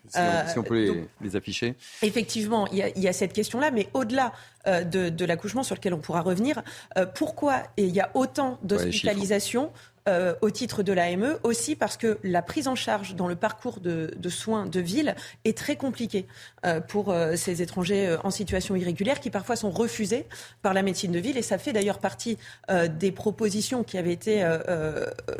si, 0.47 0.57
on, 0.57 0.63
peut 0.63 1.05
les, 1.21 1.35
afficher. 1.35 1.75
Effectivement, 2.01 2.67
il 2.71 2.77
y 2.77 3.07
a, 3.07 3.13
cette 3.13 3.33
question-là, 3.33 3.71
mais 3.71 3.87
au-delà 3.93 4.33
de, 4.65 5.25
l'accouchement 5.25 5.63
sur 5.63 5.75
lequel 5.75 5.93
on 5.93 5.99
pourra 5.99 6.21
revenir. 6.21 6.61
pourquoi 7.15 7.63
il 7.77 7.89
y 7.89 7.99
a 7.99 8.09
autant 8.13 8.57
d'hospitalisations 8.63 9.71
euh, 10.09 10.33
au 10.41 10.49
titre 10.49 10.83
de 10.83 10.91
l'AME, 10.91 11.37
aussi 11.43 11.75
parce 11.75 11.95
que 11.95 12.17
la 12.23 12.41
prise 12.41 12.67
en 12.67 12.75
charge 12.75 13.15
dans 13.15 13.27
le 13.27 13.35
parcours 13.35 13.79
de, 13.79 14.09
soins 14.29 14.65
de 14.65 14.79
ville 14.79 15.15
est 15.45 15.57
très 15.57 15.75
compliquée 15.75 16.25
euh, 16.65 16.81
pour 16.81 17.11
euh, 17.11 17.35
ces 17.35 17.61
étrangers 17.61 18.17
en 18.23 18.31
situation 18.31 18.75
irrégulière 18.75 19.19
qui 19.19 19.29
parfois 19.29 19.55
sont 19.55 19.71
refusés 19.71 20.25
par 20.61 20.73
la 20.73 20.81
médecine 20.81 21.11
de 21.11 21.19
ville. 21.19 21.37
Et 21.37 21.41
ça 21.41 21.57
fait 21.57 21.73
d'ailleurs 21.73 21.99
partie 21.99 22.37
des 22.99 23.11
propositions 23.11 23.83
qui 23.83 23.97
avaient 23.97 24.13
été 24.13 24.43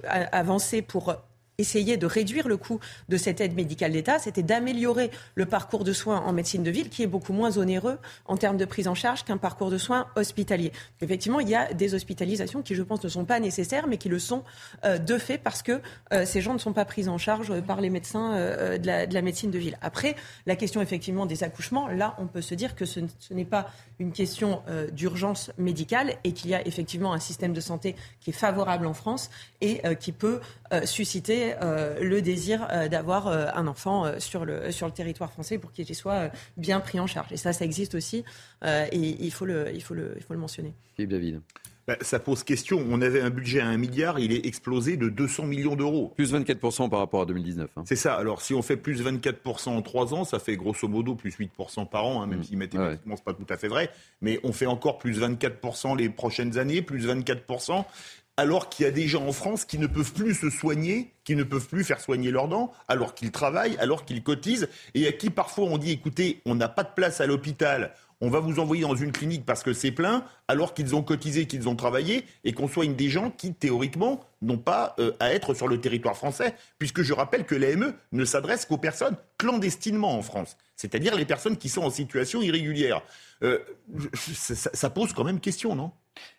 avancées 0.08 0.82
pour 0.82 1.16
essayer 1.60 1.98
de 1.98 2.06
réduire 2.06 2.48
le 2.48 2.57
coût 2.57 2.80
de 3.10 3.18
cette 3.18 3.41
aide 3.41 3.53
médicale 3.53 3.91
d'État, 3.91 4.18
c'était 4.19 4.44
d'améliorer 4.44 5.11
le 5.36 5.45
parcours 5.45 5.84
de 5.84 5.94
soins 5.94 6.19
en 6.22 6.34
médecine 6.34 6.64
de 6.64 6.72
ville, 6.72 6.90
qui 6.90 7.03
est 7.03 7.07
beaucoup 7.07 7.34
moins 7.34 7.57
onéreux 7.57 7.98
en 8.26 8.38
termes 8.38 8.57
de 8.57 8.65
prise 8.65 8.88
en 8.88 8.95
charge 8.95 9.23
qu'un 9.23 9.38
parcours 9.38 9.69
de 9.69 9.77
soins 9.77 10.07
hospitalier. 10.15 10.72
Effectivement, 11.02 11.40
il 11.40 11.49
y 11.49 11.56
a 11.56 11.73
des 11.73 11.94
hospitalisations 11.94 12.61
qui, 12.61 12.76
je 12.76 12.84
pense, 12.84 13.03
ne 13.03 13.10
sont 13.10 13.26
pas 13.26 13.40
nécessaires, 13.40 13.88
mais 13.88 13.98
qui 13.98 14.10
le 14.10 14.19
sont 14.19 14.44
euh, 14.86 14.98
de 14.98 15.18
fait 15.18 15.38
parce 15.38 15.61
que 15.61 15.81
euh, 16.14 16.26
ces 16.26 16.41
gens 16.41 16.53
ne 16.53 16.60
sont 16.60 16.73
pas 16.73 16.86
pris 16.86 17.07
en 17.07 17.18
charge 17.18 17.60
par 17.61 17.81
les 17.81 17.90
médecins 17.90 18.34
euh, 18.34 18.77
de, 18.77 19.14
la, 19.14 19.22
médecine 19.22 19.52
de 19.52 19.60
ville. 19.60 19.77
Après, 19.81 20.15
la 20.45 20.56
question 20.56 20.81
effectivement 20.81 21.26
des 21.26 21.44
accouchements, 21.44 21.88
là, 21.88 22.15
on 22.18 22.27
peut 22.27 22.41
se 22.41 22.56
dire 22.56 22.76
que 22.76 22.86
ce 22.86 23.02
n'est 23.31 23.45
pas 23.45 23.69
une 23.99 24.11
question 24.11 24.61
d'urgence 24.94 25.52
médicale 25.57 26.15
et 26.23 26.31
qu'il 26.31 26.49
y 26.49 26.56
a 26.56 26.65
effectivement 26.65 27.14
un 27.14 27.19
système 27.19 27.53
de 27.53 27.60
santé 27.60 27.95
qui 28.22 28.30
est 28.30 28.34
favorable 28.34 28.86
en 28.86 28.94
France 28.94 29.30
et 29.61 29.81
qui 29.99 30.11
peut 30.11 30.40
susciter 30.86 31.49
euh, 31.62 32.00
le 32.02 32.22
désir 32.22 32.68
euh, 32.72 32.88
d'avoir 32.88 33.28
euh, 33.28 33.48
un 33.54 33.68
enfant 33.68 34.20
sur 34.20 34.46
le, 34.46 34.72
sur 34.72 34.88
le 34.88 34.94
territoire 34.94 35.32
français 35.32 35.58
pour 35.58 35.72
qu'il 35.72 35.94
soit 35.96 36.32
bien 36.58 36.80
pris 36.80 37.00
en 37.00 37.08
charge. 37.08 37.32
Et 37.32 37.38
ça, 37.38 37.54
ça 37.54 37.66
existe 37.66 37.96
aussi 37.96 38.24
et 38.64 38.98
il 38.98 39.32
faut 39.32 39.46
le, 39.46 39.74
il 39.74 39.82
faut 39.82 39.94
le, 39.94 40.14
il 40.18 40.24
faut 40.24 40.34
le 40.34 40.40
mentionner. 40.40 40.74
Philippe 40.96 41.12
David. 41.12 41.42
Bah, 41.90 41.98
ça 42.02 42.20
pose 42.20 42.44
question. 42.44 42.86
On 42.88 43.02
avait 43.02 43.20
un 43.20 43.32
budget 43.32 43.62
à 43.62 43.68
1 43.68 43.78
milliard, 43.78 44.20
il 44.20 44.32
est 44.32 44.46
explosé 44.46 44.96
de 44.96 45.10
200 45.10 45.48
millions 45.48 45.76
d'euros. 45.76 46.14
Plus 46.16 46.32
24% 46.36 46.88
par 46.88 47.00
rapport 47.00 47.24
à 47.24 47.26
2019. 47.26 47.68
Hein. 47.76 47.84
C'est 47.88 47.96
ça. 47.96 48.14
Alors 48.14 48.44
si 48.44 48.54
on 48.54 48.62
fait 48.62 48.78
plus 48.78 49.04
24% 49.04 49.70
en 49.70 49.82
3 49.82 50.14
ans, 50.14 50.24
ça 50.24 50.38
fait 50.38 50.56
grosso 50.56 50.88
modo 50.88 51.16
plus 51.16 51.36
8% 51.36 51.90
par 51.90 52.06
an, 52.06 52.22
hein, 52.22 52.28
même 52.28 52.42
mmh. 52.42 52.44
si 52.44 52.56
mathématiquement 52.58 53.16
ce 53.16 53.22
n'est 53.22 53.26
pas 53.26 53.34
tout 53.34 53.52
à 53.52 53.58
fait 53.58 53.70
vrai. 53.70 53.90
Mais 54.22 54.40
on 54.44 54.54
fait 54.54 54.68
encore 54.68 55.00
plus 55.00 55.20
24% 55.20 55.98
les 55.98 56.10
prochaines 56.10 56.60
années, 56.60 56.84
plus 56.84 57.08
24% 57.08 57.84
alors 58.40 58.70
qu'il 58.70 58.86
y 58.86 58.88
a 58.88 58.91
des 58.91 59.10
gens 59.10 59.28
en 59.28 59.34
France 59.34 59.66
qui 59.66 59.78
ne 59.78 59.86
peuvent 59.86 60.14
plus 60.14 60.34
se 60.34 60.49
soigner, 60.49 61.14
qui 61.26 61.36
ne 61.36 61.44
peuvent 61.44 61.68
plus 61.68 61.84
faire 61.84 61.99
soigner 61.99 62.32
leurs 62.32 62.48
dents, 62.48 62.72
alors 62.88 63.14
qu'ils 63.14 63.32
travaillent, 63.32 63.76
alors 63.80 64.06
qu'ils 64.06 64.24
cotisent, 64.24 64.70
et 64.95 65.07
à 65.07 65.11
qui 65.11 65.30
parfois 65.30 65.66
on 65.66 65.78
dit 65.78 65.91
écoutez, 65.91 66.41
on 66.45 66.56
n'a 66.56 66.70
pas 66.70 66.84
de 66.84 66.94
place 66.95 67.20
à 67.20 67.26
l'hôpital, 67.26 67.94
on 68.22 68.30
va 68.30 68.40
vous 68.40 68.60
envoyer 68.60 68.84
dans 68.84 68.96
une 68.96 69.12
clinique 69.12 69.46
parce 69.46 69.64
que 69.64 69.74
c'est 69.74 69.91
plein, 69.91 70.26
alors 70.48 70.74
qu'ils 70.74 70.96
ont 70.96 71.04
cotisé, 71.04 71.46
qu'ils 71.46 71.70
ont 71.70 71.76
travaillé, 71.76 72.26
et 72.44 72.54
qu'on 72.54 72.68
soigne 72.68 72.96
des 72.96 73.10
gens 73.10 73.32
qui, 73.32 73.54
théoriquement, 73.54 74.20
n'ont 74.41 74.58
pas 74.58 74.96
euh, 75.00 75.12
à 75.20 75.34
être 75.34 75.54
sur 75.54 75.68
le 75.68 75.80
territoire 75.80 76.18
français, 76.18 76.56
puisque 76.78 77.02
je 77.02 77.14
rappelle 77.14 77.46
que 77.46 77.56
l'AME 77.56 77.94
ne 78.12 78.26
s'adresse 78.26 78.66
qu'aux 78.66 78.78
personnes 78.78 79.16
clandestinement 79.38 80.18
en 80.18 80.22
France, 80.22 80.58
c'est-à-dire 80.76 81.16
les 81.16 81.26
personnes 81.26 81.58
qui 81.58 81.70
sont 81.70 81.84
en 81.84 81.90
situation 81.90 82.41
irrégulière. 82.41 83.02
Euh, 83.44 83.60
ça 84.26 84.90
pose 84.90 85.14
quand 85.14 85.24
même 85.24 85.40
question, 85.40 85.76
non? 85.76 85.91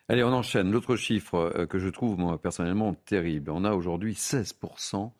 Allez, 0.09 0.23
on 0.23 0.33
enchaîne. 0.33 0.71
L'autre 0.71 0.97
chiffre 0.97 1.53
euh, 1.57 1.67
que 1.67 1.79
je 1.79 1.89
trouve, 1.89 2.19
moi, 2.19 2.41
personnellement, 2.41 2.95
terrible. 2.95 3.51
On 3.51 3.65
a 3.65 3.73
aujourd'hui 3.73 4.13
16%, 4.13 5.11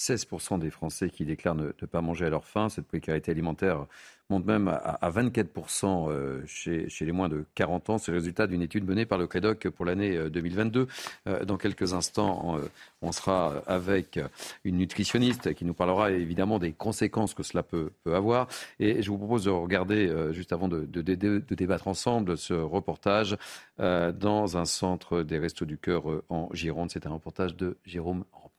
16% 0.00 0.58
des 0.58 0.70
Français 0.70 1.10
qui 1.10 1.24
déclarent 1.24 1.54
ne, 1.54 1.70
pas 1.70 2.00
manger 2.00 2.26
à 2.26 2.30
leur 2.30 2.44
faim. 2.44 2.68
Cette 2.68 2.86
précarité 2.86 3.30
alimentaire 3.30 3.86
monte 4.30 4.46
même 4.46 4.68
à, 4.68 5.10
24% 5.10 6.08
euh, 6.08 6.42
chez, 6.46 6.86
les 7.00 7.12
moins 7.12 7.28
de 7.28 7.44
40 7.56 7.90
ans. 7.90 7.98
C'est 7.98 8.12
le 8.12 8.18
résultat 8.18 8.46
d'une 8.46 8.62
étude 8.62 8.86
menée 8.86 9.04
par 9.04 9.18
le 9.18 9.26
CREDOC 9.26 9.68
pour 9.70 9.84
l'année 9.84 10.30
2022. 10.30 10.86
Euh, 11.26 11.44
dans 11.44 11.56
quelques 11.56 11.92
instants, 11.92 12.58
on 13.02 13.12
sera 13.12 13.62
avec 13.66 14.20
une 14.64 14.78
nutritionniste 14.78 15.52
qui 15.54 15.64
nous 15.64 15.74
parlera 15.74 16.12
évidemment 16.12 16.60
des 16.60 16.72
conséquences 16.72 17.34
que 17.34 17.42
cela 17.42 17.62
peut, 17.64 17.90
avoir. 18.06 18.46
Et 18.78 19.02
je 19.02 19.10
vous 19.10 19.18
propose 19.18 19.44
de 19.44 19.50
regarder, 19.50 20.30
juste 20.32 20.52
avant 20.52 20.68
de, 20.68 20.86
débattre 20.86 21.88
ensemble, 21.88 22.38
ce 22.38 22.54
reportage 22.54 23.36
euh, 23.80 24.12
dans 24.12 24.58
un 24.58 24.66
centre 24.66 25.22
des 25.22 25.38
Restos 25.38 25.64
du 25.64 25.78
Cœur 25.78 26.10
euh, 26.10 26.22
en 26.28 26.50
Gironde. 26.52 26.90
C'est 26.90 27.06
un 27.06 27.10
reportage 27.10 27.56
de 27.56 27.78
Jérôme 27.86 28.24
Rampenou. 28.30 28.49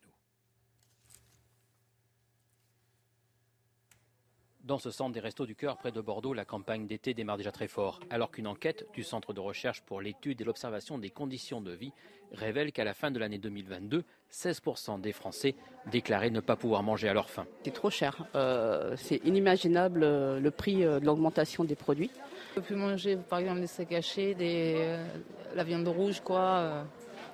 Dans 4.72 4.80
ce 4.80 4.90
centre 4.90 5.12
des 5.12 5.20
Restos 5.20 5.46
du 5.46 5.54
Cœur 5.54 5.76
près 5.76 5.92
de 5.92 6.00
Bordeaux, 6.00 6.34
la 6.34 6.46
campagne 6.46 6.88
d'été 6.88 7.14
démarre 7.14 7.36
déjà 7.36 7.52
très 7.52 7.68
fort, 7.68 8.00
alors 8.10 8.32
qu'une 8.32 8.48
enquête 8.48 8.88
du 8.94 9.04
Centre 9.04 9.34
de 9.34 9.42
recherche 9.42 9.82
pour 9.82 10.00
l'étude 10.00 10.40
et 10.40 10.46
l'observation 10.46 10.98
des 10.98 11.10
conditions 11.10 11.60
de 11.60 11.74
vie 11.74 11.92
révèle 12.32 12.72
qu'à 12.72 12.86
la 12.86 12.94
fin 12.94 13.12
de 13.12 13.20
l'année 13.20 13.38
2022, 13.38 14.06
16% 14.32 15.02
des 15.02 15.12
Français 15.12 15.56
déclaraient 15.92 16.30
ne 16.30 16.40
pas 16.40 16.56
pouvoir 16.56 16.84
manger 16.84 17.10
à 17.10 17.14
leur 17.14 17.30
faim. 17.30 17.46
C'est 17.66 17.74
trop 17.74 17.90
cher. 17.90 18.26
Euh, 18.36 18.96
c'est 18.96 19.18
inimaginable 19.26 20.06
le 20.40 20.52
prix 20.52 20.78
de 20.86 21.02
l'augmentation 21.04 21.66
des 21.66 21.76
produits. 21.76 22.10
Je 22.52 22.56
peux 22.56 22.62
plus 22.62 22.78
manger 22.78 23.18
par 23.18 23.40
exemple 23.40 23.60
des 23.60 23.68
steaks 23.68 23.92
hachés, 23.92 24.36
des, 24.36 24.76
euh, 24.78 25.06
la 25.54 25.66
viande 25.66 25.90
rouge, 25.90 26.22
quoi. 26.22 26.40
Euh, 26.40 26.84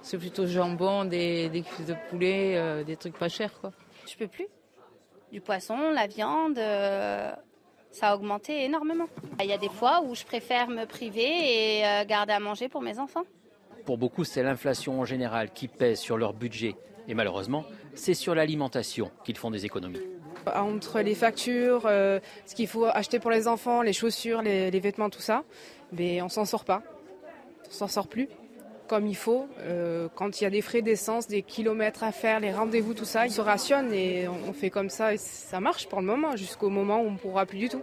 c'est 0.01 0.17
plutôt 0.17 0.47
jambon, 0.47 1.05
des, 1.05 1.49
des 1.49 1.61
cuisses 1.61 1.85
de 1.85 1.95
poulet, 2.09 2.57
euh, 2.57 2.83
des 2.83 2.95
trucs 2.95 3.15
pas 3.15 3.29
chers, 3.29 3.53
quoi. 3.61 3.71
Je 4.07 4.15
peux 4.17 4.27
plus. 4.27 4.47
Du 5.31 5.41
poisson, 5.41 5.91
la 5.91 6.07
viande, 6.07 6.57
ça 7.91 8.09
a 8.09 8.15
augmenté 8.15 8.63
énormément. 8.63 9.07
Il 9.39 9.45
y 9.45 9.53
a 9.53 9.57
des 9.57 9.69
fois 9.69 10.01
où 10.05 10.15
je 10.15 10.23
préfère 10.23 10.69
me 10.69 10.85
priver 10.85 11.79
et 11.79 12.05
garder 12.05 12.33
à 12.33 12.39
manger 12.39 12.69
pour 12.69 12.81
mes 12.81 12.97
enfants. 12.97 13.23
Pour 13.85 13.97
beaucoup, 13.97 14.23
c'est 14.23 14.43
l'inflation 14.43 14.99
en 14.99 15.05
général 15.05 15.51
qui 15.51 15.67
pèse 15.67 15.99
sur 15.99 16.17
leur 16.17 16.33
budget. 16.33 16.75
Et 17.07 17.13
malheureusement, 17.13 17.63
c'est 17.93 18.13
sur 18.13 18.35
l'alimentation 18.35 19.11
qu'ils 19.23 19.37
font 19.37 19.49
des 19.49 19.65
économies. 19.65 20.01
Entre 20.45 21.01
les 21.01 21.15
factures, 21.15 21.83
euh, 21.85 22.19
ce 22.45 22.55
qu'il 22.55 22.67
faut 22.67 22.85
acheter 22.85 23.19
pour 23.19 23.31
les 23.31 23.47
enfants, 23.47 23.81
les 23.81 23.93
chaussures, 23.93 24.41
les, 24.41 24.79
vêtements, 24.79 25.09
tout 25.09 25.21
ça, 25.21 25.43
mais 25.91 26.21
on 26.21 26.29
s'en 26.29 26.45
sort 26.45 26.65
pas. 26.65 26.83
On 27.67 27.71
s'en 27.71 27.87
sort 27.87 28.07
plus 28.07 28.27
comme 28.87 29.07
il 29.07 29.15
faut. 29.15 29.47
Euh, 29.59 30.07
quand 30.15 30.41
il 30.41 30.45
y 30.45 30.47
a 30.47 30.49
des 30.49 30.61
frais 30.61 30.81
d'essence, 30.81 31.27
des 31.27 31.41
kilomètres 31.41 32.03
à 32.03 32.11
faire, 32.11 32.39
les 32.39 32.51
rendez-vous, 32.51 32.93
tout 32.93 33.05
ça, 33.05 33.27
ils 33.27 33.31
se 33.31 33.41
rationnent 33.41 33.93
et 33.93 34.27
on 34.27 34.53
fait 34.53 34.69
comme 34.69 34.89
ça 34.89 35.13
et 35.13 35.17
ça 35.17 35.59
marche 35.59 35.87
pour 35.87 35.99
le 35.99 36.07
moment, 36.07 36.35
jusqu'au 36.35 36.69
moment 36.69 37.01
où 37.01 37.07
on 37.07 37.11
ne 37.11 37.17
pourra 37.17 37.45
plus 37.45 37.59
du 37.59 37.69
tout. 37.69 37.81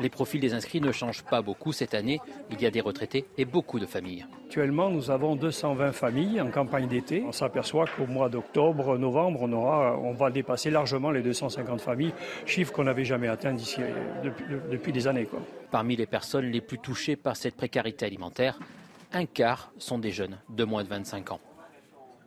Les 0.00 0.10
profils 0.10 0.40
des 0.40 0.54
inscrits 0.54 0.80
ne 0.80 0.92
changent 0.92 1.24
pas 1.24 1.42
beaucoup 1.42 1.72
cette 1.72 1.92
année. 1.92 2.20
Il 2.52 2.60
y 2.60 2.66
a 2.66 2.70
des 2.70 2.80
retraités 2.80 3.24
et 3.36 3.44
beaucoup 3.44 3.80
de 3.80 3.86
familles. 3.86 4.26
Actuellement, 4.46 4.90
nous 4.90 5.10
avons 5.10 5.34
220 5.34 5.90
familles 5.90 6.40
en 6.40 6.50
campagne 6.50 6.86
d'été. 6.86 7.24
On 7.26 7.32
s'aperçoit 7.32 7.86
qu'au 7.86 8.06
mois 8.06 8.28
d'octobre, 8.28 8.96
novembre, 8.96 9.40
on, 9.42 9.52
aura, 9.52 9.98
on 9.98 10.12
va 10.12 10.30
dépasser 10.30 10.70
largement 10.70 11.10
les 11.10 11.22
250 11.22 11.80
familles, 11.80 12.12
chiffre 12.46 12.72
qu'on 12.72 12.84
n'avait 12.84 13.04
jamais 13.04 13.26
atteint 13.26 13.52
d'ici, 13.52 13.80
depuis, 14.22 14.44
depuis, 14.70 14.92
des 14.92 15.08
années. 15.08 15.24
Quoi. 15.24 15.40
Parmi 15.72 15.96
les 15.96 16.06
personnes 16.06 16.46
les 16.46 16.60
plus 16.60 16.78
touchées 16.78 17.16
par 17.16 17.36
cette 17.36 17.56
précarité 17.56 18.06
alimentaire, 18.06 18.58
un 19.12 19.26
quart 19.26 19.72
sont 19.78 19.98
des 19.98 20.12
jeunes 20.12 20.38
de 20.48 20.64
moins 20.64 20.84
de 20.84 20.88
25 20.88 21.32
ans. 21.32 21.40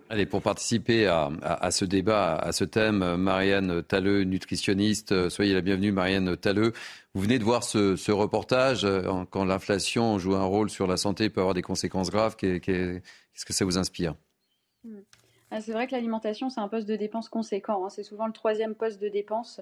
Allez, 0.10 0.26
pour 0.26 0.42
participer 0.42 1.08
à, 1.08 1.72
ce 1.72 1.86
débat, 1.86 2.36
à 2.36 2.52
ce 2.52 2.66
thème, 2.66 3.16
Marianne 3.16 3.82
Talleux, 3.82 4.24
nutritionniste, 4.24 5.30
soyez 5.30 5.54
la 5.54 5.62
bienvenue, 5.62 5.94
Marianne 5.94 6.36
Talleux. 6.36 6.74
Vous 7.14 7.22
venez 7.22 7.40
de 7.40 7.46
voir 7.46 7.64
ce, 7.64 8.12
reportage, 8.12 8.84
euh, 8.84 9.24
quand 9.30 9.46
l'inflation 9.46 10.20
joue 10.20 10.36
un 10.36 10.44
rôle 10.44 10.70
sur 10.70 10.86
la 10.86 10.98
santé, 10.98 11.30
peut 11.30 11.40
avoir 11.40 11.54
des 11.54 11.62
conséquences 11.62 12.10
graves. 12.10 12.36
Qu'est-ce 12.36 13.46
que 13.46 13.54
ça 13.54 13.64
vous 13.64 13.78
inspire? 13.78 14.16
Ah, 15.50 15.62
C'est 15.62 15.72
vrai 15.72 15.88
que 15.88 15.94
l'alimentation, 15.94 16.50
c'est 16.50 16.60
un 16.60 16.68
poste 16.68 16.90
de 16.90 16.98
dépense 16.98 17.30
conséquent. 17.30 17.86
Hein. 17.86 17.90
C'est 17.90 18.04
souvent 18.04 18.28
le 18.28 18.34
troisième 18.34 18.76
poste 18.76 19.02
de 19.02 19.08
dépense 19.08 19.62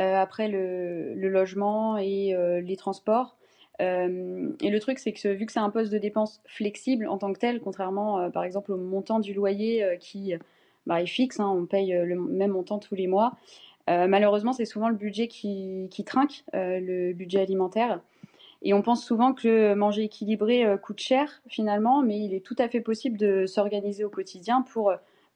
euh, 0.00 0.16
après 0.16 0.48
le, 0.48 1.14
logement 1.14 1.98
et 1.98 2.34
euh, 2.34 2.60
les 2.60 2.76
transports. 2.76 3.36
Euh, 3.80 4.50
et 4.60 4.70
le 4.70 4.80
truc, 4.80 4.98
c'est 4.98 5.12
que 5.12 5.28
vu 5.28 5.46
que 5.46 5.52
c'est 5.52 5.60
un 5.60 5.70
poste 5.70 5.92
de 5.92 5.98
dépense 5.98 6.40
flexible 6.46 7.08
en 7.08 7.18
tant 7.18 7.32
que 7.32 7.38
tel, 7.38 7.60
contrairement 7.60 8.20
euh, 8.20 8.30
par 8.30 8.44
exemple 8.44 8.72
au 8.72 8.76
montant 8.76 9.18
du 9.18 9.34
loyer 9.34 9.82
euh, 9.82 9.96
qui 9.96 10.34
bah, 10.86 11.02
est 11.02 11.06
fixe, 11.06 11.40
hein, 11.40 11.48
on 11.48 11.66
paye 11.66 11.92
le 11.92 12.16
même 12.16 12.52
montant 12.52 12.78
tous 12.78 12.94
les 12.94 13.06
mois, 13.06 13.36
malheureusement, 13.88 14.52
c'est 14.52 14.64
souvent 14.64 14.88
le 14.88 14.94
budget 14.94 15.28
qui, 15.28 15.88
trinque, 16.06 16.44
le 16.52 17.12
budget 17.12 17.40
alimentaire. 17.40 18.00
Et 18.62 18.72
on 18.72 18.80
pense 18.80 19.04
souvent 19.04 19.34
que 19.34 19.74
manger 19.74 20.04
équilibré 20.04 20.64
coûte 20.82 21.00
cher 21.00 21.42
finalement, 21.48 22.02
mais 22.02 22.18
il 22.18 22.32
est 22.32 22.40
tout 22.40 22.56
à 22.58 22.68
fait 22.68 22.80
possible 22.80 23.18
de 23.18 23.44
s'organiser 23.44 24.04
au 24.04 24.08
quotidien 24.08 24.62
pour 24.62 24.94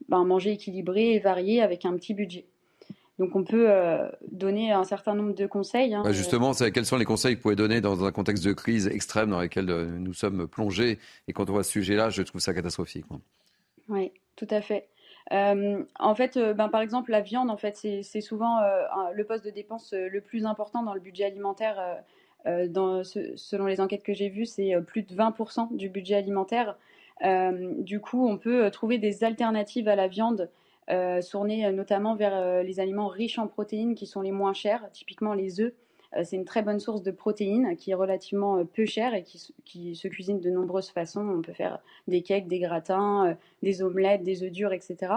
ben, 0.09 0.24
manger 0.24 0.52
équilibré 0.52 1.12
et 1.12 1.19
varié 1.19 1.60
avec 1.62 1.85
un 1.85 1.94
petit 1.94 2.15
budget. 2.15 2.47
Donc 3.19 3.35
on 3.35 3.43
peut 3.43 3.66
euh, 3.69 4.09
donner 4.31 4.70
un 4.70 4.85
certain 4.85 5.15
nombre 5.15 5.35
de 5.35 5.47
conseils. 5.47 5.93
Hein, 5.95 6.03
bah, 6.05 6.12
justement, 6.12 6.53
quels 6.53 6.86
sont 6.86 6.97
les 6.97 7.05
conseils 7.05 7.35
que 7.35 7.39
vous 7.39 7.43
pouvez 7.43 7.57
donner 7.57 7.81
dans 7.81 8.05
un 8.05 8.12
contexte 8.12 8.45
de 8.45 8.53
crise 8.53 8.86
extrême 8.86 9.31
dans 9.31 9.40
lequel 9.40 9.69
euh, 9.70 9.86
nous 9.86 10.15
sommes 10.15 10.47
plongés 10.47 10.99
Et 11.27 11.32
quand 11.32 11.51
on 11.51 11.53
voit 11.53 11.65
ce 11.65 11.73
sujet-là, 11.73 12.11
je 12.11 12.23
trouve 12.23 12.40
ça 12.40 12.55
catastrophique. 12.55 13.07
Oui, 13.89 14.12
tout 14.36 14.47
à 14.51 14.61
fait. 14.61 14.89
Euh, 15.32 15.82
en 15.99 16.15
fait, 16.15 16.39
ben, 16.39 16.69
par 16.69 16.81
exemple, 16.81 17.11
la 17.11 17.20
viande, 17.20 17.51
en 17.51 17.57
fait, 17.57 17.77
c'est 17.77 18.20
souvent 18.20 18.61
le 19.12 19.24
poste 19.24 19.45
de 19.45 19.51
dépense 19.51 19.93
le 19.93 20.20
plus 20.20 20.47
important 20.47 20.82
dans 20.82 20.95
le 20.95 21.01
budget 21.01 21.24
alimentaire. 21.24 21.99
Dans, 22.47 23.03
selon 23.05 23.66
les 23.66 23.81
enquêtes 23.81 24.05
que 24.05 24.15
j'ai 24.15 24.28
vues, 24.28 24.47
c'est 24.47 24.73
plus 24.86 25.03
de 25.03 25.12
20% 25.15 25.77
du 25.77 25.89
budget 25.89 26.15
alimentaire. 26.15 26.77
du 27.23 28.01
coup, 28.01 28.27
on 28.27 28.39
peut 28.39 28.70
trouver 28.70 28.97
des 28.99 29.24
alternatives 29.24 29.89
à 29.89 29.97
la 29.97 30.09
viande 30.09 30.49
euh, 30.90 31.20
euh, 31.20 31.73
notamment 31.73 32.15
vers 32.15 32.35
euh, 32.35 32.62
les 32.62 32.81
aliments 32.81 33.09
riches 33.09 33.39
en 33.39 33.47
protéines 33.47 33.94
qui 33.94 34.06
sont 34.06 34.20
les 34.20 34.32
moins 34.32 34.55
chers, 34.55 34.90
typiquement 34.93 35.35
les 35.35 35.60
œufs. 35.60 35.73
Euh, 36.16 36.23
c'est 36.24 36.36
une 36.36 36.44
très 36.44 36.62
bonne 36.62 36.81
source 36.81 37.02
de 37.02 37.10
protéines 37.10 37.77
qui 37.77 37.90
est 37.90 37.94
relativement 37.94 38.65
peu 38.65 38.86
chère 38.86 39.15
et 39.15 39.23
qui, 39.23 39.94
se 39.94 40.09
cuisine 40.09 40.40
de 40.40 40.51
nombreuses 40.51 40.90
façons. 40.90 41.27
On 41.28 41.43
peut 41.43 41.52
faire 41.52 41.81
des 42.06 42.23
cakes, 42.23 42.48
des 42.48 42.60
gratins, 42.60 43.36
des 43.62 43.82
omelettes, 43.82 44.23
des 44.23 44.43
œufs 44.43 44.51
durs, 44.51 44.73
etc. 44.73 45.12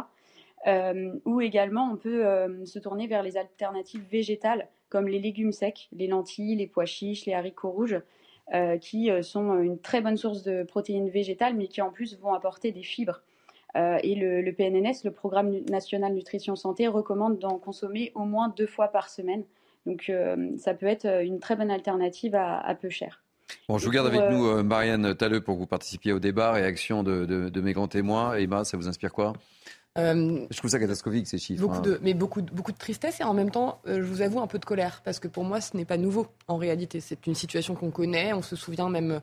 ou 1.25 1.41
également, 1.41 1.89
on 1.91 1.95
peut 1.95 2.25
se 2.65 2.79
tourner 2.79 3.07
vers 3.07 3.23
les 3.23 3.37
alternatives 3.37 4.03
végétales 4.11 4.67
comme 4.89 5.07
les 5.07 5.19
légumes 5.19 5.53
secs, 5.53 5.87
les 5.93 6.07
lentilles, 6.07 6.57
les 6.57 6.67
pois 6.67 6.85
chiches, 6.85 7.25
les 7.25 7.33
haricots 7.33 7.71
rouges, 7.71 8.01
qui 8.81 9.09
sont 9.23 9.57
une 9.59 9.79
très 9.79 10.01
bonne 10.01 10.17
source 10.17 10.43
de 10.43 10.63
protéines 10.63 11.09
végétales, 11.09 11.55
mais 11.55 11.67
qui 11.67 11.81
en 11.81 11.91
plus 11.91 12.19
vont 12.19 12.33
apporter 12.33 12.73
des 12.73 12.83
fibres. 12.83 13.21
Euh, 13.75 13.97
et 14.03 14.15
le, 14.15 14.51
PNNS, 14.51 15.03
le 15.03 15.11
Programme 15.11 15.51
national 15.69 16.13
nutrition 16.13 16.55
santé, 16.55 16.87
recommande 16.87 17.39
d'en 17.39 17.57
consommer 17.57 18.11
au 18.15 18.25
moins 18.25 18.49
deux 18.49 18.67
fois 18.67 18.89
par 18.89 19.09
semaine. 19.09 19.43
Donc 19.85 20.09
euh, 20.09 20.49
ça 20.57 20.73
peut 20.73 20.85
être 20.85 21.23
une 21.23 21.39
très 21.39 21.55
bonne 21.55 21.71
alternative 21.71 22.35
à, 22.35 22.75
peu 22.79 22.89
cher. 22.89 23.23
Bon, 23.67 23.77
je 23.77 23.85
vous 23.85 23.91
garde 23.91 24.07
avec 24.07 24.21
nous, 24.31 24.45
euh, 24.47 24.63
Marianne 24.63 25.15
Talleux, 25.15 25.41
pour 25.41 25.55
que 25.55 25.59
vous 25.59 25.67
participiez 25.67 26.13
au 26.13 26.19
débat. 26.19 26.51
Réaction 26.51 27.03
de, 27.03 27.25
de, 27.25 27.61
mes 27.61 27.73
grands 27.73 27.87
témoins. 27.87 28.35
Emma, 28.35 28.63
ça 28.63 28.77
vous 28.77 28.87
inspire 28.87 29.11
quoi? 29.11 29.33
Je 29.97 30.57
trouve 30.57 30.69
ça 30.69 30.79
catastrophique 30.79 31.27
ces 31.27 31.37
chiffres. 31.37 31.61
Beaucoup 31.61 31.77
hein. 31.77 31.81
de, 31.81 31.99
mais 32.01 32.13
beaucoup, 32.13 32.41
beaucoup 32.41 32.71
de 32.71 32.77
tristesse 32.77 33.19
et 33.19 33.23
en 33.23 33.33
même 33.33 33.51
temps, 33.51 33.81
je 33.85 34.01
vous 34.01 34.21
avoue 34.21 34.39
un 34.39 34.47
peu 34.47 34.57
de 34.57 34.63
colère 34.63 35.01
parce 35.03 35.19
que 35.19 35.27
pour 35.27 35.43
moi, 35.43 35.59
ce 35.59 35.75
n'est 35.75 35.85
pas 35.85 35.97
nouveau 35.97 36.27
en 36.47 36.57
réalité. 36.57 37.01
C'est 37.01 37.27
une 37.27 37.35
situation 37.35 37.75
qu'on 37.75 37.91
connaît. 37.91 38.31
On 38.31 38.41
se 38.41 38.55
souvient 38.55 38.89
même 38.89 39.21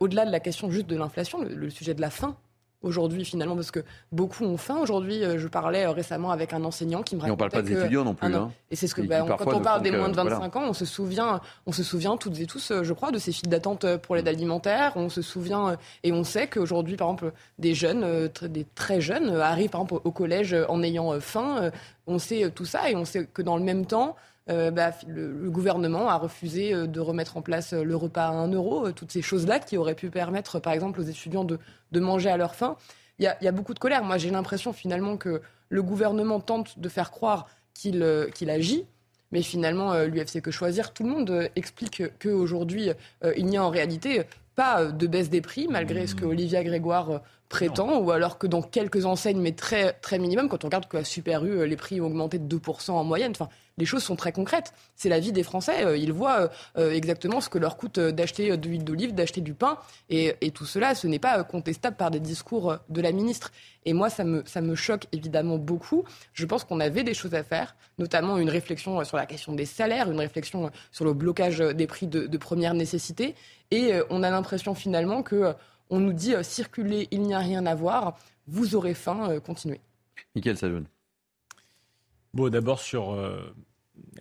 au-delà 0.00 0.26
de 0.26 0.30
la 0.30 0.40
question 0.40 0.70
juste 0.70 0.88
de 0.88 0.96
l'inflation, 0.96 1.42
le, 1.42 1.70
sujet 1.70 1.94
de 1.94 2.00
la 2.00 2.10
faim 2.10 2.36
aujourd'hui 2.82 3.24
finalement 3.24 3.54
parce 3.54 3.70
que 3.70 3.80
beaucoup 4.12 4.44
ont 4.44 4.56
faim 4.56 4.78
aujourd'hui. 4.80 5.22
Euh, 5.22 5.38
je 5.38 5.48
parlais 5.48 5.84
euh, 5.84 5.90
récemment 5.90 6.30
avec 6.30 6.52
un 6.52 6.64
enseignant 6.64 7.02
qui 7.02 7.16
me 7.16 7.20
racontait. 7.20 7.30
Et 7.30 7.46
on 7.46 7.48
parle 7.48 7.50
pas 7.50 7.68
des 7.68 7.78
étudiants 7.78 8.04
non 8.04 8.14
plus. 8.14 8.34
Hein. 8.34 8.50
Et 8.70 8.76
c'est 8.76 8.86
ce 8.86 8.94
que 8.94 9.02
bah, 9.02 9.24
quand 9.38 9.52
on 9.52 9.60
parle 9.60 9.82
des 9.82 9.90
moins 9.90 10.08
de 10.08 10.16
25 10.16 10.56
ans, 10.56 10.64
on 10.68 10.72
se 10.72 10.84
souvient, 10.84 11.40
on 11.66 11.72
se 11.72 11.82
souvient 11.82 12.16
toutes 12.16 12.38
et 12.40 12.46
tous, 12.46 12.70
euh, 12.70 12.82
je 12.82 12.92
crois, 12.92 13.10
de 13.10 13.18
ces 13.18 13.32
files 13.32 13.48
d'attente 13.48 13.96
pour 13.96 14.16
l'aide 14.16 14.28
alimentaire. 14.28 14.92
On 14.96 15.08
se 15.08 15.22
souvient 15.22 15.76
et 16.02 16.12
on 16.12 16.24
sait 16.24 16.46
qu'aujourd'hui, 16.46 16.96
par 16.96 17.08
exemple, 17.08 17.32
des 17.58 17.74
jeunes, 17.74 18.28
des 18.42 18.66
très 18.74 19.00
jeunes, 19.00 19.36
arrivent 19.36 19.70
par 19.70 19.82
exemple 19.82 20.00
au 20.04 20.10
collège 20.10 20.56
en 20.68 20.82
ayant 20.82 21.18
faim. 21.20 21.70
On 22.06 22.18
sait 22.18 22.50
tout 22.50 22.64
ça 22.64 22.90
et 22.90 22.96
on 22.96 23.04
sait 23.04 23.26
que 23.26 23.42
dans 23.42 23.56
le 23.56 23.62
même 23.62 23.86
temps. 23.86 24.16
Euh, 24.50 24.70
bah, 24.70 24.90
le, 25.06 25.48
gouvernement 25.50 26.08
a 26.08 26.16
refusé 26.16 26.74
euh, 26.74 26.86
de 26.86 26.98
remettre 26.98 27.36
en 27.36 27.42
place 27.42 27.72
euh, 27.72 27.84
le 27.84 27.94
repas 27.94 28.26
à 28.26 28.32
1 28.32 28.52
euro, 28.52 28.90
toutes 28.90 29.12
ces 29.12 29.22
choses-là 29.22 29.60
qui 29.60 29.76
auraient 29.76 29.94
pu 29.94 30.10
permettre, 30.10 30.58
par 30.58 30.72
exemple, 30.72 31.00
aux 31.00 31.04
étudiants 31.04 31.44
de, 31.44 31.58
manger 32.00 32.30
à 32.30 32.36
leur 32.36 32.54
faim. 32.54 32.76
Il 33.18 33.24
y, 33.24 33.48
a, 33.48 33.52
beaucoup 33.52 33.74
de 33.74 33.78
colère. 33.78 34.02
Moi, 34.02 34.16
j'ai 34.16 34.30
l'impression 34.30 34.72
finalement 34.72 35.18
que 35.18 35.42
le 35.68 35.82
gouvernement 35.82 36.40
tente 36.40 36.78
de 36.78 36.88
faire 36.88 37.10
croire 37.10 37.48
qu'il 37.74 38.02
agit, 38.48 38.86
mais 39.30 39.42
finalement, 39.42 39.92
l'UFC 40.04 40.40
Que 40.40 40.50
Choisir, 40.50 40.94
tout 40.94 41.02
le 41.02 41.10
monde 41.10 41.50
explique 41.54 42.02
qu'aujourd'hui, 42.18 42.90
il 43.36 43.44
n'y 43.44 43.58
a 43.58 43.62
en 43.62 43.68
réalité 43.68 44.22
pas 44.60 44.84
de 44.84 45.06
baisse 45.06 45.30
des 45.30 45.40
prix, 45.40 45.68
malgré 45.68 46.06
ce 46.06 46.14
que 46.14 46.26
mmh. 46.26 46.28
Olivia 46.28 46.62
Grégoire 46.62 47.22
prétend, 47.48 47.98
ou 47.98 48.10
alors 48.10 48.38
que 48.38 48.46
dans 48.46 48.60
quelques 48.60 49.06
enseignes, 49.06 49.40
mais 49.40 49.52
très, 49.52 49.94
très 49.94 50.18
minimum, 50.18 50.48
quand 50.48 50.64
on 50.64 50.68
regarde 50.68 50.86
que 50.86 51.02
Super 51.02 51.44
U, 51.44 51.66
les 51.66 51.76
prix 51.76 52.00
ont 52.00 52.06
augmenté 52.06 52.38
de 52.38 52.56
2% 52.58 52.90
en 52.90 53.04
moyenne. 53.04 53.32
Enfin, 53.32 53.48
les 53.80 53.86
choses 53.86 54.02
sont 54.02 54.14
très 54.14 54.30
concrètes. 54.30 54.72
C'est 54.94 55.08
la 55.08 55.18
vie 55.18 55.32
des 55.32 55.42
Français. 55.42 55.84
Euh, 55.84 55.96
ils 55.96 56.12
voient 56.12 56.42
euh, 56.42 56.48
euh, 56.78 56.92
exactement 56.92 57.40
ce 57.40 57.48
que 57.48 57.58
leur 57.58 57.76
coûte 57.78 57.98
d'acheter 57.98 58.56
de 58.56 58.68
l'huile 58.68 58.84
d'olive, 58.84 59.14
d'acheter 59.14 59.40
du 59.40 59.54
pain. 59.54 59.78
Et, 60.10 60.34
tout 60.52 60.66
cela, 60.66 60.94
ce 60.94 61.06
n'est 61.06 61.18
pas 61.18 61.42
contestable 61.44 61.96
par 61.96 62.10
des 62.10 62.20
discours 62.20 62.76
de 62.88 63.00
la 63.00 63.10
ministre. 63.10 63.52
Et 63.86 63.94
moi, 63.94 64.10
ça 64.10 64.24
me, 64.24 64.42
ça 64.44 64.60
me 64.60 64.74
choque 64.74 65.06
évidemment 65.12 65.56
beaucoup. 65.56 66.04
Je 66.34 66.44
pense 66.44 66.64
qu'on 66.64 66.80
avait 66.80 67.02
des 67.02 67.14
choses 67.14 67.34
à 67.34 67.42
faire, 67.42 67.74
notamment 67.98 68.36
une 68.36 68.50
réflexion 68.50 69.02
sur 69.04 69.16
la 69.16 69.24
question 69.24 69.54
des 69.54 69.64
salaires, 69.64 70.10
une 70.10 70.18
réflexion 70.18 70.70
sur 70.92 71.06
le 71.06 71.14
blocage 71.14 71.58
des 71.58 71.86
prix 71.86 72.06
de, 72.06 72.36
première 72.36 72.74
nécessité. 72.74 73.34
Et 73.70 73.92
on 74.10 74.22
a 74.22 74.30
l'impression 74.30 74.74
finalement 74.74 75.22
que 75.22 75.54
on 75.90 76.00
nous 76.00 76.12
dit 76.12 76.34
circuler, 76.42 77.08
il 77.10 77.22
n'y 77.22 77.34
a 77.34 77.38
rien 77.38 77.66
à 77.66 77.74
voir, 77.74 78.16
vous 78.46 78.74
aurez 78.74 78.94
faim, 78.94 79.40
continuez. 79.40 79.80
Michael 80.34 80.56
Saloun. 80.56 80.86
Bon, 82.32 82.48
d'abord 82.48 82.80
sur 82.80 83.16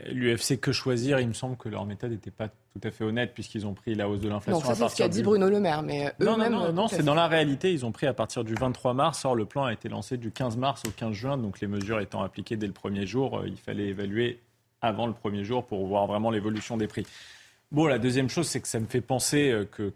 l'UFC 0.08 0.60
que 0.60 0.72
choisir, 0.72 1.20
il 1.20 1.28
me 1.28 1.34
semble 1.34 1.58
que 1.58 1.70
leur 1.70 1.86
méthode 1.86 2.12
n'était 2.12 2.32
pas 2.32 2.48
tout 2.48 2.80
à 2.84 2.92
fait 2.92 3.04
honnête 3.04 3.34
puisqu'ils 3.34 3.66
ont 3.66 3.74
pris 3.74 3.96
la 3.96 4.10
hausse 4.10 4.20
de 4.20 4.30
l'inflation. 4.30 4.60
Non, 4.60 4.76
c'est 4.76 4.90
ce 4.90 4.96
qu'a 4.96 5.08
dit 5.08 5.24
Bruno 5.24 5.50
Le 5.50 5.60
Maire, 5.60 5.84
mais 5.84 6.14
non, 6.20 6.38
non, 6.38 6.50
non, 6.50 6.74
non 6.74 6.88
c'est 6.88 7.04
dans 7.04 7.16
la 7.16 7.28
réalité. 7.28 7.74
Ils 7.74 7.86
ont 7.86 7.92
pris 7.92 8.08
à 8.08 8.14
partir 8.14 8.44
du 8.44 8.54
23 8.56 8.94
mars. 8.94 9.26
Or, 9.26 9.36
le 9.36 9.46
plan 9.46 9.66
a 9.66 9.74
été 9.74 9.90
lancé 9.90 10.18
du 10.18 10.32
15 10.32 10.58
mars 10.58 10.84
au 10.88 10.92
15 10.92 11.14
juin, 11.14 11.38
donc 11.38 11.60
les 11.60 11.68
mesures 11.68 12.00
étant 12.00 12.22
appliquées 12.22 12.58
dès 12.58 12.68
le 12.68 12.74
premier 12.74 13.06
jour, 13.06 13.40
euh, 13.40 13.48
il 13.48 13.58
fallait 13.58 13.88
évaluer 13.88 14.40
avant 14.82 15.08
le 15.08 15.14
premier 15.14 15.44
jour 15.44 15.66
pour 15.66 15.86
voir 15.86 16.08
vraiment 16.08 16.32
l'évolution 16.32 16.78
des 16.78 16.88
prix. 16.88 17.06
Bon, 17.72 17.86
la 17.86 18.00
deuxième 18.00 18.30
chose, 18.30 18.48
c'est 18.48 18.62
que 18.62 18.68
ça 18.68 18.80
me 18.80 18.88
fait 18.88 19.02
penser 19.02 19.52
euh, 19.52 19.66
que, 19.66 19.94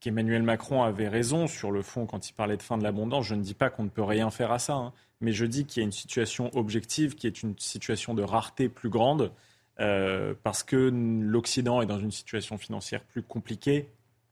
qu'Emmanuel 0.00 0.42
Macron 0.42 0.82
avait 0.82 1.08
raison 1.08 1.46
sur 1.46 1.70
le 1.70 1.82
fond 1.82 2.06
quand 2.06 2.28
il 2.28 2.32
parlait 2.32 2.56
de 2.56 2.62
fin 2.62 2.78
de 2.78 2.82
l'abondance. 2.82 3.26
Je 3.26 3.34
ne 3.34 3.42
dis 3.42 3.54
pas 3.54 3.70
qu'on 3.70 3.84
ne 3.84 3.88
peut 3.90 4.02
rien 4.02 4.30
faire 4.30 4.52
à 4.52 4.58
ça. 4.58 4.74
Hein 4.74 4.92
mais 5.20 5.32
je 5.32 5.44
dis 5.46 5.64
qu'il 5.64 5.80
y 5.80 5.84
a 5.84 5.86
une 5.86 5.92
situation 5.92 6.50
objective 6.56 7.14
qui 7.14 7.26
est 7.26 7.42
une 7.42 7.58
situation 7.58 8.14
de 8.14 8.22
rareté 8.22 8.68
plus 8.68 8.88
grande, 8.88 9.32
euh, 9.80 10.34
parce 10.42 10.62
que 10.62 10.76
l'Occident 10.76 11.82
est 11.82 11.86
dans 11.86 11.98
une 11.98 12.10
situation 12.10 12.58
financière 12.58 13.02
plus 13.02 13.22
compliquée, 13.22 13.88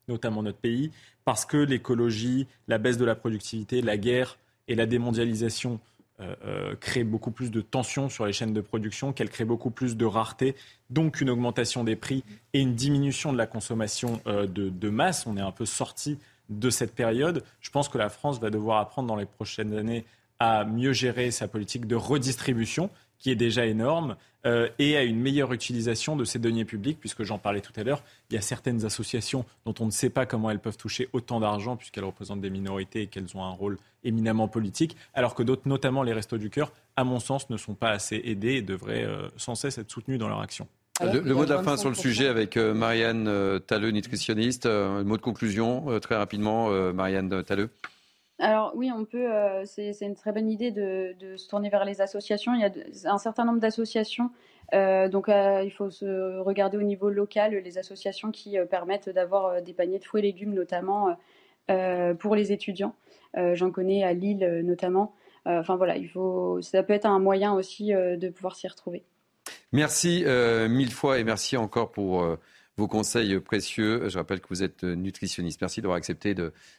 notamment 0.08 0.42
notre 0.42 0.58
pays, 0.58 0.90
parce 1.24 1.44
que 1.44 1.56
l'écologie, 1.56 2.46
la 2.68 2.78
baisse 2.78 2.98
de 2.98 3.04
la 3.04 3.14
productivité, 3.14 3.82
la 3.82 3.96
guerre 3.96 4.38
et 4.68 4.74
la 4.74 4.86
démondialisation 4.86 5.80
euh, 6.20 6.34
euh, 6.44 6.76
créent 6.76 7.04
beaucoup 7.04 7.30
plus 7.30 7.50
de 7.50 7.60
tensions 7.60 8.08
sur 8.08 8.26
les 8.26 8.32
chaînes 8.32 8.52
de 8.52 8.60
production, 8.60 9.12
qu'elles 9.12 9.30
créent 9.30 9.44
beaucoup 9.44 9.70
plus 9.70 9.96
de 9.96 10.04
rareté, 10.04 10.54
donc 10.90 11.20
une 11.20 11.30
augmentation 11.30 11.84
des 11.84 11.96
prix 11.96 12.24
et 12.52 12.60
une 12.60 12.74
diminution 12.74 13.32
de 13.32 13.38
la 13.38 13.46
consommation 13.46 14.20
de, 14.26 14.46
de 14.46 14.88
masse. 14.90 15.26
On 15.26 15.36
est 15.36 15.42
un 15.42 15.50
peu 15.50 15.66
sorti 15.66 16.18
de 16.50 16.70
cette 16.70 16.94
période. 16.94 17.42
Je 17.60 17.70
pense 17.70 17.88
que 17.88 17.98
la 17.98 18.08
France 18.08 18.40
va 18.40 18.50
devoir 18.50 18.78
apprendre 18.78 19.08
dans 19.08 19.16
les 19.16 19.26
prochaines 19.26 19.74
années 19.76 20.04
à 20.38 20.64
mieux 20.64 20.92
gérer 20.92 21.30
sa 21.30 21.48
politique 21.48 21.86
de 21.86 21.96
redistribution, 21.96 22.90
qui 23.18 23.30
est 23.30 23.36
déjà 23.36 23.66
énorme, 23.66 24.16
euh, 24.46 24.68
et 24.78 24.96
à 24.96 25.02
une 25.02 25.18
meilleure 25.18 25.54
utilisation 25.54 26.16
de 26.16 26.24
ces 26.24 26.38
deniers 26.38 26.66
publics, 26.66 26.98
puisque 27.00 27.22
j'en 27.22 27.38
parlais 27.38 27.62
tout 27.62 27.72
à 27.76 27.82
l'heure, 27.82 28.02
il 28.30 28.34
y 28.34 28.38
a 28.38 28.42
certaines 28.42 28.84
associations 28.84 29.46
dont 29.64 29.74
on 29.80 29.86
ne 29.86 29.90
sait 29.90 30.10
pas 30.10 30.26
comment 30.26 30.50
elles 30.50 30.58
peuvent 30.58 30.76
toucher 30.76 31.08
autant 31.14 31.40
d'argent, 31.40 31.76
puisqu'elles 31.76 32.04
représentent 32.04 32.42
des 32.42 32.50
minorités 32.50 33.02
et 33.02 33.06
qu'elles 33.06 33.36
ont 33.36 33.44
un 33.44 33.50
rôle 33.50 33.78
éminemment 34.02 34.46
politique, 34.46 34.96
alors 35.14 35.34
que 35.34 35.42
d'autres, 35.42 35.66
notamment 35.66 36.02
les 36.02 36.12
Restos 36.12 36.36
du 36.36 36.50
Cœur, 36.50 36.72
à 36.96 37.04
mon 37.04 37.20
sens, 37.20 37.48
ne 37.48 37.56
sont 37.56 37.74
pas 37.74 37.90
assez 37.90 38.20
aidés 38.24 38.56
et 38.56 38.62
devraient 38.62 39.04
euh, 39.04 39.28
sans 39.38 39.54
cesse 39.54 39.78
être 39.78 39.90
soutenus 39.90 40.18
dans 40.18 40.28
leur 40.28 40.40
action. 40.40 40.68
Le, 41.00 41.34
mot 41.34 41.44
de 41.44 41.52
la 41.52 41.62
fin 41.62 41.76
sur 41.76 41.88
le 41.88 41.96
sujet 41.96 42.28
avec 42.28 42.56
euh, 42.56 42.72
Marianne 42.72 43.28
Talleux, 43.66 43.90
nutritionniste. 43.90 44.66
Un 44.66 45.02
mot 45.04 45.16
de 45.16 45.22
conclusion, 45.22 45.98
très 46.00 46.16
rapidement, 46.16 46.70
Marianne 46.92 47.42
Talleux. 47.42 47.70
Alors 48.44 48.72
oui, 48.74 48.90
on 48.94 49.06
peut. 49.06 49.32
Euh, 49.32 49.64
c'est 49.64 49.96
une 50.02 50.14
très 50.14 50.30
bonne 50.30 50.50
idée 50.50 50.70
de, 50.70 51.14
se 51.36 51.48
tourner 51.48 51.70
vers 51.70 51.86
les 51.86 52.02
associations. 52.02 52.52
Il 52.52 52.60
y 52.60 53.06
a 53.06 53.10
un 53.10 53.16
certain 53.16 53.46
nombre 53.46 53.58
d'associations. 53.58 54.30
Euh, 54.74 55.08
donc 55.08 55.30
euh, 55.30 55.62
il 55.64 55.70
faut 55.70 55.90
se 55.90 56.40
regarder 56.40 56.76
au 56.76 56.82
niveau 56.82 57.08
local 57.08 57.54
les 57.54 57.78
associations 57.78 58.30
qui 58.32 58.58
permettent 58.68 59.08
d'avoir 59.08 59.62
des 59.62 59.72
paniers 59.72 59.98
de 59.98 60.04
fruits 60.04 60.20
et 60.20 60.24
légumes, 60.24 60.52
notamment 60.52 61.16
pour 62.18 62.36
les 62.36 62.52
étudiants. 62.52 62.94
J'en 63.34 63.70
connais 63.70 64.04
à 64.04 64.12
Lille 64.12 64.46
notamment. 64.62 65.14
Enfin 65.46 65.76
voilà, 65.76 65.96
il 65.96 66.10
faut. 66.10 66.60
Ça 66.60 66.82
peut 66.82 66.92
être 66.92 67.06
un 67.06 67.20
moyen 67.20 67.54
aussi 67.54 67.92
de 67.92 68.28
pouvoir 68.28 68.56
s'y 68.56 68.68
retrouver. 68.68 69.04
Merci 69.72 70.22
mille 70.68 70.92
fois 70.92 71.18
et 71.18 71.24
merci 71.24 71.56
encore 71.56 71.92
pour 71.92 72.26
vos 72.76 72.88
conseils 72.88 73.38
précieux. 73.40 74.08
Je 74.08 74.18
rappelle 74.18 74.40
que 74.40 74.48
vous 74.48 74.62
êtes 74.62 74.84
nutritionniste. 74.84 75.60
Merci 75.60 75.80
d'avoir 75.80 75.96
accepté 75.96 76.34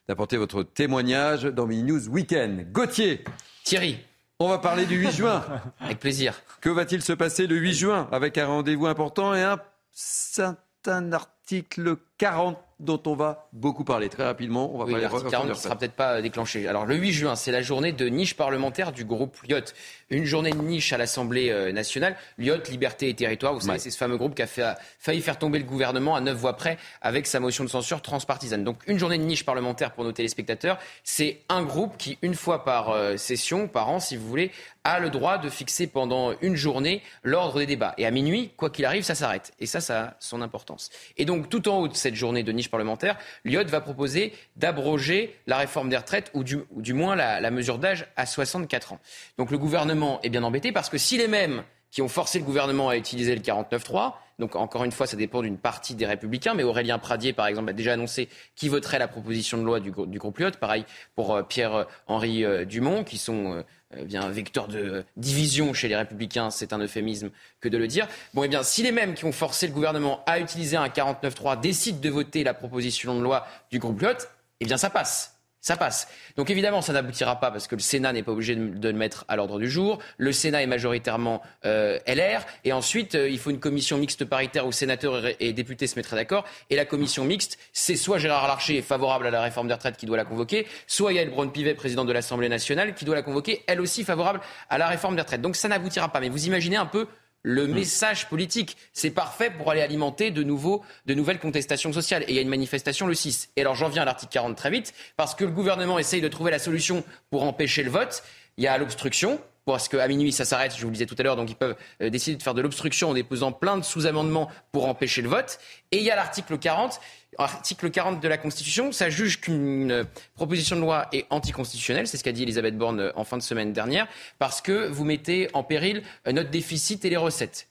d'apporter 0.07 0.38
votre 0.38 0.63
témoignage 0.63 1.43
dans 1.43 1.65
Mini 1.65 1.84
News 1.84 2.09
Weekend. 2.09 2.72
Gauthier. 2.72 3.23
Thierry. 3.63 3.97
On 4.39 4.49
va 4.49 4.57
parler 4.57 4.85
du 4.85 4.97
8 4.97 5.11
juin. 5.11 5.45
Avec 5.80 5.99
plaisir. 5.99 6.41
Que 6.59 6.69
va-t-il 6.69 7.01
se 7.01 7.13
passer 7.13 7.47
le 7.47 7.55
8 7.55 7.73
juin 7.73 8.09
avec 8.11 8.38
un 8.38 8.47
rendez-vous 8.47 8.88
important 8.88 9.34
et 9.34 9.43
un 9.43 9.61
certain 9.93 11.13
article 11.13 11.95
40 12.17 12.57
dont 12.80 13.02
on 13.06 13.15
va 13.15 13.47
beaucoup 13.53 13.85
parler 13.85 14.10
très 14.10 14.26
rapidement. 14.26 14.73
On 14.73 14.77
va 14.77 14.85
oui, 14.85 14.99
l'article 14.99 15.30
40 15.30 15.49
ne 15.49 15.53
sera 15.53 15.76
peut-être 15.77 15.93
pas 15.93 16.22
déclenché. 16.22 16.68
Alors 16.68 16.85
le 16.85 16.95
8 16.95 17.11
juin, 17.14 17.35
c'est 17.35 17.52
la 17.52 17.61
journée 17.61 17.93
de 17.93 18.07
niche 18.07 18.35
parlementaire 18.35 18.91
du 18.91 19.06
groupe 19.06 19.38
Lyot. 19.47 19.73
Une 20.10 20.26
journée 20.26 20.52
de 20.52 20.57
niche 20.57 20.91
à 20.91 20.97
l'Assemblée 20.97 21.49
euh, 21.49 21.72
nationale. 21.72 22.18
Lyot, 22.38 22.57
Liberté 22.69 23.07
et 23.10 23.14
Territoire, 23.14 23.53
vous 23.53 23.61
savez, 23.61 23.80
c'est 23.80 23.91
ce 23.91 23.97
fameux 23.97 24.18
groupe 24.18 24.35
qui 24.35 24.41
a, 24.41 24.77
failli 24.99 25.22
faire 25.22 25.39
tomber 25.39 25.60
le 25.60 25.65
gouvernement 25.65 26.15
à 26.15 26.22
neuf 26.22 26.38
voix 26.38 26.57
près 26.57 26.77
avec 27.02 27.27
sa 27.27 27.39
motion 27.39 27.64
de 27.64 27.69
censure 27.69 28.02
transpartisane. 28.02 28.64
Donc 28.64 28.77
une 28.88 28.99
journée 28.99 29.18
de 29.18 29.23
niche 29.23 29.45
parlementaire 29.45 29.91
pour 29.91 30.03
nos 30.03 30.11
téléspectateurs, 30.11 30.77
c'est 31.03 31.41
un 31.47 31.64
groupe 31.64 31.95
qui, 31.97 32.18
une 32.22 32.35
fois 32.35 32.65
par 32.65 32.89
euh, 32.89 33.15
session, 33.15 33.68
par 33.68 33.89
an, 33.89 33.99
si 33.99 34.18
vous 34.18 34.27
voulez, 34.27 34.52
a 34.86 34.99
le 34.99 35.10
droit 35.10 35.38
de 35.38 35.49
fixer 35.49 35.88
pendant 35.88 36.34
une 36.41 36.56
journée 36.56 37.02
l'ordre 37.24 37.60
des 37.60 37.66
débats. 37.66 37.94
Et 37.98 38.06
à 38.06 38.12
minuit, 38.12 38.52
quoi 38.56 38.70
qu'il 38.70 38.86
arrive, 38.86 39.03
ça 39.03 39.16
s'arrête. 39.16 39.52
Et 39.60 39.66
ça, 39.66 39.82
ça 39.82 40.02
a 40.02 40.14
son 40.20 40.41
importance. 40.41 40.90
Et 41.18 41.26
donc, 41.26 41.49
tout 41.49 41.68
en 41.68 41.80
haut 41.80 41.88
de 41.90 41.95
cette 41.95 42.16
journée 42.16 42.44
de 42.44 42.52
niche 42.53 42.70
parlementaire, 42.70 43.18
Lyot 43.44 43.66
va 43.66 43.82
proposer 43.82 44.32
d'abroger 44.56 45.36
la 45.48 45.57
réforme 45.57 45.90
des 45.90 45.98
retraites, 45.98 46.32
ou 46.34 46.44
du, 46.44 46.60
du 46.72 46.94
moins 46.94 47.16
la, 47.16 47.41
la 47.41 47.52
mesure 47.52 47.80
d'âge 47.80 48.07
à 48.16 48.26
64 48.26 48.94
ans. 48.94 48.99
Donc 49.38 49.52
le 49.52 49.57
gouvernement 49.57 50.22
est 50.22 50.30
bien 50.30 50.44
embêté 50.44 50.72
parce 50.72 50.90
que 50.90 50.98
si 50.98 51.18
les 51.18 51.28
mêmes 51.28 51.64
qui 51.95 52.01
ont 52.01 52.09
forcé 52.09 52.39
le 52.39 52.43
gouvernement 52.43 52.89
à 52.89 52.97
utiliser 52.97 53.34
le 53.34 53.41
49.3. 53.41 54.15
Donc 54.38 54.57
encore 54.57 54.84
une 54.84 54.91
fois, 54.91 55.07
ça 55.07 55.15
dépend 55.15 55.41
d'une 55.41 55.57
partie 55.57 55.95
des 55.95 56.05
républicains, 56.05 56.53
mais 56.53 56.63
Aurélien 56.63 56.99
Pradier, 56.99 57.31
par 57.31 57.47
exemple, 57.47 57.69
a 57.69 57.73
déjà 57.73 57.93
annoncé 57.93 58.27
qu'il 58.57 58.69
voterait 58.69 58.99
la 58.99 59.07
proposition 59.07 59.57
de 59.57 59.63
loi 59.63 59.80
du, 59.80 59.93
du 60.07 60.19
groupe 60.19 60.39
Lyot. 60.39 60.51
Pareil 60.59 60.84
pour 61.15 61.34
euh, 61.34 61.43
Pierre-Henri 61.43 62.43
euh, 62.43 62.65
Dumont, 62.65 63.05
qui 63.05 63.17
sont 63.17 63.63
euh, 63.95 64.03
bien 64.03 64.27
vecteurs 64.27 64.67
de 64.67 65.05
division 65.15 65.73
chez 65.73 65.88
les 65.88 65.95
républicains, 65.95 66.49
c'est 66.49 66.73
un 66.73 66.80
euphémisme 66.80 67.30
que 67.61 67.69
de 67.69 67.77
le 67.77 67.88
dire. 67.88 68.09
Bon, 68.34 68.43
eh 68.43 68.49
bien, 68.49 68.61
si 68.61 68.84
les 68.84 68.91
mêmes 68.91 69.13
qui 69.13 69.23
ont 69.23 69.31
forcé 69.31 69.65
le 69.65 69.73
gouvernement 69.73 70.22
à 70.26 70.41
utiliser 70.41 70.76
un 70.76 70.89
49.3 70.89 71.61
décident 71.61 72.01
de 72.01 72.09
voter 72.09 72.43
la 72.43 72.53
proposition 72.53 73.15
de 73.15 73.22
loi 73.22 73.47
du 73.72 73.80
groupe 73.80 74.01
Lyot, 74.01 74.17
eh 74.59 74.65
bien 74.65 74.76
ça 74.76 74.89
passe 74.89 75.35
ça 75.66 75.78
passe. 75.78 76.08
Donc 76.38 76.52
évidemment, 76.52 76.84
ça 76.84 76.94
n'aboutira 76.94 77.40
pas 77.40 77.50
parce 77.50 77.66
que 77.68 77.74
le 77.74 77.82
Sénat 77.82 78.14
n'est 78.14 78.22
pas 78.22 78.32
obligé 78.32 78.56
de, 78.56 78.88
le 78.88 78.96
mettre 78.96 79.26
à 79.28 79.36
l'ordre 79.36 79.58
du 79.58 79.68
jour. 79.68 79.98
Le 80.20 80.32
Sénat 80.32 80.62
est 80.62 80.68
majoritairement 80.68 81.42
euh, 81.66 81.98
LR. 82.06 82.46
Et 82.66 82.72
ensuite, 82.72 83.16
euh, 83.16 83.28
il 83.28 83.40
faut 83.40 83.50
une 83.50 83.60
commission 83.60 83.98
mixte 83.98 84.26
paritaire 84.26 84.68
où 84.68 84.72
sénateurs 84.72 85.24
et, 85.40 85.54
députés 85.54 85.88
se 85.88 85.96
mettraient 85.96 86.18
d'accord. 86.18 86.46
Et 86.70 86.76
la 86.76 86.86
commission 86.86 87.26
mixte, 87.26 87.58
c'est 87.74 87.96
soit 87.96 88.20
Gérard 88.20 88.48
Larcher, 88.48 88.84
favorable 88.84 89.26
à 89.26 89.32
la 89.32 89.42
réforme 89.42 89.68
des 89.68 89.74
retraites, 89.74 89.98
qui 89.98 90.06
doit 90.06 90.18
la 90.18 90.26
convoquer, 90.26 90.68
soit 90.86 91.14
Yael 91.14 91.32
Braun-Pivet, 91.32 91.74
président 91.74 92.06
de 92.06 92.14
l'Assemblée 92.14 92.48
nationale, 92.48 92.94
qui 92.94 93.04
doit 93.04 93.16
la 93.16 93.24
convoquer, 93.24 93.64
elle 93.66 93.82
aussi 93.82 94.04
favorable 94.04 94.42
à 94.70 94.78
la 94.78 94.88
réforme 94.88 95.16
des 95.16 95.24
retraites. 95.24 95.42
Donc 95.42 95.56
ça 95.56 95.68
n'aboutira 95.68 96.10
pas. 96.10 96.20
Mais 96.20 96.30
vous 96.30 96.46
imaginez 96.46 96.76
un 96.76 96.86
peu 96.86 97.08
le 97.45 97.67
hmm. 97.67 97.73
message 97.73 98.27
politique. 98.27 98.76
C'est 98.91 99.11
parfait 99.11 99.51
pour 99.51 99.69
aller 99.69 99.81
alimenter 99.81 100.31
de, 100.31 100.41
nouveaux, 100.41 100.84
de 101.05 101.13
nouvelles 101.13 101.39
contestations 101.39 101.93
sociales. 101.93 102.23
Et 102.23 102.31
il 102.31 102.35
y 102.35 102.39
a 102.39 102.41
une 102.41 102.49
manifestation 102.49 103.05
le 103.05 103.13
6. 103.13 103.49
Et 103.55 103.61
alors 103.61 103.76
j'en 103.76 103.88
viens 103.88 104.01
à 104.01 104.05
l'article 104.05 104.34
40 104.34 104.57
très 104.57 104.72
vite, 104.72 104.93
parce 105.15 105.35
que 105.35 105.45
le 105.45 105.51
gouvernement 105.51 105.99
essaye 105.99 106.22
de 106.22 106.27
trouver 106.27 106.49
la 106.49 106.59
solution 106.59 107.03
pour 107.30 107.43
empêcher 107.43 107.84
le 107.84 107.91
vote. 107.91 108.23
Il 108.57 108.63
y 108.63 108.67
a 108.67 108.77
l'obstruction, 108.77 109.39
parce 109.66 109.88
qu'à 109.88 110.08
minuit 110.08 110.32
ça 110.32 110.46
s'arrête, 110.46 110.76
je 110.76 110.82
vous 110.82 110.88
le 110.88 110.94
disais 110.94 111.06
tout 111.06 111.16
à 111.18 111.24
l'heure, 111.24 111.36
donc 111.36 111.50
ils 111.50 111.56
peuvent 111.56 111.76
euh, 112.02 112.10
décider 112.10 112.38
de 112.38 112.44
faire 112.44 112.54
de 112.54 112.62
l'obstruction 112.62 113.10
en 113.10 113.14
déposant 113.14 113.52
plein 113.52 113.78
de 113.78 113.84
sous-amendements 113.84 114.50
pour 114.72 114.88
empêcher 114.88 115.22
le 115.22 115.30
vote. 115.30 115.60
Et 115.92 115.98
il 115.98 116.04
y 116.04 116.12
a 116.12 116.16
l'article 116.16 116.58
40 116.58 117.00
article 117.38 117.92
40 117.92 118.22
de 118.22 118.28
la 118.30 118.38
Constitution, 118.38 118.94
ça 118.94 119.10
juge 119.10 119.42
qu'une 119.42 120.06
proposition 120.36 120.78
de 120.78 120.82
loi 120.82 121.08
est 121.12 121.26
anticonstitutionnelle, 121.32 122.08
c'est 122.08 122.16
ce 122.16 122.24
qu'a 122.24 122.32
dit 122.32 122.44
Elisabeth 122.44 122.78
Borne 122.78 123.02
euh, 123.02 123.12
en 123.16 123.26
fin 123.26 123.36
de 123.36 123.42
semaine 123.42 123.74
dernière, 123.74 124.08
parce 124.40 124.62
que 124.62 124.88
vous 124.88 125.04
mettez 125.04 125.50
en 125.54 125.62
péril 125.62 126.04
euh, 126.28 126.32
notre 126.32 126.50
déficit 126.50 127.04
et 127.04 127.10
les 127.10 127.18
recettes. 127.18 127.68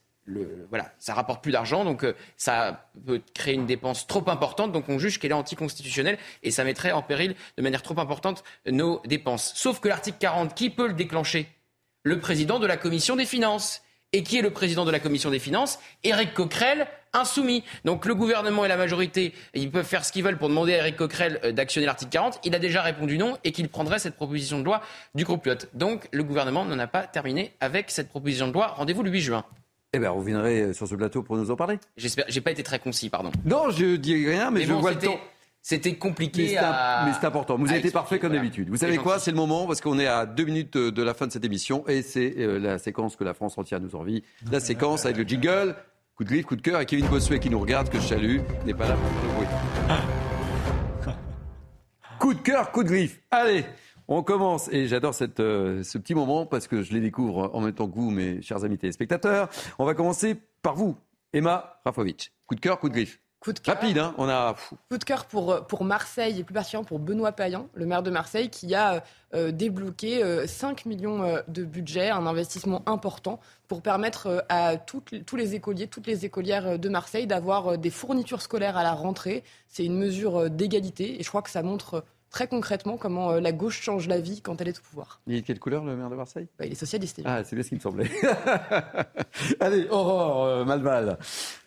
Voilà, 0.71 0.93
ça 0.99 1.13
rapporte 1.13 1.43
plus 1.43 1.53
d'argent, 1.53 1.85
donc 1.85 2.07
ça 2.39 2.89
peut 3.07 3.21
créer 3.35 3.53
une 3.53 3.67
dépense 3.67 4.07
trop 4.07 4.25
importante, 4.31 4.73
donc 4.73 4.89
on 4.89 4.99
juge 4.99 5.19
qu'elle 5.19 5.33
est 5.33 5.35
anticonstitutionnelle 5.35 6.17
et 6.43 6.51
ça 6.51 6.65
mettrait 6.65 6.93
en 6.93 7.03
péril 7.03 7.35
de 7.59 7.63
manière 7.63 7.83
trop 7.83 7.99
importante 8.01 8.43
nos 8.67 9.03
dépenses. 9.05 9.53
Sauf 9.55 9.81
que 9.81 9.89
l'article 9.89 10.17
40, 10.19 10.55
qui 10.55 10.71
peut 10.71 10.87
le 10.87 10.95
déclencher? 10.95 11.47
Le 12.07 12.21
président 12.21 12.59
de 12.59 12.67
la 12.67 12.77
commission 12.77 13.17
des 13.17 13.25
finances. 13.25 13.81
Et 14.13 14.23
qui 14.23 14.37
est 14.37 14.43
le 14.43 14.51
président 14.51 14.85
de 14.85 14.91
la 14.91 15.01
commission 15.01 15.31
des 15.31 15.39
finances? 15.39 15.79
Éric 16.05 16.35
Coquerel, 16.35 16.87
insoumis. 17.15 17.65
Donc 17.87 18.05
le 18.05 18.15
gouvernement 18.15 18.67
et 18.67 18.69
la 18.69 18.77
majorité, 18.77 19.33
ils 19.55 19.71
peuvent 19.71 19.87
faire 19.87 20.05
ce 20.05 20.13
qu'ils 20.13 20.23
veulent 20.23 20.37
pour 20.37 20.51
demander 20.51 20.75
à 20.75 20.79
Éric 20.81 20.97
Coquerel 20.97 21.41
euh, 21.45 21.53
d'actionner 21.53 21.87
l'article 21.87 22.13
40. 22.13 22.41
Il 22.45 22.55
a 22.55 22.59
déjà 22.59 22.83
répondu 22.83 23.17
non 23.17 23.39
et 23.43 23.53
qu'il 23.53 23.71
prendrait 23.71 23.99
cette 23.99 24.17
proposition 24.17 24.61
de 24.61 24.65
loi 24.65 24.83
du 25.15 25.25
groupe 25.25 25.47
Lyot. 25.47 25.57
Donc 25.73 26.07
le 26.13 26.23
gouvernement 26.23 26.67
n'en 26.67 26.79
a 26.79 26.87
pas 26.87 27.07
terminé 27.07 27.55
avec 27.61 27.91
cette 27.91 28.11
proposition 28.11 28.49
de 28.49 28.53
loi. 28.53 28.67
Rendez-vous 28.77 29.03
le 29.03 29.11
8 29.11 29.21
juin. 29.23 29.45
Eh 29.95 29.99
bien, 29.99 30.13
vous 30.13 30.23
viendrez 30.23 30.75
sur 30.75 30.87
ce 30.87 30.95
plateau 30.97 31.23
pour 31.23 31.37
nous 31.39 31.51
en 31.51 31.57
parler. 31.57 31.79
J'espère. 31.97 32.27
J'ai 32.29 32.43
pas 32.43 32.51
été 32.51 32.63
très 32.63 32.81
concis, 32.81 33.09
pardon. 33.09 33.33
Non, 33.47 33.71
je 33.71 33.97
dis 33.97 34.29
rien, 34.29 34.51
mais, 34.51 34.67
je 34.67 34.73
vois 34.75 34.91
le 34.93 34.99
temps. 34.99 35.19
C'était 35.67 35.95
compliqué. 35.95 36.59
Mais 37.07 37.13
c'est 37.19 37.27
important. 37.27 37.57
Vous 37.57 37.71
avez 37.71 37.79
été 37.79 37.91
parfait 37.91 38.19
comme 38.19 38.35
d'habitude. 38.35 38.69
Vous 38.69 38.77
savez 38.77 38.99
quoi? 38.99 39.19
C'est 39.19 39.31
le 39.31 39.39
moment 39.39 39.67
parce 39.67 39.81
qu'on 39.81 39.99
est 39.99 40.07
à 40.07 40.27
deux 40.27 40.45
minutes 40.45 40.77
de 40.77 41.03
la 41.03 41.15
fin 41.15 41.27
de 41.27 41.33
cette 41.33 41.45
émission 41.47 41.89
et 41.89 42.03
c'est 42.03 42.35
euh, 42.37 42.59
la 42.59 42.79
séquence 42.79 43.17
que 43.17 43.25
la 43.25 43.33
France 43.33 43.57
entière 43.57 43.81
nous 43.81 43.97
envie. 43.97 44.23
La 44.53 44.61
séquence 44.61 45.07
avec 45.07 45.17
le 45.17 45.25
jingle. 45.25 45.75
Coup 46.17 46.25
de 46.25 46.29
griffe, 46.29 46.45
coup 46.45 46.57
de 46.57 46.61
cœur. 46.61 46.83
Et 46.83 46.87
Kevin 46.87 47.07
Bossuet 47.07 47.41
qui 47.41 47.49
nous 47.49 47.59
regarde, 47.59 47.89
que 47.89 47.99
je 47.99 48.07
salue, 48.07 48.41
n'est 48.67 48.75
pas 48.75 48.89
là 48.89 48.95
pour 48.95 49.11
le 49.27 49.35
bruit. 49.37 49.47
coup 52.21 52.35
de 52.35 52.41
cœur, 52.41 52.71
coup 52.71 52.85
de 52.85 52.89
griffe. 52.89 53.23
Allez, 53.31 53.65
on 54.07 54.23
commence. 54.23 54.69
Et 54.71 54.87
j'adore 54.87 55.15
euh, 55.41 55.83
ce 55.83 55.97
petit 55.97 56.15
moment 56.15 56.45
parce 56.45 56.69
que 56.69 56.83
je 56.83 56.93
les 56.93 57.01
découvre 57.01 57.51
en 57.55 57.63
même 57.63 57.73
temps 57.73 57.89
que 57.89 57.95
vous, 57.95 58.11
mes 58.11 58.43
chers 58.43 58.65
amis 58.65 58.77
téléspectateurs. 58.77 59.49
On 59.79 59.87
va 59.87 59.95
commencer 59.95 60.37
par 60.61 60.75
vous, 60.75 60.95
Emma 61.33 61.81
Rafovic. 61.87 62.33
Coup 62.47 62.55
de 62.55 62.61
cœur, 62.61 62.79
coup 62.79 62.91
de 62.91 62.95
griffe. 62.95 63.19
Coup 63.45 63.53
de 63.53 63.59
cœur. 63.59 63.75
Rapide, 63.75 63.99
hein 63.99 64.15
on 64.17 64.27
a. 64.27 64.57
Coup 64.89 64.97
de 64.97 65.05
cœur 65.05 65.27
pour, 65.27 65.67
pour 65.67 65.85
Marseille 65.85 66.41
et 66.41 66.45
plus 66.45 66.55
particulièrement 66.55 66.87
pour 66.87 66.99
Benoît 66.99 67.33
Payan, 67.33 67.69
le 67.75 67.85
maire 67.85 68.03
de 68.03 68.11
Marseille, 68.11 68.49
qui 68.49 68.75
a 68.75 69.05
euh, 69.35 69.53
débloqué 69.53 70.47
5 70.47 70.87
euh, 70.87 70.89
millions 70.89 71.23
euh, 71.23 71.43
de 71.49 71.63
budget, 71.63 72.09
un 72.09 72.27
investissement 72.27 72.83
important 72.87 73.41
pour 73.69 73.83
permettre 73.83 74.47
à 74.49 74.79
toutes, 74.79 75.27
tous 75.27 75.37
les 75.37 75.55
écoliers, 75.55 75.89
toutes 75.89 76.07
les 76.07 76.25
écolières 76.25 76.79
de 76.79 76.89
Marseille 76.89 77.27
d'avoir 77.27 77.77
des 77.77 77.91
fournitures 77.91 78.41
scolaires 78.41 78.79
à 78.79 78.83
la 78.83 78.93
rentrée. 78.93 79.45
C'est 79.69 79.85
une 79.85 79.99
mesure 79.99 80.49
d'égalité 80.49 81.21
et 81.21 81.23
je 81.23 81.29
crois 81.29 81.43
que 81.43 81.51
ça 81.51 81.63
montre 81.63 82.03
très 82.35 82.49
concrètement 82.49 82.97
comment 82.97 83.31
euh, 83.31 83.41
la 83.41 83.53
gauche 83.53 83.81
change 83.81 84.09
la 84.09 84.19
vie 84.19 84.41
quand 84.41 84.61
elle 84.61 84.67
est 84.67 84.79
au 84.79 84.83
pouvoir. 84.83 85.21
Il 85.29 85.37
est 85.37 85.43
de 85.43 85.47
quelle 85.47 85.61
couleur 85.61 85.85
le 85.85 85.95
maire 85.95 86.11
de 86.11 86.17
Marseille? 86.17 86.49
Bah, 86.59 86.67
Il 86.67 86.73
est 86.73 86.75
socialiste. 86.75 87.21
Ah, 87.25 87.45
c'est 87.45 87.55
bien 87.55 87.63
ce 87.63 87.69
qui 87.69 87.77
me 87.77 87.81
semblait. 87.81 88.11
Allez, 89.61 89.87
Aurore 89.89 90.45
euh, 90.45 90.65
Malval. 90.65 91.17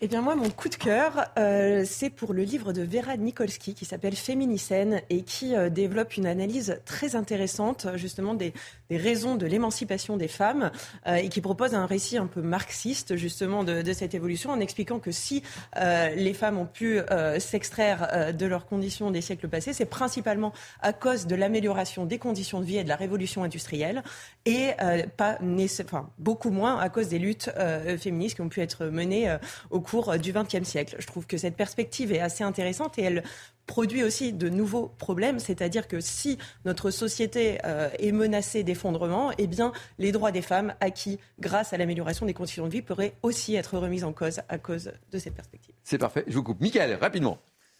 Eh 0.02 0.10
bien 0.10 0.22
moi, 0.22 0.35
mon 0.35 0.49
coup 0.49 0.68
de 0.68 0.76
cœur, 0.76 1.23
euh, 1.39 1.84
c'est 1.85 2.10
pour 2.10 2.34
le 2.34 2.44
livre 2.44 2.73
de 2.73 2.81
Vera 2.81 3.15
Nikolsky 3.15 3.76
qui 3.76 3.85
s'appelle 3.85 4.18
Féminicène 4.18 5.02
et 5.10 5.22
qui 5.22 5.53
développe 5.72 6.18
une 6.18 6.26
analyse 6.26 6.81
très 6.84 7.15
intéressante 7.15 7.88
justement 7.95 8.34
des, 8.34 8.53
raisons 8.91 9.35
de 9.35 9.45
l'émancipation 9.45 10.18
des 10.18 10.27
femmes 10.27 10.72
et 11.06 11.30
qui 11.30 11.41
propose 11.41 11.76
un 11.76 11.85
récit 11.85 12.18
un 12.18 12.27
peu 12.27 12.41
marxiste 12.41 13.15
justement 13.15 13.64
de, 13.64 13.81
de 13.81 13.94
cette 13.94 14.14
évolution 14.15 14.52
en 14.52 14.60
expliquant 14.60 14.99
que 14.99 15.11
si 15.11 15.44
les 15.76 16.34
femmes 16.34 16.57
ont 16.57 16.65
pu 16.65 16.99
s'extraire 17.39 18.34
de 18.34 18.45
leurs 18.45 18.65
conditions 18.65 19.11
des 19.11 19.22
siècles 19.22 19.48
passés, 19.48 19.73
c'est 19.73 19.85
principalement 19.85 20.53
à 20.81 20.93
cause 20.93 21.27
de 21.27 21.35
l'amélioration 21.35 22.05
des 22.05 22.19
conditions 22.19 22.59
de 22.59 22.65
vie 22.65 22.77
et 22.77 22.84
de 22.84 22.89
la 22.89 22.95
révolution 22.95 23.43
industrielle, 23.43 24.03
et 24.45 24.71
euh, 24.81 25.03
pas 25.17 25.38
enfin, 25.84 26.09
beaucoup 26.17 26.49
moins 26.49 26.77
à 26.77 26.89
cause 26.89 27.09
des 27.09 27.19
luttes 27.19 27.49
euh, 27.57 27.97
féministes 27.97 28.35
qui 28.35 28.41
ont 28.41 28.49
pu 28.49 28.61
être 28.61 28.85
menées 28.85 29.29
euh, 29.29 29.38
au 29.69 29.81
cours 29.81 30.17
du 30.17 30.34
XXe 30.34 30.63
siècle. 30.63 30.95
Je 30.99 31.07
trouve 31.07 31.27
que 31.27 31.38
cette 31.38 31.55
perspective 31.55 32.11
est 32.11 32.19
assez 32.19 32.43
intéressante 32.43 32.97
et 32.97 33.03
elle 33.03 33.23
produit 33.65 34.03
aussi 34.03 34.31
de 34.31 34.47
nouveaux 34.47 34.88
problèmes, 34.97 35.39
c'est-à-dire 35.39 35.88
que 35.89 35.99
si 35.99 36.38
notre 36.63 36.89
société 36.89 37.57
est 37.99 38.13
menacée 38.13 38.63
d'effondrement, 38.63 39.34
eh 39.38 39.45
bien, 39.45 39.73
les 39.99 40.13
droits 40.13 40.31
des 40.31 40.41
femmes 40.41 40.73
acquis 40.79 41.19
grâce 41.41 41.73
à 41.73 41.77
l'amélioration 41.77 42.25
des 42.25 42.34
conditions 42.34 42.65
de 42.65 42.71
vie 42.71 42.81
pourraient 42.81 43.15
aussi 43.23 43.55
être 43.55 43.77
remis 43.77 44.05
en 44.05 44.13
cause 44.13 44.39
à 44.47 44.57
cause 44.57 44.93
de 45.11 45.17
cette 45.19 45.35
perspective. 45.35 45.75
C'est 45.84 45.97
parfait. 45.97 46.23
Je 46.27 46.35
vous 46.35 46.43
coupe. 46.43 46.61
Michael, 46.61 46.93
rapidement. 46.95 47.39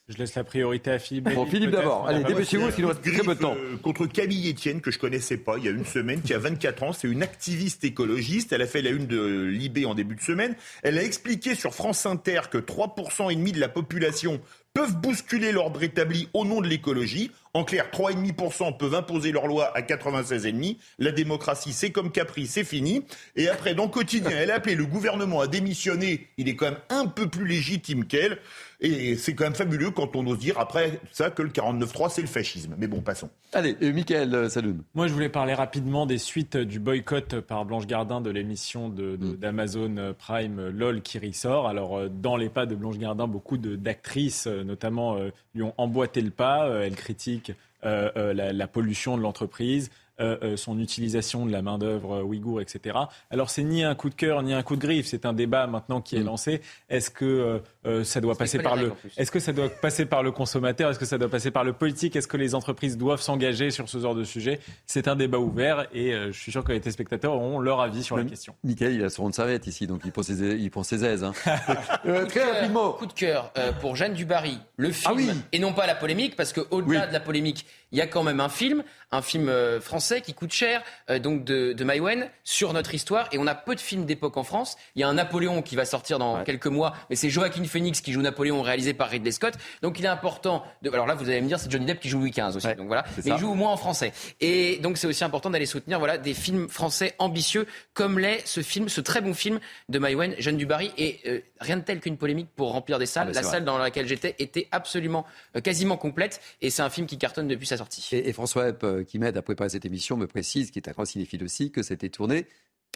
Je 0.10 0.18
laisse 0.20 0.36
la 0.36 0.46
priorité 0.46 0.90
à 0.92 1.00
Philippe. 1.00 1.34
Bon, 1.34 1.46
Philippe 1.46 1.72
d'abord. 1.72 2.08
Allez, 2.08 2.24
dépêchez-vous, 2.24 2.64
parce 2.64 2.76
qu'il 2.76 2.86
nous 2.86 2.90
reste 2.90 3.02
très 3.02 3.24
peu 3.24 3.36
de 3.36 3.42
temps. 3.42 3.56
Euh, 3.58 3.76
contre 3.76 4.06
Camille 4.06 4.50
Etienne, 4.50 4.80
que 4.80 4.90
je 4.90 5.00
connaissais 5.00 5.36
pas, 5.36 5.58
il 5.58 5.66
y 5.66 5.68
a 5.68 5.72
une 5.72 5.84
semaine, 5.84 6.22
qui 6.22 6.34
a 6.34 6.40
24 6.40 6.84
ans. 6.84 6.94
C'est 6.94 7.10
une 7.10 7.24
activiste 7.24 7.84
écologiste. 7.84 8.54
Elle 8.54 8.62
a 8.62 8.68
fait 8.68 8.82
la 8.82 8.92
une 8.92 9.06
de 9.06 9.44
Libé 9.44 9.86
en 9.86 9.96
début 9.96 10.16
de 10.16 10.22
semaine. 10.22 10.56
Elle 10.82 10.98
a 10.98 11.04
expliqué 11.04 11.56
sur 11.56 11.74
France 11.74 12.06
Inter 12.06 12.44
que 12.50 12.58
3% 12.58 13.34
et 13.34 13.36
demi 13.36 13.52
de 13.52 13.60
la 13.60 13.68
population 13.68 14.40
peuvent 14.78 14.96
bousculer 14.96 15.52
l'ordre 15.52 15.82
établi 15.82 16.30
au 16.36 16.46
nom 16.46 16.62
de 16.62 16.68
l'écologie. 16.68 17.32
En 17.56 17.64
clair, 17.64 17.90
3,5% 17.92 18.78
peuvent 18.78 18.94
imposer 18.94 19.32
leur 19.32 19.48
loi 19.48 19.76
à 19.76 19.82
96,5%. 19.82 20.78
La 21.00 21.12
démocratie, 21.12 21.74
c'est 21.74 21.90
comme 21.90 22.12
Capri, 22.12 22.46
c'est 22.46 22.64
fini. 22.64 23.04
Et 23.36 23.50
après, 23.50 23.74
dans 23.74 23.88
Quotidien, 23.88 24.38
elle 24.38 24.52
a 24.52 24.56
appelé 24.56 24.76
le 24.76 24.86
gouvernement 24.86 25.42
à 25.42 25.48
démissionner. 25.48 26.28
Il 26.38 26.48
est 26.48 26.56
quand 26.56 26.68
même 26.68 26.80
un 26.90 27.08
peu 27.08 27.28
plus 27.28 27.48
légitime 27.48 28.06
qu'elle. 28.06 28.38
Et 28.80 29.16
c'est 29.16 29.34
quand 29.34 29.46
même 29.46 29.56
fabuleux 29.56 29.90
quand 29.90 30.16
on 30.16 30.28
ose 30.28 30.38
dire 30.38 30.60
après 30.60 31.00
ça 31.12 31.32
que 31.32 31.42
le 31.42 31.50
49-3, 31.50 32.12
c'est 32.12 32.22
le 32.22 32.28
fascisme. 32.28 32.76
Mais 32.78 32.86
bon, 32.86 33.02
passons. 33.02 33.30
Allez, 33.54 33.76
euh, 33.82 33.92
Michael 33.92 34.36
euh, 34.36 34.50
Saloun. 34.50 34.84
Moi, 34.94 35.08
je 35.08 35.14
voulais 35.14 35.30
parler 35.30 35.56
rapidement 35.56 36.06
des 36.06 36.20
suites 36.20 36.58
du 36.58 36.80
boycott 36.80 37.40
par 37.40 37.66
Blanche 37.66 37.88
Gardin 37.88 38.22
de 38.22 38.30
l'émission 38.30 38.90
mm. 38.90 39.38
d'Amazon 39.38 40.14
Prime 40.20 40.70
LOL 40.70 41.02
qui 41.02 41.18
ressort. 41.18 41.68
Alors, 41.68 41.98
euh, 41.98 42.08
dans 42.08 42.38
les 42.38 42.50
pas 42.50 42.68
de 42.68 42.76
Blanche 42.76 43.00
Gardin, 43.00 43.26
beaucoup 43.26 43.58
d'actrices, 43.58 44.48
notamment, 44.68 45.18
lui 45.56 45.64
ont 45.64 45.74
emboîté 45.78 46.22
le 46.22 46.30
pas. 46.30 46.70
Elle 46.84 46.96
critique 46.96 47.52
la, 47.84 48.68
pollution 48.68 49.18
de 49.18 49.24
l'entreprise. 49.24 49.90
Euh, 50.20 50.36
euh, 50.42 50.58
son 50.58 50.80
utilisation 50.80 51.46
de 51.46 51.52
la 51.52 51.62
main-d'œuvre 51.62 52.24
ouïghour, 52.24 52.60
etc. 52.60 52.98
Alors, 53.30 53.52
c'est 53.52 53.62
ni 53.62 53.84
un 53.84 53.94
coup 53.94 54.10
de 54.10 54.16
cœur 54.16 54.42
ni 54.42 54.52
un 54.52 54.64
coup 54.64 54.76
de 54.76 54.82
griffe. 54.82 55.06
C'est 55.06 55.28
un 55.28 55.34
débat 55.34 55.68
maintenant 55.68 56.02
qui 56.02 56.16
est 56.16 56.22
mm. 56.22 56.26
lancé. 56.26 56.62
Est-ce 56.90 57.12
que 57.12 57.62
euh, 57.86 58.04
ça 58.04 58.20
doit 58.20 58.34
passer 58.34 58.58
par 58.58 58.76
le, 58.76 58.94
est-ce 59.16 59.30
que 59.30 59.40
ça 59.40 59.54
doit 59.54 59.70
passer 59.70 60.08
par 60.08 60.24
le 60.24 60.32
consommateur? 60.32 60.90
Est-ce 60.90 60.98
que 60.98 61.06
ça 61.06 61.20
doit 61.20 61.30
passer 61.30 61.52
par 61.52 61.64
le 61.64 61.74
politique? 61.74 62.16
Est-ce 62.16 62.28
que 62.28 62.36
les 62.36 62.56
entreprises 62.56 62.98
doivent 62.98 63.22
s'engager 63.22 63.70
sur 63.70 63.90
ce 63.90 64.00
genre 64.00 64.16
de 64.16 64.24
sujet? 64.24 64.60
C'est 64.88 65.08
un 65.08 65.16
débat 65.16 65.38
ouvert 65.38 65.86
et 65.94 66.14
je 66.14 66.32
suis 66.32 66.52
sûr 66.52 66.64
que 66.64 66.72
les 66.72 66.82
téléspectateurs 66.82 67.34
auront 67.34 67.60
leur 67.60 67.80
avis 67.80 68.02
sur 68.02 68.18
la 68.18 68.24
question. 68.24 68.56
Michael, 68.64 68.94
il 68.94 69.04
a 69.04 69.12
son 69.12 69.30
de 69.30 69.36
serviette 69.36 69.68
ici, 69.68 69.86
donc 69.86 70.02
il 70.04 70.12
prend 70.12 70.24
ses, 70.24 70.34
il 70.34 70.72
prend 70.72 70.82
ses 70.82 71.06
aises. 71.06 71.24
Hein. 71.24 71.34
très 72.28 72.52
rapidement. 72.52 72.94
Coup 72.94 73.06
de 73.06 73.14
cœur 73.14 73.54
pour 73.82 73.96
Jeanne 73.96 74.16
Dubarry, 74.16 74.58
le 74.78 74.90
ah 74.90 75.14
film, 75.16 75.44
et 75.52 75.60
non 75.60 75.74
pas 75.74 75.86
la 75.86 75.96
polémique, 75.96 76.36
parce 76.36 76.54
qu'au-delà 76.54 77.06
de 77.06 77.14
la 77.14 77.20
polémique, 77.20 77.68
il 77.92 77.98
y 77.98 78.02
a 78.02 78.08
quand 78.08 78.24
même 78.24 78.40
un 78.40 78.50
film, 78.50 78.84
un 79.12 79.22
film 79.22 79.52
français 79.80 80.22
qui 80.22 80.34
coûte 80.34 80.52
cher, 80.52 80.84
euh, 81.10 81.20
donc 81.20 81.44
de, 81.44 81.74
de 81.74 81.84
Maïwen, 81.84 82.30
sur 82.44 82.74
notre 82.74 82.94
histoire. 82.94 83.28
Et 83.32 83.38
on 83.38 83.48
a 83.48 83.56
peu 83.56 83.76
de 83.76 83.80
films 83.80 84.06
d'époque 84.06 84.38
en 84.38 84.44
France. 84.44 84.78
Il 84.96 85.02
y 85.02 85.04
a 85.04 85.08
un 85.08 85.14
Napoléon 85.14 85.62
qui 85.62 85.76
va 85.76 85.86
sortir 85.86 86.20
dans 86.20 86.44
quelques 86.44 86.68
mois, 86.68 86.94
mais 87.10 87.16
c'est 87.16 87.30
Joaquin 87.30 87.64
Phoenix 87.64 88.02
qui 88.02 88.12
joue 88.12 88.22
Napoléon, 88.22 88.62
réalisé 88.62 88.94
par 88.94 89.10
Ridley 89.10 89.32
Scott. 89.32 89.54
Donc 89.82 90.00
il 90.00 90.06
est 90.06 90.10
important. 90.10 90.64
De... 90.82 90.90
Alors 90.90 91.08
là, 91.08 91.16
vous 91.16 91.30
allez 91.30 91.42
me 91.42 91.48
dire, 91.48 91.60
c'est 91.60 91.72
Johnny 91.72 91.86
Depp 91.86 92.00
qui 92.00 92.10
joue 92.10 92.20
Louis 92.20 92.32
XV 92.32 92.56
aussi. 92.56 92.68
donc 92.76 92.88
voilà. 92.88 93.06
Mais 93.24 93.32
il 93.32 93.38
joue 93.38 93.52
au 93.52 93.56
moins 93.56 93.72
en 93.72 93.78
français. 93.78 94.12
Et 94.42 94.78
donc 94.78 94.98
c'est 94.98 95.08
aussi 95.08 95.24
important 95.24 95.50
d'aller 95.50 95.66
soutenir 95.66 96.00
voilà 96.00 96.18
des 96.18 96.34
films 96.34 96.68
français 96.68 97.16
ambitieux 97.20 97.66
comme 97.94 98.20
l'est 98.20 98.46
ce 98.46 98.62
film, 98.62 98.90
ce 98.90 99.02
très 99.02 99.22
bon 99.22 99.34
film 99.34 99.60
de 99.90 100.00
Maïwen, 100.00 100.36
Jeanne 100.40 100.58
Dubarry. 100.58 100.92
Et 100.98 101.20
euh, 101.28 101.40
rien 101.60 101.78
de 101.78 101.82
tel 101.84 102.00
qu'une 102.00 102.18
polémique 102.18 102.50
pour 102.56 102.72
remplir 102.72 103.00
des 103.00 103.06
salles. 103.06 103.28
Ah, 103.32 103.34
La 103.34 103.44
salle 103.44 103.64
dans 103.64 103.78
laquelle 103.78 104.08
j'étais 104.08 104.36
était 104.40 104.68
absolument, 104.72 105.26
euh, 105.56 105.62
quasiment 105.62 105.98
complète. 105.98 106.42
Et 106.62 106.70
c'est 106.70 106.82
un 106.82 106.90
film 106.90 107.08
qui 107.08 107.18
cartonne 107.18 107.48
depuis 107.48 107.68
sa 107.68 107.77
sortie. 107.78 108.08
Et, 108.16 108.34
François 108.34 108.70
Epp, 108.70 108.86
qui 109.08 109.20
m'aide 109.20 109.38
à 109.38 109.42
préparer 109.42 109.70
cette 109.70 109.86
émission 109.86 110.18
me 110.18 110.28
précise, 110.28 110.72
qui 110.72 110.80
est 110.80 110.90
un 110.90 110.92
grand 110.92 111.06
cinéphile 111.06 111.44
aussi, 111.44 111.72
que 111.72 111.84
c'était 111.84 112.10
tourné 112.10 112.48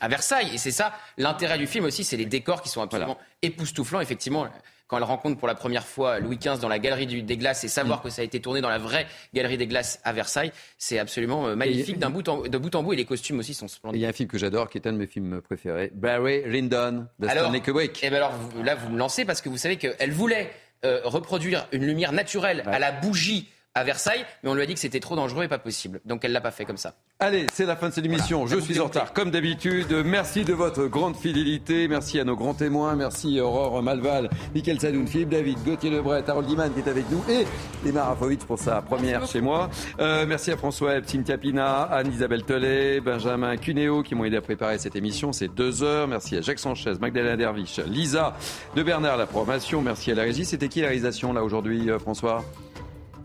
à 0.02 0.08
Versailles. 0.08 0.50
Et 0.54 0.58
c'est 0.58 0.72
ça, 0.72 0.94
l'intérêt 1.18 1.58
du 1.58 1.68
film 1.68 1.86
aussi, 1.86 2.04
c'est 2.04 2.18
les 2.18 2.26
décors 2.26 2.62
qui 2.62 2.70
sont 2.70 2.82
absolument 2.82 3.18
époustouflants. 3.42 4.02
Effectivement, 4.02 4.48
quand 4.92 4.98
elle 4.98 5.04
rencontre 5.04 5.38
pour 5.38 5.48
la 5.48 5.56
première 5.56 5.88
fois 5.88 6.20
Louis 6.20 6.38
XV 6.38 6.60
dans 6.60 6.68
la 6.68 6.80
galerie 6.80 7.08
des 7.24 7.38
glaces 7.38 7.64
et 7.64 7.70
savoir 7.70 8.00
mm. 8.00 8.04
que 8.04 8.10
ça 8.10 8.24
a 8.24 8.26
été 8.26 8.42
tourné 8.42 8.60
dans 8.60 8.70
la 8.70 8.78
vraie 8.78 9.08
galerie 9.34 9.58
des 9.58 9.68
glaces 9.68 10.02
à 10.04 10.12
Versailles, 10.12 10.52
c'est 10.78 11.00
absolument 11.00 11.48
euh, 11.48 11.56
magnifique 11.56 11.98
d'un 11.98 12.10
bout 12.10 12.24
de 12.24 12.58
bout 12.58 12.76
en 12.76 12.84
bout 12.84 12.92
et 12.92 12.98
les 12.98 13.06
costumes 13.06 13.40
aussi 13.40 13.54
sont 13.54 13.70
splendides. 13.70 14.02
Il 14.02 14.04
y 14.04 14.06
a 14.06 14.10
un 14.10 14.14
film 14.14 14.28
que 14.28 14.38
j'adore 14.38 14.70
qui 14.70 14.78
est 14.78 14.88
un 14.88 14.92
de 14.92 14.98
mes 14.98 15.08
films 15.08 15.40
préférés, 15.42 15.92
Barry 15.96 16.44
Lyndon 16.46 17.08
de 17.20 17.28
Stanley 17.28 17.62
Kubrick. 17.62 18.04
Et 18.04 18.08
eh 18.08 18.10
ben 18.10 18.18
alors 18.18 18.34
là 18.64 18.76
vous 18.76 18.90
me 18.90 18.98
lancez 18.98 19.24
parce 19.24 19.42
que 19.42 19.48
vous 19.48 19.58
savez 19.58 19.78
qu'elle 19.78 20.12
voulait 20.12 20.52
euh, 20.84 21.00
reproduire 21.06 21.68
une 21.72 21.86
lumière 21.86 22.12
naturelle 22.12 22.64
à 22.66 22.80
la 22.80 22.92
bougie 22.92 23.48
à 23.74 23.84
Versailles, 23.84 24.26
mais 24.44 24.50
on 24.50 24.54
lui 24.54 24.62
a 24.62 24.66
dit 24.66 24.74
que 24.74 24.80
c'était 24.80 25.00
trop 25.00 25.16
dangereux 25.16 25.46
et 25.46 25.48
pas 25.48 25.60
possible. 25.60 26.02
Donc 26.06 26.26
elle 26.26 26.34
l'a 26.34 26.42
pas 26.42 26.52
fait 26.52 26.66
comme 26.66 26.78
ça. 26.78 26.94
Allez, 27.20 27.46
c'est 27.54 27.66
la 27.66 27.76
fin 27.76 27.90
de 27.90 27.94
cette 27.94 28.06
émission. 28.06 28.48
Je 28.48 28.58
suis 28.58 28.80
en 28.80 28.86
retard, 28.86 29.14
comme 29.14 29.32
d'habitude. 29.32 29.94
Merci 30.04 30.44
de 30.44 30.54
votre 30.54 30.88
grande 30.88 31.16
fidélité. 31.16 31.88
Merci 31.88 32.20
à 32.20 32.26
nos 32.26 32.36
grands 32.36 32.54
témoins. 32.54 32.96
Merci 32.96 33.40
Aurore 33.40 33.82
Malval, 33.82 34.30
Michael 34.54 34.80
Sadoun, 34.80 35.08
Philippe 35.08 35.30
David, 35.30 35.58
Gauthier 35.64 35.90
Lebret, 35.90 36.30
Harold 36.30 36.48
Diman 36.48 36.74
qui 36.74 36.80
est 36.80 36.90
avec 36.90 37.10
nous 37.10 37.24
et 37.30 37.46
Emma 37.88 38.04
Rafovitch 38.04 38.42
pour 38.42 38.60
sa 38.60 38.82
première 38.82 39.26
chez 39.26 39.40
moi. 39.40 39.70
Euh, 40.00 40.26
merci 40.28 40.52
à 40.52 40.58
François 40.58 40.96
Ebb, 40.96 41.06
Cynthia 41.06 41.38
Pina, 41.38 41.84
Anne-Isabelle 41.84 42.44
Tollet, 42.44 43.00
Benjamin 43.00 43.56
Cuneo 43.56 44.04
qui 44.04 44.16
m'ont 44.16 44.26
aidé 44.26 44.38
à 44.38 44.42
préparer 44.42 44.80
cette 44.80 44.96
émission. 44.96 45.32
C'est 45.32 45.48
deux 45.48 45.84
heures. 45.84 46.08
Merci 46.08 46.36
à 46.38 46.42
Jacques 46.42 46.60
Sanchez, 46.60 46.94
Magdalena 47.00 47.38
Derviche, 47.38 47.80
Lisa 47.88 48.36
de 48.76 48.84
Bernard, 48.84 49.16
la 49.16 49.28
programmation. 49.28 49.82
Merci 49.82 50.12
à 50.12 50.16
la 50.16 50.24
régie. 50.24 50.44
C'était 50.44 50.68
qui 50.68 50.82
la 50.82 50.88
réalisation 50.88 51.32
là 51.32 51.44
aujourd'hui, 51.44 51.90
euh, 51.90 52.00
François? 52.00 52.44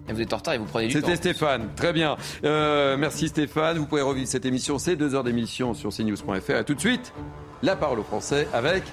Et 0.09 0.13
vous 0.13 0.21
êtes 0.21 0.33
en 0.33 0.37
retard 0.37 0.55
et 0.55 0.59
vous 0.59 0.65
prenez 0.65 0.89
du 0.89 0.95
temps. 0.95 1.01
C'était 1.01 1.17
Stéphane, 1.17 1.69
très 1.77 1.93
bien. 1.93 2.17
Euh, 2.45 2.97
merci 2.97 3.29
Stéphane. 3.29 3.79
Vous 3.79 3.87
pouvez 3.87 4.03
revivre 4.03 4.29
cette 4.29 4.45
émission, 4.45 4.79
c'est 4.79 4.97
deux 4.97 5.15
heures 5.15 5.25
d'émission 5.25 5.75
sur 5.75 5.91
cnews.fr. 5.91 6.51
A 6.51 6.65
tout 6.65 6.75
de 6.75 6.81
suite, 6.81 7.13
la 7.63 7.77
parole 7.77 8.01
au 8.01 8.05
français 8.05 8.49
avec 8.53 8.85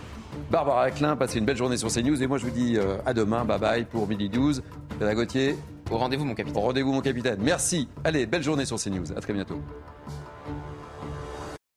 Barbara 0.52 0.92
Klein. 0.92 1.16
Passez 1.16 1.40
une 1.40 1.46
belle 1.46 1.58
journée 1.58 1.78
sur 1.78 1.90
CNews. 1.90 2.22
Et 2.22 2.28
moi, 2.28 2.38
je 2.38 2.46
vous 2.46 2.52
dis 2.52 2.78
euh, 2.78 2.98
à 3.06 3.14
demain. 3.14 3.46
Bye 3.46 3.60
bye 3.60 3.86
pour 3.86 4.08
midi 4.08 4.30
12. 4.30 4.64
Gauthier. 5.00 5.58
Au 5.92 5.98
rendez-vous, 5.98 6.26
mon 6.26 6.34
capitaine. 6.34 6.58
Au 6.58 6.66
rendez-vous, 6.66 6.94
mon 6.94 7.02
capitaine. 7.02 7.40
Merci. 7.42 7.90
Allez, 8.04 8.26
belle 8.26 8.44
journée 8.44 8.66
sur 8.66 8.78
CNews. 8.78 9.12
À 9.16 9.22
très 9.22 9.34
bientôt. 9.34 9.62